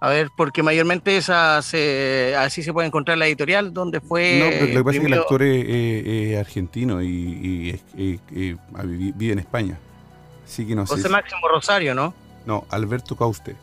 A 0.00 0.08
ver, 0.08 0.28
porque 0.36 0.62
mayormente 0.62 1.16
esa 1.16 1.62
se, 1.62 2.34
así 2.38 2.62
se 2.62 2.72
puede 2.72 2.86
encontrar 2.88 3.16
la 3.16 3.26
editorial 3.26 3.72
donde 3.72 4.00
fue. 4.00 4.38
no, 4.38 4.50
pero 4.50 4.66
lo 4.66 4.78
que 4.80 4.84
pasa 4.84 4.96
es 4.96 5.00
que 5.00 5.06
el 5.06 5.14
actor 5.14 5.42
es, 5.42 5.64
es- 5.66 6.06
es 6.32 6.38
argentino 6.38 7.00
y, 7.02 7.08
y 7.08 7.70
es- 7.70 7.84
eh, 7.96 8.18
eh, 8.32 8.56
ah, 8.74 8.82
vive 8.84 9.32
en 9.32 9.38
España. 9.38 9.78
Así 10.44 10.66
que 10.66 10.74
no 10.74 10.86
sé. 10.86 10.94
José 10.94 11.04
si- 11.08 11.12
Máximo 11.12 11.48
Rosario, 11.48 11.94
¿no? 11.94 12.12
No, 12.44 12.66
Alberto 12.70 13.16
Causte. 13.16 13.56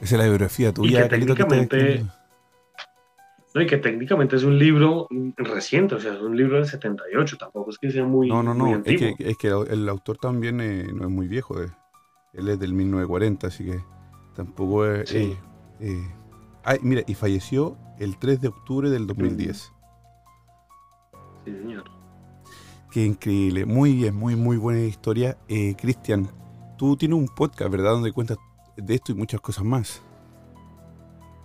Esa 0.00 0.14
es 0.14 0.18
la 0.20 0.24
biografía 0.24 0.72
tuya, 0.72 1.08
Carlito, 1.08 1.34
que 1.34 1.44
técnicamente-. 1.44 2.06
No, 3.56 3.62
y 3.62 3.66
que 3.66 3.78
técnicamente 3.78 4.36
es 4.36 4.44
un 4.44 4.58
libro 4.58 5.08
reciente, 5.38 5.94
o 5.94 5.98
sea, 5.98 6.12
es 6.12 6.20
un 6.20 6.36
libro 6.36 6.56
del 6.56 6.66
78, 6.66 7.38
tampoco 7.38 7.70
es 7.70 7.78
que 7.78 7.90
sea 7.90 8.04
muy, 8.04 8.28
No, 8.28 8.42
no, 8.42 8.52
no. 8.52 8.82
Es 8.84 8.98
que, 9.00 9.14
es 9.18 9.38
que 9.38 9.48
el 9.48 9.88
autor 9.88 10.18
también 10.18 10.60
eh, 10.60 10.86
no 10.92 11.04
es 11.04 11.10
muy 11.10 11.26
viejo. 11.26 11.62
eh. 11.62 11.70
Él 12.34 12.50
es 12.50 12.58
del 12.58 12.74
1940, 12.74 13.46
así 13.46 13.64
que 13.64 13.80
tampoco 14.34 14.84
es. 14.84 15.08
Sí. 15.08 15.16
eh, 15.16 15.36
eh. 15.80 16.06
Ay, 16.64 16.80
mira, 16.82 17.00
y 17.06 17.14
falleció 17.14 17.78
el 17.98 18.18
3 18.18 18.42
de 18.42 18.48
octubre 18.48 18.90
del 18.90 19.06
2010. 19.06 19.72
Sí, 21.46 21.52
señor. 21.52 21.84
Qué 22.90 23.06
increíble. 23.06 23.64
Muy 23.64 23.94
bien, 23.94 24.14
muy, 24.14 24.36
muy 24.36 24.58
buena 24.58 24.80
historia. 24.80 25.38
Eh, 25.48 25.74
Cristian, 25.80 26.28
tú 26.76 26.94
tienes 26.94 27.18
un 27.18 27.28
podcast, 27.28 27.70
¿verdad? 27.70 27.92
Donde 27.92 28.12
cuentas 28.12 28.36
de 28.76 28.94
esto 28.94 29.12
y 29.12 29.14
muchas 29.14 29.40
cosas 29.40 29.64
más. 29.64 30.02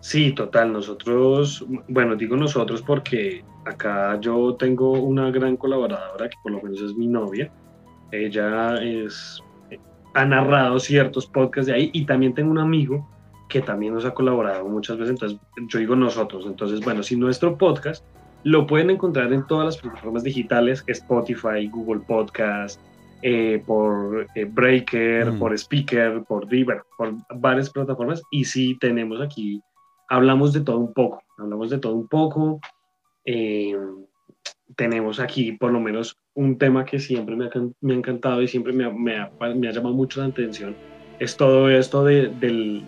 Sí, 0.02 0.34
total. 0.34 0.74
Nosotros, 0.74 1.66
bueno, 1.88 2.16
digo 2.16 2.36
nosotros 2.36 2.82
porque 2.82 3.44
acá 3.66 4.20
yo 4.20 4.56
tengo 4.56 4.92
una 4.94 5.30
gran 5.32 5.56
colaboradora 5.56 6.28
que 6.28 6.38
por 6.44 6.52
lo 6.52 6.62
menos 6.62 6.82
es 6.82 6.96
mi 6.96 7.08
novia. 7.08 7.52
Ella 8.12 8.76
es, 8.82 9.42
ha 10.16 10.26
narrado 10.26 10.80
ciertos 10.80 11.28
podcasts 11.28 11.68
de 11.68 11.74
ahí 11.74 11.90
y 11.94 12.06
también 12.06 12.34
tengo 12.34 12.52
un 12.52 12.58
amigo 12.58 13.08
que 13.48 13.62
también 13.62 13.94
nos 13.94 14.06
ha 14.06 14.14
colaborado 14.14 14.68
muchas 14.68 14.98
veces. 14.98 15.12
Entonces, 15.12 15.40
yo 15.68 15.80
digo 15.80 15.96
nosotros. 15.96 16.46
Entonces, 16.48 16.82
bueno, 16.82 17.04
si 17.04 17.16
nuestro 17.16 17.58
podcast 17.58 18.04
lo 18.44 18.66
pueden 18.66 18.90
encontrar 18.90 19.32
en 19.32 19.46
todas 19.46 19.66
las 19.66 19.78
plataformas 19.78 20.24
digitales, 20.24 20.84
Spotify, 20.88 21.68
Google 21.70 22.02
Podcast, 22.08 22.82
eh, 23.22 23.62
por 23.68 24.26
eh, 24.34 24.46
Breaker, 24.46 25.34
Mm. 25.34 25.40
por 25.40 25.54
Speaker, 25.54 26.24
por 26.28 26.48
Diver, 26.48 26.82
por 26.98 27.14
varias 27.36 27.70
plataformas. 27.70 28.24
Y 28.32 28.46
sí 28.46 28.78
tenemos 28.80 29.22
aquí 29.22 29.62
hablamos 30.12 30.52
de 30.54 30.62
todo 30.62 30.78
un 30.78 30.94
poco, 30.94 31.24
hablamos 31.38 31.70
de 31.70 31.80
todo 31.80 31.96
un 31.96 32.08
poco. 32.08 32.60
eh, 33.26 33.76
tenemos 34.76 35.20
aquí 35.20 35.52
por 35.52 35.72
lo 35.72 35.80
menos 35.80 36.18
un 36.34 36.58
tema 36.58 36.86
que 36.86 36.98
siempre 37.00 37.36
me 37.36 37.46
ha, 37.46 37.50
me 37.82 37.94
ha 37.94 37.98
encantado 37.98 38.42
y 38.42 38.48
siempre 38.48 38.74
me 38.74 38.86
ha, 38.86 38.90
me 38.90 39.18
ha- 39.18 39.32
me 39.56 39.68
ha 39.68 39.72
llamado 39.72 39.94
mucho 39.96 40.22
la 40.22 40.28
atención, 40.28 40.76
es 41.20 41.36
todo 41.38 41.70
esto 41.70 42.04
de- 42.04 42.30
del, 42.30 42.84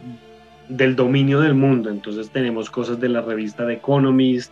del 0.69 0.95
dominio 0.95 1.39
del 1.41 1.53
mundo. 1.55 1.89
Entonces 1.89 2.31
tenemos 2.31 2.69
cosas 2.71 2.99
de 2.99 3.09
la 3.09 3.21
revista 3.21 3.65
The 3.67 3.73
Economist, 3.73 4.51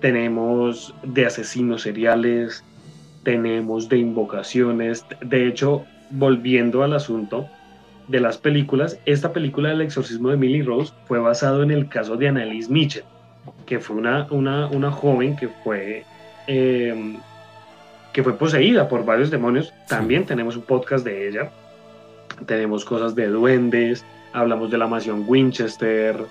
tenemos 0.00 0.94
de 1.02 1.26
asesinos 1.26 1.82
seriales, 1.82 2.64
tenemos 3.24 3.88
de 3.88 3.98
invocaciones. 3.98 5.04
De 5.20 5.46
hecho, 5.48 5.86
volviendo 6.08 6.82
al 6.82 6.94
asunto, 6.94 7.50
de 8.10 8.20
las 8.20 8.38
películas, 8.38 8.98
esta 9.06 9.32
película 9.32 9.68
del 9.70 9.82
exorcismo 9.82 10.28
de 10.28 10.34
Emily 10.34 10.62
Rose 10.62 10.92
fue 11.06 11.18
basado 11.18 11.62
en 11.62 11.70
el 11.70 11.88
caso 11.88 12.16
de 12.16 12.28
Annalise 12.28 12.70
Mitchell, 12.70 13.04
que 13.66 13.78
fue 13.78 13.96
una, 13.96 14.26
una, 14.30 14.66
una 14.66 14.90
joven 14.90 15.36
que 15.36 15.48
fue, 15.48 16.04
eh, 16.46 17.16
que 18.12 18.22
fue 18.22 18.36
poseída 18.36 18.88
por 18.88 19.04
varios 19.04 19.30
demonios. 19.30 19.72
También 19.88 20.24
tenemos 20.26 20.56
un 20.56 20.62
podcast 20.62 21.04
de 21.04 21.28
ella. 21.28 21.50
Tenemos 22.46 22.84
cosas 22.84 23.14
de 23.14 23.28
duendes, 23.28 24.04
hablamos 24.32 24.70
de 24.70 24.78
la 24.78 24.86
mansión 24.86 25.24
Winchester. 25.26 26.16
La 26.16 26.22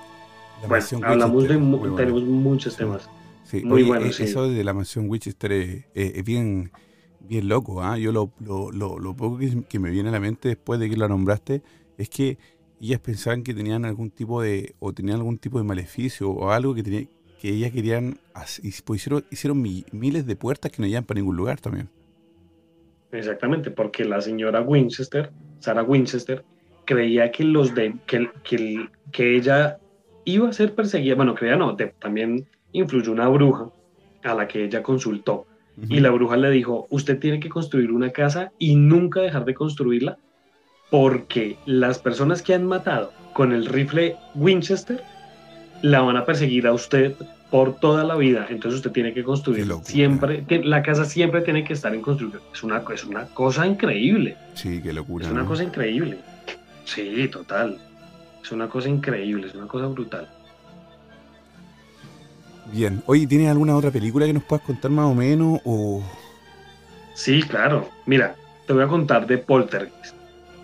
bueno, 0.60 0.68
mansión 0.70 1.06
hablamos 1.06 1.48
de, 1.48 1.58
mu- 1.58 1.96
tenemos 1.96 2.24
muchos 2.24 2.76
temas. 2.76 3.10
Sí, 3.46 3.64
Muy 3.64 3.82
oye, 3.82 3.88
bueno, 3.90 4.06
eh, 4.08 4.14
sí. 4.14 4.24
Eso 4.24 4.50
de 4.50 4.64
la 4.64 4.74
mansión 4.74 5.10
Winchester 5.10 5.52
es, 5.52 5.70
es- 5.94 6.16
es 6.18 6.24
bien, 6.24 6.72
bien 7.20 7.48
loco. 7.48 7.82
¿ah? 7.84 7.98
Yo 7.98 8.12
lo, 8.12 8.32
lo, 8.40 8.72
lo, 8.72 9.00
lo 9.00 9.16
poco 9.16 9.40
que, 9.68 9.80
me 9.80 9.90
viene 9.90 10.10
a 10.10 10.12
la 10.12 10.20
mente 10.20 10.50
después 10.50 10.80
de 10.80 10.90
que 10.90 10.98
la 10.98 11.08
nombraste 11.08 11.62
es 11.98 12.10
que 12.10 12.38
ellas 12.82 13.00
pensaban 13.00 13.44
que 13.44 13.54
tenían 13.54 13.86
algún 13.86 14.10
tipo 14.10 14.42
de, 14.42 14.74
o 14.80 14.94
tenían 14.94 15.18
algún 15.18 15.38
tipo 15.38 15.58
de 15.58 15.66
maleficio 15.66 16.30
o 16.30 16.52
algo 16.52 16.74
que 16.74 16.84
tenía, 16.84 17.08
que 17.42 17.50
ellas 17.50 17.72
querían 17.72 18.18
hacer, 18.34 18.66
pues 18.86 19.02
hicieron, 19.02 19.24
hicieron 19.30 19.62
mi- 19.62 19.86
miles 19.92 20.26
de 20.26 20.36
puertas 20.36 20.72
que 20.72 20.82
no 20.82 20.88
llegan 20.88 21.04
para 21.04 21.20
ningún 21.20 21.36
lugar 21.36 21.60
también. 21.60 21.90
Exactamente, 23.12 23.72
porque 23.72 24.06
la 24.06 24.22
señora 24.22 24.62
Winchester, 24.62 25.32
Sarah 25.60 25.84
Winchester, 25.84 26.46
creía 26.86 27.32
que 27.32 27.44
los 27.44 27.74
de 27.74 27.96
que, 28.06 28.30
que, 29.12 29.36
ella 29.36 29.80
iba 30.26 30.50
a 30.50 30.54
ser 30.54 30.76
perseguida, 30.76 31.16
bueno, 31.16 31.36
creía 31.36 31.56
no, 31.56 31.76
también 32.00 32.48
influyó 32.72 33.12
una 33.12 33.28
bruja 33.28 33.70
a 34.24 34.34
la 34.36 34.48
que 34.48 34.66
ella 34.66 34.84
consultó 34.84 35.49
y 35.88 36.00
la 36.00 36.10
bruja 36.10 36.38
le 36.38 36.52
dijo, 36.52 36.88
usted 36.90 37.20
tiene 37.20 37.40
que 37.40 37.50
construir 37.50 37.92
una 37.92 38.12
casa 38.12 38.52
y 38.60 38.76
nunca 38.76 39.22
dejar 39.22 39.46
de 39.46 39.54
construirla 39.54 40.18
porque 40.90 41.58
las 41.66 42.00
personas 42.00 42.42
que 42.42 42.54
han 42.54 42.66
matado 42.66 43.14
con 43.34 43.52
el 43.52 43.66
rifle 43.66 44.16
Winchester 44.36 45.02
la 45.82 46.02
van 46.02 46.18
a 46.18 46.26
perseguir 46.26 46.68
a 46.68 46.74
usted 46.74 47.16
por 47.52 47.80
toda 47.80 48.04
la 48.04 48.16
vida. 48.16 48.48
Entonces 48.50 48.80
usted 48.80 48.92
tiene 48.92 49.14
que 49.14 49.24
construir 49.24 49.68
siempre, 49.84 50.46
la 50.64 50.84
casa 50.84 51.06
siempre 51.06 51.42
tiene 51.42 51.64
que 51.64 51.74
estar 51.74 51.94
en 51.94 52.02
construcción. 52.02 52.42
Es 52.54 52.64
una, 52.64 52.84
es 52.94 53.06
una 53.06 53.26
cosa 53.26 53.66
increíble. 53.66 54.36
Sí, 54.54 54.82
qué 54.82 54.94
locura. 54.94 55.26
Es 55.26 55.32
una 55.32 55.44
¿no? 55.44 55.48
cosa 55.48 55.64
increíble. 55.64 56.18
Sí, 56.86 57.28
total. 57.32 57.78
Es 58.44 58.52
una 58.52 58.68
cosa 58.68 58.90
increíble, 58.90 59.48
es 59.48 59.56
una 59.56 59.68
cosa 59.68 59.88
brutal. 59.88 60.28
Bien. 62.72 63.02
Oye, 63.08 63.26
¿tienes 63.28 63.50
alguna 63.50 63.76
otra 63.76 63.92
película 63.92 64.26
que 64.26 64.34
nos 64.34 64.44
puedas 64.44 64.66
contar 64.66 64.92
más 64.92 65.06
o 65.06 65.16
menos? 65.16 65.60
O... 65.66 66.02
Sí, 67.14 67.42
claro. 67.44 67.90
Mira, 68.06 68.36
te 68.68 68.74
voy 68.74 68.84
a 68.84 68.88
contar 68.88 69.26
de 69.28 69.38
Poltergeist. 69.38 70.16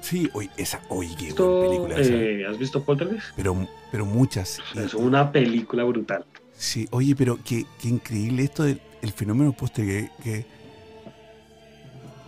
Sí, 0.02 0.30
oye, 0.34 0.49
esa, 0.56 0.82
oye, 0.90 1.15
qué 1.18 1.34
buena 1.34 1.60
película 1.60 1.99
esa. 1.99 2.14
eh, 2.14 2.45
¿Has 2.48 2.57
visto 2.60 2.84
Poltergeist? 2.84 3.26
Pero, 3.36 3.68
pero 3.91 4.06
muchas. 4.06 4.61
Es 4.76 4.94
una 4.94 5.32
película 5.32 5.84
brutal. 5.84 6.26
Sí, 6.53 6.88
oye, 6.91 7.15
pero 7.15 7.40
qué, 7.44 7.65
qué 7.82 7.90
increíble 7.90 8.44
esto 8.44 8.64
del 8.64 8.80
el 9.02 9.11
fenómeno 9.11 9.52
póster 9.52 9.86
que, 9.86 10.10
que 10.23 10.45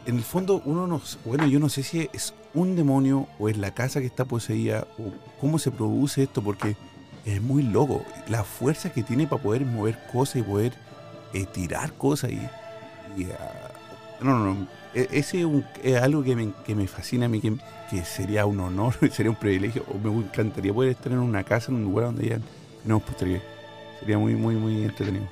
en 0.06 0.16
el 0.18 0.24
fondo 0.24 0.62
uno 0.66 0.86
no, 0.88 0.98
s- 0.98 1.18
bueno, 1.26 1.48
yo 1.48 1.60
no 1.60 1.70
sé 1.70 1.82
si 1.84 2.08
es 2.14 2.34
un 2.54 2.76
demonio 2.76 3.28
o 3.40 3.50
es 3.50 3.58
la 3.58 3.72
casa 3.74 4.00
que 4.00 4.06
está 4.06 4.26
poseída 4.26 4.86
o 5.00 5.12
cómo 5.40 5.60
se 5.60 5.72
produce 5.72 6.24
esto 6.24 6.42
porque 6.44 6.76
es 7.28 7.42
muy 7.42 7.64
loco 7.64 8.06
la 8.30 8.44
fuerza 8.44 8.92
que 8.92 9.04
tiene 9.04 9.28
para 9.28 9.42
poder 9.42 9.66
mover 9.66 10.00
cosas 10.12 10.38
y 10.38 10.44
poder 10.44 10.74
eh, 11.34 11.46
tirar 11.46 11.94
cosas 11.94 12.32
y, 12.32 12.52
y, 13.22 13.26
ah, 13.32 13.72
No, 14.22 14.40
no, 14.40 14.54
no. 14.56 14.68
E- 14.94 15.10
Ese 15.12 15.40
es, 15.40 15.46
un- 15.46 15.66
algo 16.02 16.24
que 16.24 16.36
me, 16.36 16.54
que 16.66 16.76
me 16.76 16.88
fascina 16.88 17.28
a 17.28 17.30
mí, 17.30 17.42
que, 17.42 18.06
sería 18.06 18.46
un 18.46 18.60
honor, 18.60 18.96
sería 19.12 19.32
un 19.32 19.38
privilegio, 19.38 19.86
o 19.88 19.98
me 20.00 20.10
encantaría 20.12 20.74
poder 20.74 20.92
estar 20.92 21.12
en 21.12 21.20
una 21.20 21.44
casa, 21.44 21.72
en 21.72 21.78
un 21.80 21.84
lugar 21.86 22.08
donde 22.08 22.26
hayan 22.28 22.44
no 22.86 23.00
posteriores. 23.00 23.44
Sería 24.00 24.18
muy, 24.20 24.36
muy, 24.36 24.56
muy 24.56 24.84
entretenido. 24.84 25.28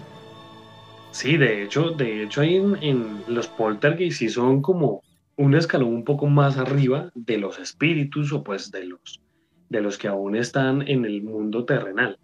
Sí, 1.12 1.38
de 1.38 1.64
hecho, 1.64 1.92
de 1.92 2.24
hecho 2.24 2.42
ahí 2.42 2.56
en, 2.58 3.24
los 3.28 3.48
poltergeist 3.48 4.20
sí 4.20 4.30
son 4.30 4.62
como 4.62 5.04
un 5.38 5.56
escalón 5.56 5.90
un 5.94 6.04
poco 6.04 6.28
más 6.28 6.58
arriba 6.58 7.10
de 7.16 7.38
los 7.38 7.60
espíritus 7.60 8.32
o 8.34 8.44
pues 8.44 8.70
de 8.72 8.86
los, 8.86 9.22
de 9.70 9.82
los 9.82 9.98
que 9.98 10.08
aún 10.08 10.36
están 10.36 10.88
en 10.88 11.06
el 11.06 11.24
mundo 11.24 11.66
terrenal. 11.66 12.18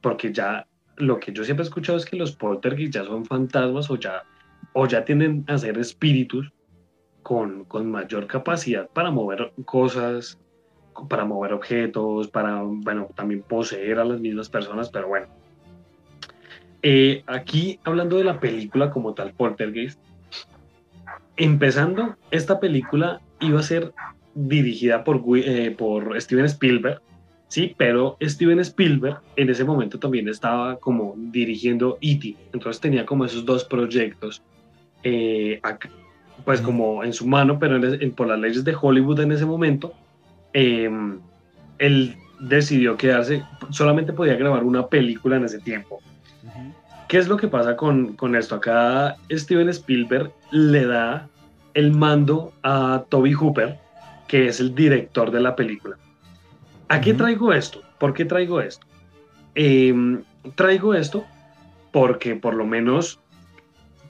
Porque 0.00 0.32
ya 0.32 0.66
lo 0.96 1.18
que 1.18 1.32
yo 1.32 1.44
siempre 1.44 1.64
he 1.64 1.68
escuchado 1.68 1.98
es 1.98 2.04
que 2.04 2.16
los 2.16 2.32
poltergeist 2.32 2.94
ya 2.94 3.04
son 3.04 3.24
fantasmas 3.24 3.90
o 3.90 3.96
ya, 3.96 4.22
o 4.72 4.86
ya 4.86 5.04
tienden 5.04 5.44
a 5.48 5.58
ser 5.58 5.78
espíritus 5.78 6.52
con, 7.22 7.64
con 7.64 7.90
mayor 7.90 8.26
capacidad 8.26 8.88
para 8.88 9.10
mover 9.10 9.52
cosas, 9.64 10.38
para 11.08 11.24
mover 11.24 11.52
objetos, 11.52 12.28
para, 12.28 12.62
bueno, 12.62 13.08
también 13.14 13.42
poseer 13.42 13.98
a 13.98 14.04
las 14.04 14.20
mismas 14.20 14.48
personas, 14.48 14.90
pero 14.90 15.08
bueno. 15.08 15.26
Eh, 16.82 17.24
aquí, 17.26 17.80
hablando 17.84 18.16
de 18.16 18.24
la 18.24 18.38
película 18.38 18.90
como 18.90 19.14
tal, 19.14 19.32
Poltergeist, 19.32 20.00
empezando, 21.36 22.16
esta 22.30 22.60
película 22.60 23.20
iba 23.40 23.60
a 23.60 23.62
ser 23.62 23.92
dirigida 24.36 25.02
por, 25.02 25.22
eh, 25.38 25.70
por 25.76 26.20
Steven 26.20 26.44
Spielberg, 26.44 27.00
sí, 27.48 27.74
pero 27.78 28.16
Steven 28.22 28.60
Spielberg 28.60 29.20
en 29.36 29.48
ese 29.50 29.64
momento 29.64 29.98
también 29.98 30.28
estaba 30.28 30.76
como 30.78 31.14
dirigiendo 31.16 31.96
E.T., 32.02 32.36
entonces 32.52 32.80
tenía 32.80 33.06
como 33.06 33.24
esos 33.24 33.44
dos 33.46 33.64
proyectos, 33.64 34.42
eh, 35.02 35.58
ac- 35.62 35.90
pues 36.44 36.60
como 36.60 37.02
en 37.02 37.12
su 37.14 37.26
mano, 37.26 37.58
pero 37.58 37.76
en 37.76 38.02
en- 38.02 38.12
por 38.12 38.28
las 38.28 38.38
leyes 38.38 38.62
de 38.62 38.76
Hollywood 38.78 39.20
en 39.20 39.32
ese 39.32 39.46
momento, 39.46 39.94
eh, 40.52 40.90
él 41.78 42.14
decidió 42.40 42.96
quedarse, 42.96 43.42
solamente 43.70 44.12
podía 44.12 44.36
grabar 44.36 44.62
una 44.64 44.86
película 44.86 45.36
en 45.36 45.44
ese 45.44 45.60
tiempo. 45.60 46.00
¿Qué 47.08 47.18
es 47.18 47.28
lo 47.28 47.36
que 47.36 47.48
pasa 47.48 47.76
con, 47.76 48.14
con 48.16 48.34
esto? 48.36 48.56
Acá 48.56 49.16
Steven 49.30 49.68
Spielberg 49.70 50.30
le 50.50 50.84
da 50.86 51.28
el 51.72 51.92
mando 51.92 52.52
a 52.62 53.04
Toby 53.08 53.32
Hooper, 53.32 53.78
que 54.28 54.48
es 54.48 54.60
el 54.60 54.74
director 54.74 55.30
de 55.30 55.40
la 55.40 55.56
película. 55.56 55.96
¿A 56.88 57.00
qué 57.00 57.14
traigo 57.14 57.52
esto? 57.52 57.82
¿Por 57.98 58.14
qué 58.14 58.24
traigo 58.24 58.60
esto? 58.60 58.86
Em, 59.54 60.22
traigo 60.54 60.94
esto 60.94 61.24
porque 61.92 62.36
por 62.36 62.54
lo 62.54 62.66
menos 62.66 63.20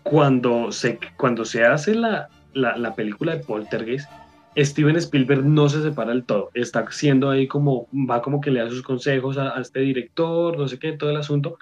cuando 0.02 0.72
se, 0.72 0.98
cuando 1.16 1.44
se 1.44 1.64
hace 1.64 1.94
la, 1.94 2.28
la, 2.52 2.76
la 2.76 2.94
película 2.94 3.36
de 3.36 3.44
Poltergeist, 3.44 4.10
Steven 4.56 4.96
Spielberg 4.96 5.44
no 5.44 5.68
se 5.68 5.82
separa 5.82 6.10
del 6.10 6.24
todo. 6.24 6.50
Está 6.54 6.80
haciendo 6.80 7.30
ahí 7.30 7.46
como, 7.46 7.88
va 7.92 8.22
como 8.22 8.40
que 8.40 8.50
le 8.50 8.60
da 8.60 8.70
sus 8.70 8.82
consejos 8.82 9.36
a, 9.36 9.56
a 9.56 9.60
este 9.60 9.80
director, 9.80 10.56
no 10.56 10.66
sé 10.66 10.78
qué, 10.78 10.92
todo 10.92 11.10
el 11.10 11.16
asunto. 11.16 11.58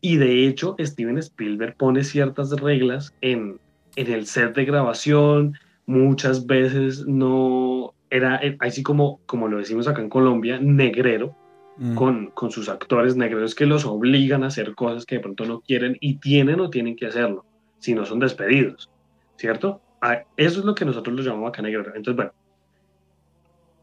Y 0.00 0.16
de 0.16 0.46
hecho, 0.46 0.76
Steven 0.78 1.18
Spielberg 1.18 1.76
pone 1.76 2.04
ciertas 2.04 2.50
reglas 2.50 3.14
en, 3.20 3.58
en 3.96 4.12
el 4.12 4.26
set 4.26 4.54
de 4.54 4.64
grabación. 4.64 5.54
Muchas 5.88 6.46
veces 6.46 7.06
no 7.06 7.94
era, 8.10 8.36
eh, 8.36 8.56
así 8.60 8.82
como, 8.84 9.20
como 9.26 9.48
lo 9.48 9.58
decimos 9.58 9.88
acá 9.88 10.00
en 10.00 10.08
Colombia, 10.08 10.60
negrero, 10.60 11.34
Mm. 11.80 11.94
con, 11.94 12.26
con 12.32 12.50
sus 12.50 12.68
actores 12.68 13.14
negreros 13.16 13.54
que 13.54 13.64
los 13.64 13.84
obligan 13.84 14.42
a 14.42 14.48
hacer 14.48 14.74
cosas 14.74 15.06
que 15.06 15.14
de 15.14 15.20
pronto 15.20 15.44
no 15.44 15.60
quieren 15.60 15.96
y 16.00 16.16
tienen 16.16 16.58
o 16.58 16.70
tienen 16.70 16.96
que 16.96 17.06
hacerlo, 17.06 17.44
si 17.78 17.94
no 17.94 18.04
son 18.04 18.18
despedidos, 18.18 18.90
¿cierto? 19.36 19.80
Ah, 20.00 20.24
Eso 20.36 20.58
es 20.58 20.64
lo 20.64 20.74
que 20.74 20.84
nosotros 20.84 21.14
lo 21.14 21.22
llamamos 21.22 21.50
acá 21.50 21.62
negrero. 21.62 21.94
Entonces, 21.94 22.16
bueno. 22.16 22.32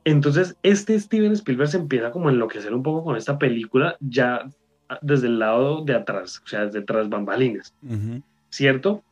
Entonces, 0.03 0.57
este 0.61 0.99
Steven 0.99 1.31
Spielberg 1.31 1.69
se 1.69 1.77
empieza 1.77 2.11
como 2.11 2.27
a 2.27 2.31
enloquecer 2.31 2.73
un 2.73 2.83
poco 2.83 3.03
con 3.03 3.15
esta 3.15 3.39
película 3.39 3.95
ya 4.01 4.49
ah, 4.89 4.99
desde 5.01 5.27
el 5.27 5.39
lado 5.39 5.83
de 5.83 5.95
atrás, 5.95 6.41
o 6.43 6.47
sea, 6.47 6.65
desde 6.65 6.81
tras 6.81 7.07
bambalinas. 7.07 7.73
¿cierto? 8.49 9.03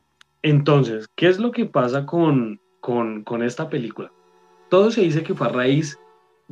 Entonces, 0.42 1.08
¿qué 1.16 1.28
es 1.28 1.38
lo 1.38 1.52
que 1.52 1.64
pasa 1.64 2.04
con, 2.04 2.60
con, 2.84 3.24
con 3.24 3.42
esta 3.42 3.70
película? 3.70 4.12
Todo 4.68 4.90
se 4.90 5.00
dice 5.00 5.22
que 5.22 5.34
fue 5.34 5.46
a 5.46 5.50
raíz, 5.50 5.98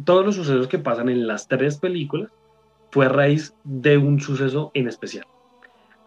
todos 0.03 0.25
los 0.25 0.37
sucesos 0.37 0.67
que 0.67 0.79
pasan 0.79 1.11
en 1.11 1.27
las 1.27 1.47
tres 1.47 1.77
películas 1.77 2.31
fue 2.91 3.05
a 3.05 3.11
raíz 3.11 3.55
de 3.65 3.99
un 3.99 4.19
suceso 4.19 4.71
en 4.73 4.89
especial. 4.89 5.27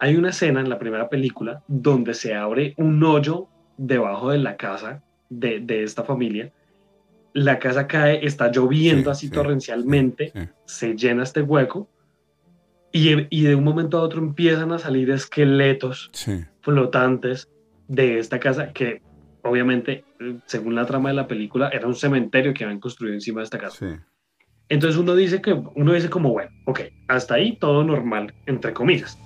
Hay 0.00 0.16
una 0.16 0.30
escena 0.30 0.60
en 0.60 0.68
la 0.68 0.80
primera 0.80 1.08
película 1.08 1.62
donde 1.68 2.12
se 2.14 2.34
abre 2.34 2.74
un 2.76 3.00
hoyo 3.04 3.46
debajo 3.76 4.30
de 4.30 4.38
la 4.38 4.56
casa 4.56 5.00
de, 5.30 5.60
de 5.60 5.84
esta 5.84 6.02
familia. 6.02 6.52
La 7.32 7.60
casa 7.60 7.86
cae, 7.86 8.26
está 8.26 8.50
lloviendo 8.50 9.04
Sí, 9.04 9.10
así 9.10 9.26
sí, 9.28 9.32
torrencialmente, 9.32 10.32
sí. 10.34 10.40
se 10.64 10.96
llena 10.96 11.22
este 11.22 11.42
hueco 11.42 11.88
y, 12.90 13.26
y 13.30 13.42
de 13.44 13.54
un 13.54 13.62
momento 13.62 13.98
a 13.98 14.02
otro 14.02 14.18
empiezan 14.20 14.72
a 14.72 14.78
salir 14.80 15.08
esqueletos 15.10 16.10
Sí. 16.12 16.44
flotantes 16.62 17.48
de 17.88 18.18
esta 18.18 18.40
casa 18.40 18.72
que 18.72 19.02
obviamente, 19.48 20.04
según 20.46 20.74
la 20.74 20.86
trama 20.86 21.10
de 21.10 21.14
la 21.14 21.26
película, 21.26 21.68
era 21.68 21.86
un 21.86 21.94
cementerio 21.94 22.54
que 22.54 22.64
habían 22.64 22.80
construido 22.80 23.14
encima 23.14 23.40
de 23.40 23.44
esta 23.44 23.58
casa. 23.58 23.78
Sí. 23.78 24.00
Entonces 24.68 24.98
uno 24.98 25.14
dice 25.14 25.40
que 25.40 25.52
uno 25.52 25.92
dice 25.92 26.10
como, 26.10 26.32
bueno, 26.32 26.50
ok, 26.64 26.80
hasta 27.08 27.34
ahí 27.34 27.56
todo 27.56 27.84
normal, 27.84 28.34
entre 28.46 28.72
comillas. 28.72 29.18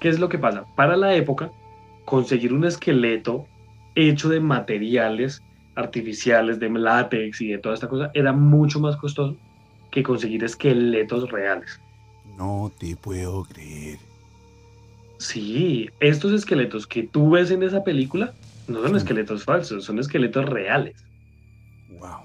¿Qué 0.00 0.08
es 0.08 0.20
lo 0.20 0.28
que 0.28 0.38
pasa? 0.38 0.64
Para 0.76 0.96
la 0.96 1.14
época, 1.14 1.50
conseguir 2.04 2.52
un 2.52 2.64
esqueleto 2.64 3.46
hecho 3.94 4.28
de 4.28 4.40
materiales 4.40 5.42
artificiales, 5.74 6.60
de 6.60 6.70
látex 6.70 7.40
y 7.40 7.48
de 7.48 7.58
toda 7.58 7.74
esta 7.74 7.88
cosa, 7.88 8.10
era 8.14 8.32
mucho 8.32 8.78
más 8.78 8.96
costoso 8.96 9.36
que 9.90 10.02
conseguir 10.02 10.44
esqueletos 10.44 11.30
reales. 11.30 11.80
No 12.36 12.70
te 12.78 12.96
puedo 12.96 13.44
creer. 13.44 13.98
Sí, 15.18 15.88
estos 16.00 16.32
esqueletos 16.32 16.86
que 16.86 17.04
tú 17.04 17.30
ves 17.30 17.50
en 17.50 17.62
esa 17.62 17.82
película 17.82 18.34
no 18.68 18.80
son 18.82 18.90
Sí. 18.92 18.96
esqueletos 18.98 19.44
falsos, 19.44 19.84
son 19.84 19.98
esqueletos 19.98 20.44
reales. 20.46 20.96
Wow. 21.98 22.20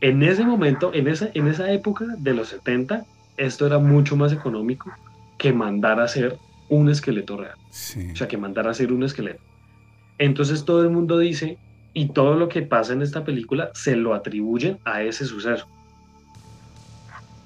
En 0.00 0.22
ese 0.22 0.44
momento, 0.44 0.92
en 0.94 1.08
esa, 1.08 1.28
en 1.34 1.48
esa 1.48 1.70
época 1.72 2.04
de 2.18 2.34
los 2.34 2.48
70, 2.48 3.04
esto 3.36 3.66
era 3.66 3.78
mucho 3.78 4.16
más 4.16 4.32
económico 4.32 4.90
que 5.38 5.52
mandar 5.52 6.00
a 6.00 6.04
hacer 6.04 6.38
un 6.68 6.88
esqueleto 6.88 7.36
real. 7.36 7.56
Sí. 7.70 8.10
O 8.12 8.16
sea, 8.16 8.28
que 8.28 8.36
mandar 8.36 8.66
a 8.68 8.70
hacer 8.70 8.92
un 8.92 9.02
esqueleto. 9.02 9.40
Entonces 10.18 10.64
todo 10.64 10.82
el 10.82 10.90
mundo 10.90 11.18
dice, 11.18 11.58
y 11.94 12.08
todo 12.10 12.36
lo 12.36 12.48
que 12.48 12.62
pasa 12.62 12.92
en 12.92 13.02
esta 13.02 13.24
película 13.24 13.70
se 13.74 13.96
lo 13.96 14.14
atribuyen 14.14 14.78
a 14.84 15.02
ese 15.02 15.24
suceso. 15.24 15.66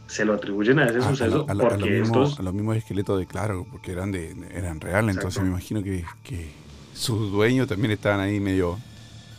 Se 0.07 0.25
lo 0.27 0.35
atribuyen 0.35 0.79
a 0.79 0.87
ese 0.87 0.99
Ah, 0.99 1.07
a, 1.07 1.09
suceso 1.09 1.47
a 1.49 1.53
a 1.53 1.55
porque 1.55 1.79
los 1.79 1.89
mismos, 1.89 2.29
estos... 2.31 2.41
a 2.41 2.43
los 2.43 2.53
mismos 2.55 2.77
esqueletos 2.77 3.19
de 3.19 3.27
claro, 3.27 3.67
porque 3.71 3.93
eran 3.93 4.13
de 4.13 4.35
eran 4.53 4.79
reales, 4.81 5.17
entonces 5.17 5.43
me 5.43 5.49
imagino 5.49 5.83
que, 5.83 6.05
que 6.23 6.51
sus 6.95 7.31
dueños 7.31 7.69
también 7.69 7.93
estaban 7.93 8.21
ahí 8.21 8.41
medio 8.41 8.79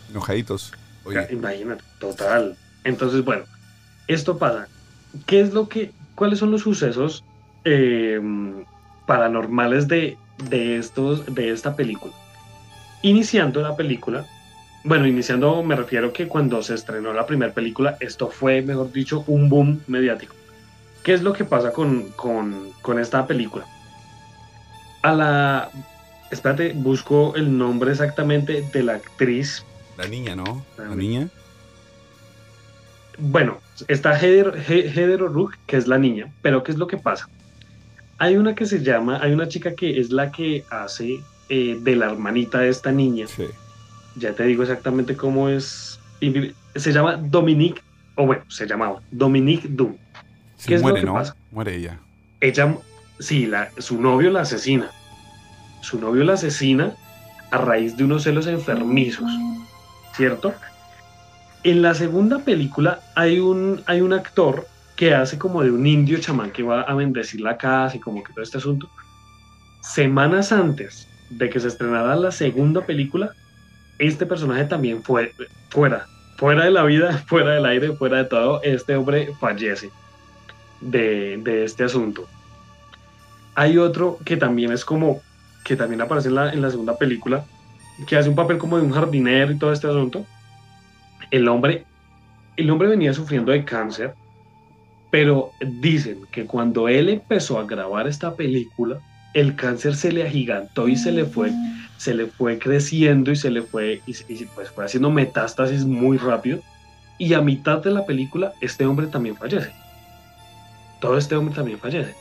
enojaditos. 0.09 0.73
Imagínate, 1.29 1.83
total. 1.99 2.55
Entonces, 2.83 3.23
bueno, 3.23 3.43
esto 4.07 4.37
pasa. 4.37 4.67
¿Qué 5.25 5.41
es 5.41 5.53
lo 5.53 5.69
que, 5.69 5.91
cuáles 6.15 6.39
son 6.39 6.51
los 6.51 6.61
sucesos 6.61 7.23
eh, 7.65 8.19
paranormales 9.05 9.87
de, 9.87 10.17
de 10.49 10.77
estos, 10.77 11.33
de 11.33 11.51
esta 11.51 11.75
película? 11.75 12.13
Iniciando 13.01 13.61
la 13.61 13.75
película, 13.75 14.25
bueno, 14.83 15.07
iniciando 15.07 15.61
me 15.63 15.75
refiero 15.75 16.11
que 16.13 16.27
cuando 16.27 16.61
se 16.63 16.73
estrenó 16.75 17.13
la 17.13 17.25
primera 17.25 17.53
película, 17.53 17.97
esto 17.99 18.29
fue, 18.29 18.61
mejor 18.61 18.91
dicho, 18.91 19.23
un 19.27 19.49
boom 19.49 19.81
mediático. 19.87 20.35
¿Qué 21.03 21.13
es 21.13 21.21
lo 21.21 21.33
que 21.33 21.43
pasa 21.43 21.71
con, 21.71 22.09
con, 22.11 22.71
con 22.81 22.99
esta 22.99 23.27
película? 23.27 23.65
A 25.01 25.13
la, 25.13 25.69
espérate, 26.33 26.73
busco 26.73 27.35
el 27.35 27.57
nombre 27.57 27.91
exactamente 27.91 28.67
de 28.73 28.83
la 28.83 28.95
actriz 28.95 29.63
la 29.97 30.07
niña, 30.07 30.35
¿no? 30.35 30.65
La 30.77 30.95
niña. 30.95 31.29
Bueno, 33.19 33.59
está 33.87 34.17
Heather, 34.19 34.55
He- 34.67 34.89
Heather 34.89 35.21
O'Rourke, 35.21 35.57
que 35.67 35.77
es 35.77 35.87
la 35.87 35.97
niña, 35.99 36.31
pero 36.41 36.63
¿qué 36.63 36.71
es 36.71 36.77
lo 36.79 36.87
que 36.87 36.97
pasa? 36.97 37.29
Hay 38.17 38.37
una 38.37 38.55
que 38.55 38.65
se 38.65 38.83
llama, 38.83 39.19
hay 39.21 39.33
una 39.33 39.47
chica 39.47 39.75
que 39.75 39.99
es 39.99 40.09
la 40.09 40.31
que 40.31 40.65
hace 40.71 41.19
eh, 41.49 41.77
de 41.79 41.95
la 41.95 42.07
hermanita 42.07 42.59
de 42.59 42.69
esta 42.69 42.91
niña. 42.91 43.27
Sí. 43.27 43.45
Ya 44.15 44.33
te 44.33 44.43
digo 44.45 44.63
exactamente 44.63 45.15
cómo 45.15 45.49
es. 45.49 45.99
Se 46.75 46.91
llama 46.91 47.17
Dominique, 47.17 47.81
o 48.15 48.25
bueno, 48.25 48.43
se 48.47 48.65
llamaba 48.65 49.01
Dominique 49.11 49.67
Doom. 49.69 49.95
Se 50.57 50.69
¿Qué 50.69 50.75
es 50.75 50.81
lo 50.81 50.85
muere, 50.87 50.99
que 51.01 51.05
¿no? 51.05 51.13
pasa? 51.13 51.35
Muere 51.51 51.75
ella. 51.75 51.99
Ella, 52.41 52.75
sí, 53.19 53.45
la, 53.45 53.69
su 53.77 54.01
novio 54.01 54.31
la 54.31 54.41
asesina. 54.41 54.89
Su 55.83 55.99
novio 55.99 56.23
la 56.23 56.33
asesina 56.33 56.93
a 57.51 57.57
raíz 57.57 57.95
de 57.95 58.03
unos 58.03 58.23
celos 58.23 58.47
enfermizos. 58.47 59.31
¿cierto? 60.15 60.53
En 61.63 61.81
la 61.81 61.93
segunda 61.93 62.39
película 62.39 62.99
hay 63.15 63.39
un, 63.39 63.81
hay 63.85 64.01
un 64.01 64.13
actor 64.13 64.67
que 64.95 65.13
hace 65.13 65.37
como 65.37 65.63
de 65.63 65.71
un 65.71 65.85
indio 65.87 66.19
chamán 66.19 66.51
que 66.51 66.63
va 66.63 66.81
a 66.81 66.93
bendecir 66.93 67.41
la 67.41 67.57
casa 67.57 67.97
y 67.97 67.99
como 67.99 68.23
que 68.23 68.31
todo 68.31 68.43
este 68.43 68.57
asunto. 68.57 68.89
Semanas 69.81 70.51
antes 70.51 71.07
de 71.29 71.49
que 71.49 71.59
se 71.59 71.67
estrenara 71.67 72.15
la 72.15 72.31
segunda 72.31 72.85
película, 72.85 73.33
este 73.97 74.25
personaje 74.25 74.65
también 74.65 75.03
fue 75.03 75.33
fuera, 75.69 76.05
fuera 76.37 76.65
de 76.65 76.71
la 76.71 76.83
vida, 76.83 77.17
fuera 77.27 77.51
del 77.51 77.65
aire, 77.65 77.93
fuera 77.93 78.17
de 78.17 78.25
todo, 78.25 78.61
este 78.63 78.95
hombre 78.95 79.33
fallece 79.39 79.89
de, 80.81 81.37
de 81.37 81.63
este 81.63 81.83
asunto. 81.83 82.27
Hay 83.55 83.77
otro 83.77 84.19
que 84.25 84.37
también 84.37 84.71
es 84.71 84.83
como, 84.83 85.21
que 85.63 85.75
también 85.75 86.01
aparece 86.01 86.29
en 86.29 86.35
la, 86.35 86.53
en 86.53 86.61
la 86.61 86.69
segunda 86.69 86.97
película, 86.97 87.45
que 88.07 88.17
hace 88.17 88.29
un 88.29 88.35
papel 88.35 88.57
como 88.57 88.77
de 88.77 88.83
un 88.83 88.91
jardinero 88.91 89.51
y 89.51 89.57
todo 89.57 89.71
este 89.71 89.87
asunto. 89.87 90.25
El 91.31 91.47
hombre, 91.47 91.85
el 92.57 92.69
hombre 92.69 92.87
venía 92.87 93.13
sufriendo 93.13 93.51
de 93.51 93.63
cáncer, 93.63 94.13
pero 95.09 95.51
dicen 95.59 96.25
que 96.31 96.45
cuando 96.45 96.87
él 96.87 97.09
empezó 97.09 97.59
a 97.59 97.65
grabar 97.65 98.07
esta 98.07 98.35
película, 98.35 98.99
el 99.33 99.55
cáncer 99.55 99.95
se 99.95 100.11
le 100.11 100.25
agigantó 100.25 100.87
y 100.87 100.95
se 100.95 101.11
le 101.11 101.25
fue, 101.25 101.51
se 101.97 102.13
le 102.13 102.27
fue 102.27 102.59
creciendo 102.59 103.31
y 103.31 103.35
se 103.35 103.49
le 103.49 103.61
fue, 103.61 104.01
y, 104.05 104.45
pues 104.45 104.69
fue 104.69 104.85
haciendo 104.85 105.09
metástasis 105.09 105.85
muy 105.85 106.17
rápido. 106.17 106.59
Y 107.17 107.33
a 107.33 107.41
mitad 107.41 107.81
de 107.83 107.91
la 107.91 108.05
película, 108.05 108.53
este 108.59 108.85
hombre 108.85 109.07
también 109.07 109.35
fallece. 109.35 109.71
Todo 110.99 111.17
este 111.17 111.35
hombre 111.35 111.55
también 111.55 111.79
fallece. 111.79 112.15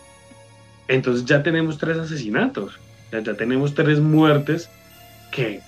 Entonces 0.88 1.24
ya 1.24 1.42
tenemos 1.42 1.78
tres 1.78 1.96
asesinatos, 1.96 2.78
ya, 3.12 3.34
tenemos 3.34 3.74
tres 3.74 4.00
muertes 4.00 4.68
que 5.30 5.60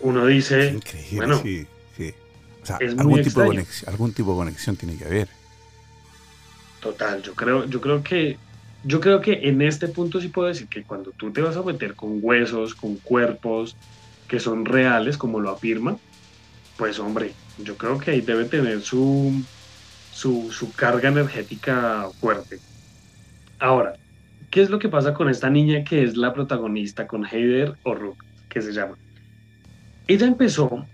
uno 0.00 0.26
dice, 0.26 0.78
bueno, 1.12 1.40
sí, 1.40 1.66
sí. 1.96 2.12
O 2.62 2.66
sea, 2.66 2.76
algún, 2.76 3.22
tipo 3.22 3.40
de 3.40 3.46
conexión, 3.46 3.90
algún 3.90 4.12
tipo 4.12 4.32
de 4.32 4.36
conexión 4.36 4.76
tiene 4.76 4.96
que 4.96 5.04
haber. 5.04 5.28
Total, 6.80 7.22
yo 7.22 7.34
creo, 7.34 7.64
yo 7.66 7.80
creo 7.80 8.02
que 8.02 8.36
yo 8.84 9.00
creo 9.00 9.20
que 9.20 9.48
en 9.48 9.62
este 9.62 9.86
punto 9.88 10.20
sí 10.20 10.28
puedo 10.28 10.48
decir 10.48 10.66
que 10.66 10.82
cuando 10.82 11.12
tú 11.12 11.30
te 11.30 11.40
vas 11.40 11.56
a 11.56 11.62
meter 11.62 11.94
con 11.94 12.18
huesos, 12.20 12.74
con 12.74 12.96
cuerpos 12.96 13.76
que 14.26 14.40
son 14.40 14.64
reales, 14.64 15.16
como 15.16 15.38
lo 15.38 15.50
afirma, 15.50 15.98
pues 16.76 16.98
hombre, 16.98 17.32
yo 17.58 17.76
creo 17.76 17.98
que 17.98 18.10
ahí 18.10 18.20
debe 18.20 18.44
tener 18.46 18.80
su, 18.80 19.42
su, 20.12 20.50
su 20.50 20.72
carga 20.72 21.10
energética 21.10 22.08
fuerte. 22.20 22.58
Ahora, 23.60 23.94
¿qué 24.52 24.60
es 24.60 24.70
lo 24.70 24.78
que 24.78 24.88
pasa 24.88 25.14
con 25.14 25.28
esta 25.28 25.50
niña 25.50 25.82
que 25.82 26.04
es 26.04 26.16
la 26.16 26.32
protagonista, 26.32 27.08
con 27.08 27.24
Heider 27.24 27.74
o 27.82 27.94
Rook, 27.94 28.22
que 28.48 28.60
se 28.60 28.72
llama? 28.72 28.96
Ella 30.06 30.26
empezó, 30.26 30.84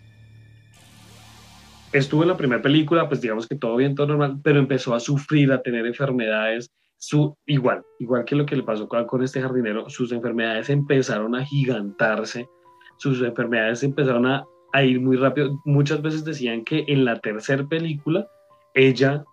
estuvo 1.93 2.23
en 2.23 2.29
la 2.29 2.37
primera 2.37 2.63
película, 2.63 3.09
pues 3.09 3.21
digamos 3.21 3.49
que 3.49 3.57
todo 3.57 3.77
bien, 3.77 3.97
todo 3.97 4.07
normal, 4.07 4.39
pero 4.43 4.61
empezó 4.61 4.95
a 4.95 5.01
sufrir, 5.01 5.51
a 5.53 5.61
tener 5.61 5.85
enfermedades 5.85 6.71
su, 6.99 7.37
igual, 7.47 7.83
igual 7.99 8.25
que 8.25 8.37
lo 8.37 8.47
que 8.47 8.57
le 8.57 8.63
pasó 8.63 8.89
con, 8.89 9.23
este 9.23 9.41
jardinero, 9.41 9.91
sus 9.91 10.13
enfermedades 10.13 10.71
empezaron 10.71 11.35
a 11.35 11.45
gigantarse, 11.45 12.49
sus 12.97 13.21
enfermedades 13.23 13.83
empezaron 13.83 14.27
a, 14.27 14.45
ir 14.83 15.01
muy 15.01 15.17
rápido. 15.17 15.61
Muchas 15.65 16.01
veces 16.01 16.25
decían 16.25 16.63
que 16.63 16.85
en 16.87 17.05
la 17.05 17.19
tercera 17.19 17.67
película 17.67 18.29
ella, 18.75 19.25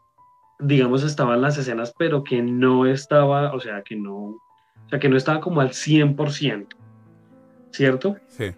digamos, 0.60 1.04
estaba 1.04 1.36
en 1.36 1.42
las 1.42 1.58
escenas, 1.58 1.94
pero 1.98 2.24
que 2.24 2.42
no 2.42 2.86
estaba, 2.86 3.54
o 3.54 3.60
sea, 3.60 3.82
que 3.84 3.96
no, 3.96 4.16
o 4.16 4.90
sea, 4.90 5.00
que 5.00 5.10
no 5.10 5.18
estaba 5.18 5.40
como 5.40 5.62
al 5.62 5.70
100%, 5.70 6.68
¿cierto? 7.72 8.18
Sí. 8.28 8.52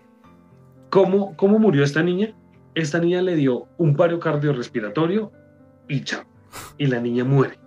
¿Cómo, 0.89 1.35
¿Cómo 1.35 1.59
murió 1.59 1.83
esta 1.83 2.03
niña? 2.03 2.33
Esta 2.75 2.99
niña 2.99 3.21
le 3.21 3.35
dio 3.35 3.67
un 3.77 3.95
paro 3.95 4.19
cardiorrespiratorio 4.19 5.31
y 5.87 6.03
chao. 6.03 6.23
Y 6.77 6.87
la 6.87 6.99
niña 6.99 7.23
muere. 7.23 7.57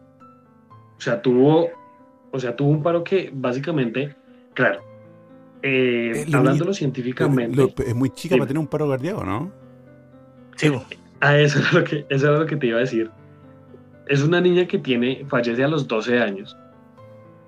O 0.97 1.01
sea, 1.01 1.21
tuvo, 1.21 1.69
o 2.31 2.39
sea, 2.39 2.57
tuvo 2.57 2.71
un 2.71 2.83
paro 2.83 3.03
que 3.03 3.31
básicamente, 3.33 4.15
claro, 4.55 4.81
eh, 5.63 6.25
eh 6.27 6.27
hablándolo 6.33 6.73
científicamente. 6.73 7.75
es 7.87 7.95
muy 7.95 8.11
chica 8.11 8.37
para 8.37 8.47
tener 8.47 8.61
un 8.61 8.67
paro 8.67 8.89
cardíaco, 8.89 9.25
¿no? 9.25 9.51
Sí. 10.57 10.71
A 11.21 11.39
eso 11.39 11.59
era, 11.59 11.73
lo 11.73 11.85
que, 11.85 12.07
eso 12.09 12.29
era 12.29 12.39
lo 12.39 12.47
que 12.47 12.57
te 12.57 12.67
iba 12.67 12.79
a 12.79 12.81
decir. 12.81 13.11
Es 14.11 14.25
una 14.25 14.41
niña 14.41 14.67
que 14.67 14.77
tiene, 14.77 15.25
fallece 15.29 15.63
a 15.63 15.69
los 15.69 15.87
12 15.87 16.19
años. 16.19 16.57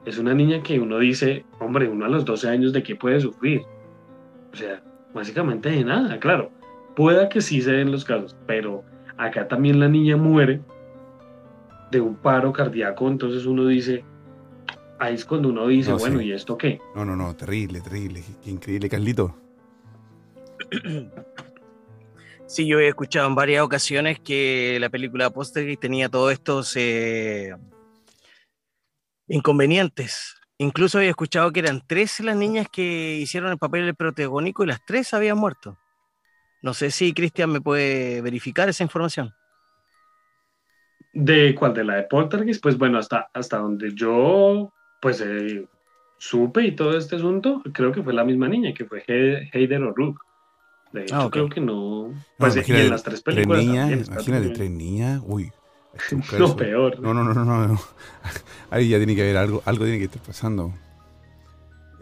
Es 0.07 0.17
una 0.17 0.33
niña 0.33 0.63
que 0.63 0.79
uno 0.79 1.01
dice, 1.01 1.45
hombre, 1.59 1.89
uno 1.89 2.05
a 2.05 2.09
los 2.09 2.25
12 2.25 2.49
años 2.49 2.73
de 2.73 2.85
qué 2.85 2.95
puede 2.95 3.21
sufrir. 3.21 3.63
O 4.53 4.57
sea, 4.57 4.81
básicamente 5.13 5.71
de 5.71 5.83
nada, 5.83 6.21
claro. 6.21 6.53
Pueda 6.95 7.29
que 7.29 7.41
sí 7.41 7.61
se 7.63 7.73
den 7.73 7.91
los 7.91 8.05
casos, 8.05 8.37
pero 8.47 8.85
acá 9.17 9.49
también 9.49 9.81
la 9.81 9.89
niña 9.89 10.17
muere 10.17 10.61
de 11.91 12.01
un 12.01 12.15
paro 12.15 12.53
cardíaco, 12.53 13.09
entonces 13.09 13.45
uno 13.45 13.67
dice, 13.67 14.05
ahí 15.01 15.15
es 15.15 15.25
cuando 15.25 15.49
uno 15.49 15.67
dice, 15.67 15.93
bueno, 15.95 16.21
¿y 16.21 16.31
esto 16.31 16.57
qué? 16.57 16.79
No, 16.95 17.05
no, 17.05 17.17
no, 17.17 17.35
terrible, 17.35 17.81
terrible, 17.81 18.23
qué 18.45 18.51
increíble, 18.51 18.89
Carlito. 18.89 19.35
Sí, 22.53 22.67
yo 22.67 22.79
he 22.81 22.89
escuchado 22.89 23.27
en 23.27 23.35
varias 23.35 23.63
ocasiones 23.63 24.21
que 24.21 24.77
la 24.79 24.91
película 24.91 25.31
Póster 25.31 25.75
tenía 25.79 26.11
todos 26.11 26.35
estos 26.35 26.77
eh, 26.77 27.57
inconvenientes. 29.27 30.37
Incluso 30.59 31.01
he 31.01 31.09
escuchado 31.09 31.51
que 31.51 31.61
eran 31.61 31.81
tres 31.87 32.21
las 32.21 32.37
niñas 32.37 32.67
que 32.71 33.15
hicieron 33.15 33.53
el 33.53 33.57
papel 33.57 33.87
del 33.87 33.95
protagónico 33.95 34.65
y 34.65 34.67
las 34.67 34.85
tres 34.85 35.15
habían 35.15 35.39
muerto. 35.39 35.79
No 36.61 36.75
sé 36.75 36.91
si 36.91 37.15
Cristian 37.15 37.51
me 37.51 37.63
puede 37.63 38.21
verificar 38.21 38.69
esa 38.69 38.83
información. 38.83 39.33
¿De 41.15 41.55
cuál? 41.55 41.73
¿De 41.73 41.85
la 41.85 41.97
de 41.97 42.03
Poltergeist? 42.03 42.63
Pues 42.63 42.77
bueno, 42.77 42.99
hasta, 42.99 43.31
hasta 43.33 43.57
donde 43.57 43.95
yo 43.95 44.71
pues 45.01 45.23
eh, 45.23 45.67
supe 46.19 46.67
y 46.67 46.73
todo 46.77 46.99
este 46.99 47.17
asunto, 47.17 47.63
creo 47.73 47.93
que 47.93 48.03
fue 48.03 48.13
la 48.13 48.25
misma 48.25 48.47
niña, 48.47 48.75
que 48.75 48.85
fue 48.85 49.03
Heider 49.07 49.83
O'Rourke. 49.85 50.21
De 50.93 51.03
hecho, 51.03 51.17
ah, 51.17 51.31
creo 51.31 51.49
que 51.49 51.61
no. 51.61 52.13
Pues 52.39 52.57
y 52.57 52.73
en 52.73 52.91
las 52.91 53.03
tres 53.03 53.23
películas. 53.23 53.61
Tres 53.61 53.69
niñas, 53.69 54.09
imagínate, 54.09 54.49
tres 54.51 54.71
niñas, 54.71 55.23
uy. 55.25 55.51
no, 56.39 56.57
peor. 56.57 57.01
No, 57.01 57.13
no, 57.15 57.25
no, 57.25 57.35
no, 57.35 57.67
no, 57.69 57.81
Ahí 58.71 58.89
ya 58.89 58.99
tiene 58.99 59.15
que 59.15 59.23
haber 59.23 59.37
algo, 59.37 59.63
algo 59.65 59.85
tiene 59.85 59.99
que 59.99 60.05
estar 60.05 60.23
pasando. 60.23 60.73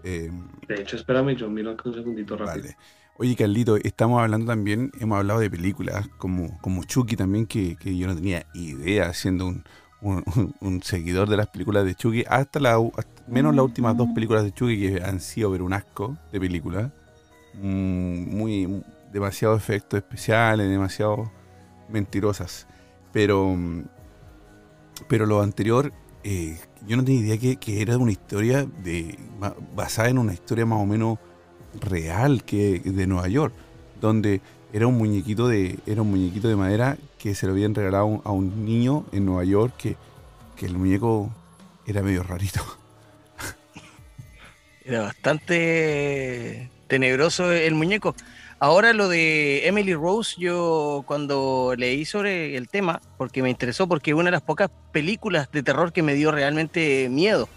Eh, 0.02 0.30
de 0.68 0.74
hecho, 0.80 0.96
espérame, 0.96 1.36
yo 1.36 1.48
miro 1.48 1.76
un 1.84 1.94
segundito 1.94 2.36
rápido. 2.36 2.64
Vale. 2.64 2.76
Oye, 3.22 3.36
Carlito, 3.36 3.76
estamos 3.76 4.22
hablando 4.22 4.46
también, 4.46 4.90
hemos 4.98 5.18
hablado 5.18 5.40
de 5.40 5.50
películas 5.50 6.08
como, 6.16 6.58
como 6.62 6.84
Chucky 6.84 7.16
también, 7.16 7.44
que, 7.44 7.76
yo 7.84 8.06
no 8.06 8.14
tenía 8.14 8.46
idea, 8.54 9.12
siendo 9.12 9.52
un, 10.00 10.82
seguidor 10.82 11.28
de 11.28 11.36
las 11.36 11.48
películas 11.48 11.84
de 11.84 11.94
Chucky, 11.94 12.24
hasta, 12.26 12.60
la, 12.60 12.78
menos 13.28 13.54
las 13.54 13.62
últimas 13.62 13.94
dos 13.94 14.08
películas 14.14 14.44
de 14.44 14.52
Chucky 14.52 14.78
que 14.78 15.02
han 15.02 15.20
sido 15.20 15.50
ver 15.50 15.60
un 15.60 15.74
asco 15.74 16.16
de 16.32 16.40
película. 16.40 16.94
Mm, 17.55 18.36
muy, 18.36 18.82
demasiado 19.12 19.56
efectos 19.56 19.98
especiales, 19.98 20.68
demasiado 20.68 21.31
mentirosas. 21.89 22.66
Pero, 23.12 23.56
pero 25.09 25.27
lo 25.27 25.43
anterior, 25.43 25.93
eh, 26.22 26.59
yo 26.86 26.97
no 26.97 27.05
tenía 27.05 27.20
idea 27.20 27.39
que, 27.39 27.56
que, 27.56 27.82
era 27.82 27.98
una 27.98 28.12
historia 28.12 28.64
de, 28.64 29.18
basada 29.74 30.09
en 30.09 30.18
una 30.18 30.32
historia 30.32 30.66
más 30.66 30.81
o 30.81 30.86
menos 30.86 31.18
real 31.81 32.44
que 32.44 32.81
de 32.81 33.06
Nueva 33.06 33.28
York, 33.28 33.55
donde 34.01 34.40
era 34.72 34.86
un 34.86 34.97
muñequito 34.98 35.48
de 35.48 35.78
era 35.86 36.02
un 36.02 36.10
muñequito 36.10 36.48
de 36.48 36.56
madera 36.56 36.97
que 37.18 37.35
se 37.35 37.47
lo 37.47 37.52
habían 37.52 37.74
regalado 37.74 38.22
a 38.24 38.31
un 38.31 38.64
niño 38.64 39.05
en 39.12 39.27
Nueva 39.27 39.44
York 39.44 39.74
que, 39.77 39.97
que 40.56 40.66
el 40.66 40.77
muñeco 40.78 41.31
era 41.86 42.02
medio 42.02 42.22
rarito. 42.22 42.60
Era 44.85 45.02
bastante 45.02 46.70
tenebroso 46.90 47.50
el 47.50 47.74
muñeco. 47.74 48.14
Ahora 48.58 48.92
lo 48.92 49.08
de 49.08 49.66
Emily 49.66 49.94
Rose, 49.94 50.36
yo 50.38 51.02
cuando 51.06 51.72
leí 51.78 52.04
sobre 52.04 52.58
el 52.58 52.68
tema, 52.68 53.00
porque 53.16 53.42
me 53.42 53.48
interesó, 53.48 53.88
porque 53.88 54.10
es 54.10 54.14
una 54.14 54.26
de 54.26 54.32
las 54.32 54.42
pocas 54.42 54.70
películas 54.92 55.50
de 55.50 55.62
terror 55.62 55.94
que 55.94 56.02
me 56.02 56.12
dio 56.12 56.30
realmente 56.30 57.08
miedo 57.08 57.48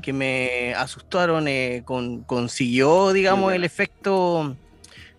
que 0.00 0.12
me 0.12 0.74
asustaron, 0.74 1.46
eh, 1.46 1.82
consiguió, 2.26 3.12
digamos, 3.12 3.52
el 3.52 3.64
efecto 3.64 4.56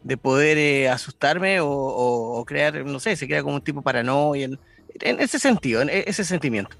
de 0.03 0.17
poder 0.17 0.57
eh, 0.57 0.89
asustarme 0.89 1.59
o, 1.61 2.43
crear, 2.47 2.83
no 2.83 2.99
sé, 2.99 3.15
se 3.15 3.27
crea 3.27 3.43
como 3.43 3.55
un 3.55 3.61
tipo 3.61 3.81
paranoia, 3.81 4.45
en, 4.45 4.59
en 5.01 5.19
ese 5.19 5.39
sentido, 5.39 5.81
en 5.81 5.89
ese 5.89 6.23
sentimiento. 6.23 6.75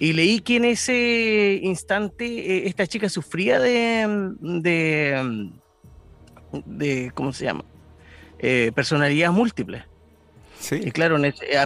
Y 0.00 0.12
leí 0.12 0.40
que 0.40 0.56
en 0.56 0.64
ese 0.64 1.60
instante 1.62 2.24
eh, 2.26 2.66
esta 2.66 2.86
chica 2.86 3.08
sufría 3.08 3.58
de, 3.58 4.34
de, 4.40 5.50
de 6.64 7.10
¿cómo 7.14 7.32
se 7.32 7.44
llama? 7.44 7.64
personalidades 8.74 9.36
múltiples. 9.36 9.82
Sí. 10.60 10.76
Y 10.76 10.90
claro, 10.90 11.18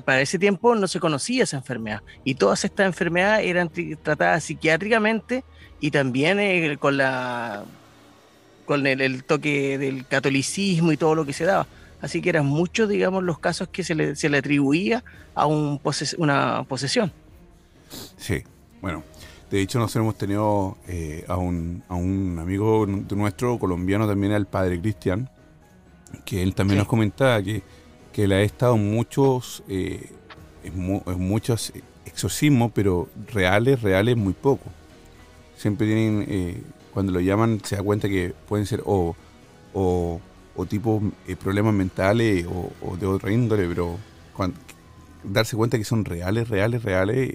para 0.04 0.20
ese 0.20 0.38
tiempo 0.38 0.74
no 0.74 0.86
se 0.86 1.00
conocía 1.00 1.44
esa 1.44 1.56
enfermedad. 1.56 2.02
Y 2.24 2.34
todas 2.34 2.64
estas 2.64 2.86
enfermedades 2.86 3.46
eran 3.46 3.70
tratadas 4.02 4.44
psiquiátricamente 4.44 5.44
y 5.80 5.90
también 5.90 6.38
eh, 6.40 6.76
con 6.78 6.96
la 6.96 7.64
con 8.64 8.86
el, 8.86 9.24
toque 9.24 9.76
del 9.76 10.06
catolicismo 10.06 10.92
y 10.92 10.96
todo 10.96 11.14
lo 11.14 11.26
que 11.26 11.32
se 11.32 11.44
daba. 11.44 11.66
Así 12.00 12.22
que 12.22 12.30
eran 12.30 12.46
muchos, 12.46 12.88
digamos, 12.88 13.22
los 13.22 13.38
casos 13.38 13.68
que 13.68 13.82
se 13.84 13.94
le, 13.94 14.16
se 14.16 14.28
le 14.28 14.38
atribuía 14.38 15.04
a 15.34 15.46
un 15.46 15.80
una 16.18 16.64
posesión. 16.68 17.12
Sí, 18.16 18.44
bueno, 18.80 19.04
de 19.56 19.62
hecho 19.62 19.78
nosotros 19.78 20.02
hemos 20.04 20.16
tenido 20.18 20.76
eh, 20.88 21.24
a, 21.28 21.36
un, 21.36 21.82
a 21.88 21.94
un 21.94 22.38
amigo 22.40 22.86
nuestro, 22.86 23.58
colombiano 23.58 24.06
también, 24.06 24.32
el 24.32 24.46
padre 24.46 24.80
Cristian, 24.80 25.28
que 26.24 26.42
él 26.42 26.54
también 26.54 26.76
Sí. 26.76 26.80
nos 26.80 26.88
comentaba 26.88 27.42
que, 27.42 27.62
que 28.12 28.24
él 28.24 28.32
ha 28.32 28.40
estado 28.42 28.76
muchos, 28.76 29.62
eh, 29.68 30.10
en, 30.64 30.78
mu- 30.78 31.02
en 31.06 31.20
muchos 31.20 31.72
exorcismos, 32.06 32.72
pero 32.74 33.08
reales, 33.32 33.82
reales, 33.82 34.16
muy 34.16 34.32
poco. 34.32 34.64
Siempre 35.56 35.86
tienen, 35.86 36.24
eh, 36.28 36.62
cuando 36.92 37.12
lo 37.12 37.20
llaman, 37.20 37.60
se 37.64 37.76
da 37.76 37.82
cuenta 37.82 38.08
que 38.08 38.34
pueden 38.48 38.66
ser 38.66 38.82
o, 38.84 39.14
o, 39.74 40.20
o 40.56 40.66
tipo 40.66 41.02
eh, 41.28 41.36
problemas 41.36 41.74
mentales 41.74 42.46
o, 42.46 42.72
o 42.86 42.96
de 42.96 43.06
otra 43.06 43.30
índole, 43.32 43.66
pero 43.68 43.96
darse 45.24 45.56
cuenta 45.56 45.78
que 45.78 45.84
son 45.84 46.04
reales, 46.04 46.48
reales, 46.48 46.82
reales, 46.82 47.30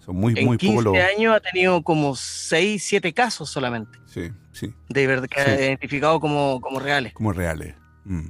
son 0.00 0.16
muy, 0.16 0.34
En 0.36 0.46
muy 0.46 0.56
15 0.58 0.84
poco 0.84 0.96
los... 0.96 1.04
años 1.04 1.36
ha 1.36 1.40
tenido 1.40 1.82
como 1.82 2.16
6, 2.16 2.82
7 2.84 3.12
casos 3.12 3.48
solamente, 3.50 3.98
Sí, 4.06 4.30
sí, 4.52 4.74
de 4.88 5.06
verdad, 5.06 5.28
que 5.28 5.40
Sí. 5.42 5.50
ha 5.50 5.54
identificado 5.60 6.18
como, 6.20 6.60
como 6.60 6.80
reales. 6.80 7.12
como 7.12 7.32
reales. 7.32 7.74
Mm. 8.04 8.28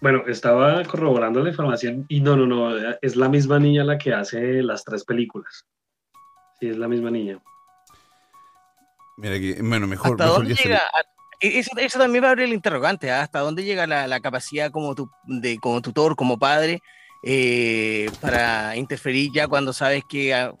Bueno, 0.00 0.22
estaba 0.28 0.82
corroborando 0.84 1.42
la 1.42 1.50
información 1.50 2.06
y 2.08 2.20
no, 2.20 2.36
no, 2.36 2.46
no, 2.46 2.70
es 3.02 3.16
la 3.16 3.28
misma 3.28 3.58
niña 3.58 3.82
la 3.82 3.98
que 3.98 4.14
hace 4.14 4.62
las 4.62 4.84
tres 4.84 5.04
películas. 5.04 5.66
Sí, 6.60 6.68
es 6.68 6.76
la 6.76 6.86
misma 6.86 7.10
niña. 7.10 7.40
Mira 9.16 9.38
que, 9.40 9.60
bueno, 9.60 9.88
mejor, 9.88 10.12
¿Hasta 10.12 10.24
mejor 10.24 10.38
dónde 10.44 10.54
llega? 10.54 10.78
a- 10.78 11.02
e- 11.40 11.58
Eso, 11.58 11.72
eso 11.76 11.98
también 11.98 12.22
va 12.22 12.28
a 12.28 12.30
abrir 12.30 12.46
el 12.46 12.52
interrogante, 12.54 13.10
¿ah? 13.10 13.22
¿hasta 13.22 13.40
dónde 13.40 13.64
llega 13.64 13.86
la, 13.88 14.06
la 14.06 14.20
capacidad 14.20 14.70
como, 14.70 14.94
tu, 14.94 15.10
de, 15.24 15.58
como 15.58 15.80
tutor, 15.82 16.14
como 16.14 16.38
padre, 16.38 16.80
eh, 17.22 18.10
para 18.20 18.76
interferir 18.76 19.30
ya 19.32 19.46
cuando 19.48 19.72
sabes 19.72 20.02
que 20.08 20.34
ah, 20.34 20.54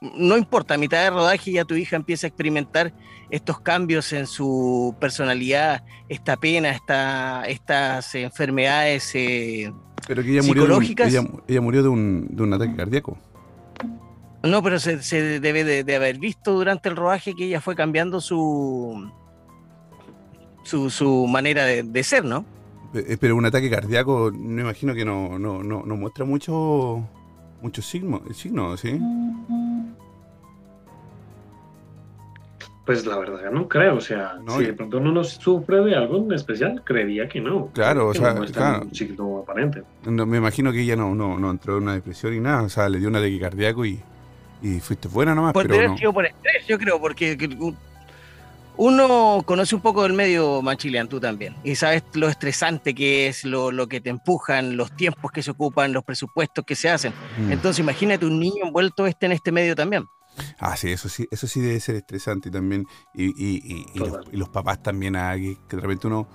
no 0.00 0.36
importa, 0.36 0.74
a 0.74 0.78
mitad 0.78 1.02
de 1.02 1.10
rodaje 1.10 1.52
ya 1.52 1.64
tu 1.64 1.74
hija 1.74 1.96
empieza 1.96 2.26
a 2.26 2.28
experimentar 2.28 2.92
estos 3.30 3.60
cambios 3.60 4.12
en 4.12 4.26
su 4.26 4.94
personalidad, 5.00 5.84
esta 6.08 6.36
pena, 6.36 6.70
esta, 6.70 7.44
estas 7.44 8.14
enfermedades 8.16 9.10
eh, 9.14 9.72
Pero 10.06 10.22
que 10.22 10.32
ella 10.32 10.42
murió, 10.42 10.66
de 10.66 10.72
un, 10.74 10.84
psicológicas. 10.84 11.08
ella, 11.14 11.28
ella 11.46 11.60
murió 11.60 11.82
de 11.82 11.88
un, 11.88 12.26
de 12.30 12.42
un 12.42 12.52
ataque 12.52 12.74
cardíaco. 12.74 13.16
No, 14.42 14.60
pero 14.60 14.80
se, 14.80 15.02
se 15.04 15.38
debe 15.38 15.62
de, 15.62 15.84
de 15.84 15.96
haber 15.96 16.18
visto 16.18 16.52
durante 16.52 16.88
el 16.88 16.96
rodaje 16.96 17.34
que 17.34 17.44
ella 17.44 17.60
fue 17.60 17.76
cambiando 17.76 18.20
su 18.20 19.08
su, 20.64 20.90
su 20.90 21.26
manera 21.26 21.64
de, 21.64 21.82
de 21.82 22.02
ser, 22.04 22.24
¿no? 22.24 22.44
Eh, 22.94 23.16
Pero 23.20 23.36
un 23.36 23.44
ataque 23.44 23.70
cardíaco, 23.70 24.30
me 24.32 24.62
imagino 24.62 24.94
que 24.94 25.04
no, 25.04 25.38
no, 25.38 25.62
no, 25.62 25.82
no 25.84 25.96
muestra 25.96 26.24
mucho 26.24 27.02
muchos 27.62 27.86
signos, 27.86 28.22
signos, 28.36 28.80
¿sí? 28.80 29.00
Pues 32.84 33.06
la 33.06 33.16
verdad 33.16 33.52
no 33.52 33.68
creo, 33.68 33.96
o 33.96 34.00
sea, 34.00 34.34
No, 34.44 34.58
si 34.58 34.64
de 34.64 34.72
pronto 34.72 34.98
no 34.98 35.12
nos 35.12 35.28
sufre 35.34 35.80
de 35.84 35.94
algo 35.94 36.16
en 36.16 36.32
especial, 36.32 36.82
creería 36.84 37.28
que 37.28 37.40
no. 37.40 37.68
Claro, 37.72 38.08
o 38.08 38.14
sea, 38.14 38.30
no 38.30 38.38
muestra 38.38 38.70
claro. 38.70 38.84
un 38.86 38.94
signo 38.94 39.38
aparente. 39.38 39.84
No, 40.04 40.26
me 40.26 40.38
imagino 40.38 40.72
que 40.72 40.80
ella 40.80 40.96
no, 40.96 41.14
no, 41.14 41.38
no 41.38 41.50
entró 41.52 41.76
en 41.76 41.84
una 41.84 41.94
depresión 41.94 42.34
y 42.34 42.40
nada, 42.40 42.62
o 42.62 42.68
sea, 42.68 42.88
le 42.88 42.98
dio 42.98 43.08
un 43.08 43.14
ataque 43.14 43.38
cardíaco 43.38 43.86
y, 43.86 44.00
y 44.62 44.80
fuiste 44.80 45.06
buena 45.06 45.32
nomás, 45.32 45.54
pero 45.54 45.90
no. 45.90 45.96
sido 45.96 46.12
por 46.12 46.26
estrés, 46.26 46.66
yo 46.66 46.76
creo, 46.76 47.00
porque 47.00 47.36
uno 48.76 49.42
conoce 49.44 49.74
un 49.74 49.80
poco 49.82 50.02
del 50.02 50.12
medio 50.14 50.62
machilian, 50.62 51.08
tú 51.08 51.20
también, 51.20 51.54
y 51.62 51.74
sabes 51.74 52.02
lo 52.14 52.28
estresante 52.28 52.94
que 52.94 53.28
es, 53.28 53.44
lo, 53.44 53.70
lo 53.70 53.86
que 53.86 54.00
te 54.00 54.10
empujan, 54.10 54.76
los 54.76 54.94
tiempos 54.96 55.30
que 55.30 55.42
se 55.42 55.50
ocupan, 55.50 55.92
los 55.92 56.04
presupuestos 56.04 56.64
que 56.64 56.74
se 56.74 56.88
hacen. 56.88 57.12
Mm. 57.38 57.52
Entonces 57.52 57.80
imagínate 57.80 58.24
un 58.26 58.40
niño 58.40 58.64
envuelto 58.64 59.06
este 59.06 59.26
en 59.26 59.32
este 59.32 59.52
medio 59.52 59.74
también. 59.76 60.04
Ah, 60.58 60.76
sí, 60.76 60.88
eso 60.90 61.08
sí, 61.10 61.26
eso 61.30 61.46
sí 61.46 61.60
debe 61.60 61.78
ser 61.80 61.96
estresante 61.96 62.50
también. 62.50 62.86
Y, 63.14 63.26
y, 63.26 63.56
y, 63.62 63.86
y 63.94 63.98
los, 63.98 64.18
y 64.32 64.36
los 64.38 64.48
papás 64.48 64.82
también, 64.82 65.14
ah, 65.16 65.34
que, 65.36 65.56
que 65.68 65.76
de 65.76 65.82
repente 65.82 66.06
uno. 66.06 66.26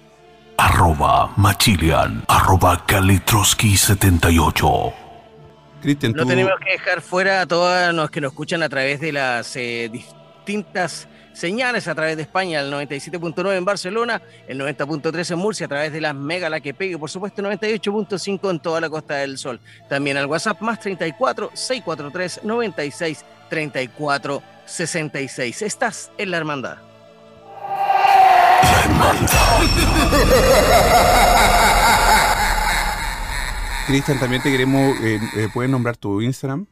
Arroba 0.58 1.32
Machilian. 1.38 2.24
Arroba 2.28 2.86
Kalitroski78. 2.88 4.94
Cristian, 5.82 6.14
No 6.14 6.24
tú... 6.24 6.30
tenemos 6.30 6.54
que 6.66 6.72
dejar 6.72 7.02
fuera 7.02 7.41
a 7.41 7.46
todos 7.46 7.94
los 7.94 8.10
que 8.10 8.20
nos 8.22 8.32
escuchan 8.32 8.64
a 8.64 8.70
través 8.70 9.00
de 9.00 9.12
las 9.12 9.56
eh, 9.56 9.91
distintas 10.50 11.08
señales, 11.34 11.88
a 11.88 11.94
través 11.94 12.18
de 12.18 12.24
España, 12.24 12.62
el 12.62 12.74
97.9 12.74 13.56
en 13.56 13.66
Barcelona, 13.66 14.20
el 14.48 14.60
90.3 14.60 15.32
en 15.32 15.38
Murcia, 15.38 15.68
a 15.68 15.70
través 15.70 15.94
de 15.94 16.02
las 16.02 16.16
Mega 16.16 16.50
La 16.50 16.60
Que 16.60 16.74
Pegue, 16.74 16.98
por 16.98 17.12
supuesto, 17.12 17.44
98.5 17.44 18.50
en 18.50 18.60
toda 18.60 18.82
la 18.82 18.90
Costa 18.90 19.18
del 19.18 19.38
Sol. 19.38 19.60
También 19.88 20.18
al 20.18 20.26
WhatsApp 20.26 20.60
más 20.62 20.80
34 20.80 21.52
643 21.54 22.44
96 22.44 23.26
34 23.48 24.42
66. 24.66 25.62
Estás 25.62 26.10
en 26.18 26.32
la 26.32 26.38
hermandad. 26.38 26.78
Cristian, 33.88 34.20
también 34.20 34.42
te 34.42 34.52
queremos... 34.52 34.98
Eh, 35.02 35.20
eh, 35.36 35.48
¿Puedes 35.54 35.70
nombrar 35.70 35.96
tu 35.96 36.22
Instagram? 36.22 36.66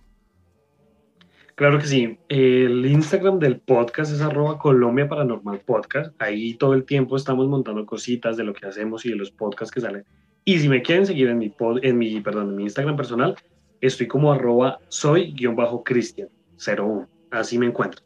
Claro 1.58 1.80
que 1.80 1.88
sí. 1.88 2.20
El 2.30 2.86
Instagram 2.86 3.40
del 3.40 3.60
podcast 3.60 4.14
es 4.14 4.22
arroba 4.22 4.60
Colombia 4.60 5.10
Paranormal 5.10 5.62
Podcast. 5.62 6.14
Ahí 6.22 6.54
todo 6.54 6.76
el 6.76 6.86
tiempo 6.86 7.16
estamos 7.18 7.48
montando 7.48 7.84
cositas 7.88 8.38
de 8.38 8.44
lo 8.44 8.54
que 8.54 8.68
hacemos 8.68 9.04
y 9.08 9.10
de 9.10 9.16
los 9.16 9.32
podcasts 9.32 9.74
que 9.74 9.82
salen. 9.82 10.06
Y 10.46 10.60
si 10.60 10.70
me 10.70 10.84
quieren 10.84 11.08
seguir 11.08 11.30
en 11.30 11.40
mi, 11.40 11.50
pod- 11.50 11.80
en 11.82 11.98
mi, 11.98 12.22
perdón, 12.22 12.50
en 12.52 12.58
mi 12.58 12.62
Instagram 12.64 12.96
personal, 12.96 13.36
estoy 13.82 14.08
como 14.08 14.32
arroba 14.32 14.78
soy-cristian01. 14.90 17.08
Así 17.32 17.58
me 17.58 17.66
encuentro. 17.66 18.04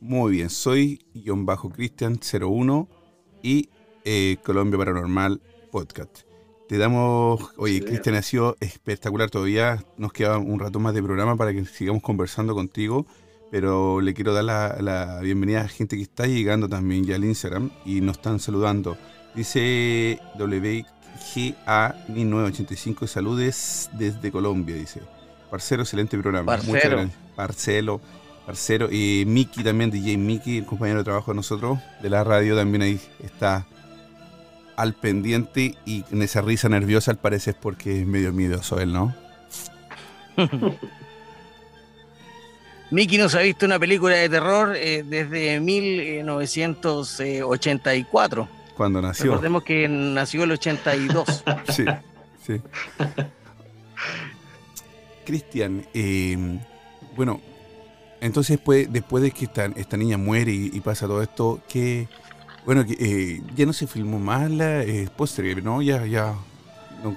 Muy 0.00 0.32
bien, 0.32 0.48
soy 0.48 1.04
guion 1.12 1.44
bajo 1.44 1.68
Cristian01 1.70 2.88
y 3.42 3.68
eh, 4.06 4.38
Colombia 4.42 4.78
Paranormal 4.78 5.42
Podcast. 5.70 6.22
Te 6.70 6.78
damos, 6.78 7.50
oye, 7.56 7.80
Sí. 7.80 7.80
Cristian 7.80 8.14
ha 8.14 8.22
sido 8.22 8.56
espectacular 8.60 9.28
todavía, 9.28 9.84
nos 9.96 10.12
queda 10.12 10.38
un 10.38 10.60
rato 10.60 10.78
más 10.78 10.94
de 10.94 11.02
programa 11.02 11.36
para 11.36 11.52
que 11.52 11.64
sigamos 11.64 12.00
conversando 12.00 12.54
contigo, 12.54 13.06
pero 13.50 14.00
le 14.00 14.14
quiero 14.14 14.32
dar 14.32 14.44
la, 14.44 14.76
la 14.80 15.18
bienvenida 15.18 15.62
a 15.62 15.68
gente 15.68 15.96
que 15.96 16.02
está 16.02 16.28
llegando 16.28 16.68
también 16.68 17.04
ya 17.04 17.16
al 17.16 17.24
Instagram 17.24 17.70
y 17.84 18.00
nos 18.00 18.18
están 18.18 18.38
saludando. 18.38 18.96
Dice 19.34 20.20
WGA1985, 20.38 23.08
saludes 23.08 23.90
desde 23.94 24.30
Colombia, 24.30 24.76
dice. 24.76 25.00
Parcero, 25.50 25.82
excelente 25.82 26.16
programa. 26.18 26.52
Muchas 26.56 26.70
Parcero. 26.70 26.98
gracias. 26.98 27.18
Parcelo, 27.34 28.00
parcero. 28.46 28.88
Y 28.92 29.24
Miki 29.26 29.64
también, 29.64 29.90
DJ 29.90 30.16
Miki, 30.18 30.58
el 30.58 30.66
compañero 30.66 31.00
de 31.00 31.04
trabajo 31.04 31.32
de 31.32 31.34
nosotros, 31.34 31.80
de 32.00 32.10
la 32.10 32.22
radio, 32.22 32.54
también 32.54 32.82
ahí 32.82 33.00
está 33.24 33.66
al 34.80 34.94
pendiente 34.94 35.76
y 35.84 36.04
en 36.10 36.22
esa 36.22 36.40
risa 36.40 36.70
nerviosa 36.70 37.10
al 37.10 37.18
parecer 37.18 37.54
porque 37.60 38.00
es 38.00 38.06
medio 38.06 38.32
miedoso 38.32 38.80
él, 38.80 38.94
¿no? 38.94 39.14
Miki 42.90 43.18
nos 43.18 43.34
ha 43.34 43.40
visto 43.40 43.66
una 43.66 43.78
película 43.78 44.16
de 44.16 44.30
terror 44.30 44.74
eh, 44.74 45.04
desde 45.06 45.60
1984. 45.60 48.48
Cuando 48.76 49.02
nació. 49.02 49.26
Recordemos 49.26 49.62
que 49.62 49.86
nació 49.86 50.44
el 50.44 50.52
82. 50.52 51.44
Sí, 51.68 51.84
sí. 52.44 52.60
Cristian, 55.26 55.86
eh, 55.94 56.58
bueno, 57.14 57.42
entonces 58.20 58.56
después, 58.56 58.92
después 58.92 59.22
de 59.22 59.30
que 59.30 59.44
esta, 59.44 59.66
esta 59.66 59.96
niña 59.96 60.16
muere 60.16 60.50
y, 60.50 60.70
y 60.72 60.80
pasa 60.80 61.06
todo 61.06 61.22
esto, 61.22 61.60
¿qué, 61.68 62.08
Bueno, 62.64 62.84
eh, 62.88 63.40
ya 63.56 63.66
no 63.66 63.72
se 63.72 63.86
filmó 63.86 64.18
más 64.18 64.50
la 64.50 64.82
eh, 64.82 65.08
póster, 65.16 65.62
¿no? 65.62 65.82
Ya, 65.82 66.06
ya. 66.06 66.34
no. 67.02 67.16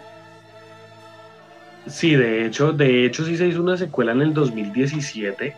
Sí, 1.87 2.15
de 2.15 2.45
hecho, 2.45 2.71
de 2.71 3.05
hecho 3.05 3.25
sí 3.25 3.35
se 3.35 3.47
hizo 3.47 3.61
una 3.61 3.77
secuela 3.77 4.13
en 4.13 4.21
el 4.21 4.33
2017. 4.33 5.53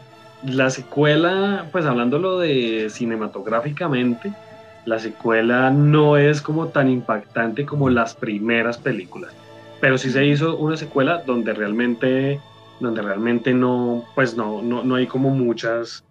La 0.48 0.70
secuela, 0.70 1.70
pues 1.72 1.86
hablándolo 1.86 2.40
de 2.40 2.88
cinematográficamente, 2.90 4.34
la 4.86 5.00
secuela 5.00 5.72
no 5.72 6.18
es 6.18 6.42
como 6.42 6.68
tan 6.68 6.90
impactante 6.90 7.66
como 7.66 7.90
las 7.90 8.16
primeras 8.16 8.78
películas. 8.78 9.34
Pero 9.82 9.98
sí 9.98 10.12
se 10.12 10.26
hizo 10.26 10.58
una 10.58 10.78
secuela 10.78 11.24
donde 11.26 11.54
realmente, 11.54 12.40
donde 12.80 13.02
realmente 13.02 13.54
no, 13.54 14.04
pues 14.16 14.36
no, 14.36 14.62
no, 14.62 14.84
no 14.84 14.96
hay 14.96 15.08
como 15.08 15.32
muchas, 15.32 16.04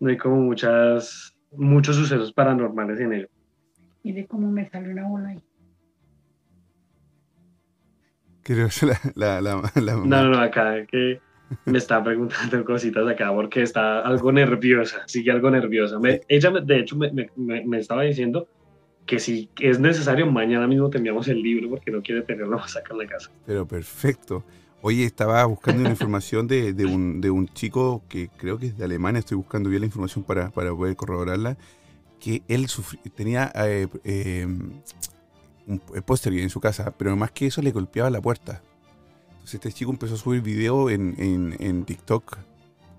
no 0.00 0.10
hay 0.10 0.16
como 0.16 0.36
muchas, 0.36 1.31
muchos 1.52 1.96
sucesos 1.96 2.32
paranormales 2.32 3.00
en 3.00 3.12
ello. 3.12 3.28
Y 4.02 4.12
de 4.12 4.26
cómo 4.26 4.50
me 4.50 4.68
salió 4.68 4.90
una 4.92 5.06
bola 5.08 5.28
ahí. 5.28 5.42
Creo 8.42 8.68
que 8.68 8.86
la, 8.86 8.98
la, 9.14 9.40
la, 9.40 9.62
la 9.76 9.96
mamá- 9.96 10.06
No, 10.06 10.24
no, 10.24 10.30
no, 10.30 10.38
acá 10.40 10.84
que 10.86 11.20
me 11.66 11.78
está 11.78 12.02
preguntando 12.02 12.64
cositas 12.64 13.06
acá 13.06 13.32
porque 13.32 13.62
está 13.62 14.00
algo 14.00 14.32
nerviosa, 14.32 15.02
sigue 15.06 15.30
algo 15.30 15.50
nerviosa. 15.50 15.98
Me- 16.00 16.22
ella, 16.28 16.50
me- 16.50 16.60
de 16.62 16.80
hecho, 16.80 16.96
me, 16.96 17.12
me- 17.12 17.30
me- 17.36 17.64
me 17.64 17.78
estaba 17.78 18.02
diciendo 18.02 18.48
que 19.06 19.18
si 19.20 19.48
es 19.60 19.78
necesario, 19.78 20.26
mañana 20.26 20.66
mismo 20.66 20.90
te 20.90 20.98
enviamos 20.98 21.28
el 21.28 21.40
libro 21.42 21.68
porque 21.70 21.90
no 21.92 22.02
quiere 22.02 22.22
tenerlo 22.22 22.58
más 22.58 22.76
acá 22.76 22.92
en 22.94 22.98
la 22.98 23.06
casa. 23.06 23.30
Pero 23.46 23.66
perfecto. 23.66 24.44
Oye, 24.82 25.04
estaba 25.04 25.44
buscando 25.46 25.80
una 25.82 25.90
información 25.96 26.46
de, 26.48 26.72
de 26.72 26.84
un, 26.86 27.20
de 27.20 27.30
un 27.30 27.48
chico 27.48 28.02
que 28.08 28.28
creo 28.36 28.58
que 28.58 28.66
es 28.66 28.76
de 28.76 28.84
Alemania, 28.84 29.20
estoy 29.20 29.36
buscando 29.36 29.68
bien 29.70 29.80
la 29.80 29.86
información 29.86 30.24
para, 30.24 30.50
para 30.50 30.74
poder 30.74 30.96
corroborarla, 30.96 31.56
que 32.20 32.42
él 32.48 32.66
sufri- 32.66 33.00
tenía 33.14 33.50
eh, 33.54 33.86
eh, 34.04 34.46
un 35.66 35.78
póster 36.04 36.32
en 36.34 36.50
su 36.50 36.60
casa, 36.60 36.92
pero 36.96 37.16
más 37.16 37.30
que 37.30 37.46
eso 37.46 37.62
le 37.62 37.70
golpeaba 37.70 38.10
la 38.10 38.20
puerta. 38.20 38.60
Entonces 39.30 39.54
este 39.54 39.72
chico 39.72 39.90
empezó 39.92 40.14
a 40.14 40.18
subir 40.18 40.42
video 40.42 40.90
en, 40.90 41.14
en, 41.18 41.56
en 41.60 41.84
TikTok, 41.84 42.38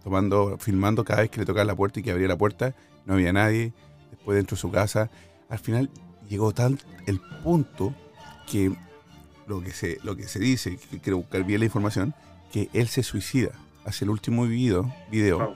tomando, 0.03 0.57
filmando 0.57 1.03
cada 1.03 1.22
vez 1.22 1.30
que 1.31 1.39
le 1.41 1.45
tocaba 1.45 1.65
la 1.65 1.76
puerta 1.76 1.99
y 1.99 2.03
que 2.03 2.11
abría 2.11 2.27
la 2.27 2.38
puerta, 2.38 2.73
no 3.05 3.14
había 3.15 3.34
nadie, 3.34 3.73
después 4.10 4.35
dentro 4.38 4.55
de 4.55 4.61
su 4.61 4.72
casa. 4.72 5.10
Al 5.49 5.60
final 5.60 5.89
llegó 6.30 6.53
tan 6.53 6.80
el 7.05 7.19
punto 7.43 7.93
que 8.49 8.73
lo 9.48 9.61
que 9.61 9.72
se, 9.72 9.99
lo 10.03 10.15
que 10.15 10.24
se 10.24 10.40
dice, 10.40 10.78
que 10.91 10.99
quiero 10.99 11.18
buscar 11.18 11.44
bien 11.44 11.60
la 11.60 11.65
información, 11.65 12.14
que 12.52 12.70
él 12.74 12.88
se 12.88 13.03
suicida. 13.03 13.52
Hace 13.86 14.06
el 14.06 14.10
último 14.11 14.45
video, 14.45 14.94
video 15.11 15.40
Wow. 15.40 15.56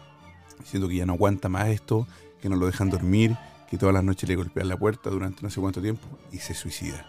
diciendo 0.59 0.87
que 0.89 0.95
ya 0.95 1.05
no 1.05 1.13
aguanta 1.13 1.47
más 1.49 1.67
esto, 1.69 2.07
que 2.41 2.49
no 2.49 2.55
lo 2.55 2.65
dejan 2.65 2.89
dormir, 2.89 3.35
que 3.69 3.77
todas 3.77 3.93
las 3.93 4.03
noches 4.03 4.27
le 4.27 4.35
golpean 4.35 4.67
la 4.67 4.77
puerta 4.77 5.09
durante 5.09 5.41
no 5.41 5.49
sé 5.49 5.59
cuánto 5.61 5.81
tiempo 5.81 6.05
y 6.31 6.37
se 6.39 6.53
suicida. 6.53 7.05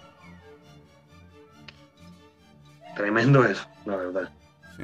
Tremendo 2.97 3.45
eso, 3.45 3.67
la 3.85 3.97
verdad. 3.97 4.33
Sí. 4.77 4.83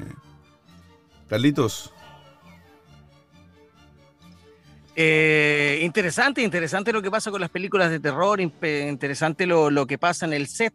Carlitos, 1.28 1.90
Eh, 4.96 5.80
interesante, 5.82 6.40
interesante 6.40 6.92
lo 6.92 7.02
que 7.02 7.10
pasa 7.10 7.32
con 7.32 7.40
las 7.40 7.50
películas 7.50 7.90
de 7.90 7.98
terror, 7.98 8.40
interesante 8.40 9.44
lo, 9.44 9.68
lo 9.68 9.88
que 9.88 9.98
pasa 9.98 10.24
en 10.24 10.32
el 10.32 10.46
set. 10.46 10.72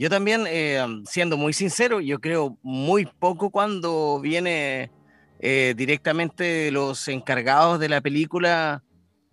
Yo 0.00 0.08
también, 0.08 0.46
eh, 0.48 0.82
siendo 1.04 1.36
muy 1.36 1.52
sincero, 1.52 2.00
yo 2.00 2.20
creo 2.20 2.56
muy 2.62 3.04
poco 3.04 3.50
cuando 3.50 4.18
viene 4.18 4.90
eh, 5.40 5.74
directamente 5.76 6.70
los 6.70 7.06
encargados 7.08 7.78
de 7.78 7.90
la 7.90 8.00
película 8.00 8.82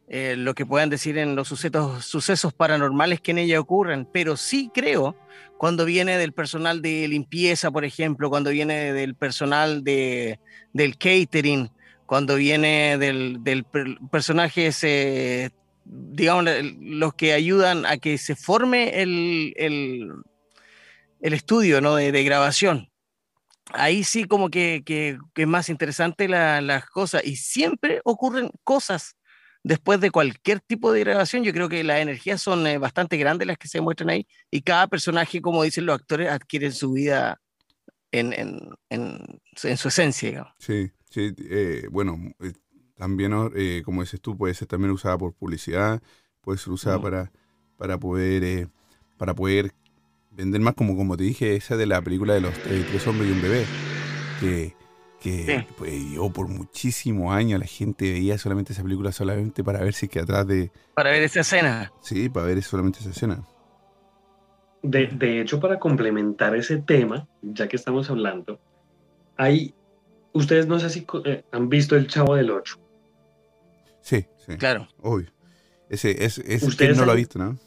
eh, 0.10 0.36
lo 0.38 0.54
que 0.56 0.66
puedan 0.66 0.90
decir 0.90 1.18
en 1.18 1.38
los 1.38 1.48
sucesos, 1.48 2.54
paranormales 2.54 3.22
que 3.22 3.32
en 3.32 3.38
ella 3.38 3.62
ocurren, 3.62 4.10
pero 4.12 4.36
sí 4.36 4.70
creo 4.74 5.16
cuando 5.58 5.86
viene 5.86 6.18
del 6.18 6.34
personal 6.34 6.82
de 6.82 7.08
limpieza, 7.08 7.72
por 7.72 7.86
ejemplo, 7.86 8.30
cuando 8.30 8.50
viene 8.50 8.92
del 8.92 9.16
personal 9.16 9.86
de, 9.86 10.38
del 10.74 10.98
catering, 10.98 11.70
cuando 12.06 12.36
viene 12.36 12.98
del, 12.98 13.42
del 13.42 13.66
ese, 14.58 15.52
digamos, 15.86 16.46
los 16.82 17.14
que 17.14 17.32
ayudan 17.32 17.86
a 17.86 17.96
que 17.96 18.18
se 18.18 18.36
forme 18.36 19.02
el, 19.02 19.54
el 21.22 21.34
estudio 21.34 21.82
¿no? 21.82 21.96
de, 21.96 22.12
de 22.12 22.24
grabación. 22.24 22.90
Ahí 23.74 24.04
sí 24.04 24.24
como 24.26 24.50
que, 24.50 24.82
que- 24.86 25.18
que 25.34 25.42
es 25.44 25.48
más 25.48 25.70
interesante 25.70 26.28
la- 26.28 26.62
las 26.62 26.86
cosas 26.86 27.26
y 27.26 27.36
siempre 27.36 28.02
ocurren 28.06 28.50
cosas 28.64 29.16
después 29.64 30.00
de 30.00 30.10
cualquier 30.12 30.62
tipo 30.62 30.92
de 30.94 31.02
grabación. 31.02 31.44
Yo 31.44 31.52
creo 31.52 31.68
que 31.68 31.84
las 31.84 32.00
energías 32.00 32.42
son 32.42 32.66
eh, 32.66 32.78
bastante 32.78 33.18
grandes 33.18 33.48
las 33.48 33.58
que 33.58 33.68
se 33.68 33.82
muestran 33.82 34.10
ahí 34.12 34.26
y 34.50 34.62
cada 34.62 34.88
personaje, 34.88 35.42
como 35.42 35.64
dicen 35.64 35.86
los 35.86 35.96
actores, 36.00 36.30
adquiere 36.30 36.72
su 36.72 36.94
vida 36.94 37.42
en, 38.12 38.32
en, 38.34 38.60
en, 38.90 39.20
su- 39.56 39.68
en 39.68 39.76
su 39.78 39.90
esencia. 39.90 40.30
digamos. 40.30 40.54
sí, 40.60 40.90
sí, 41.10 41.34
eh, 41.50 41.88
bueno, 41.92 42.18
eh, 42.40 42.54
también, 42.96 43.32
como 43.84 44.02
dices 44.02 44.22
tú, 44.22 44.38
puede 44.38 44.54
ser 44.54 44.68
también 44.70 44.92
usada 44.92 45.18
por 45.18 45.34
publicidad, 45.34 46.02
puede 46.42 46.58
ser 46.58 46.72
usada 46.72 47.02
para, 47.02 47.32
para 47.78 47.98
poder 48.00 48.70
para 49.18 49.36
poder 49.36 49.74
vender 50.38 50.62
más, 50.62 50.76
como, 50.76 50.96
como 50.96 51.18
te 51.18 51.24
dije, 51.24 51.56
esa 51.56 51.76
de 51.78 51.86
la 51.88 52.02
película 52.02 52.34
de 52.34 52.42
los 52.42 52.54
eh, 52.70 52.84
tres 52.88 53.06
hombres 53.08 53.30
y 53.30 53.34
un 53.34 53.42
bebé, 53.42 53.66
que, 54.40 54.76
que 55.22 55.46
Sí. 55.68 55.74
pues, 55.78 56.12
yo 56.12 56.30
por 56.30 56.48
muchísimos 56.48 57.34
años 57.36 57.60
la 57.60 57.66
gente 57.66 58.12
veía 58.12 58.38
solamente 58.38 58.74
esa 58.74 58.84
película 58.84 59.12
solamente 59.12 59.64
para 59.64 59.80
ver 59.82 59.94
si 59.94 60.06
es 60.06 60.12
que 60.12 60.20
atrás 60.20 60.46
de, 60.48 60.72
Para 60.94 61.10
ver 61.12 61.24
esa 61.24 61.40
escena. 61.42 61.92
sí, 62.02 62.30
para 62.30 62.46
ver 62.46 62.62
solamente 62.62 63.00
esa 63.00 63.10
escena. 63.10 63.44
De, 64.84 65.08
de 65.08 65.42
hecho, 65.42 65.60
para 65.60 65.80
complementar 65.80 66.56
ese 66.56 66.78
tema, 66.78 67.28
ya 67.42 67.68
que 67.68 67.76
estamos 67.76 68.10
hablando, 68.10 68.60
hay, 69.36 69.74
ustedes 70.34 70.68
no 70.68 70.80
sé 70.80 70.90
si 70.92 71.06
eh, 71.26 71.44
han 71.52 71.68
visto 71.68 71.96
El 71.96 72.08
Chavo 72.08 72.36
del 72.36 72.52
Ocho. 72.52 72.76
Sí, 74.02 74.26
sí, 74.46 74.56
Claro. 74.58 74.88
obvio. 75.02 75.28
Ese, 75.90 76.24
ese, 76.24 76.42
ese 76.54 76.66
Ustedes 76.68 76.92
¿quién 76.92 76.98
no 77.00 77.06
lo 77.06 77.12
ha 77.12 77.16
visto, 77.16 77.40
¿no? 77.40 77.58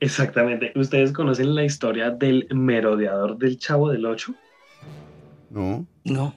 Exactamente. 0.00 0.72
¿Ustedes 0.76 1.12
conocen 1.12 1.54
la 1.54 1.64
historia 1.64 2.10
del 2.10 2.46
merodeador 2.50 3.36
del 3.38 3.58
Chavo 3.58 3.90
del 3.90 4.06
Ocho? 4.06 4.34
No. 5.50 5.86
No. 6.04 6.34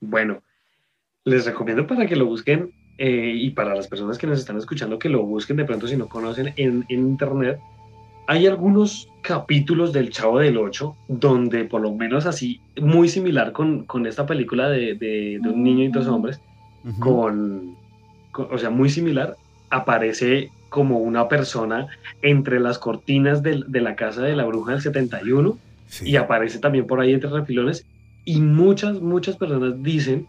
Bueno, 0.00 0.42
les 1.24 1.46
recomiendo 1.46 1.86
para 1.86 2.06
que 2.06 2.16
lo 2.16 2.26
busquen 2.26 2.70
eh, 2.98 3.32
y 3.34 3.50
para 3.50 3.74
las 3.74 3.86
personas 3.86 4.18
que 4.18 4.26
nos 4.26 4.38
están 4.38 4.56
escuchando 4.58 4.98
que 4.98 5.08
lo 5.08 5.22
busquen 5.24 5.56
de 5.56 5.64
pronto 5.64 5.86
si 5.86 5.96
no 5.96 6.08
conocen 6.08 6.52
en, 6.56 6.84
en 6.88 6.98
internet. 7.00 7.58
Hay 8.26 8.46
algunos 8.46 9.08
capítulos 9.22 9.92
del 9.92 10.10
Chavo 10.10 10.38
del 10.38 10.56
Ocho 10.56 10.96
donde 11.08 11.64
por 11.64 11.80
lo 11.80 11.92
menos 11.94 12.26
así, 12.26 12.60
muy 12.80 13.08
similar 13.08 13.52
con, 13.52 13.84
con 13.84 14.06
esta 14.06 14.24
película 14.26 14.68
de, 14.68 14.94
de- 14.94 15.38
de 15.42 15.48
un 15.48 15.62
niño 15.62 15.84
y 15.84 15.88
dos 15.88 16.06
hombres, 16.06 16.40
Ujú. 16.84 17.00
con, 17.00 17.76
con- 18.32 18.48
o 18.52 18.58
sea, 18.58 18.70
muy 18.70 18.88
similar, 18.88 19.36
aparece 19.68 20.50
como 20.70 20.98
una 21.00 21.28
persona 21.28 21.88
entre 22.22 22.58
las 22.60 22.78
cortinas 22.78 23.42
del- 23.42 23.64
de, 23.68 23.80
la 23.82 23.94
casa 23.96 24.22
de 24.22 24.34
la 24.34 24.44
bruja 24.46 24.72
del 24.72 24.80
71 24.80 25.58
Sí. 25.88 26.08
y 26.08 26.16
aparece 26.16 26.58
también 26.60 26.86
por 26.86 27.00
ahí 27.00 27.12
entre 27.12 27.28
refilones 27.28 27.84
y 28.24 28.40
muchas, 28.40 29.00
muchas 29.02 29.36
personas 29.36 29.82
dicen 29.82 30.26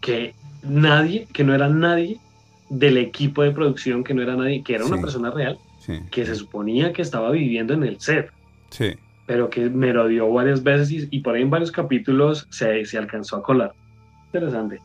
que 0.00 0.34
nadie, 0.62 1.26
que 1.32 1.44
no 1.44 1.54
era 1.54 1.68
nadie 1.68 2.18
del 2.68 2.96
equipo 2.98 3.42
de 3.44 3.52
producción, 3.52 4.02
que 4.04 4.12
no 4.12 4.22
era 4.22 4.34
nadie, 4.36 4.62
que 4.64 4.74
era 4.74 4.84
una 4.84 5.00
persona 5.00 5.30
real, 5.30 5.58
Sí, 5.78 6.00
que 6.10 6.26
se 6.26 6.34
suponía 6.34 6.92
que 6.92 7.00
estaba 7.02 7.30
viviendo 7.30 7.72
en 7.74 7.84
el 7.84 7.98
set, 8.00 8.28
sí. 8.70 8.92
pero 9.26 9.48
que 9.48 9.70
merodeó 9.70 10.30
varias 10.32 10.62
veces 10.62 10.90
y, 10.90 11.08
y 11.10 11.20
por 11.20 11.34
ahí 11.36 11.42
en 11.42 11.50
varios 11.50 11.70
capítulos 11.72 12.46
se, 12.50 12.84
se 12.84 12.98
alcanzó 12.98 13.36
a 13.36 13.42
colar. 13.42 13.72
Interesante. 14.26 14.80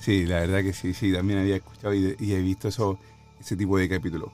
Sí, 0.00 0.26
la 0.26 0.40
verdad 0.40 0.62
que 0.62 0.72
sí, 0.72 0.92
sí, 0.92 1.12
también 1.12 1.38
había 1.38 1.56
escuchado 1.56 1.94
y, 1.94 2.16
y 2.18 2.32
he 2.34 2.40
visto 2.42 2.68
eso, 2.68 2.98
ese 3.40 3.56
tipo 3.56 3.78
de 3.78 3.88
capítulos. 3.88 4.30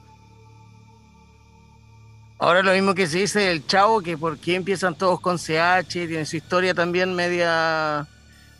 Ahora 2.38 2.62
lo 2.62 2.72
mismo 2.72 2.94
que 2.94 3.06
se 3.06 3.18
dice 3.18 3.38
del 3.40 3.64
chavo, 3.66 4.00
que 4.00 4.18
por 4.18 4.36
qué 4.38 4.56
empiezan 4.56 4.96
todos 4.96 5.20
con 5.20 5.38
CH, 5.38 5.86
tiene 5.88 6.26
su 6.26 6.36
historia 6.36 6.74
también 6.74 7.14
media... 7.14 8.08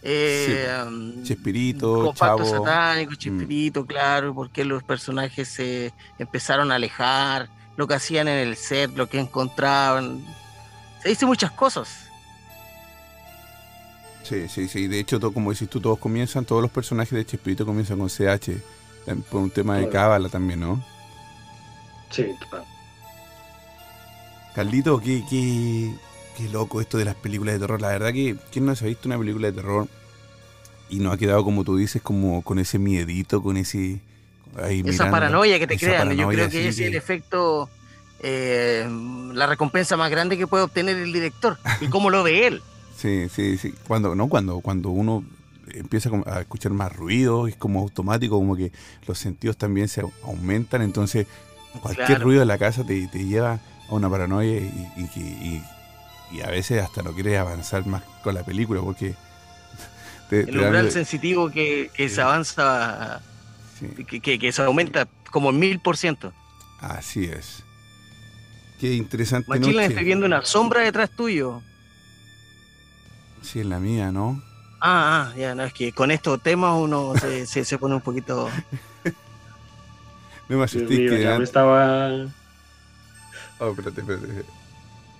Eh, 0.04 0.68
um, 0.86 1.22
Chespirito, 1.22 2.06
con 2.06 2.14
Chavo. 2.14 2.44
satánico, 2.44 3.12
Mm. 3.12 3.16
Chespirito, 3.16 3.86
claro, 3.86 4.34
por 4.34 4.50
qué 4.50 4.64
los 4.64 4.82
personajes 4.82 5.48
se 5.48 5.92
empezaron 6.18 6.72
a 6.72 6.76
alejar, 6.76 7.48
lo 7.76 7.86
que 7.86 7.94
hacían 7.94 8.26
en 8.28 8.38
el 8.38 8.56
set, 8.56 8.96
lo 8.96 9.08
que 9.08 9.20
encontraban. 9.20 10.24
Se 11.02 11.08
dice 11.08 11.24
muchas 11.26 11.52
cosas. 11.52 12.06
Sí, 14.24 14.48
sí, 14.48 14.68
sí. 14.68 14.86
De 14.88 15.00
hecho, 15.00 15.18
todo, 15.18 15.32
como 15.32 15.52
decís 15.52 15.68
tú, 15.68 15.80
todos 15.80 15.98
comienzan, 15.98 16.44
todos 16.44 16.62
los 16.62 16.70
personajes 16.70 17.12
de 17.12 17.24
Chespirito 17.26 17.66
comienzan 17.66 17.98
con 17.98 18.08
CH. 18.08 18.50
Por 19.30 19.40
un 19.40 19.50
tema 19.50 19.78
de 19.78 19.88
cábala 19.88 20.28
también, 20.28 20.60
¿no? 20.60 20.82
Sí, 22.10 22.26
claro. 22.48 22.64
Carlito, 24.54 24.98
qué, 25.00 25.24
qué, 25.28 25.94
qué 26.36 26.48
loco 26.50 26.80
esto 26.80 26.98
de 26.98 27.04
las 27.04 27.14
películas 27.14 27.54
de 27.54 27.60
terror. 27.60 27.80
La 27.80 27.88
verdad 27.88 28.12
que, 28.12 28.36
¿quién 28.52 28.66
no 28.66 28.76
se 28.76 28.84
ha 28.84 28.88
visto 28.88 29.08
una 29.08 29.18
película 29.18 29.48
de 29.48 29.54
terror 29.54 29.88
y 30.90 30.98
no 30.98 31.10
ha 31.10 31.16
quedado, 31.16 31.42
como 31.42 31.64
tú 31.64 31.76
dices, 31.76 32.02
como 32.02 32.42
con 32.42 32.58
ese 32.58 32.78
miedito, 32.78 33.42
con 33.42 33.56
ese, 33.56 34.00
ahí 34.62 34.80
Esa 34.80 34.90
mirando, 34.90 35.10
paranoia 35.10 35.58
que 35.58 35.66
te 35.66 35.78
crean, 35.78 36.12
yo 36.12 36.28
creo 36.28 36.50
que 36.50 36.68
ese 36.68 36.68
es 36.68 36.88
el 36.88 36.94
efecto, 36.94 37.70
eh, 38.20 38.86
la 39.32 39.46
recompensa 39.46 39.96
más 39.96 40.10
grande 40.10 40.36
que 40.36 40.46
puede 40.46 40.64
obtener 40.64 40.96
el 40.96 41.12
director 41.12 41.56
y 41.80 41.88
cómo 41.88 42.10
lo 42.10 42.22
ve 42.22 42.46
él. 42.46 42.62
Sí, 42.94 43.28
sí, 43.34 43.58
sí. 43.58 43.74
Cuando, 43.88 44.14
no, 44.14 44.28
cuando, 44.28 44.60
cuando 44.60 44.90
uno 44.90 45.24
empieza 45.68 46.10
a 46.26 46.40
escuchar 46.40 46.72
más 46.72 46.92
ruido, 46.94 47.46
es 47.46 47.56
como 47.56 47.80
automático, 47.80 48.36
como 48.36 48.56
que 48.56 48.72
los 49.06 49.18
sentidos 49.18 49.56
también 49.56 49.88
se 49.88 50.02
aumentan, 50.24 50.82
entonces 50.82 51.26
cualquier 51.80 52.06
Claro. 52.08 52.24
ruido 52.24 52.40
de 52.40 52.46
la 52.46 52.58
casa 52.58 52.84
te, 52.84 53.06
te 53.08 53.24
lleva 53.24 53.60
a 53.88 53.94
una 53.94 54.10
paranoia 54.10 54.58
y, 54.58 54.88
y, 54.96 55.20
y- 55.20 55.62
y 56.32 56.40
a 56.40 56.46
veces 56.48 56.82
hasta 56.82 57.02
no 57.02 57.12
quieres 57.12 57.38
avanzar 57.38 57.86
más 57.86 58.02
con 58.24 58.34
la 58.34 58.42
película 58.44 58.80
porque 58.80 59.14
te, 60.30 60.40
El 60.40 60.60
umbral 60.60 60.90
sensitivo 60.90 61.50
que, 61.50 61.90
que 61.94 62.08
Sí. 62.08 62.14
se 62.16 62.22
avanza, 62.22 63.20
Sí, 63.78 64.04
que, 64.04 64.20
que- 64.20 64.38
que 64.38 64.52
se 64.52 64.62
aumenta 64.62 65.06
como 65.30 65.52
mil 65.52 65.78
por 65.80 65.96
ciento. 65.96 66.32
así 66.80 67.24
es. 67.24 67.62
Qué 68.80 68.94
interesante 68.94 69.48
Machila, 69.48 69.84
estoy 69.84 70.04
viendo 70.04 70.26
una 70.26 70.44
sombra 70.44 70.80
detrás 70.82 71.10
tuyo. 71.10 71.62
Sí, 73.42 73.60
es 73.60 73.66
la 73.66 73.78
mía, 73.78 74.10
¿no? 74.12 74.42
Ah, 74.84 75.30
ah, 75.30 75.36
ya, 75.36 75.54
no, 75.54 75.62
es 75.62 75.72
que 75.72 75.92
con 75.92 76.10
estos 76.10 76.42
temas 76.42 76.74
uno 76.76 77.14
se, 77.18 77.46
se, 77.52 77.64
se 77.64 77.78
pone 77.78 77.94
un 77.94 78.00
poquito... 78.00 78.48
No 80.48 80.58
me 80.58 80.66
Dios 80.66 80.74
asusté 80.74 80.98
mío, 80.98 81.10
que 81.10 81.22
ya 81.22 81.38
me 81.38 81.44
estaba. 81.44 82.26
Oh, 83.58 83.70
espérate, 83.70 84.00
espérate. 84.00 84.44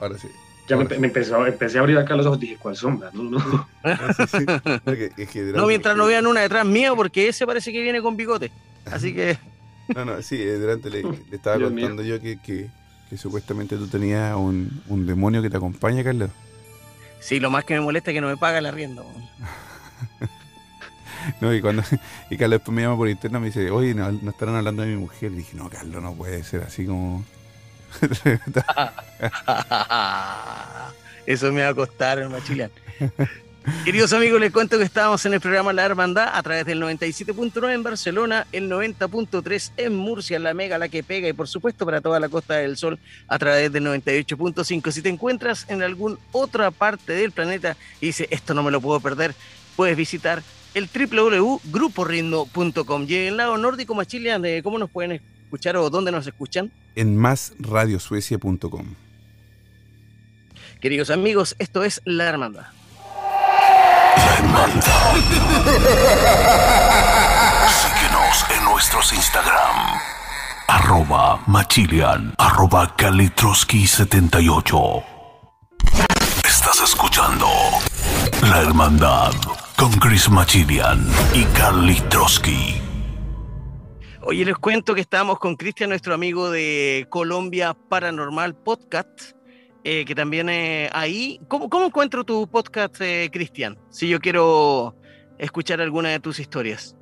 Ahora 0.00 0.18
sí. 0.18 0.28
Ya 0.68 0.76
me, 0.76 0.86
sí. 0.86 0.98
me 0.98 1.06
empezó, 1.06 1.46
empecé 1.46 1.78
a 1.78 1.80
abrir 1.80 1.96
acá 1.96 2.16
los 2.16 2.26
ojos, 2.26 2.40
dije, 2.40 2.56
¿cuál 2.58 2.76
sombra? 2.76 3.10
No, 3.12 3.22
no. 3.22 3.68
Ah, 3.84 4.12
sí, 4.16 4.24
sí. 4.26 4.44
Es 4.84 4.98
que- 4.98 5.12
es 5.22 5.28
que 5.30 5.40
No, 5.54 5.66
mientras 5.66 5.96
no 5.96 6.06
vean 6.06 6.26
una 6.26 6.40
detrás 6.40 6.66
mía, 6.66 6.92
porque 6.94 7.28
ese 7.28 7.46
parece 7.46 7.72
que 7.72 7.82
viene 7.82 8.02
con 8.02 8.16
bigote. 8.16 8.50
Así 8.86 9.14
que... 9.14 9.38
No, 9.94 10.04
no, 10.04 10.20
sí, 10.22 10.36
eh, 10.36 10.58
delante 10.58 10.90
le, 10.90 11.02
le 11.02 11.36
estaba 11.36 11.56
Dios 11.56 11.72
mío. 11.72 11.86
contando 11.88 12.02
yo 12.02 12.20
que, 12.20 12.38
que, 12.40 12.68
que 13.08 13.16
supuestamente 13.16 13.76
tú 13.76 13.86
tenías 13.88 14.34
un, 14.36 14.82
un 14.88 15.06
demonio 15.06 15.40
que 15.40 15.50
te 15.50 15.56
acompaña, 15.56 16.02
Carlos. 16.04 16.30
Sí, 17.22 17.38
lo 17.38 17.50
más 17.50 17.64
que 17.64 17.74
me 17.74 17.80
molesta 17.80 18.10
es 18.10 18.16
que 18.16 18.20
no 18.20 18.26
me 18.26 18.36
paga 18.36 18.58
el 18.58 18.66
arriendo. 18.66 19.06
No, 21.40 21.54
y 21.54 21.60
cuando 21.60 21.84
y 22.30 22.36
Carlos 22.36 22.58
después 22.58 22.74
me 22.74 22.82
llama 22.82 22.96
por 22.96 23.08
interno 23.08 23.38
y 23.38 23.42
me 23.42 23.46
dice, 23.46 23.70
oye, 23.70 23.94
no, 23.94 24.10
no 24.10 24.30
estarán 24.30 24.56
hablando 24.56 24.82
de 24.82 24.88
mi 24.88 24.96
mujer. 24.96 25.30
Y 25.30 25.36
dije, 25.36 25.56
no, 25.56 25.70
Carlos, 25.70 26.02
no 26.02 26.14
puede 26.14 26.42
ser 26.42 26.62
así 26.62 26.84
como. 26.84 27.24
Eso 31.26 31.52
me 31.52 31.62
va 31.62 31.68
a 31.68 31.74
costar, 31.74 32.28
machilán. 32.28 32.72
Queridos 33.84 34.12
amigos, 34.12 34.40
les 34.40 34.52
cuento 34.52 34.78
que 34.78 34.84
estábamos 34.84 35.26
en 35.26 35.34
el 35.34 35.40
programa 35.40 35.72
La 35.72 35.84
Hermandad 35.84 36.28
a 36.32 36.42
través 36.42 36.64
del 36.66 36.80
97.9 36.82 37.72
en 37.72 37.82
Barcelona, 37.82 38.46
el 38.52 38.70
90.3 38.70 39.72
en 39.76 39.96
Murcia, 39.96 40.38
la 40.38 40.54
mega, 40.54 40.78
la 40.78 40.88
que 40.88 41.02
pega, 41.02 41.28
y 41.28 41.32
por 41.32 41.48
supuesto 41.48 41.84
para 41.84 42.00
toda 42.00 42.20
la 42.20 42.28
Costa 42.28 42.54
del 42.54 42.76
Sol 42.76 43.00
a 43.28 43.38
través 43.38 43.72
del 43.72 43.84
98.5. 43.84 44.90
Si 44.90 45.02
te 45.02 45.08
encuentras 45.08 45.66
en 45.68 45.82
alguna 45.82 46.16
otra 46.32 46.70
parte 46.70 47.12
del 47.12 47.32
planeta 47.32 47.76
y 48.00 48.06
dices, 48.06 48.28
esto 48.30 48.54
no 48.54 48.62
me 48.62 48.70
lo 48.70 48.80
puedo 48.80 49.00
perder, 49.00 49.34
puedes 49.76 49.96
visitar 49.96 50.42
el 50.74 50.88
www.gruporritmo.com. 50.88 53.06
Y 53.08 53.14
en 53.14 53.28
el 53.28 53.36
lado 53.36 53.58
nórdico, 53.58 53.94
Machilian, 53.94 54.42
¿de 54.42 54.62
¿cómo 54.62 54.78
nos 54.78 54.90
pueden 54.90 55.20
escuchar 55.44 55.76
o 55.76 55.90
dónde 55.90 56.10
nos 56.10 56.26
escuchan? 56.26 56.72
en 56.94 57.16
másradiosuecia.com. 57.16 58.94
Queridos 60.80 61.10
amigos, 61.10 61.54
esto 61.58 61.84
es 61.84 62.00
La 62.04 62.28
Hermandad. 62.28 62.66
Síguenos 67.82 68.46
en 68.56 68.64
nuestros 68.64 69.12
Instagram. 69.12 70.00
Arroba 70.68 71.40
Machilian. 71.46 72.34
Arroba 72.38 72.96
Kalitroski78. 72.96 75.04
Estás 76.46 76.80
escuchando 76.82 77.46
La 78.42 78.62
Hermandad 78.62 79.32
con 79.76 79.90
Chris 79.92 80.30
Machilian 80.30 81.06
y 81.34 81.44
Carly 81.56 82.00
Trotsky. 82.08 82.80
Oye, 84.22 84.44
les 84.44 84.56
cuento 84.56 84.94
que 84.94 85.00
estamos 85.00 85.40
con 85.40 85.56
Cristian, 85.56 85.90
nuestro 85.90 86.14
amigo 86.14 86.48
de 86.50 87.06
Colombia 87.10 87.74
Paranormal 87.74 88.54
Podcast, 88.54 89.32
eh, 89.84 90.04
que 90.04 90.14
también 90.14 90.48
eh, 90.48 90.88
ahí... 90.92 91.40
¿Cómo, 91.48 91.68
cómo 91.68 91.86
encuentro 91.86 92.24
tu 92.24 92.48
podcast, 92.48 93.00
eh, 93.00 93.28
Cristian? 93.32 93.76
Si 93.90 94.08
yo 94.08 94.20
quiero 94.20 94.94
escuchar 95.38 95.80
alguna 95.80 96.10
de 96.10 96.20
tus 96.20 96.38
historias. 96.38 96.96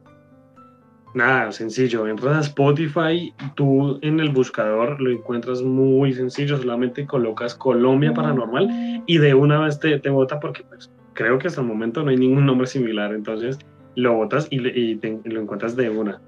Nada, 1.13 1.51
sencillo. 1.51 2.07
Entras 2.07 2.37
a 2.37 2.41
Spotify, 2.41 3.35
tú 3.57 3.99
en 4.03 4.21
el 4.21 4.31
buscador 4.31 5.01
lo 5.01 5.11
encuentras 5.11 5.61
muy 5.61 6.13
sencillo, 6.13 6.57
solamente 6.57 7.05
colocas 7.05 7.55
Colombia 7.57 8.15
Paranormal 8.15 9.03
y 9.07 9.19
de 9.19 9.35
una 9.35 9.59
vez 9.61 9.81
te, 9.81 9.99
te 9.99 10.09
bota 10.09 10.39
porque 10.39 10.63
pues, 10.63 10.89
creo 11.15 11.37
que 11.39 11.49
hasta 11.49 11.63
el 11.63 11.67
momento 11.67 12.05
no 12.05 12.11
hay 12.11 12.17
ningún 12.17 12.47
nombre 12.47 12.69
similar, 12.69 13.13
entonces 13.13 13.59
lo 13.97 14.15
botas 14.15 14.47
y, 14.51 14.65
y 14.69 14.97
te- 14.97 15.19
y 15.25 15.29
lo 15.31 15.41
encuentras 15.41 15.75
de 15.75 15.91
una. 15.91 16.21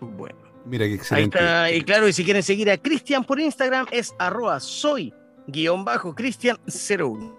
Bueno, 0.00 0.36
Mira 0.66 0.84
qué 0.84 0.90
ahí 0.90 0.96
excelente. 0.96 1.38
está. 1.38 1.72
Y 1.72 1.80
claro, 1.82 2.08
y 2.08 2.12
si 2.12 2.24
quieren 2.24 2.42
seguir 2.42 2.68
a 2.72 2.76
Cristian 2.78 3.22
por 3.22 3.38
Instagram 3.38 3.86
es 3.92 4.12
arroba 4.18 4.58
soy 4.58 5.14
guion 5.48 5.84
bajo 5.84 6.14
Cristian 6.14 6.58
01. 6.66 7.36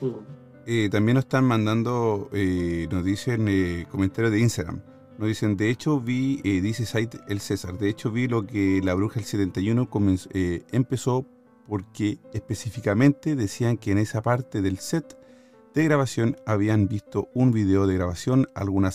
Mm. 0.00 0.06
Eh, 0.66 0.88
también 0.90 1.16
nos 1.16 1.24
están 1.24 1.44
mandando, 1.44 2.30
eh, 2.32 2.86
nos 2.90 3.04
dicen 3.04 3.46
eh, 3.48 3.86
comentarios 3.90 4.32
de 4.32 4.40
Instagram. 4.40 4.80
Nos 5.18 5.28
dicen, 5.28 5.56
de 5.56 5.70
hecho 5.70 6.00
vi, 6.00 6.40
eh, 6.42 6.60
dice 6.60 6.86
Said 6.86 7.10
el 7.28 7.40
César, 7.40 7.78
de 7.78 7.88
hecho 7.88 8.10
vi 8.10 8.26
lo 8.28 8.46
que 8.46 8.80
la 8.82 8.94
bruja 8.94 9.16
del 9.16 9.24
71 9.24 9.88
comenzó- 9.90 10.28
eh, 10.32 10.62
empezó 10.72 11.26
porque 11.68 12.18
específicamente 12.32 13.36
decían 13.36 13.76
que 13.76 13.92
en 13.92 13.98
esa 13.98 14.22
parte 14.22 14.60
del 14.60 14.78
set 14.78 15.16
de 15.72 15.84
grabación 15.84 16.36
habían 16.46 16.88
visto 16.88 17.28
un 17.34 17.52
video 17.52 17.86
de 17.86 17.94
grabación, 17.94 18.48
algunas 18.54 18.94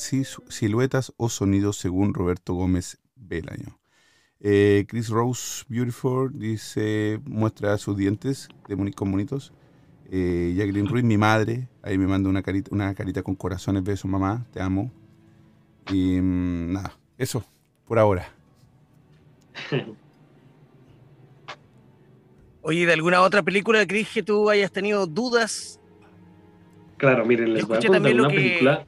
siluetas 0.49 1.13
o 1.17 1.29
sonidos 1.29 1.77
según 1.77 2.13
Roberto 2.13 2.53
Gómez 2.53 2.99
Belaño. 3.15 3.78
Eh, 4.41 4.85
Chris 4.87 5.09
Rose 5.09 5.65
Beautiful 5.67 6.31
dice, 6.33 7.19
muestra 7.25 7.77
sus 7.77 7.97
dientes 7.97 8.47
de 8.67 8.91
con 8.93 9.11
bonitos. 9.11 9.51
Eh, 10.11 10.53
Jacqueline 10.57 10.87
Ruiz, 10.87 11.03
mi 11.03 11.17
madre, 11.17 11.67
ahí 11.83 11.97
me 11.97 12.07
manda 12.07 12.29
una 12.29 12.41
carita, 12.41 12.69
una 12.73 12.93
carita 12.95 13.21
con 13.21 13.35
corazones, 13.35 13.83
besos, 13.83 14.09
mamá, 14.09 14.45
te 14.51 14.61
amo. 14.61 14.91
Y 15.91 16.19
mm, 16.21 16.71
nada, 16.73 16.97
eso, 17.17 17.43
por 17.85 17.99
ahora. 17.99 18.27
Oye, 22.61 22.85
¿de 22.85 22.93
alguna 22.93 23.21
otra 23.21 23.41
película, 23.43 23.85
Cris, 23.87 24.09
que 24.09 24.23
tú 24.23 24.49
hayas 24.49 24.71
tenido 24.71 25.05
dudas? 25.07 25.79
Claro, 26.97 27.25
miren, 27.25 27.53
les 27.53 27.65
voy 27.65 27.77
a 27.77 27.79
contar 27.81 28.13
una 28.13 28.27
que- 28.27 28.35
película. 28.35 28.85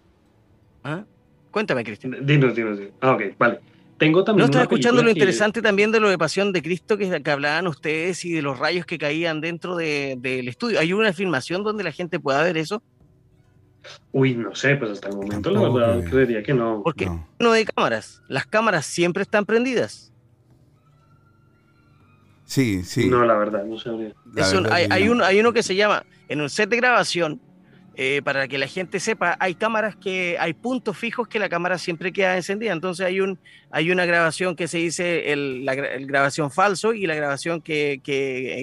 ¿Ah? 0.83 1.05
Cuéntame, 1.51 1.83
Cristian. 1.83 2.15
Dinos, 2.25 2.55
dinos, 2.55 2.77
dinos. 2.77 2.93
Ah, 3.01 3.11
ok, 3.13 3.21
vale. 3.37 3.59
Tengo 4.01 4.23
también 4.23 4.39
No, 4.41 4.45
estaba 4.45 4.63
escuchando 4.63 5.03
lo 5.03 5.05
que- 5.09 5.11
interesante 5.11 5.61
también 5.61 5.91
de 5.91 5.99
lo 5.99 6.09
de 6.09 6.17
Pasión 6.17 6.51
de 6.51 6.63
Cristo 6.63 6.97
que, 6.97 7.21
que 7.21 7.29
hablaban 7.31 7.67
ustedes 7.67 8.25
y 8.25 8.31
de 8.33 8.41
los 8.41 8.57
rayos 8.57 8.87
que 8.87 8.97
caían 8.97 9.41
dentro 9.41 9.75
de- 9.75 10.15
del 10.19 10.47
estudio. 10.47 10.79
¿Hay 10.79 10.91
una 10.91 11.13
filmación 11.13 11.63
donde 11.63 11.83
la 11.83 11.91
gente 11.91 12.19
pueda 12.19 12.41
ver 12.41 12.57
eso? 12.57 12.81
Uy, 14.11 14.33
no 14.33 14.55
sé, 14.55 14.75
pues 14.75 14.89
hasta 14.89 15.09
el 15.09 15.17
momento 15.17 15.51
la 15.51 15.59
Tampoco 15.59 15.77
verdad 15.77 15.99
creo. 15.99 16.09
creería 16.09 16.41
que 16.41 16.51
no. 16.55 16.81
Porque 16.83 17.05
No. 17.05 17.27
no 17.37 17.51
de 17.51 17.63
cámaras. 17.65 18.23
Las 18.27 18.47
cámaras 18.47 18.87
siempre 18.87 19.21
están 19.21 19.45
prendidas. 19.45 20.11
Sí, 22.45 22.83
sí. 22.83 23.07
No, 23.07 23.23
la 23.23 23.37
verdad, 23.37 23.63
no 23.65 23.77
sabría. 23.77 24.13
la 24.33 24.41
Es 24.41 24.51
un- 24.53 24.63
verdad 24.63 24.79
hay, 24.89 25.09
uno, 25.09 25.23
hay 25.23 25.39
uno 25.39 25.53
que 25.53 25.61
se 25.61 25.75
llama, 25.75 26.05
en 26.27 26.41
un 26.41 26.49
set 26.49 26.69
de 26.71 26.77
grabación, 26.77 27.39
eh, 27.95 28.21
para 28.23 28.47
que 28.47 28.57
la 28.57 28.67
gente 28.67 28.99
sepa, 28.99 29.35
hay 29.39 29.55
cámaras 29.55 29.95
que, 29.95 30.37
hay 30.39 30.53
puntos 30.53 30.97
fijos 30.97 31.27
que 31.27 31.39
la 31.39 31.49
cámara 31.49 31.77
siempre 31.77 32.13
queda 32.13 32.35
encendida. 32.37 32.71
Entonces 32.71 33.05
hay 33.05 33.19
un, 33.19 33.37
hay 33.69 33.91
una 33.91 34.05
grabación 34.05 34.55
que 34.55 34.67
se 34.67 34.77
dice 34.77 35.33
el, 35.33 35.65
la 35.65 35.75
grabación 35.75 36.51
falso 36.51 36.93
y 36.93 37.05
la 37.05 37.15
grabación 37.15 37.61
que, 37.61 38.01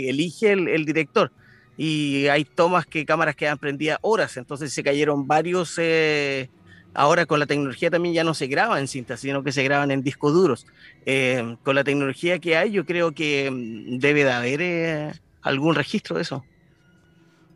elige 0.09 0.53
el, 0.53 0.69
el 0.69 0.85
director. 0.85 1.31
Y 1.77 2.27
hay 2.27 2.45
tomas 2.45 2.87
que 2.87 3.05
cámaras 3.05 3.37
quedan 3.37 3.59
prendidas 3.59 3.99
horas, 4.03 4.37
entonces 4.37 4.73
se 4.73 4.83
cayeron 4.83 5.27
varios. 5.27 5.75
eh, 5.79 6.49
ahora 6.95 7.27
con 7.27 7.39
la 7.39 7.47
tecnología 7.47 7.91
también 7.91 8.15
ya 8.15 8.25
no 8.25 8.35
se 8.35 8.49
graba 8.49 8.81
en 8.81 8.89
cinta, 8.89 9.17
sino 9.17 9.45
que 9.45 9.53
se 9.53 9.63
graban 9.63 9.91
en 9.91 10.03
discos 10.03 10.33
duros. 10.33 10.67
Eh, 11.07 11.57
con 11.63 11.75
la 11.75 11.85
tecnología 11.85 12.39
que 12.39 12.57
hay, 12.57 12.73
yo 12.73 12.85
creo 12.85 13.13
que 13.13 13.51
mm, 13.51 13.99
debe 13.99 14.25
de 14.25 14.33
haber 14.33 14.61
eh, 14.63 15.13
algún 15.43 15.75
registro 15.75 16.17
de 16.17 16.23
eso. 16.23 16.45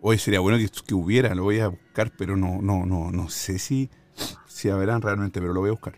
Hoy 0.02 0.18
sería 0.18 0.40
bueno 0.40 0.58
que, 0.58 0.68
que 0.86 0.94
hubiera, 0.94 1.34
lo 1.34 1.44
voy 1.44 1.60
a 1.60 1.68
buscar, 1.68 2.10
pero 2.16 2.36
no, 2.36 2.60
no, 2.60 2.84
no, 2.86 3.10
no 3.10 3.28
sé 3.30 3.58
si, 3.58 3.88
si 4.46 4.68
habrán 4.68 5.00
realmente, 5.02 5.40
pero 5.40 5.52
lo 5.54 5.60
voy 5.60 5.68
a 5.68 5.72
buscar. 5.72 5.94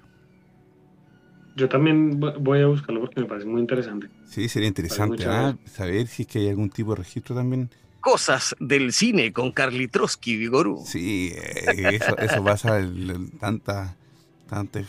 Yo 1.56 1.68
también 1.68 2.20
vo- 2.20 2.36
voy 2.38 2.60
a 2.62 2.66
buscarlo 2.66 3.00
porque 3.00 3.20
me 3.20 3.26
parece 3.26 3.46
muy 3.46 3.60
interesante. 3.60 4.08
Sí, 4.26 4.48
sería 4.48 4.68
interesante 4.68 5.24
¿ah? 5.26 5.56
saber 5.66 6.06
si 6.08 6.22
es 6.22 6.28
que 6.28 6.40
hay 6.40 6.48
algún 6.48 6.70
tipo 6.70 6.90
de 6.90 6.96
registro 6.96 7.34
también. 7.34 7.70
Cosas 8.00 8.54
del 8.60 8.92
cine 8.92 9.32
con 9.32 9.50
Carly 9.52 9.88
Trotsky, 9.88 10.36
Vigorú. 10.36 10.84
Sí, 10.84 11.32
eh, 11.34 11.96
eso, 11.96 12.18
eso 12.18 12.44
pasa 12.44 12.78
en, 12.80 13.08
en 13.10 13.38
tanta, 13.38 13.96
tanta 14.46 14.80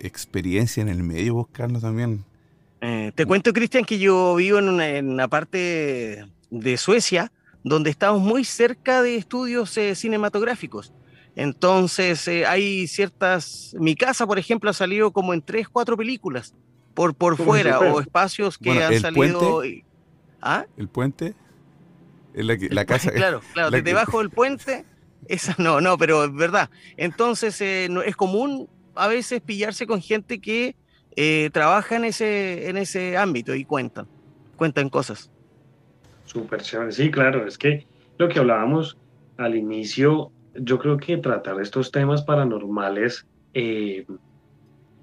experiencia 0.00 0.80
en 0.80 0.88
el 0.88 1.02
medio, 1.02 1.34
buscando 1.34 1.80
también. 1.80 2.24
Eh, 2.80 3.12
te 3.14 3.24
cuento, 3.24 3.52
Cristian, 3.52 3.84
que 3.84 3.98
yo 3.98 4.34
vivo 4.34 4.58
en 4.58 4.68
una, 4.68 5.28
parte 5.28 6.26
de 6.50 6.76
Suecia 6.76 7.32
donde 7.64 7.90
estamos 7.90 8.20
muy 8.20 8.44
cerca 8.44 9.02
de 9.02 9.16
estudios 9.16 9.76
eh, 9.76 9.94
cinematográficos. 9.96 10.92
Entonces, 11.34 12.28
eh, 12.28 12.46
hay 12.46 12.86
ciertas. 12.86 13.74
Mi 13.80 13.96
casa, 13.96 14.26
por 14.26 14.38
ejemplo, 14.38 14.70
ha 14.70 14.74
salido 14.74 15.12
como 15.12 15.34
en 15.34 15.42
tres, 15.42 15.68
cuatro 15.68 15.96
películas 15.96 16.54
por, 16.94 17.14
por 17.14 17.36
fuera, 17.36 17.80
o 17.80 18.00
espacios 18.00 18.56
que 18.56 18.82
han 18.82 19.00
salido. 19.00 19.62
¿Ah? 20.40 20.66
¿El 20.76 20.88
puente? 20.88 21.34
la, 22.34 22.84
casa. 22.84 23.10
Claro, 23.10 23.40
claro, 23.52 23.70
debajo 23.70 24.18
del 24.20 24.30
puente. 24.30 24.84
Esa 25.26 25.56
no, 25.58 25.80
no, 25.80 25.96
pero 25.98 26.24
es 26.24 26.34
verdad. 26.34 26.70
Entonces, 26.96 27.60
es 27.60 28.16
común 28.16 28.68
a 28.94 29.08
veces 29.08 29.40
pillarse 29.40 29.86
con 29.86 30.00
gente 30.00 30.40
que 30.40 30.76
eh, 31.16 31.50
trabaja 31.52 31.96
en 31.96 32.04
ese, 32.04 32.68
en 32.68 32.76
ese 32.76 33.16
ámbito 33.16 33.54
y 33.54 33.64
cuentan, 33.64 34.06
cuentan 34.56 34.88
cosas. 34.88 35.30
Súper 36.24 36.62
chévere, 36.62 36.92
sí, 36.92 37.10
claro, 37.10 37.46
es 37.46 37.58
que 37.58 37.86
lo 38.18 38.28
que 38.28 38.38
hablábamos 38.38 38.96
al 39.36 39.56
inicio, 39.56 40.30
yo 40.54 40.78
creo 40.78 40.96
que 40.96 41.16
tratar 41.18 41.60
estos 41.60 41.90
temas 41.90 42.22
paranormales 42.22 43.26
eh, 43.52 44.06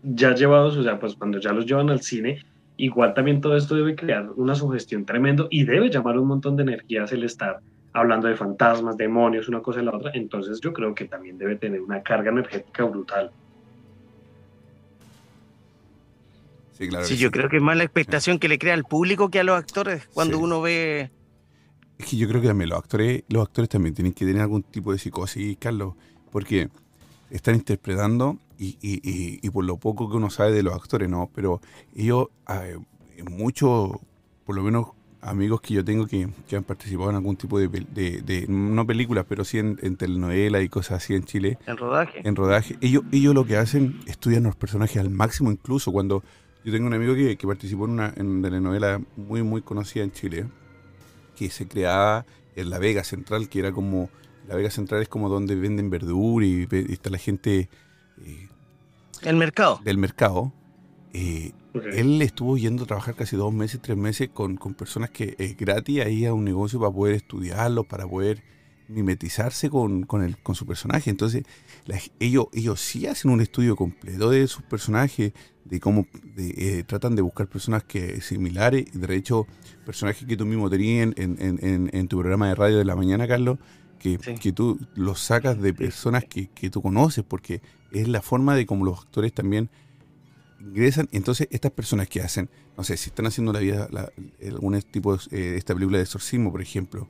ya 0.04 0.34
llevados, 0.34 0.78
o 0.78 0.84
sea, 0.84 1.00
pues 1.00 1.16
cuando 1.16 1.40
ya 1.40 1.52
los 1.54 1.66
llevan 1.66 1.90
al 1.90 2.02
cine, 2.02 2.44
igual 2.78 3.14
también 3.14 3.42
todo 3.42 3.56
esto 3.56 3.76
debe 3.76 3.96
crear 3.96 4.30
una 4.36 4.56
sugestión 4.56 5.06
tremendo 5.06 5.48
y 5.52 5.64
debe 5.64 5.90
llamar 5.90 6.18
un 6.18 6.28
montón 6.28 6.56
de 6.56 6.64
energías 6.64 7.12
el 7.12 7.24
estar 7.24 7.60
hablando 7.94 8.28
de 8.28 8.36
fantasmas, 8.36 8.98
demonios, 8.98 9.50
una 9.50 9.62
cosa 9.62 9.82
y 9.82 9.86
la 9.86 9.96
otra. 9.96 10.12
Entonces 10.14 10.60
yo 10.62 10.74
creo 10.74 10.96
que 10.96 11.06
también 11.06 11.38
debe 11.38 11.58
tener 11.58 11.82
una 11.82 12.02
carga 12.02 12.32
energética 12.32 12.84
brutal. 12.86 13.32
Sí, 17.04 17.18
yo 17.18 17.32
creo 17.32 17.50
que 17.50 17.58
es 17.58 17.64
más 17.64 17.78
la 17.78 17.84
expectación 17.84 18.40
que 18.40 18.48
le 18.48 18.58
crea 18.58 18.74
al 18.74 18.86
público 18.86 19.30
que 19.30 19.40
a 19.40 19.44
los 19.44 19.58
actores 19.58 20.08
cuando 20.14 20.40
uno 20.40 20.62
ve. 20.62 21.12
Es 21.98 22.06
que 22.08 22.18
yo 22.18 22.28
creo 22.28 22.42
que 22.42 22.48
también 22.48 22.70
los 22.70 22.80
actores, 22.80 23.24
los 23.30 23.44
actores 23.44 23.70
también 23.70 23.94
tienen 23.94 24.14
que 24.14 24.26
tener 24.26 24.42
algún 24.42 24.64
tipo 24.64 24.92
de 24.92 24.98
psicosis, 24.98 25.58
Carlos, 25.60 25.94
porque 26.32 26.70
están 27.30 27.56
interpretando 27.56 28.38
y, 28.58 29.50
por 29.50 29.66
lo 29.66 29.78
poco 29.78 30.10
que 30.10 30.18
uno 30.18 30.30
sabe 30.30 30.52
de 30.52 30.64
los 30.64 30.74
actores, 30.74 31.10
¿no? 31.10 31.30
Pero 31.34 31.62
ellos, 31.96 32.28
muchos, 33.30 33.92
por 34.46 34.56
lo 34.56 34.64
menos 34.64 34.88
amigos 35.22 35.62
que 35.62 35.76
yo 35.76 35.86
tengo 35.86 36.08
que, 36.08 36.28
han 36.56 36.64
participado 36.64 37.12
en 37.12 37.16
algún 37.16 37.36
tipo 37.36 37.60
de, 37.60 38.46
no 38.48 38.86
películas, 38.88 39.26
pero 39.28 39.46
sí 39.46 39.60
en, 39.60 39.80
en 39.82 39.96
telenovelas 39.96 40.64
y 40.64 40.70
cosas 40.70 41.04
así 41.04 41.14
en 41.14 41.24
Chile. 41.24 41.58
En 41.68 41.78
rodaje. 41.78 42.28
En 42.28 42.36
rodaje. 42.36 42.78
Ellos, 42.82 43.04
ellos 43.12 43.34
lo 43.34 43.46
que 43.46 43.58
hacen, 43.58 44.00
estudian 44.08 44.44
los 44.44 44.56
personajes 44.56 44.98
al 44.98 45.10
máximo, 45.10 45.52
incluso 45.52 45.92
cuando 45.92 46.24
yo 46.64 46.72
tengo 46.72 46.88
un 46.88 46.94
amigo 46.94 47.16
que, 47.16 47.38
participó 47.48 47.86
en 47.86 47.92
una, 47.92 48.14
en 48.16 48.42
telenovela 48.42 49.02
muy, 49.16 49.44
muy 49.44 49.62
conocida 49.62 50.04
en 50.04 50.12
Chile, 50.12 50.46
que 51.36 51.50
se 51.50 51.68
creaba 51.68 52.26
en 52.56 52.70
La 52.70 52.78
Vega 52.78 53.04
Central, 53.04 53.50
que 53.50 53.60
era 53.60 53.72
como, 53.72 54.10
La 54.48 54.56
Vega 54.56 54.70
Central 54.70 55.02
es 55.02 55.10
como 55.10 55.30
donde 55.30 55.56
venden 55.56 55.90
verdura 55.90 56.46
y, 56.46 56.68
está 56.90 57.10
la 57.10 57.18
gente... 57.18 57.70
Eh, 58.24 58.48
el 59.24 59.36
mercado. 59.36 59.80
Del 59.84 59.98
mercado. 59.98 60.54
Eh, 61.14 61.52
él 61.74 62.22
estuvo 62.22 62.58
yendo 62.58 62.84
a 62.84 62.88
trabajar 62.88 63.16
casi 63.16 63.36
dos 63.36 63.54
meses, 63.54 63.82
tres 63.82 63.98
meses 63.98 64.30
con, 64.30 64.58
personas 64.58 65.10
que 65.10 65.36
es 65.38 65.56
gratis 65.58 66.02
ahí 66.02 66.26
a 66.26 66.34
un 66.34 66.44
negocio 66.44 66.80
para 66.80 66.92
poder 66.92 67.16
estudiarlo, 67.16 67.84
para 67.86 68.08
poder 68.08 68.44
mimetizarse 68.88 69.70
con, 69.70 70.04
con, 70.04 70.24
el, 70.24 70.38
con 70.38 70.56
su 70.56 70.66
personaje. 70.66 71.10
Entonces, 71.10 71.44
ellos, 72.20 72.48
ellos 72.54 72.82
sí 72.82 73.08
hacen 73.08 73.32
un 73.32 73.42
estudio 73.42 73.76
completo 73.76 74.30
de 74.30 74.48
sus 74.48 74.64
personajes, 74.64 75.34
de 75.72 75.80
cómo 75.80 76.06
eh, 76.38 76.84
tratan 76.86 77.16
de 77.16 77.22
buscar 77.22 77.48
personas 77.48 77.84
que 77.86 78.20
similares, 78.20 78.88
de 78.92 79.16
hecho, 79.16 79.48
personajes 79.86 80.28
que 80.28 80.36
tú 80.36 80.46
mismo 80.46 80.70
tenías 80.70 81.14
en, 81.16 81.38
en, 81.40 82.08
tu 82.10 82.20
programa 82.20 82.50
de 82.50 82.56
radio 82.56 82.78
de 82.78 82.84
la 82.84 82.98
mañana, 82.98 83.26
Carlos, 83.26 83.58
que, 83.98 84.18
que 84.18 84.52
tú 84.52 84.78
los 84.96 85.22
sacas 85.22 85.62
de 85.62 85.74
personas 85.74 86.26
que, 86.26 86.48
que, 86.48 86.70
tú 86.70 86.82
conoces, 86.82 87.24
porque 87.24 87.62
es 87.94 88.10
la 88.10 88.22
forma 88.22 88.54
de 88.54 88.66
cómo 88.66 88.84
los 88.84 89.00
actores 89.00 89.32
también 89.32 89.70
ingresan. 90.60 91.08
Entonces, 91.14 91.48
estas 91.52 91.72
personas 91.72 92.10
que 92.10 92.20
hacen, 92.20 92.50
no 92.78 92.84
sé, 92.84 92.98
si 92.98 93.10
están 93.10 93.28
haciendo 93.28 93.54
la 93.54 93.62
vida, 93.62 93.88
algún 94.46 94.82
tipo 94.82 95.16
de 95.16 95.22
eh, 95.32 95.56
esta 95.56 95.74
película 95.74 96.00
de 96.00 96.04
exorcismo, 96.04 96.52
por 96.52 96.62
ejemplo, 96.62 97.08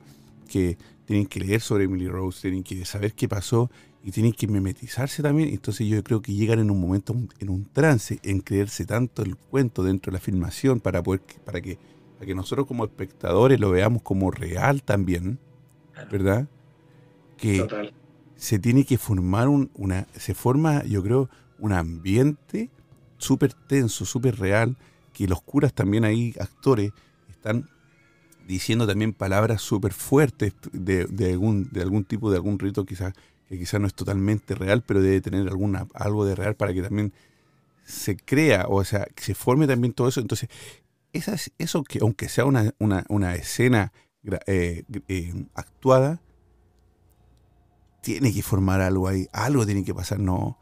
que 0.48 0.78
tienen 1.04 1.26
que 1.26 1.40
leer 1.40 1.62
sobre 1.62 1.84
Emily 1.84 2.06
Rose, 2.06 2.42
tienen 2.42 2.62
que 2.62 2.84
saber 2.84 3.14
qué 3.14 3.28
pasó 3.28 3.72
y 4.04 4.10
tienen 4.10 4.32
que 4.32 4.46
mimetizarse 4.46 5.22
también. 5.22 5.48
Entonces 5.50 5.86
yo 5.86 6.02
creo 6.02 6.22
que 6.22 6.34
llegan 6.34 6.58
en 6.58 6.70
un 6.70 6.80
momento, 6.80 7.14
en 7.38 7.50
un 7.50 7.64
trance, 7.66 8.18
en 8.22 8.40
creerse 8.40 8.84
tanto 8.84 9.22
el 9.22 9.36
cuento 9.36 9.82
dentro 9.82 10.10
de 10.10 10.16
la 10.16 10.20
filmación 10.20 10.80
para 10.80 11.02
poder, 11.02 11.22
para 11.44 11.60
que, 11.60 11.78
para 12.14 12.26
que 12.26 12.34
nosotros 12.34 12.66
como 12.66 12.84
espectadores 12.84 13.60
lo 13.60 13.70
veamos 13.70 14.02
como 14.02 14.30
real 14.30 14.82
también, 14.82 15.38
¿verdad? 16.10 16.48
Que 17.36 17.66
se 18.36 18.58
tiene 18.58 18.84
que 18.84 18.98
formar 18.98 19.48
un, 19.48 19.70
una, 19.74 20.06
se 20.16 20.34
forma, 20.34 20.84
yo 20.84 21.02
creo, 21.02 21.30
un 21.58 21.72
ambiente 21.72 22.70
súper 23.18 23.52
tenso, 23.52 24.04
súper 24.04 24.38
real, 24.38 24.76
que 25.12 25.28
los 25.28 25.42
curas 25.42 25.72
también 25.72 26.04
ahí, 26.04 26.34
actores, 26.40 26.90
están 27.30 27.68
diciendo 28.46 28.86
también 28.86 29.12
palabras 29.12 29.62
súper 29.62 29.92
fuertes 29.92 30.54
de, 30.72 31.06
de, 31.06 31.32
algún, 31.32 31.68
de 31.70 31.82
algún 31.82 32.04
tipo, 32.04 32.30
de 32.30 32.36
algún 32.36 32.58
rito 32.58 32.84
quizás 32.84 33.12
que 33.52 33.58
quizás 33.58 33.78
no 33.78 33.86
es 33.86 33.92
totalmente 33.92 34.54
real, 34.54 34.82
pero 34.82 35.02
debe 35.02 35.20
tener 35.20 35.46
alguna, 35.46 35.86
algo 35.92 36.24
de 36.24 36.34
real 36.34 36.56
para 36.56 36.72
que 36.72 36.80
también 36.80 37.12
se 37.84 38.16
crea, 38.16 38.64
o 38.66 38.82
sea, 38.82 39.04
que 39.14 39.22
se 39.22 39.34
forme 39.34 39.66
también 39.66 39.92
todo 39.92 40.08
eso. 40.08 40.20
Entonces, 40.20 40.48
esas, 41.12 41.52
eso 41.58 41.84
que 41.84 41.98
aunque 42.00 42.30
sea 42.30 42.46
una, 42.46 42.72
una, 42.78 43.34
escena 43.34 43.92
eh, 44.46 44.84
eh, 45.06 45.34
actuada, 45.54 46.22
tiene 48.00 48.32
que 48.32 48.42
formar 48.42 48.80
algo 48.80 49.06
ahí, 49.06 49.26
algo 49.34 49.66
tiene 49.66 49.84
que 49.84 49.92
pasar, 49.92 50.18
no. 50.18 50.58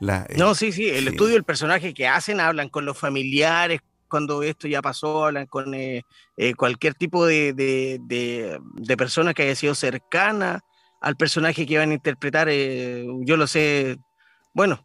La, 0.00 0.24
eh, 0.30 0.36
no, 0.38 0.54
sí, 0.54 0.72
sí, 0.72 0.88
el 0.88 1.06
estudio 1.06 1.34
del 1.34 1.44
personaje 1.44 1.92
que 1.92 2.08
hacen, 2.08 2.40
hablan 2.40 2.70
con 2.70 2.86
los 2.86 2.96
familiares, 2.96 3.82
cuando 4.08 4.42
esto 4.42 4.66
ya 4.66 4.80
pasó, 4.80 5.26
hablan 5.26 5.44
con 5.44 5.74
cualquier 6.56 6.94
tipo 6.94 7.26
de, 7.26 7.52
de, 7.52 8.00
de, 8.00 8.58
de, 8.76 8.96
persona 8.96 9.34
que 9.34 9.42
haya 9.42 9.54
sido 9.54 9.74
cercana 9.74 10.64
al 11.04 11.16
personaje 11.16 11.66
que 11.66 11.76
van 11.76 11.90
a 11.90 11.94
interpretar. 11.94 12.48
Eh, 12.50 13.06
yo 13.20 13.36
lo 13.36 13.46
sé, 13.46 13.98
bueno, 14.54 14.82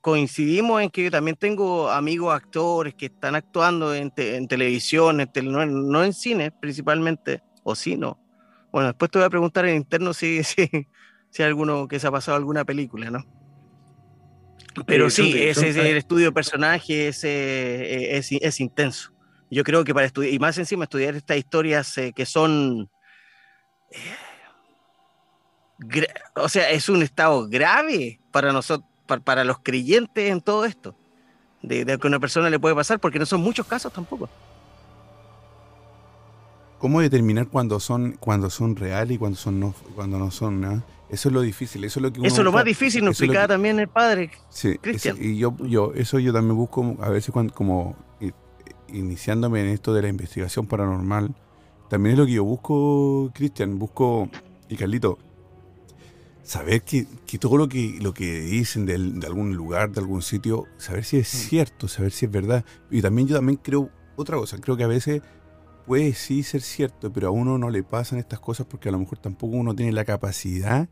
coincidimos 0.00 0.82
en 0.82 0.90
que 0.90 1.04
yo 1.04 1.10
también 1.12 1.36
tengo 1.36 1.90
amigos 1.90 2.34
actores 2.34 2.94
que 2.94 3.06
están 3.06 3.36
actuando 3.36 3.94
en, 3.94 4.10
televisión, 4.10 5.20
en 5.20 5.30
no, 5.52 6.02
en 6.02 6.12
cine 6.12 6.50
principalmente, 6.50 7.40
o 7.62 7.76
sí, 7.76 7.96
no. 7.96 8.18
Bueno, 8.72 8.88
después 8.88 9.12
te 9.12 9.18
voy 9.18 9.26
a 9.26 9.30
preguntar 9.30 9.64
en 9.66 9.76
interno 9.76 10.12
si, 10.12 10.42
si, 10.44 10.68
si 11.30 11.42
hay 11.42 11.48
alguno 11.48 11.86
que 11.86 12.00
se 12.00 12.08
ha 12.08 12.10
pasado 12.10 12.36
alguna 12.36 12.64
película, 12.64 13.08
¿no? 13.10 13.24
Pero 14.86 15.10
sí, 15.10 15.34
ese, 15.36 15.68
el 15.68 15.96
estudio 15.96 16.26
de 16.26 16.32
personaje 16.32 17.08
es, 17.08 17.22
es, 17.24 18.60
intenso. 18.60 19.12
Yo 19.50 19.64
creo 19.64 19.84
que 19.84 19.94
para 19.94 20.06
estudiar, 20.06 20.32
y 20.32 20.38
más 20.38 20.58
encima 20.58 20.84
estudiar 20.84 21.14
estas 21.14 21.36
historias 21.36 21.96
eh, 21.98 22.12
que 22.14 22.26
son 22.26 22.88
o 26.34 26.48
sea, 26.48 26.70
es 26.70 26.88
un 26.88 27.02
estado 27.02 27.48
grave 27.48 28.20
para 28.30 28.52
nosotros, 28.52 28.88
para, 29.06 29.44
los 29.44 29.58
creyentes 29.60 30.30
en 30.30 30.40
todo 30.40 30.64
esto, 30.64 30.94
de, 31.62 31.84
que 31.84 32.06
a 32.06 32.08
una 32.08 32.20
persona 32.20 32.50
le 32.50 32.58
puede 32.58 32.74
pasar, 32.74 32.98
porque 32.98 33.18
no 33.18 33.26
son 33.26 33.40
muchos 33.40 33.66
casos 33.66 33.92
tampoco. 33.92 34.28
¿Cómo 36.78 37.00
determinar 37.00 37.48
cuándo 37.48 37.80
son, 37.80 38.12
cuando 38.20 38.50
son 38.50 38.76
reales 38.76 39.16
y 39.16 39.18
cuando, 39.18 39.36
son 39.36 39.58
no, 39.58 39.74
cuando 39.94 40.18
no 40.18 40.30
son? 40.30 40.84
Eso 41.10 41.28
es 41.28 41.32
lo 41.32 41.40
difícil, 41.40 41.82
eso 41.84 41.98
es 41.98 42.02
lo 42.02 42.12
que 42.12 42.26
Eso 42.26 42.36
es 42.38 42.44
lo 42.44 42.52
más 42.52 42.64
difícil, 42.64 43.04
nos 43.04 43.12
explicaba 43.12 43.48
también 43.48 43.80
el 43.80 43.88
padre 43.88 44.30
sí, 44.48 44.78
Cristian. 44.78 45.16
y 45.18 45.38
yo, 45.38 45.56
yo, 45.60 45.92
eso 45.94 46.18
yo 46.18 46.32
también 46.32 46.56
busco, 46.56 46.96
a 47.00 47.08
veces 47.08 47.32
cuando, 47.32 47.52
como 47.52 47.96
iniciándome 48.92 49.60
en 49.60 49.68
esto 49.68 49.92
de 49.92 50.02
la 50.02 50.08
investigación 50.08 50.66
paranormal, 50.66 51.34
también 51.88 52.12
es 52.14 52.18
lo 52.18 52.26
que 52.26 52.32
yo 52.32 52.44
busco, 52.44 53.30
Cristian, 53.34 53.78
busco, 53.78 54.28
y 54.68 54.76
Carlito, 54.76 55.18
saber 56.48 56.82
que, 56.82 57.06
todo 57.38 57.58
lo 57.58 57.68
que, 57.68 57.98
lo 58.00 58.14
que 58.14 58.40
dicen 58.40 58.86
de, 58.86 58.94
algún 59.26 59.54
lugar, 59.54 59.90
de 59.90 60.00
algún 60.00 60.22
sitio, 60.22 60.64
saber 60.78 61.04
si 61.04 61.18
es 61.18 61.32
mm. 61.34 61.36
cierto, 61.36 61.88
saber 61.88 62.10
si 62.10 62.24
es 62.24 62.32
verdad. 62.32 62.64
Y 62.90 63.02
también 63.02 63.28
yo 63.28 63.36
también 63.36 63.60
creo 63.62 63.90
otra 64.16 64.38
cosa, 64.38 64.58
creo 64.58 64.74
que 64.74 64.84
a 64.84 64.88
veces 64.88 65.20
puede 65.86 66.14
sí 66.14 66.42
ser 66.42 66.62
cierto, 66.62 67.12
pero 67.12 67.28
a 67.28 67.30
uno 67.30 67.58
no 67.58 67.68
le 67.68 67.82
pasan 67.82 68.18
estas 68.18 68.40
cosas 68.40 68.66
porque 68.66 68.88
a 68.88 68.92
lo 68.92 68.98
mejor 68.98 69.18
tampoco 69.18 69.56
uno 69.56 69.76
tiene 69.76 69.92
la 69.92 70.06
capacidad 70.06 70.88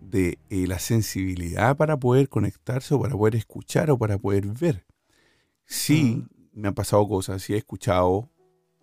de 0.00 0.38
eh, 0.48 0.66
la 0.66 0.78
sensibilidad 0.78 1.76
para 1.76 1.98
poder 1.98 2.30
conectarse 2.30 2.94
o 2.94 3.00
para 3.00 3.14
poder 3.14 3.36
escuchar 3.36 3.90
o 3.90 3.98
para 3.98 4.16
poder 4.16 4.46
ver. 4.46 4.86
Sí, 5.66 6.26
mm. 6.26 6.60
me 6.62 6.68
han 6.68 6.74
pasado 6.74 7.06
cosas, 7.06 7.42
sí 7.42 7.52
he 7.52 7.58
escuchado 7.58 8.30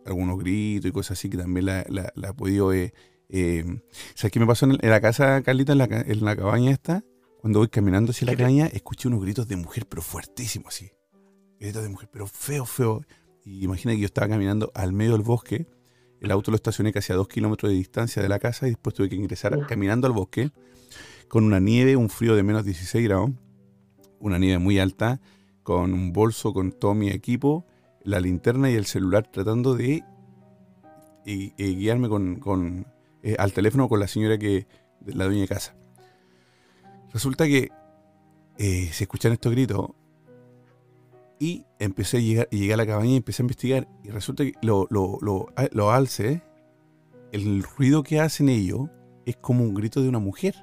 algunos 0.06 0.38
gritos 0.38 0.88
y 0.88 0.92
cosas 0.92 1.18
así 1.18 1.32
que 1.32 1.38
también 1.38 1.66
la, 1.66 1.82
he 1.82 2.34
podido... 2.36 2.72
Eh, 2.74 2.94
eh, 3.38 3.82
¿Sabes 4.14 4.32
qué 4.32 4.40
me 4.40 4.48
pasó 4.48 4.66
en, 4.66 4.78
la 4.82 5.02
casa, 5.02 5.42
Carlita, 5.42 5.74
en 5.74 5.80
la, 6.24 6.36
cabaña 6.38 6.72
esta? 6.72 7.04
cuando 7.42 7.60
voy 7.60 7.68
caminando 7.68 8.12
hacia 8.12 8.26
la 8.26 8.36
cabaña, 8.36 8.68
escuché 8.68 9.10
unos 9.10 9.22
gritos 9.22 9.46
de 9.48 9.58
mujer, 9.58 9.86
pero 9.88 10.02
fuertísimos, 10.02 10.74
así. 10.74 10.90
Gritos 11.60 11.84
de 11.84 11.90
mujer, 11.90 12.10
pero 12.12 12.28
feo, 12.28 12.66
feo. 12.66 13.02
Y 13.44 13.64
imagina 13.66 13.94
que 13.94 14.00
yo 14.00 14.06
estaba 14.06 14.30
caminando 14.30 14.72
al 14.74 14.94
medio 14.94 15.12
del 15.12 15.22
bosque. 15.22 15.68
El 16.22 16.32
auto 16.32 16.50
lo 16.50 16.56
estacioné 16.56 16.94
casi 16.94 17.12
a 17.12 17.18
dos 17.18 17.28
kilómetros 17.28 17.70
de 17.70 17.78
distancia 17.78 18.22
de 18.22 18.30
la 18.30 18.40
casa 18.40 18.68
y 18.68 18.70
después 18.70 18.96
tuve 18.96 19.10
que 19.10 19.16
ingresar 19.16 19.68
caminando 19.68 20.08
al 20.08 20.14
bosque 20.14 20.50
con 21.28 21.44
una 21.44 21.60
nieve, 21.60 21.98
un 21.98 22.10
frío 22.10 22.36
de 22.38 22.44
menos 22.44 22.64
16 22.64 23.04
grados, 23.06 23.32
una 24.20 24.40
nieve 24.40 24.60
muy 24.60 24.80
alta, 24.80 25.20
con 25.62 25.94
un 25.94 26.14
bolso 26.14 26.54
con 26.54 26.72
todo 26.72 26.94
mi 26.94 27.10
equipo, 27.10 27.68
la 28.02 28.22
linterna 28.22 28.72
y 28.72 28.76
el 28.76 28.86
celular 28.86 29.30
tratando 29.30 29.76
de 29.76 30.06
guiarme 31.26 32.08
con, 32.08 32.88
eh, 33.26 33.36
al 33.40 33.54
teléfono 33.54 33.90
con 33.90 34.00
la 34.00 34.08
señora 34.08 34.38
que, 34.38 34.68
la 35.04 35.26
dueña 35.26 35.42
de 35.42 35.48
casa. 35.48 35.76
Resulta 37.12 37.48
que 37.48 37.72
eh, 38.60 38.90
se 38.94 39.06
escuchan 39.06 39.32
estos 39.32 39.52
gritos 39.52 39.90
y 41.40 41.66
empecé 41.80 42.18
a 42.18 42.20
llegar, 42.20 42.50
llegué 42.50 42.76
a 42.76 42.78
la 42.78 42.86
cabaña 42.86 43.14
y 43.14 43.16
empecé 43.16 43.42
a 43.42 43.46
investigar. 43.46 43.88
Y 44.04 44.10
resulta 44.10 44.44
que 44.44 44.54
lo, 44.62 44.86
lo, 44.92 45.18
lo, 45.22 45.48
lo 45.72 45.92
alce, 45.92 46.44
el 47.32 47.64
ruido 47.64 48.04
que 48.04 48.20
hacen 48.20 48.48
ellos 48.48 48.90
es 49.26 49.36
como 49.38 49.64
un 49.64 49.74
grito 49.74 50.04
de 50.04 50.10
una 50.10 50.20
mujer. 50.20 50.54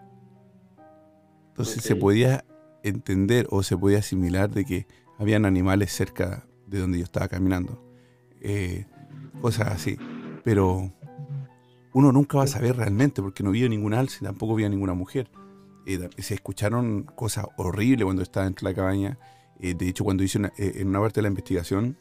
Entonces 1.48 1.82
se 1.82 1.96
podía 1.96 2.44
entender 2.84 3.48
o 3.50 3.64
se 3.64 3.76
podía 3.76 3.98
asimilar 3.98 4.50
de 4.50 4.64
que 4.64 4.86
habían 5.18 5.46
animales 5.46 5.92
cerca 5.92 6.46
de 6.68 6.78
donde 6.78 6.98
yo 6.98 7.04
estaba 7.04 7.26
caminando. 7.26 7.84
Eh, 8.40 8.86
cosas 9.40 9.72
así. 9.72 9.96
Pero 10.44 10.92
uno 11.94 12.12
nunca 12.12 12.38
va 12.38 12.44
a 12.44 12.48
saber 12.48 12.76
realmente 12.76 13.22
porque 13.22 13.42
no 13.42 13.50
vio 13.50 13.68
ningún 13.68 13.94
alce, 13.94 14.24
tampoco 14.24 14.54
vio 14.54 14.68
ninguna 14.68 14.94
mujer. 14.94 15.30
Eh, 15.86 16.08
se 16.18 16.34
escucharon 16.34 17.02
cosas 17.02 17.46
horribles 17.56 18.04
cuando 18.04 18.22
estaba 18.22 18.44
dentro 18.44 18.66
de 18.66 18.72
la 18.72 18.76
cabaña. 18.76 19.18
Eh, 19.60 19.74
de 19.74 19.88
hecho, 19.88 20.04
cuando 20.04 20.24
hice 20.24 20.40
eh, 20.58 20.72
en 20.76 20.88
una 20.88 21.00
parte 21.00 21.16
de 21.16 21.22
la 21.22 21.28
investigación, 21.28 21.96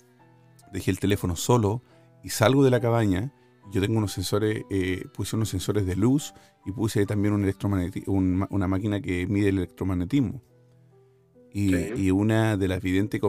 dejé 0.73 0.91
el 0.91 0.99
teléfono 0.99 1.35
solo 1.35 1.83
y 2.23 2.29
salgo 2.29 2.63
de 2.63 2.71
la 2.71 2.79
cabaña. 2.79 3.33
Yo 3.71 3.81
tengo 3.81 3.97
unos 3.97 4.13
sensores, 4.13 4.63
eh, 4.69 5.05
puse 5.13 5.35
unos 5.35 5.49
sensores 5.49 5.85
de 5.85 5.95
luz 5.95 6.33
y 6.65 6.71
puse 6.71 7.05
también 7.05 7.33
un 7.33 8.47
una 8.49 8.67
máquina 8.67 8.99
que 8.99 9.27
mide 9.27 9.49
el 9.49 9.57
electromagnetismo. 9.59 10.41
Y, 11.53 12.09
una 12.11 12.55
de 12.55 12.67
las 12.69 12.81
videntes 12.81 13.19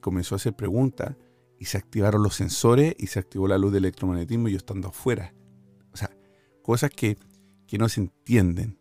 comenzó 0.00 0.34
a 0.34 0.36
hacer 0.36 0.54
preguntas 0.54 1.16
y 1.58 1.64
se 1.64 1.78
activaron 1.78 2.22
los 2.22 2.36
sensores 2.36 2.94
y 2.96 3.08
se 3.08 3.18
activó 3.18 3.48
la 3.48 3.58
luz 3.58 3.72
del 3.72 3.84
electromagnetismo 3.84 4.48
y 4.48 4.52
yo 4.52 4.56
estando 4.56 4.88
afuera. 4.88 5.34
Cosas 6.66 6.90
que, 6.90 7.16
que 7.68 7.78
no 7.78 7.88
se 7.88 8.00
entienden, 8.00 8.76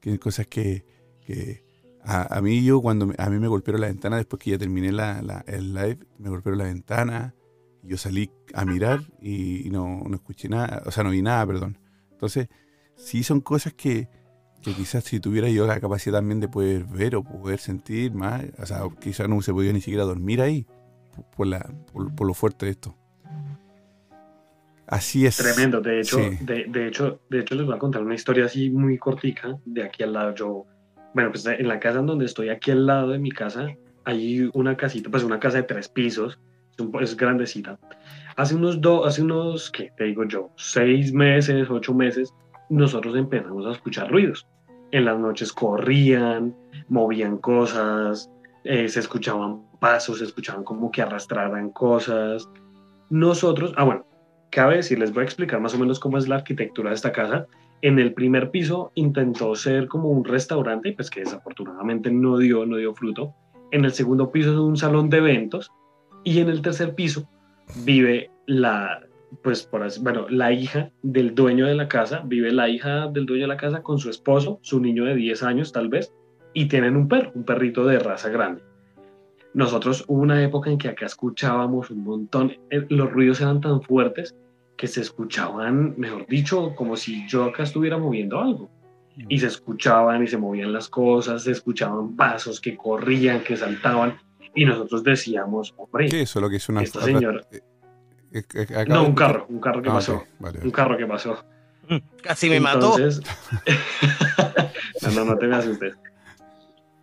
que 0.00 0.18
cosas 0.18 0.46
que, 0.46 0.86
que 1.26 1.62
a, 2.02 2.40
mí 2.40 2.64
yo 2.64 2.80
cuando 2.80 3.12
a 3.18 3.28
mí 3.28 3.38
me 3.38 3.48
golpearon 3.48 3.82
la 3.82 3.88
ventana 3.88 4.16
después 4.16 4.40
que 4.42 4.52
ya 4.52 4.56
terminé 4.56 4.92
la, 4.92 5.44
el 5.46 5.74
live, 5.74 5.98
me 6.16 6.30
golpearon 6.30 6.56
la 6.56 6.64
ventana, 6.64 7.34
yo 7.82 7.98
salí 7.98 8.30
a 8.54 8.64
mirar 8.64 9.02
y, 9.20 9.68
no, 9.70 10.02
escuché 10.14 10.48
nada, 10.48 10.82
o 10.86 10.90
sea, 10.90 11.04
no 11.04 11.10
vi 11.10 11.20
nada, 11.20 11.46
perdón. 11.46 11.76
Entonces, 12.12 12.48
sí 12.96 13.22
son 13.22 13.42
cosas 13.42 13.74
que, 13.74 14.08
quizás 14.62 15.04
si 15.04 15.20
tuviera 15.20 15.50
yo 15.50 15.66
la 15.66 15.80
capacidad 15.80 16.20
también 16.20 16.40
de 16.40 16.48
poder 16.48 16.84
ver 16.84 17.14
o 17.14 17.22
poder 17.22 17.58
sentir 17.58 18.14
más, 18.14 18.42
o 18.58 18.64
sea, 18.64 18.84
quizás 19.02 19.28
no 19.28 19.42
se 19.42 19.52
podía 19.52 19.74
ni 19.74 19.82
siquiera 19.82 20.04
dormir 20.04 20.40
ahí 20.40 20.66
por, 21.36 21.46
la, 21.46 21.70
por, 21.92 22.26
lo 22.26 22.32
fuerte 22.32 22.64
de 22.64 22.72
esto. 22.72 22.96
Así 24.88 25.26
es. 25.26 25.36
Tremendo, 25.36 25.80
de 25.80 26.00
hecho, 26.00 26.18
de, 26.18 26.64
de, 26.68 26.88
hecho, 26.88 27.20
de 27.28 27.40
hecho 27.40 27.54
les 27.54 27.66
voy 27.66 27.76
a 27.76 27.78
contar 27.78 28.02
una 28.02 28.14
historia 28.14 28.46
así 28.46 28.70
muy 28.70 28.98
cortica 28.98 29.56
de 29.64 29.82
aquí 29.82 30.02
al 30.02 30.14
lado. 30.14 30.34
Yo 30.34 30.66
bueno, 31.14 31.30
pues 31.30 31.46
en 31.46 31.68
la 31.68 31.80
casa 31.80 32.00
en 32.00 32.06
donde 32.06 32.26
estoy, 32.26 32.48
aquí 32.48 32.70
al 32.70 32.86
lado 32.86 33.08
de 33.10 33.18
mi 33.18 33.30
casa, 33.30 33.66
hay 34.04 34.48
una 34.54 34.76
casita, 34.76 35.10
pues 35.10 35.24
una 35.24 35.40
casa 35.40 35.58
de 35.58 35.62
tres 35.64 35.88
pisos, 35.88 36.38
es 37.00 37.16
grandecita. 37.16 37.78
Hace 38.36 38.54
unos, 38.54 38.80
dos, 38.80 39.06
hace 39.06 39.22
unos, 39.22 39.70
¿qué 39.70 39.90
te 39.96 40.04
digo 40.04 40.24
yo? 40.24 40.50
Seis 40.56 41.12
meses, 41.12 41.68
ocho 41.70 41.92
meses, 41.94 42.32
nosotros 42.70 43.16
empezamos 43.16 43.66
a 43.66 43.72
escuchar 43.72 44.10
ruidos. 44.10 44.46
En 44.92 45.04
las 45.04 45.18
noches 45.18 45.52
corrían, 45.52 46.54
movían 46.88 47.38
cosas, 47.38 48.30
eh, 48.64 48.88
se 48.88 49.00
escuchaban 49.00 49.62
pasos, 49.80 50.18
se 50.18 50.24
escuchaban 50.24 50.62
como 50.62 50.90
que 50.90 51.02
arrastraran 51.02 51.70
cosas. 51.70 52.48
Nosotros, 53.10 53.72
ah, 53.76 53.84
bueno, 53.84 54.06
cabe 54.50 54.76
decir, 54.76 54.98
les 54.98 55.12
voy 55.12 55.22
a 55.22 55.24
explicar 55.24 55.60
más 55.60 55.74
o 55.74 55.78
menos 55.78 56.00
cómo 56.00 56.18
es 56.18 56.28
la 56.28 56.36
arquitectura 56.36 56.90
de 56.90 56.96
esta 56.96 57.12
casa. 57.12 57.46
En 57.82 57.98
el 57.98 58.12
primer 58.12 58.50
piso 58.50 58.92
intentó 58.94 59.54
ser 59.54 59.86
como 59.86 60.08
un 60.08 60.24
restaurante, 60.24 60.92
pues 60.92 61.10
que 61.10 61.20
desafortunadamente 61.20 62.10
no 62.10 62.38
dio, 62.38 62.66
no 62.66 62.76
dio 62.76 62.94
fruto. 62.94 63.34
En 63.70 63.84
el 63.84 63.92
segundo 63.92 64.32
piso 64.32 64.52
es 64.52 64.58
un 64.58 64.76
salón 64.76 65.10
de 65.10 65.18
eventos 65.18 65.70
y 66.24 66.40
en 66.40 66.48
el 66.48 66.62
tercer 66.62 66.94
piso 66.94 67.28
vive 67.84 68.30
la, 68.46 69.00
pues 69.42 69.62
por 69.62 69.82
así, 69.82 70.00
bueno, 70.02 70.26
la 70.28 70.52
hija 70.52 70.90
del 71.02 71.34
dueño 71.34 71.66
de 71.66 71.74
la 71.74 71.88
casa, 71.88 72.22
vive 72.24 72.50
la 72.52 72.68
hija 72.68 73.08
del 73.08 73.26
dueño 73.26 73.42
de 73.42 73.48
la 73.48 73.56
casa 73.56 73.82
con 73.82 73.98
su 73.98 74.10
esposo, 74.10 74.58
su 74.62 74.80
niño 74.80 75.04
de 75.04 75.14
10 75.14 75.42
años 75.42 75.72
tal 75.72 75.88
vez, 75.88 76.12
y 76.54 76.66
tienen 76.66 76.96
un 76.96 77.08
perro, 77.08 77.32
un 77.34 77.44
perrito 77.44 77.84
de 77.84 77.98
raza 77.98 78.30
grande. 78.30 78.62
Nosotros 79.54 80.04
hubo 80.08 80.20
una 80.20 80.42
época 80.42 80.70
en 80.70 80.78
que 80.78 80.88
acá 80.88 81.06
escuchábamos 81.06 81.90
un 81.90 82.04
montón, 82.04 82.52
eh, 82.70 82.86
los 82.88 83.10
ruidos 83.10 83.40
eran 83.40 83.60
tan 83.60 83.82
fuertes 83.82 84.34
que 84.76 84.86
se 84.86 85.00
escuchaban, 85.00 85.94
mejor 85.98 86.26
dicho, 86.26 86.74
como 86.76 86.96
si 86.96 87.26
yo 87.28 87.44
acá 87.44 87.64
estuviera 87.64 87.98
moviendo 87.98 88.40
algo. 88.40 88.70
Y 89.28 89.40
se 89.40 89.48
escuchaban 89.48 90.22
y 90.22 90.28
se 90.28 90.38
movían 90.38 90.72
las 90.72 90.88
cosas, 90.88 91.42
se 91.42 91.50
escuchaban 91.50 92.14
pasos 92.14 92.60
que 92.60 92.76
corrían, 92.76 93.42
que 93.42 93.56
saltaban. 93.56 94.16
Y 94.54 94.64
nosotros 94.64 95.02
decíamos, 95.02 95.74
hombre, 95.76 96.08
¿qué 96.08 96.22
es 96.22 96.30
eso 96.30 96.40
lo 96.40 96.48
que 96.48 96.56
es 96.56 96.68
una 96.68 96.82
esta 96.82 97.02
señora... 97.02 97.40
Eh, 97.50 97.60
eh, 98.32 98.44
eh, 98.54 98.84
no, 98.86 99.04
un 99.04 99.14
carro, 99.14 99.46
un 99.48 99.58
carro 99.58 99.82
que 99.82 99.88
ah, 99.88 99.94
pasó. 99.94 100.24
Un 100.62 100.70
carro 100.70 100.96
que 100.96 101.06
pasó. 101.06 101.44
Casi 102.22 102.48
me 102.48 102.60
mató. 102.60 102.96
no, 105.02 105.10
no, 105.10 105.24
no 105.24 105.36
te 105.36 105.48
me 105.48 105.56
asustes. 105.56 105.94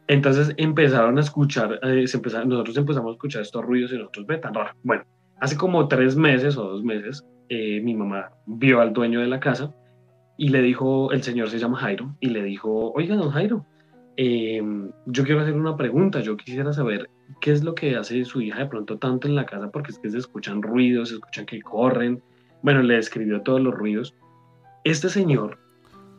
Entonces 0.08 0.54
empezaron 0.58 1.18
a 1.18 1.22
escuchar, 1.22 1.80
se 1.82 2.18
empezaron, 2.18 2.50
nosotros 2.50 2.78
empezamos 2.78 3.10
a 3.10 3.14
escuchar 3.14 3.42
estos 3.42 3.66
ruidos 3.66 3.92
y 3.92 3.98
nosotros, 3.98 4.28
ve 4.28 4.38
tan 4.38 4.54
raro. 4.54 4.72
Bueno, 4.84 5.04
hace 5.40 5.58
como 5.58 5.88
tres 5.88 6.16
meses 6.16 6.58
o 6.58 6.64
dos 6.64 6.84
meses, 6.84 7.26
eh, 7.50 7.82
mi 7.82 7.96
mamá 7.96 8.32
vio 8.46 8.82
al 8.82 8.94
dueño 8.94 9.20
de 9.20 9.28
la 9.28 9.40
casa 9.40 9.74
y 10.38 10.50
le 10.50 10.62
dijo, 10.62 11.12
el 11.12 11.24
señor 11.24 11.50
se 11.50 11.60
llama 11.60 11.78
Jairo, 11.78 12.16
y 12.20 12.30
le 12.30 12.44
dijo, 12.44 12.92
oiga, 12.92 13.16
don 13.16 13.32
Jairo, 13.32 13.66
em, 14.18 14.92
yo 15.06 15.24
quiero 15.24 15.42
hacer 15.42 15.54
una 15.54 15.78
pregunta, 15.78 16.20
yo 16.20 16.36
quisiera 16.38 16.74
saber 16.74 17.10
qué 17.42 17.52
es 17.52 17.64
lo 17.64 17.74
que 17.74 17.96
hace 17.96 18.26
su 18.26 18.42
hija 18.42 18.60
de 18.60 18.66
pronto 18.66 18.98
tanto 18.98 19.28
en 19.28 19.36
la 19.36 19.46
casa, 19.46 19.72
porque 19.72 19.92
es 19.92 20.00
que 20.00 20.10
se 20.10 20.18
escuchan 20.18 20.62
ruidos, 20.62 21.10
se 21.10 21.16
escuchan 21.16 21.46
que 21.46 21.62
corren, 21.62 22.22
bueno, 22.62 22.82
le 22.82 22.96
describió 22.96 23.42
todos 23.42 23.62
los 23.62 23.74
ruidos. 23.74 24.16
Este 24.84 25.10
señor 25.10 25.58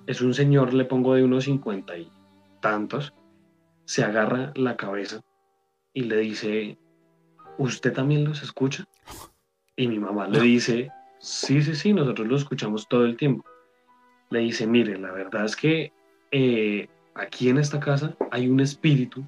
es 0.07 0.21
un 0.21 0.33
señor, 0.33 0.73
le 0.73 0.85
pongo 0.85 1.15
de 1.15 1.25
unos 1.25 1.45
cincuenta 1.45 1.97
y 1.99 2.09
tantos, 2.61 3.13
se 3.87 4.05
agarra 4.05 4.53
la 4.55 4.77
cabeza 4.77 5.23
y 5.95 6.03
le 6.03 6.19
dice, 6.19 6.77
¿usted 7.57 7.95
también 7.95 8.25
los 8.25 8.43
escucha? 8.43 8.85
Y 9.75 9.89
mi 9.89 9.99
mamá 9.99 10.29
le 10.29 10.41
dice, 10.41 10.91
Sí, 11.19 11.63
sí, 11.63 11.75
sí, 11.75 11.93
nosotros 11.93 12.29
lo 12.29 12.37
escuchamos 12.37 12.89
todo 12.89 13.05
el 13.05 13.17
tiempo. 13.17 13.45
Le 14.31 14.41
dice, 14.41 14.67
mire, 14.67 14.99
la 14.99 15.13
verdad 15.13 15.45
es 15.45 15.57
que 15.57 15.93
eh, 16.31 16.89
aquí 17.15 17.49
en 17.49 17.59
esta 17.59 17.81
casa 17.81 18.15
hay 18.31 18.49
un 18.49 18.61
espíritu 18.61 19.25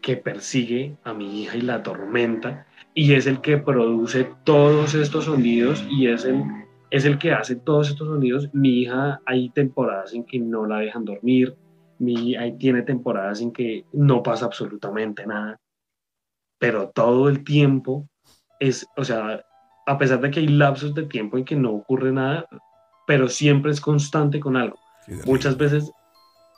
que 0.00 0.16
persigue 0.16 0.96
a 1.04 1.12
mi 1.12 1.42
hija 1.42 1.56
y 1.56 1.62
la 1.62 1.76
atormenta 1.76 2.66
y 2.94 3.14
es 3.14 3.26
el 3.26 3.40
que 3.40 3.58
produce 3.58 4.30
todos 4.44 4.94
estos 4.94 5.24
sonidos 5.24 5.84
y 5.90 6.06
es 6.06 6.24
el, 6.24 6.42
es 6.90 7.04
el 7.04 7.18
que 7.18 7.32
hace 7.32 7.56
todos 7.56 7.90
estos 7.90 8.08
sonidos. 8.08 8.48
Mi 8.54 8.82
hija 8.82 9.20
hay 9.26 9.50
temporadas 9.50 10.14
en 10.14 10.24
que 10.24 10.38
no 10.38 10.66
la 10.66 10.78
dejan 10.78 11.04
dormir, 11.04 11.56
mi, 11.98 12.36
ahí 12.36 12.56
tiene 12.58 12.82
temporadas 12.82 13.40
en 13.40 13.52
que 13.52 13.84
no 13.92 14.22
pasa 14.22 14.46
absolutamente 14.46 15.26
nada, 15.26 15.58
pero 16.58 16.90
todo 16.90 17.28
el 17.28 17.44
tiempo 17.44 18.08
es, 18.60 18.86
o 18.96 19.04
sea, 19.04 19.44
a 19.86 19.98
pesar 19.98 20.20
de 20.20 20.30
que 20.30 20.40
hay 20.40 20.48
lapsos 20.48 20.94
de 20.94 21.04
tiempo 21.04 21.38
en 21.38 21.44
que 21.44 21.56
no 21.56 21.72
ocurre 21.72 22.12
nada, 22.12 22.46
pero 23.06 23.28
siempre 23.28 23.70
es 23.70 23.80
constante 23.80 24.40
con 24.40 24.56
algo. 24.56 24.78
muchas 25.24 25.56
veces, 25.56 25.90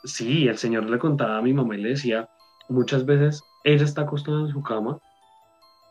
sí, 0.03 0.47
el 0.47 0.57
Señor 0.57 0.89
le 0.89 0.97
contaba 0.97 1.37
a 1.37 1.41
mi 1.41 1.53
mamá 1.53 1.75
y 1.75 1.81
le 1.81 1.89
decía, 1.89 2.27
muchas 2.69 3.05
veces 3.05 3.41
ella 3.63 3.83
está 3.83 4.01
acostada 4.01 4.41
en 4.41 4.49
su 4.49 4.61
cama 4.63 4.99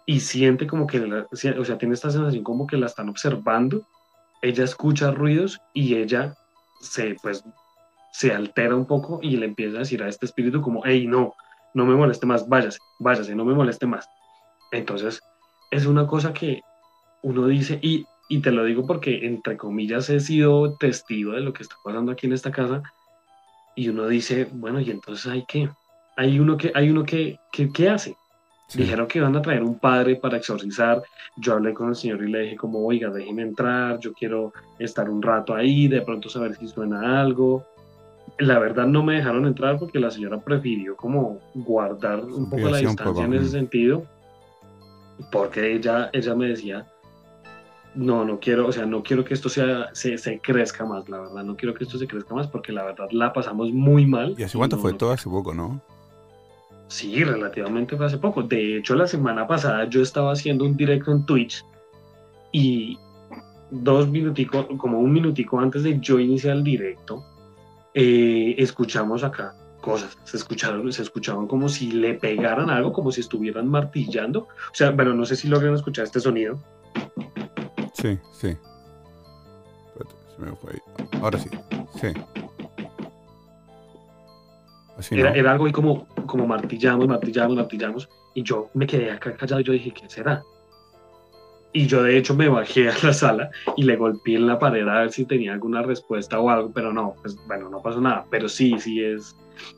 y 0.06 0.20
siente 0.20 0.66
como 0.66 0.86
que, 0.86 1.00
o 1.00 1.64
sea, 1.64 1.78
tiene 1.78 1.94
esta 1.94 2.10
sensación 2.10 2.42
como 2.42 2.66
que 2.66 2.76
la 2.76 2.86
están 2.86 3.08
observando, 3.08 3.86
ella 4.42 4.64
escucha 4.64 5.10
ruidos 5.10 5.60
y 5.74 5.96
ella 5.96 6.34
se, 6.80 7.16
pues, 7.22 7.44
se 8.18 8.32
altera 8.32 8.74
un 8.74 8.84
poco 8.84 9.20
y 9.22 9.36
le 9.36 9.46
empieza 9.46 9.76
a 9.76 9.80
decir 9.80 10.02
a 10.02 10.08
este 10.08 10.26
espíritu 10.26 10.60
como, 10.60 10.82
hey, 10.84 11.06
no, 11.06 11.34
no 11.72 11.86
me 11.86 11.94
moleste 11.94 12.26
más, 12.26 12.48
váyase, 12.48 12.80
váyase, 12.98 13.36
no 13.36 13.44
me 13.44 13.54
moleste 13.54 13.86
más. 13.86 14.08
Entonces, 14.72 15.20
es 15.70 15.86
una 15.86 16.04
cosa 16.08 16.32
que 16.32 16.60
uno 17.22 17.46
dice, 17.46 17.78
y, 17.80 18.04
y 18.28 18.40
te 18.40 18.50
lo 18.50 18.64
digo 18.64 18.84
porque 18.88 19.24
entre 19.24 19.56
comillas 19.56 20.10
he 20.10 20.18
sido 20.18 20.76
testigo 20.78 21.34
de 21.34 21.42
lo 21.42 21.52
que 21.52 21.62
está 21.62 21.76
pasando 21.84 22.10
aquí 22.10 22.26
en 22.26 22.32
esta 22.32 22.50
casa, 22.50 22.82
y 23.76 23.88
uno 23.88 24.08
dice, 24.08 24.48
bueno, 24.50 24.80
y 24.80 24.90
entonces 24.90 25.30
hay 25.30 25.44
que, 25.46 25.70
hay 26.16 26.40
uno 26.40 26.56
que, 26.56 26.72
hay 26.74 26.90
uno 26.90 27.04
que, 27.04 27.38
que, 27.52 27.70
¿qué 27.70 27.88
hace? 27.88 28.16
Dijeron 28.74 29.06
que 29.06 29.18
iban 29.18 29.36
a 29.36 29.42
traer 29.42 29.62
un 29.62 29.78
padre 29.78 30.16
para 30.16 30.38
exorcizar. 30.38 31.00
Yo 31.36 31.54
hablé 31.54 31.72
con 31.72 31.88
el 31.88 31.94
señor 31.94 32.22
y 32.24 32.32
le 32.32 32.40
dije 32.40 32.56
como, 32.56 32.84
oiga, 32.84 33.10
déjeme 33.10 33.42
entrar, 33.42 34.00
yo 34.00 34.12
quiero 34.12 34.52
estar 34.80 35.08
un 35.08 35.22
rato 35.22 35.54
ahí, 35.54 35.86
de 35.86 36.02
pronto 36.02 36.28
saber 36.28 36.56
si 36.56 36.66
suena 36.66 37.20
algo. 37.20 37.64
La 38.38 38.58
verdad 38.58 38.86
no 38.86 39.02
me 39.02 39.14
dejaron 39.14 39.46
entrar 39.46 39.78
porque 39.78 39.98
la 39.98 40.10
señora 40.10 40.38
prefirió 40.40 40.96
como 40.96 41.40
guardar 41.54 42.24
un 42.24 42.48
poco 42.48 42.68
la 42.68 42.78
distancia 42.78 43.24
en 43.24 43.34
ese 43.34 43.48
sentido, 43.48 44.04
porque 45.32 45.74
ella, 45.74 46.10
ella 46.12 46.34
me 46.34 46.48
decía, 46.48 46.86
no, 47.94 48.24
no 48.24 48.38
quiero, 48.38 48.68
o 48.68 48.72
sea, 48.72 48.86
no 48.86 49.02
quiero 49.02 49.24
que 49.24 49.34
esto 49.34 49.48
sea, 49.48 49.88
se, 49.92 50.18
se, 50.18 50.38
crezca 50.38 50.84
más, 50.84 51.08
la 51.08 51.18
verdad, 51.20 51.42
no 51.42 51.56
quiero 51.56 51.74
que 51.74 51.84
esto 51.84 51.98
se 51.98 52.06
crezca 52.06 52.34
más 52.34 52.46
porque 52.46 52.72
la 52.72 52.84
verdad 52.84 53.08
la 53.10 53.32
pasamos 53.32 53.72
muy 53.72 54.06
mal. 54.06 54.34
¿Y 54.38 54.44
hace 54.44 54.56
cuánto 54.56 54.78
fue? 54.78 54.92
Todo 54.94 55.10
hace 55.10 55.28
poco, 55.28 55.52
¿no? 55.52 55.80
Sí, 56.86 57.22
relativamente 57.22 57.96
fue 57.96 58.06
hace 58.06 58.18
poco. 58.18 58.42
De 58.42 58.78
hecho, 58.78 58.94
la 58.94 59.06
semana 59.06 59.46
pasada 59.46 59.88
yo 59.88 60.00
estaba 60.00 60.32
haciendo 60.32 60.64
un 60.64 60.76
directo 60.76 61.12
en 61.12 61.26
Twitch 61.26 61.64
y 62.52 62.98
dos 63.70 64.08
minuticos, 64.08 64.66
como 64.78 64.98
un 64.98 65.12
minutico 65.12 65.60
antes 65.60 65.82
de 65.82 65.98
yo 66.00 66.18
iniciar 66.18 66.56
el 66.56 66.64
directo, 66.64 67.24
eh, 68.00 68.54
escuchamos 68.58 69.24
acá 69.24 69.54
cosas. 69.80 70.16
Se 70.24 70.36
escucharon, 70.36 70.92
se 70.92 71.02
escuchaban 71.02 71.46
como 71.46 71.68
si 71.68 71.90
le 71.90 72.14
pegaran 72.14 72.70
algo, 72.70 72.92
como 72.92 73.10
si 73.10 73.20
estuvieran 73.20 73.66
martillando. 73.68 74.40
O 74.40 74.74
sea, 74.74 74.90
bueno, 74.90 75.14
no 75.14 75.24
sé 75.24 75.34
si 75.34 75.48
logran 75.48 75.74
escuchar 75.74 76.04
este 76.04 76.20
sonido. 76.20 76.58
Sí, 77.94 78.18
sí. 78.32 78.56
Ahora 81.20 81.38
sí, 81.38 81.50
sí 82.00 82.12
era, 85.10 85.50
algo 85.50 85.66
ahí 85.66 85.72
como, 85.72 86.06
como 86.26 86.46
martillamos, 86.46 87.08
martillamos, 87.08 87.56
martillamos. 87.56 88.08
Y 88.34 88.42
yo 88.42 88.70
me 88.74 88.86
quedé 88.86 89.10
acá 89.10 89.36
callado 89.36 89.60
y 89.60 89.64
yo 89.64 89.72
dije, 89.72 89.92
¿qué 89.92 90.08
será? 90.08 90.42
Y 91.72 91.86
yo 91.86 92.02
de 92.02 92.16
hecho 92.16 92.34
me 92.34 92.48
bajé 92.48 92.88
a 92.88 92.94
la 93.02 93.12
sala 93.12 93.50
y 93.76 93.82
le 93.82 93.96
golpeé 93.96 94.36
en 94.36 94.46
la 94.46 94.58
pared 94.58 94.88
a 94.88 95.00
ver 95.00 95.12
si 95.12 95.24
tenía 95.24 95.52
alguna 95.52 95.82
respuesta 95.82 96.40
o 96.40 96.48
algo, 96.48 96.72
pero 96.72 96.92
no, 96.92 97.14
pues 97.20 97.36
bueno, 97.46 97.68
no 97.68 97.82
pasó 97.82 98.00
nada. 98.00 98.24
Pero 98.30 98.48
sí, 98.48 98.76
sí 98.78 99.02
es, 99.02 99.36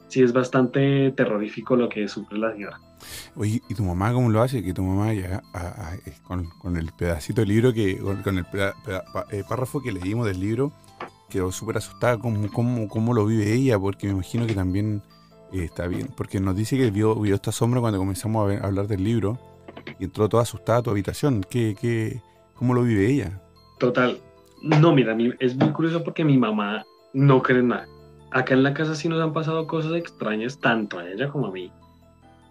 sí 0.08 0.22
es 0.22 0.32
bastante 0.32 1.12
terrorífico 1.12 1.76
lo 1.76 1.88
que 1.88 2.06
sufre 2.08 2.38
la 2.38 2.52
señora. 2.52 2.80
Oye, 3.34 3.62
¿y 3.68 3.74
tu 3.74 3.82
mamá 3.82 4.12
cómo 4.12 4.28
lo 4.30 4.42
hace? 4.42 4.62
Que 4.62 4.74
tu 4.74 4.82
mamá 4.82 5.12
ya 5.14 5.42
con, 6.24 6.44
con, 6.58 6.76
el 6.76 6.92
pedacito 6.92 7.40
del 7.40 7.48
libro, 7.48 7.72
que 7.72 7.98
con, 7.98 8.38
el 8.38 8.46
eh, 9.30 9.42
párrafo 9.48 9.80
que 9.80 9.92
leímos 9.92 10.26
del 10.26 10.40
libro, 10.40 10.72
quedó 11.28 11.50
súper 11.52 11.78
asustada 11.78 12.18
cómo, 12.18 12.50
cómo, 12.52 12.88
cómo, 12.88 13.14
lo 13.14 13.26
vive 13.26 13.52
ella, 13.52 13.78
porque 13.78 14.06
me 14.06 14.12
imagino 14.12 14.46
que 14.46 14.54
también 14.54 15.02
eh, 15.52 15.64
está 15.64 15.86
bien. 15.86 16.08
Porque 16.16 16.40
nos 16.40 16.56
dice 16.56 16.76
que 16.76 16.90
vio, 16.90 17.14
vio 17.16 17.34
esta 17.34 17.52
sombra 17.52 17.80
cuando 17.80 17.98
comenzamos 17.98 18.52
a, 18.52 18.66
hablar 18.66 18.86
del 18.86 19.04
libro 19.04 19.38
entró 19.98 20.28
toda 20.28 20.42
asustada 20.42 20.78
a 20.78 20.82
tu 20.82 20.90
habitación. 20.90 21.44
¿Qué, 21.48 21.76
qué, 21.80 22.22
¿Cómo 22.54 22.74
lo 22.74 22.82
vive 22.82 23.06
ella? 23.06 23.40
Total. 23.78 24.18
No, 24.62 24.94
mira, 24.94 25.16
es 25.38 25.56
muy 25.56 25.70
curioso 25.70 26.04
porque 26.04 26.24
mi 26.24 26.36
mamá 26.36 26.84
no 27.14 27.42
cree 27.42 27.62
nada. 27.62 27.86
Acá 28.30 28.54
en 28.54 28.62
la 28.62 28.74
casa 28.74 28.94
sí 28.94 29.08
nos 29.08 29.20
han 29.20 29.32
pasado 29.32 29.66
cosas 29.66 29.94
extrañas, 29.94 30.58
tanto 30.60 30.98
a 30.98 31.08
ella 31.08 31.28
como 31.28 31.46
a 31.46 31.52
mí. 31.52 31.72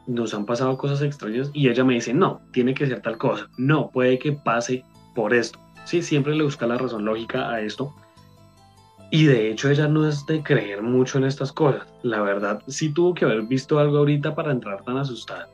Nos 0.07 0.33
han 0.33 0.45
pasado 0.45 0.77
cosas 0.77 1.01
extrañas 1.01 1.51
y 1.53 1.69
ella 1.69 1.83
me 1.83 1.93
dice, 1.93 2.13
no, 2.13 2.41
tiene 2.51 2.73
que 2.73 2.87
ser 2.87 3.01
tal 3.01 3.17
cosa. 3.17 3.47
No, 3.57 3.91
puede 3.91 4.17
que 4.17 4.33
pase 4.33 4.83
por 5.13 5.33
esto. 5.33 5.59
Sí, 5.85 6.01
siempre 6.01 6.35
le 6.35 6.43
busca 6.43 6.67
la 6.67 6.77
razón 6.77 7.05
lógica 7.05 7.49
a 7.49 7.61
esto 7.61 7.93
y 9.11 9.25
de 9.25 9.49
hecho 9.49 9.69
ella 9.69 9.87
no 9.87 10.07
es 10.07 10.25
de 10.25 10.43
creer 10.43 10.81
mucho 10.81 11.17
en 11.17 11.23
estas 11.23 11.51
cosas. 11.51 11.87
La 12.03 12.21
verdad, 12.21 12.61
sí 12.67 12.93
tuvo 12.93 13.13
que 13.13 13.25
haber 13.25 13.41
visto 13.43 13.79
algo 13.79 13.97
ahorita 13.97 14.35
para 14.35 14.51
entrar 14.51 14.83
tan 14.83 14.97
asustada. 14.97 15.49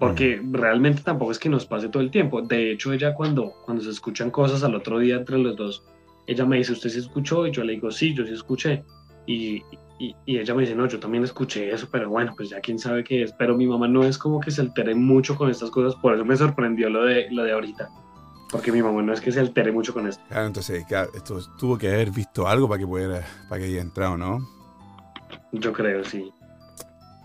Porque 0.00 0.40
mm. 0.40 0.54
realmente 0.54 1.02
tampoco 1.02 1.30
es 1.30 1.38
que 1.38 1.50
nos 1.50 1.66
pase 1.66 1.90
todo 1.90 2.02
el 2.02 2.10
tiempo. 2.10 2.40
De 2.40 2.72
hecho, 2.72 2.92
ella 2.92 3.14
cuando, 3.14 3.52
cuando 3.64 3.84
se 3.84 3.90
escuchan 3.90 4.30
cosas 4.30 4.64
al 4.64 4.74
otro 4.74 4.98
día 4.98 5.16
entre 5.16 5.38
los 5.38 5.54
dos, 5.56 5.84
ella 6.26 6.46
me 6.46 6.56
dice, 6.56 6.72
¿usted 6.72 6.88
se 6.88 7.00
escuchó? 7.00 7.46
Y 7.46 7.52
yo 7.52 7.62
le 7.62 7.74
digo, 7.74 7.90
sí, 7.90 8.14
yo 8.14 8.26
sí 8.26 8.32
escuché. 8.32 8.82
Y, 9.26 9.62
y, 9.98 10.16
y, 10.24 10.38
ella 10.38 10.54
me 10.54 10.62
dice, 10.62 10.74
no, 10.74 10.88
yo 10.88 10.98
también 10.98 11.22
escuché 11.22 11.70
eso, 11.70 11.86
pero 11.92 12.08
bueno, 12.08 12.32
pues 12.34 12.48
ya 12.48 12.60
quién 12.60 12.78
sabe 12.78 13.04
qué 13.04 13.22
es. 13.22 13.32
Pero 13.34 13.54
mi 13.56 13.66
mamá 13.66 13.86
no 13.88 14.02
es 14.02 14.16
como 14.16 14.40
que 14.40 14.50
se 14.50 14.62
altere 14.62 14.94
mucho 14.94 15.36
con 15.36 15.50
estas 15.50 15.70
cosas, 15.70 15.94
por 16.00 16.14
eso 16.14 16.24
me 16.24 16.36
sorprendió 16.36 16.88
lo 16.88 17.04
de, 17.04 17.30
lo 17.30 17.44
de 17.44 17.52
ahorita. 17.52 17.90
Porque 18.50 18.72
mi 18.72 18.82
mamá 18.82 19.02
no 19.02 19.12
es 19.12 19.20
que 19.20 19.30
se 19.30 19.38
altere 19.38 19.70
mucho 19.70 19.92
con 19.92 20.08
esto. 20.08 20.24
Claro, 20.28 20.46
entonces, 20.46 20.84
esto 21.14 21.40
tuvo 21.58 21.76
que 21.76 21.88
haber 21.88 22.10
visto 22.10 22.48
algo 22.48 22.68
para 22.68 22.80
que 22.80 22.86
pudiera, 22.86 23.24
para 23.48 23.60
que 23.60 23.68
haya 23.68 23.82
entrado, 23.82 24.16
¿no? 24.16 24.40
Yo 25.52 25.72
creo, 25.72 26.02
sí. 26.04 26.32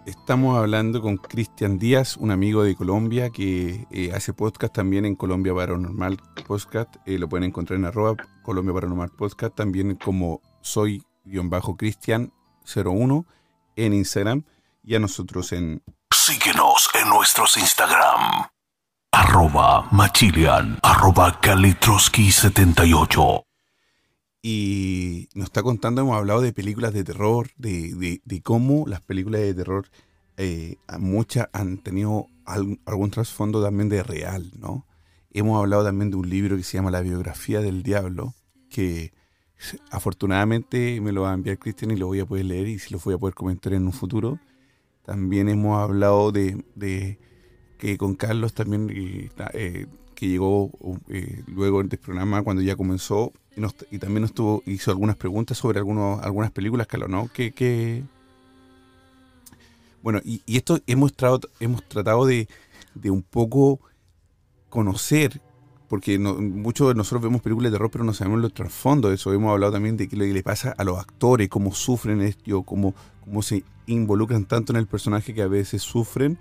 Estamos 0.06 0.57
hablando 0.57 1.02
con 1.02 1.18
Cristian 1.18 1.80
Díaz, 1.80 2.18
un 2.18 2.30
amigo 2.30 2.61
de 2.64 2.76
Colombia 2.76 3.32
que 3.32 3.88
eh, 3.90 4.11
hace 4.14 4.34
podcast 4.34 4.72
también 4.73 5.06
en 5.06 5.15
Colombia 5.15 5.56
Paranormal 5.56 6.19
Podcast. 6.48 6.98
Eh, 7.06 7.18
lo 7.18 7.27
pueden 7.27 7.45
encontrar 7.45 7.80
en 7.80 7.86
arroba 7.86 8.15
Colombia 8.44 8.76
Paranormal 8.76 9.10
Podcast, 9.10 9.56
también 9.56 9.95
como 9.95 10.41
soy-cristian01 10.61 13.26
en 13.76 13.94
Instagram 13.94 14.44
y 14.84 14.94
a 14.95 14.99
nosotros 14.99 15.52
en... 15.52 15.82
Síguenos 16.11 16.90
en 17.02 17.10
nuestros 17.10 17.57
Instagram 17.57 18.45
arroba 19.15 19.88
machilian, 19.91 20.77
arroba 20.84 21.40
kalitroski78. 21.41 23.44
Y 24.47 25.27
nos 25.34 25.45
está 25.45 25.63
contando, 25.63 26.01
hemos 26.01 26.15
hablado 26.15 26.39
de 26.39 26.53
películas 26.53 26.93
de 26.93 27.03
terror, 27.03 27.49
de, 27.57 28.41
cómo 28.43 28.85
las 28.85 29.01
películas 29.01 29.41
de 29.41 29.55
terror, 29.55 29.88
eh, 30.38 30.76
muchas 30.99 31.49
han 31.51 31.80
tenido 31.80 32.27
algún, 32.45 33.09
trasfondo 33.09 33.63
también 33.63 33.89
de 33.89 34.03
real, 34.03 34.51
¿no? 34.59 34.85
Hemos 35.31 35.57
hablado 35.57 35.84
también 35.84 36.11
de 36.11 36.17
un 36.17 36.30
libro 36.30 36.57
que 36.57 36.61
se 36.61 36.77
llama 36.77 36.91
La 36.91 37.01
biografía 37.01 37.59
del 37.59 37.81
diablo, 37.81 38.35
que 38.69 39.13
afortunadamente 39.89 41.01
me 41.01 41.11
lo 41.11 41.23
va 41.23 41.31
a 41.31 41.34
enviar 41.34 41.57
Cristian 41.57 41.89
y 41.89 41.95
lo 41.95 42.05
voy 42.05 42.19
a 42.19 42.27
poder 42.27 42.45
leer 42.45 42.67
y 42.67 42.77
si 42.77 42.93
lo 42.93 42.99
voy 43.03 43.15
a 43.15 43.17
poder 43.17 43.34
comentar 43.34 43.73
en 43.73 43.88
un 43.88 43.93
futuro. 43.93 44.39
También 45.01 45.49
hemos 45.49 45.81
hablado 45.81 46.31
de 46.31 47.17
que 47.80 47.97
con 47.97 48.13
Carlos 48.13 48.53
también, 48.53 48.91
eh, 49.53 49.88
que 50.15 50.27
llegó 50.27 50.71
eh, 51.09 51.43
luego 51.47 51.83
del 51.83 51.99
programa 51.99 52.41
cuando 52.41 52.61
ya 52.61 52.75
comenzó, 52.75 53.33
y, 53.91 53.99
también 53.99 54.21
nos 54.21 54.33
tuvo, 54.33 54.63
hizo 54.65 54.91
algunas 54.91 55.15
preguntas 55.15 55.57
sobre 55.57 55.79
algunos, 55.79 56.21
algunas 56.23 56.51
películas, 56.51 56.87
Carlos, 56.87 57.09
¿no? 57.09 57.29
Que, 57.31 58.03
Bueno, 60.01 60.19
y, 60.23 60.41
esto 60.47 60.79
hemos, 60.87 61.13
hemos 61.59 61.87
tratado 61.87 62.25
de, 62.25 62.47
un 63.05 63.21
poco 63.21 63.79
conocer 64.69 65.41
porque 65.87 66.17
muchos 66.17 66.87
de 66.87 66.95
nosotros 66.95 67.21
vemos 67.21 67.41
películas 67.41 67.71
de 67.71 67.77
terror, 67.77 67.91
pero 67.91 68.03
no 68.03 68.13
sabemos 68.13 68.41
los 68.41 68.53
trasfondos 68.53 69.11
de 69.11 69.15
eso. 69.15 69.31
Hemos 69.31 69.51
hablado 69.51 69.73
también 69.73 69.97
de 69.97 70.07
qué 70.09 70.15
le 70.15 70.43
pasa 70.43 70.73
a 70.75 70.83
los 70.83 70.97
actores, 70.97 71.47
cómo 71.47 71.73
sufren 71.73 72.21
esto, 72.21 72.63
cómo, 72.63 72.95
cómo 73.23 73.43
se 73.43 73.63
involucran 73.85 74.45
tanto 74.45 74.73
en 74.73 74.77
el 74.77 74.87
personaje 74.87 75.33
que 75.33 75.43
a 75.43 75.47
veces 75.47 75.83
sufren, 75.83 76.39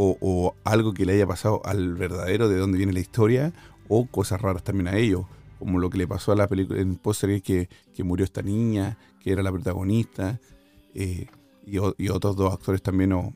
o, 0.00 0.54
algo 0.62 0.94
que 0.94 1.04
le 1.04 1.14
haya 1.14 1.26
pasado 1.26 1.60
al 1.64 1.94
verdadero 1.94 2.48
de 2.48 2.56
dónde 2.56 2.78
viene 2.78 2.92
la 2.92 3.00
historia, 3.00 3.52
o 3.88 4.06
cosas 4.06 4.40
raras 4.40 4.62
también 4.62 4.86
a 4.86 4.96
ellos, 4.96 5.26
como 5.58 5.80
lo 5.80 5.90
que 5.90 5.98
le 5.98 6.06
pasó 6.06 6.30
a 6.30 6.36
la 6.36 6.46
película 6.46 6.80
en 6.80 6.96
póster 6.96 7.42
que, 7.42 7.68
que 7.94 8.04
murió 8.04 8.24
esta 8.24 8.42
niña, 8.42 8.96
que 9.20 9.32
era 9.32 9.42
la 9.42 9.50
protagonista, 9.50 10.38
eh, 10.94 11.26
y, 11.66 11.78
otros 11.78 12.36
dos 12.36 12.52
actores 12.52 12.80
también 12.80 13.12
o, 13.12 13.34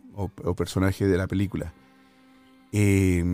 personajes 0.56 1.10
de 1.10 1.18
la 1.18 1.26
película. 1.26 1.74
Eh, 2.70 3.24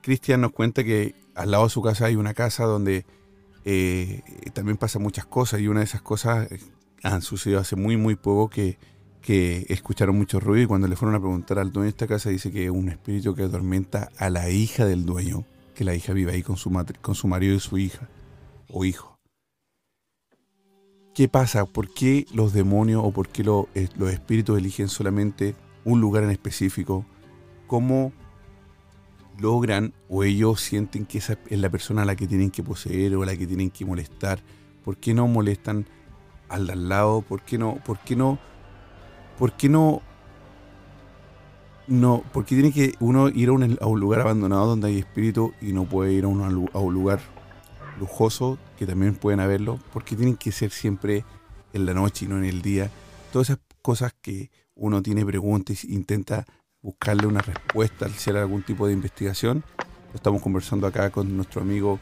Cristian 0.00 0.40
nos 0.40 0.52
cuenta 0.52 0.84
que 0.84 1.14
al 1.34 1.50
lado 1.50 1.64
de 1.64 1.70
su 1.70 1.82
casa 1.82 2.06
hay 2.06 2.16
una 2.16 2.32
casa 2.32 2.64
donde 2.64 3.04
eh, 3.64 4.22
también 4.54 4.76
pasan 4.78 5.02
muchas 5.02 5.26
cosas 5.26 5.60
y 5.60 5.68
una 5.68 5.80
de 5.80 5.86
esas 5.86 6.02
cosas 6.02 6.48
han 7.02 7.22
sucedido 7.22 7.60
hace 7.60 7.76
muy 7.76 7.96
muy 7.96 8.14
poco 8.14 8.48
que 8.48 8.78
que 9.22 9.64
escucharon 9.68 10.18
mucho 10.18 10.40
ruido 10.40 10.64
y 10.64 10.66
cuando 10.66 10.88
le 10.88 10.96
fueron 10.96 11.14
a 11.14 11.20
preguntar 11.20 11.58
al 11.58 11.72
dueño 11.72 11.84
de 11.84 11.90
esta 11.90 12.08
casa 12.08 12.28
dice 12.28 12.50
que 12.50 12.64
es 12.64 12.70
un 12.70 12.88
espíritu 12.88 13.34
que 13.34 13.44
atormenta 13.44 14.10
a 14.18 14.28
la 14.28 14.50
hija 14.50 14.84
del 14.84 15.06
dueño, 15.06 15.46
que 15.74 15.84
la 15.84 15.94
hija 15.94 16.12
vive 16.12 16.32
ahí 16.32 16.42
con 16.42 16.56
su, 16.56 16.70
con 17.00 17.14
su 17.14 17.28
marido 17.28 17.54
y 17.54 17.60
su 17.60 17.78
hija 17.78 18.08
o 18.68 18.84
hijo. 18.84 19.16
¿Qué 21.14 21.28
pasa? 21.28 21.66
¿Por 21.66 21.92
qué 21.92 22.26
los 22.34 22.52
demonios 22.52 23.02
o 23.04 23.12
por 23.12 23.28
qué 23.28 23.42
eh, 23.74 23.88
los 23.96 24.12
espíritus 24.12 24.58
eligen 24.58 24.88
solamente 24.88 25.54
un 25.84 26.00
lugar 26.00 26.24
en 26.24 26.30
específico? 26.30 27.04
¿Cómo 27.66 28.12
logran 29.38 29.92
o 30.08 30.24
ellos 30.24 30.60
sienten 30.60 31.06
que 31.06 31.18
esa 31.18 31.38
es 31.48 31.58
la 31.58 31.70
persona 31.70 32.02
a 32.02 32.04
la 32.06 32.16
que 32.16 32.26
tienen 32.26 32.50
que 32.50 32.62
poseer 32.62 33.14
o 33.14 33.22
a 33.22 33.26
la 33.26 33.36
que 33.36 33.46
tienen 33.46 33.70
que 33.70 33.84
molestar? 33.84 34.40
¿Por 34.84 34.96
qué 34.96 35.14
no 35.14 35.28
molestan 35.28 35.86
al 36.48 36.66
de 36.66 36.72
al 36.72 36.88
lado? 36.88 37.22
¿Por 37.22 37.42
qué 37.42 37.58
no? 37.58 37.76
¿Por 37.84 38.00
qué 38.00 38.16
no? 38.16 38.38
¿Por 39.38 39.52
qué 39.52 39.68
no, 39.68 40.02
no, 41.86 42.22
por 42.32 42.44
qué 42.44 42.54
tiene 42.54 42.72
que 42.72 42.94
uno 43.00 43.28
ir 43.28 43.48
a 43.48 43.52
un, 43.86 44.00
lugar 44.00 44.20
abandonado 44.20 44.66
donde 44.66 44.88
hay 44.88 44.98
espíritu 44.98 45.52
y 45.60 45.72
no 45.72 45.84
puede 45.84 46.12
ir 46.12 46.24
a, 46.24 46.28
a 46.28 46.30
un 46.30 46.94
lugar 46.94 47.20
lujoso 47.98 48.58
que 48.78 48.86
también 48.86 49.14
pueden 49.14 49.40
haberlo? 49.40 49.78
¿Por 49.92 50.04
qué 50.04 50.16
tienen 50.16 50.36
que 50.36 50.52
ser 50.52 50.70
siempre 50.70 51.24
en 51.72 51.86
la 51.86 51.94
noche 51.94 52.24
y 52.24 52.28
no 52.28 52.38
en 52.38 52.44
el 52.44 52.62
día? 52.62 52.90
Todas 53.32 53.50
esas 53.50 53.60
cosas 53.82 54.14
que 54.20 54.50
uno 54.74 55.02
tiene 55.02 55.24
preguntas 55.24 55.84
e 55.84 55.92
intenta 55.92 56.44
buscarle 56.82 57.26
una 57.26 57.40
respuesta 57.40 58.06
al 58.06 58.12
hacer 58.12 58.36
algún 58.36 58.62
tipo 58.62 58.86
de 58.86 58.92
investigación. 58.92 59.64
Estamos 60.14 60.42
conversando 60.42 60.86
acá 60.86 61.10
con 61.10 61.36
nuestro 61.36 61.62
amigo 61.62 61.98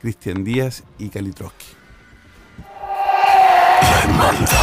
Cristian 0.00 0.44
Díaz 0.44 0.84
y 0.98 1.08
Kalitrowski. 4.02 4.56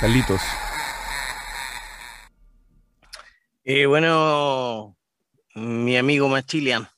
Carlitos. 0.00 0.40
Eh, 3.64 3.86
bueno, 3.86 4.96
mi 5.54 5.96
amigo 5.96 6.28
Machilian, 6.28 6.88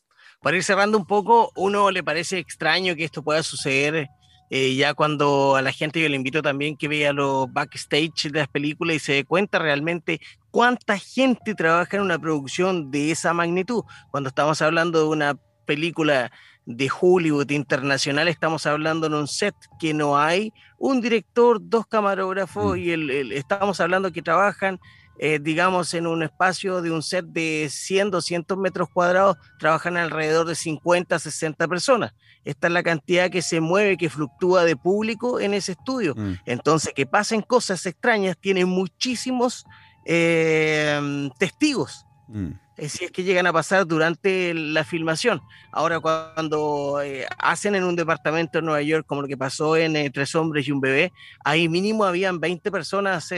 para 0.43 0.57
ir 0.57 0.65
cerrando 0.65 0.99
un 0.99 1.07
poco, 1.07 1.53
uno 1.55 1.91
le 1.91 2.03
parece 2.03 2.39
extraño 2.39 2.95
que 2.95 3.05
esto 3.05 3.23
pueda 3.23 3.43
suceder 3.43 4.09
eh, 4.51 4.75
ya 4.75 4.95
cuando 4.95 5.57
a 5.57 5.63
la 5.63 5.73
gente 5.73 6.01
yo 6.01 6.09
le 6.09 6.17
invito 6.17 6.41
también 6.41 6.77
que 6.77 6.89
vea 6.89 7.13
los 7.13 7.53
backstage 7.53 8.31
de 8.31 8.39
las 8.41 8.49
películas 8.49 8.97
y 8.97 8.99
se 8.99 9.13
dé 9.13 9.25
cuenta 9.25 9.59
realmente 9.59 10.21
cuánta 10.51 10.99
gente 10.99 11.55
trabaja 11.55 11.99
en 11.99 12.03
una 12.03 12.19
producción 12.19 12.91
de 12.91 13.11
esa 13.11 13.35
magnitud. 13.35 13.83
Cuando 14.11 14.29
estamos 14.29 14.63
hablando 14.63 15.01
de 15.01 15.09
una 15.09 15.39
película 15.67 16.33
de 16.69 16.91
Hollywood 17.01 17.51
internacional, 17.51 18.29
estamos 18.29 18.67
hablando 18.67 19.07
en 19.07 19.15
un 19.15 19.27
set 19.27 19.55
que 19.81 19.95
no 19.95 20.19
hay 20.19 20.53
un 20.77 21.01
director, 21.01 21.59
dos 21.63 21.87
camarógrafos 21.87 22.77
mm. 22.77 22.79
y 22.79 22.91
el, 22.91 23.33
estamos 23.33 23.81
hablando 23.81 24.13
que 24.13 24.21
trabajan, 24.21 24.79
eh, 25.19 25.39
digamos, 25.41 25.95
en 25.95 26.07
un 26.07 26.23
espacio 26.23 26.83
de 26.83 26.91
un 26.91 27.03
set 27.03 27.25
de 27.25 27.69
100, 27.71 28.11
200 28.11 28.59
metros 28.59 28.91
cuadrados, 28.91 29.39
trabajan 29.59 29.97
alrededor 29.97 30.47
de 30.47 30.55
50, 30.55 31.19
60 31.19 31.67
personas. 31.69 32.13
Esta 32.45 32.67
es 32.67 32.73
la 32.75 32.83
cantidad 32.83 33.31
que 33.31 33.41
se 33.41 33.61
mueve, 33.63 33.97
que 33.97 34.11
fluctúa 34.11 34.65
de 34.65 34.77
público 34.77 35.41
en 35.41 35.55
ese 35.55 35.73
estudio. 35.73 36.15
Mm. 36.15 36.35
Entonces, 36.45 36.93
que 36.95 37.07
pasen 37.07 37.41
cosas 37.41 37.87
extrañas, 37.87 38.37
tiene 38.39 38.67
muchísimos 38.67 39.65
eh, 40.05 41.31
testigos. 41.39 42.05
Mm. 42.29 42.51
Eh, 42.77 42.89
si 42.89 43.05
es 43.05 43.11
que 43.11 43.25
llegan 43.25 43.47
a 43.47 43.53
pasar 43.53 43.87
durante 43.87 44.55
la 44.55 44.85
filmación. 44.85 45.41
Ahora, 45.73 45.99
cuando 45.99 47.01
eh, 47.03 47.27
hacen 47.39 47.75
en 47.75 47.85
un 47.85 47.97
departamento 47.97 48.59
en 48.59 48.67
Nueva 48.67 48.83
York, 48.83 49.05
como 49.07 49.23
lo 49.23 49.29
que 49.29 49.37
pasó 49.37 49.77
en 49.77 49.97
eh, 49.97 50.11
Tres 50.11 50.35
Hombres 50.35 50.69
y 50.69 50.73
un 50.73 50.81
Bebé, 50.81 51.13
ahí 51.45 51.69
mínimo 51.69 52.05
habían 52.05 52.39
20 52.39 52.71
personas 52.71 53.31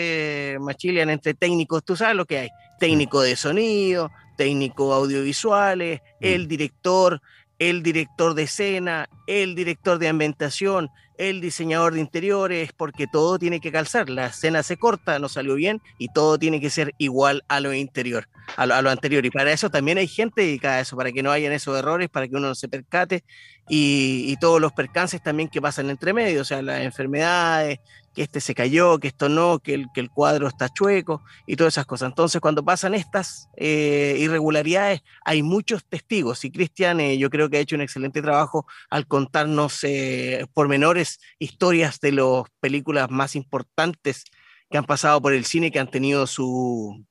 machilian 0.61 1.09
entre 1.09 1.35
técnicos, 1.35 1.85
tú 1.85 1.97
sabes 1.97 2.17
lo 2.17 2.27
que 2.27 2.39
hay, 2.39 2.49
técnico 2.79 3.23
de 3.23 3.37
sonido, 3.37 4.11
técnico 4.37 4.93
audiovisuales, 4.93 6.01
mm. 6.01 6.25
el 6.25 6.49
director, 6.49 7.23
el 7.59 7.83
director 7.83 8.35
de 8.35 8.43
escena, 8.43 9.09
el 9.27 9.55
director 9.55 9.99
de 9.99 10.09
ambientación, 10.09 10.91
el 11.21 11.43
diseñador 11.43 11.93
de 11.93 12.01
interiores, 12.01 12.73
porque 12.73 13.07
todo 13.07 13.39
tiene 13.39 13.61
que 13.61 13.71
calzar. 13.71 14.09
La 14.09 14.29
escena 14.29 14.63
se 14.63 14.79
corta, 14.79 15.19
no 15.19 15.29
salió 15.29 15.55
bien 15.55 15.83
y 15.99 16.09
todo 16.09 16.39
tiene 16.39 16.63
que 16.63 16.71
ser 16.71 16.95
igual 16.97 17.45
a 17.49 17.61
lo 17.61 17.75
interior, 17.75 18.27
a 18.57 18.65
lo, 18.65 18.89
anterior. 18.89 19.27
Y 19.27 19.31
para 19.31 19.53
eso 19.53 19.69
también 19.69 19.99
hay 19.99 20.09
gente 20.09 20.41
dedicada 20.41 20.77
a 20.77 20.81
eso, 20.81 20.97
para 20.97 21.13
que 21.13 21.23
no 21.23 21.31
hayan 21.31 21.53
esos 21.53 21.79
errores, 21.79 22.09
para 22.09 22.27
que 22.27 22.37
uno 22.37 22.49
no 22.49 22.55
se 22.55 22.69
percate 22.69 23.23
y, 23.69 24.37
todos 24.41 24.61
los 24.61 24.73
percances 24.73 25.23
también 25.23 25.49
que 25.49 25.61
pasan 25.61 25.91
entre 25.91 26.13
medio, 26.13 26.43
o 26.43 26.45
sea, 26.45 26.63
las 26.63 26.81
enfermedades, 26.81 27.79
que 28.15 28.23
este 28.23 28.41
se 28.41 28.55
cayó, 28.55 28.99
que 28.99 29.09
esto 29.09 29.29
no, 29.29 29.61
que 29.61 29.75
el, 29.75 29.87
que 29.95 30.01
el 30.01 30.11
cuadro 30.11 30.49
está 30.49 30.69
chueco 30.69 31.23
y 31.47 31.57
todas 31.57 31.75
esas 31.75 31.87
cosas. 31.87 32.09
Entonces, 32.09 32.41
cuando 32.41 32.65
pasan 32.65 32.95
estas 32.95 33.49
eh, 33.57 34.17
irregularidades, 34.19 35.03
hay 35.25 35.43
muchos 35.43 35.85
testigos 35.85 36.45
y 36.45 36.51
Cristian 36.51 37.01
eh, 37.01 37.19
yo 37.19 37.31
creo 37.31 37.49
que 37.49 37.59
ha 37.59 37.61
hecho 37.61 37.77
un 37.77 37.83
excelente 37.83 38.23
trabajo 38.23 38.67
al 38.89 39.07
contarnos 39.07 39.85
eh, 39.85 40.47
pormenores, 40.53 41.21
historias 41.39 42.01
de 42.01 42.13
las 42.13 42.45
películas 42.61 43.11
más 43.11 43.37
importantes 43.37 44.25
que 44.69 44.79
han 44.79 44.85
pasado 44.85 45.21
por 45.21 45.33
el 45.33 45.45
cine 45.45 45.71
que 45.71 45.81
han 45.81 45.91
tenido 45.91 46.27
su, 46.27 47.05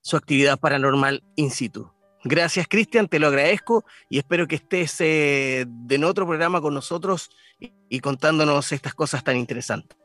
su 0.00 0.16
actividad 0.16 0.58
paranormal 0.58 1.22
in 1.36 1.50
situ. 1.50 1.97
Gracias, 2.28 2.68
Cristian, 2.68 3.08
te 3.08 3.18
lo 3.18 3.28
agradezco 3.28 3.86
y 4.10 4.18
espero 4.18 4.46
que 4.46 4.56
estés 4.56 5.00
eh, 5.00 5.64
en 5.88 6.04
otro 6.04 6.26
programa 6.26 6.60
con 6.60 6.74
nosotros 6.74 7.30
y, 7.58 8.00
contándonos 8.00 8.70
estas 8.70 8.92
cosas 8.92 9.24
tan 9.24 9.38
interesantes. 9.38 9.96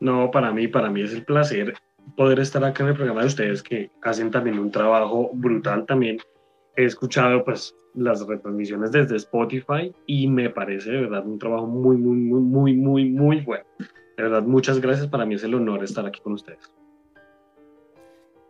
No, 0.00 0.30
para 0.30 0.50
mí, 0.50 0.66
para 0.66 0.88
mí 0.88 1.02
es 1.02 1.12
el 1.12 1.26
placer 1.26 1.74
poder 2.16 2.40
estar 2.40 2.64
acá 2.64 2.84
en 2.84 2.90
el 2.90 2.94
programa 2.94 3.20
de 3.20 3.26
ustedes 3.26 3.62
que 3.62 3.90
hacen 4.02 4.30
también 4.30 4.58
un 4.58 4.70
trabajo 4.70 5.30
brutal 5.34 5.84
también. 5.84 6.18
He 6.74 6.86
escuchado 6.86 7.44
pues 7.44 7.74
las 7.94 8.26
retransmisiones 8.26 8.92
desde 8.92 9.16
Spotify 9.16 9.92
y 10.06 10.26
me 10.26 10.48
parece 10.48 10.90
de 10.90 11.00
verdad 11.02 11.26
un 11.26 11.38
trabajo 11.38 11.66
muy, 11.66 11.98
muy, 11.98 12.16
muy, 12.16 12.40
muy, 12.40 12.74
muy, 12.74 13.10
muy 13.10 13.40
bueno. 13.42 13.64
De 14.16 14.22
verdad, 14.22 14.42
muchas 14.42 14.80
gracias. 14.80 15.06
Para 15.06 15.26
mí 15.26 15.34
es 15.34 15.44
el 15.44 15.54
honor 15.54 15.84
estar 15.84 16.06
aquí 16.06 16.20
con 16.22 16.32
ustedes. 16.32 16.72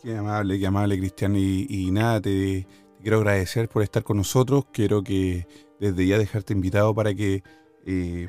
Qué 0.04 0.14
amable, 0.14 0.58
qué 0.58 0.66
amable, 0.66 0.98
Cristian. 0.98 1.34
Y, 1.34 1.90
nada, 1.90 2.20
te, 2.20 2.66
quiero 3.00 3.18
agradecer 3.18 3.70
por 3.70 3.82
estar 3.82 4.04
con 4.04 4.18
nosotros. 4.18 4.66
Quiero 4.70 5.02
que 5.02 5.46
desde 5.80 6.06
ya 6.06 6.18
dejarte 6.18 6.52
invitado 6.52 6.94
para 6.94 7.14
que 7.14 7.42
eh, 7.86 8.28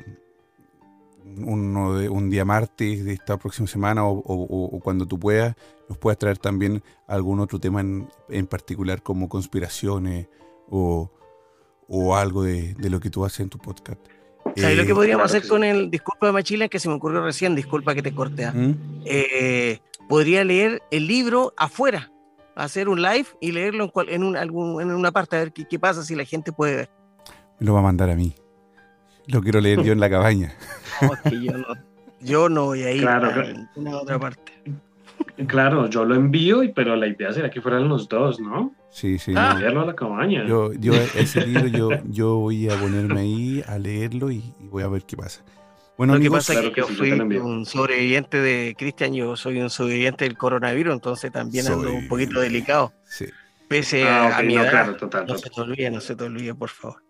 uno 1.36 1.98
de, 1.98 2.08
un 2.08 2.30
día 2.30 2.46
martes 2.46 3.04
de 3.04 3.12
esta 3.12 3.36
próxima 3.36 3.68
semana 3.68 4.06
o, 4.06 4.80
cuando 4.82 5.06
tú 5.06 5.18
puedas, 5.18 5.54
nos 5.86 5.98
puedas 5.98 6.18
traer 6.18 6.38
también 6.38 6.82
algún 7.06 7.40
otro 7.40 7.58
tema 7.60 7.82
en, 7.82 8.46
particular 8.46 9.02
como 9.02 9.28
conspiraciones 9.28 10.28
o, 10.70 11.10
algo 12.14 12.42
de, 12.42 12.74
lo 12.88 13.00
que 13.00 13.10
tú 13.10 13.22
haces 13.26 13.40
en 13.40 13.50
tu 13.50 13.58
podcast. 13.58 14.00
¿Sabes 14.56 14.78
lo 14.78 14.84
que 14.86 14.92
eh, 14.92 14.94
podríamos 14.94 15.26
hacer 15.26 15.46
con 15.46 15.62
el 15.62 15.90
disculpa 15.90 16.28
de 16.28 16.32
Machila 16.32 16.68
que 16.68 16.78
se 16.78 16.88
me 16.88 16.94
ocurrió 16.94 17.22
recién? 17.22 17.54
Disculpa 17.54 17.94
que 17.94 18.02
te 18.02 18.14
corte. 18.14 18.46
¿ah? 18.46 18.52
¿Mm? 18.52 19.02
Eh, 19.04 19.80
podría 20.08 20.44
leer 20.44 20.82
el 20.90 21.06
libro 21.06 21.52
afuera, 21.56 22.10
hacer 22.54 22.88
un 22.88 23.02
live 23.02 23.26
y 23.40 23.52
leerlo 23.52 23.92
en, 24.08 24.22
un, 24.24 24.36
algún, 24.36 24.80
en 24.80 24.90
una 24.90 25.12
parte, 25.12 25.36
a 25.36 25.40
ver 25.40 25.52
qué, 25.52 25.78
pasa 25.78 26.02
si 26.02 26.14
la 26.14 26.24
gente 26.24 26.52
puede 26.52 26.76
ver. 26.76 26.90
Me 27.58 27.66
lo 27.66 27.74
va 27.74 27.80
a 27.80 27.84
mandar 27.84 28.10
a 28.10 28.14
mí. 28.14 28.34
Lo 29.26 29.40
quiero 29.42 29.60
leer 29.60 29.82
yo 29.82 29.92
en 29.92 30.00
la 30.00 30.10
cabaña. 30.10 30.54
No, 31.02 31.12
es 31.12 31.20
que 31.20 31.44
yo 31.44 31.52
no, 31.52 31.66
yo 32.20 32.48
no 32.48 32.64
voy 32.64 32.82
a 32.82 32.90
ir 32.90 33.06
a 33.06 33.20
ninguna 33.52 33.98
otra 33.98 34.18
parte. 34.18 34.52
Claro, 35.46 35.90
yo 35.90 36.06
lo 36.06 36.14
envío, 36.14 36.62
pero 36.74 36.96
la 36.96 37.06
idea 37.06 37.32
sería 37.34 37.50
que 37.50 37.60
fueran 37.60 37.86
los 37.86 38.08
dos, 38.08 38.40
¿no? 38.40 38.74
Sí, 38.90 39.18
sí. 39.18 39.34
Ah. 39.36 39.54
Leerlo 39.58 39.82
a 39.82 39.86
la 39.86 39.94
cabaña. 39.94 40.46
Yo, 40.46 40.72
yo 40.72 40.94
ese 40.94 41.46
libro 41.46 41.66
yo, 41.66 41.90
yo 42.08 42.36
voy 42.36 42.70
a 42.70 42.80
ponerme 42.80 43.20
ahí 43.20 43.62
a 43.66 43.78
leerlo 43.78 44.30
y 44.30 44.42
voy 44.60 44.82
a 44.82 44.88
ver 44.88 45.02
qué 45.04 45.18
pasa. 45.18 45.44
Bueno, 45.96 46.14
lo 46.14 46.20
que 46.20 46.30
pasa 46.30 46.52
es 46.54 46.70
que, 46.70 46.80
yo 46.80 46.86
fui 46.88 47.10
un 47.12 47.64
sobreviviente 47.64 48.38
de 48.38 48.74
Cristian, 48.76 49.14
yo 49.14 49.34
soy 49.36 49.60
un 49.60 49.70
sobreviviente 49.70 50.24
del 50.24 50.36
coronavirus, 50.36 50.92
entonces 50.94 51.32
también 51.32 51.66
ando 51.66 51.90
un 51.90 52.06
poquito 52.06 52.40
delicado. 52.40 52.92
Sí. 53.04 53.26
Pese 53.68 54.04
ah, 54.04 54.36
a, 54.38 54.42
mi 54.42 54.56
edad, 54.56 54.96
no, 55.26 55.38
se 55.38 55.50
te 55.50 55.60
olvide, 55.60 55.90
no 55.90 56.00
se 56.00 56.14
te 56.14 56.24
olvide, 56.24 56.54
por 56.54 56.68
favor. 56.68 57.02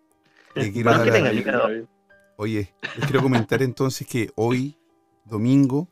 Oye, 2.37 2.73
les 2.95 3.05
quiero 3.05 3.21
comentar 3.21 3.61
entonces 3.61 4.07
que 4.07 4.31
hoy, 4.35 4.77
domingo, 5.25 5.89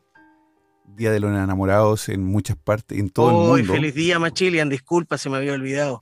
Día 0.86 1.10
de 1.10 1.20
los 1.20 1.30
Enamorados 1.30 2.08
en 2.08 2.24
muchas 2.24 2.56
partes, 2.56 2.98
en 2.98 3.10
todo 3.10 3.56
el 3.56 3.64
mundo. 3.64 3.74
feliz 3.74 3.94
día, 3.94 4.18
Machilian, 4.18 4.68
disculpa, 4.68 5.18
se 5.18 5.28
me 5.28 5.36
había 5.36 5.52
olvidado. 5.52 5.98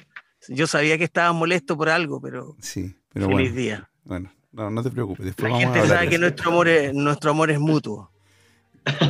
Yo 0.49 0.66
sabía 0.66 0.99
que 0.99 1.05
estaba 1.05 1.33
molesto 1.33 1.77
por 1.77 1.89
algo, 1.89 2.21
pero, 2.21 2.55
sí, 2.61 2.95
pero 3.09 3.29
feliz 3.29 3.55
día. 3.55 3.91
Bueno, 4.05 4.31
no, 4.55 4.70
no 4.70 4.82
te 4.82 4.90
preocupes. 4.90 5.35
la 5.39 5.59
gente 5.59 5.86
sabe 5.86 6.09
que 6.09 6.18
nuestro 6.18 6.51
amor, 6.51 6.68
es, 6.68 6.94
nuestro 6.94 7.31
amor 7.31 7.51
es 7.51 7.59
mutuo. 7.59 8.10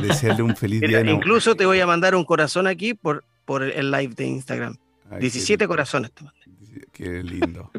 Desearle 0.01 0.41
un 0.41 0.55
feliz 0.55 0.81
día. 0.81 1.01
incluso 1.05 1.55
te 1.55 1.65
voy 1.65 1.79
a 1.79 1.87
mandar 1.87 2.15
un 2.15 2.25
corazón 2.25 2.67
aquí 2.67 2.93
por, 2.93 3.23
por 3.45 3.63
el 3.63 3.91
live 3.91 4.13
de 4.15 4.25
Instagram. 4.25 4.77
17 5.19 5.67
corazones 5.67 6.11
te 6.11 6.23
mandé. 6.23 6.39
Qué 6.91 7.23
lindo. 7.23 7.71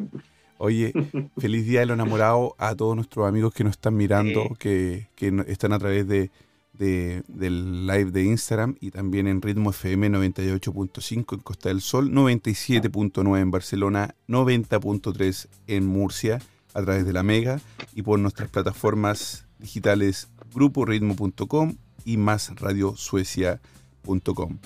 Oye, 0.59 0.93
feliz 1.39 1.67
día 1.67 1.81
de 1.81 1.87
los 1.87 1.95
enamorados 1.95 2.53
a 2.59 2.75
todos 2.75 2.95
nuestros 2.95 3.27
amigos 3.27 3.53
que 3.53 3.65
nos 3.65 3.73
están 3.73 3.97
mirando, 3.97 4.55
que, 4.59 5.09
que, 5.17 5.45
están 5.49 5.73
a 5.73 5.79
través 5.79 6.07
de, 6.07 6.31
de, 6.73 7.23
del 7.29 7.87
live 7.87 8.11
de 8.11 8.25
Instagram 8.25 8.77
y 8.81 8.91
también 8.91 9.27
en 9.27 9.43
Ritmo 9.43 9.71
FM 9.71 10.11
98.5 10.11 11.35
en 11.35 11.41
Costa 11.41 11.69
del 11.69 11.81
Sol, 11.81 12.11
97.9 12.11 13.41
en 13.41 13.51
Barcelona, 13.51 14.15
90.3 14.29 15.49
en 15.67 15.87
Murcia 15.87 16.41
a 16.77 16.83
través 16.83 17.07
de 17.07 17.13
la 17.13 17.23
Mega 17.23 17.61
y 17.95 18.03
por 18.03 18.19
nuestras 18.19 18.51
plataformas 18.51 19.47
digitales 19.59 20.29
gruporitmo.com 20.55 21.77
y 22.05 22.17
másradiosuecia.com. 22.19 24.59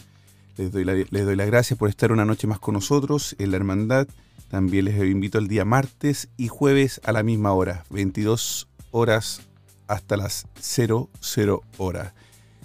Les 0.57 0.73
doy, 0.73 0.85
les 0.85 1.25
doy 1.25 1.37
las 1.37 1.47
gracias 1.47 1.79
por 1.79 1.89
estar 1.89 2.11
una 2.13 2.25
noche 2.25 2.49
más 2.49 2.59
con 2.59 2.75
nosotros 2.75 3.37
en 3.39 3.53
la 3.53 3.57
Hermandad. 3.57 4.09
También 4.49 4.87
les 4.87 5.01
invito 5.01 5.39
el 5.39 5.47
día 5.47 5.65
martes 5.65 6.29
y 6.37 6.49
jueves 6.49 7.01
a 7.05 7.13
la 7.13 7.23
misma 7.23 7.53
hora, 7.53 7.85
22 7.91 8.67
horas 8.91 9.43
hasta 9.87 10.17
las 10.17 10.49
00 10.61 11.63
horas. 11.79 12.13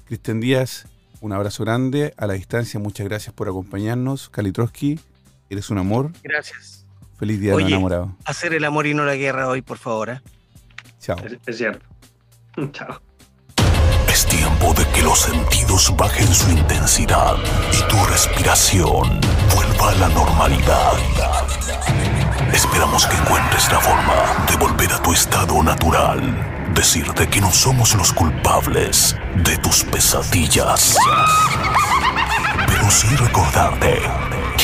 Cristian 0.06 0.40
Díaz, 0.40 0.88
un 1.22 1.34
abrazo 1.34 1.64
grande 1.64 2.16
a 2.18 2.26
la 2.26 2.34
distancia. 2.34 2.80
Muchas 2.80 3.08
gracias 3.08 3.32
por 3.34 3.48
acompañarnos. 3.48 4.30
Kalitrowski, 4.30 5.00
eres 5.50 5.70
un 5.70 5.78
amor. 5.78 6.12
Gracias. 6.24 6.85
Feliz 7.18 7.40
día 7.40 7.56
de 7.56 7.64
enamorado. 7.64 8.16
Hacer 8.26 8.54
el 8.54 8.66
amor 8.66 8.88
y 8.88 8.94
no 8.94 9.06
la 9.06 9.16
guerra 9.16 9.48
hoy, 9.48 9.62
por 9.62 9.78
favor. 9.78 10.10
¿eh? 10.10 10.22
Chao. 11.00 11.18
Es, 11.20 11.38
es 11.46 11.58
cierto. 11.58 11.86
Chao. 12.72 13.02
Es 14.10 14.26
tiempo 14.26 14.74
de 14.74 14.86
que 14.94 15.02
los 15.02 15.20
sentidos 15.20 15.94
bajen 15.98 16.28
su 16.34 16.50
intensidad 16.52 17.36
y 17.74 17.90
tu 17.90 17.98
respiración 18.06 19.20
vuelva 19.54 19.92
a 19.92 19.96
la 19.96 20.10
normalidad. 20.10 20.94
Esperamos 22.54 23.06
que 23.08 23.18
encuentres 23.18 23.70
la 23.72 23.80
forma 23.80 24.46
de 24.50 24.56
volver 24.58 24.92
a 24.94 25.02
tu 25.02 25.12
estado 25.12 25.62
natural. 25.62 26.72
Decirte 26.74 27.28
que 27.28 27.42
no 27.42 27.52
somos 27.52 27.94
los 27.96 28.14
culpables 28.14 29.18
de 29.44 29.58
tus 29.58 29.84
pesadillas. 29.84 30.96
Pero 32.68 32.90
sí 32.90 33.08
recordarte 33.18 34.00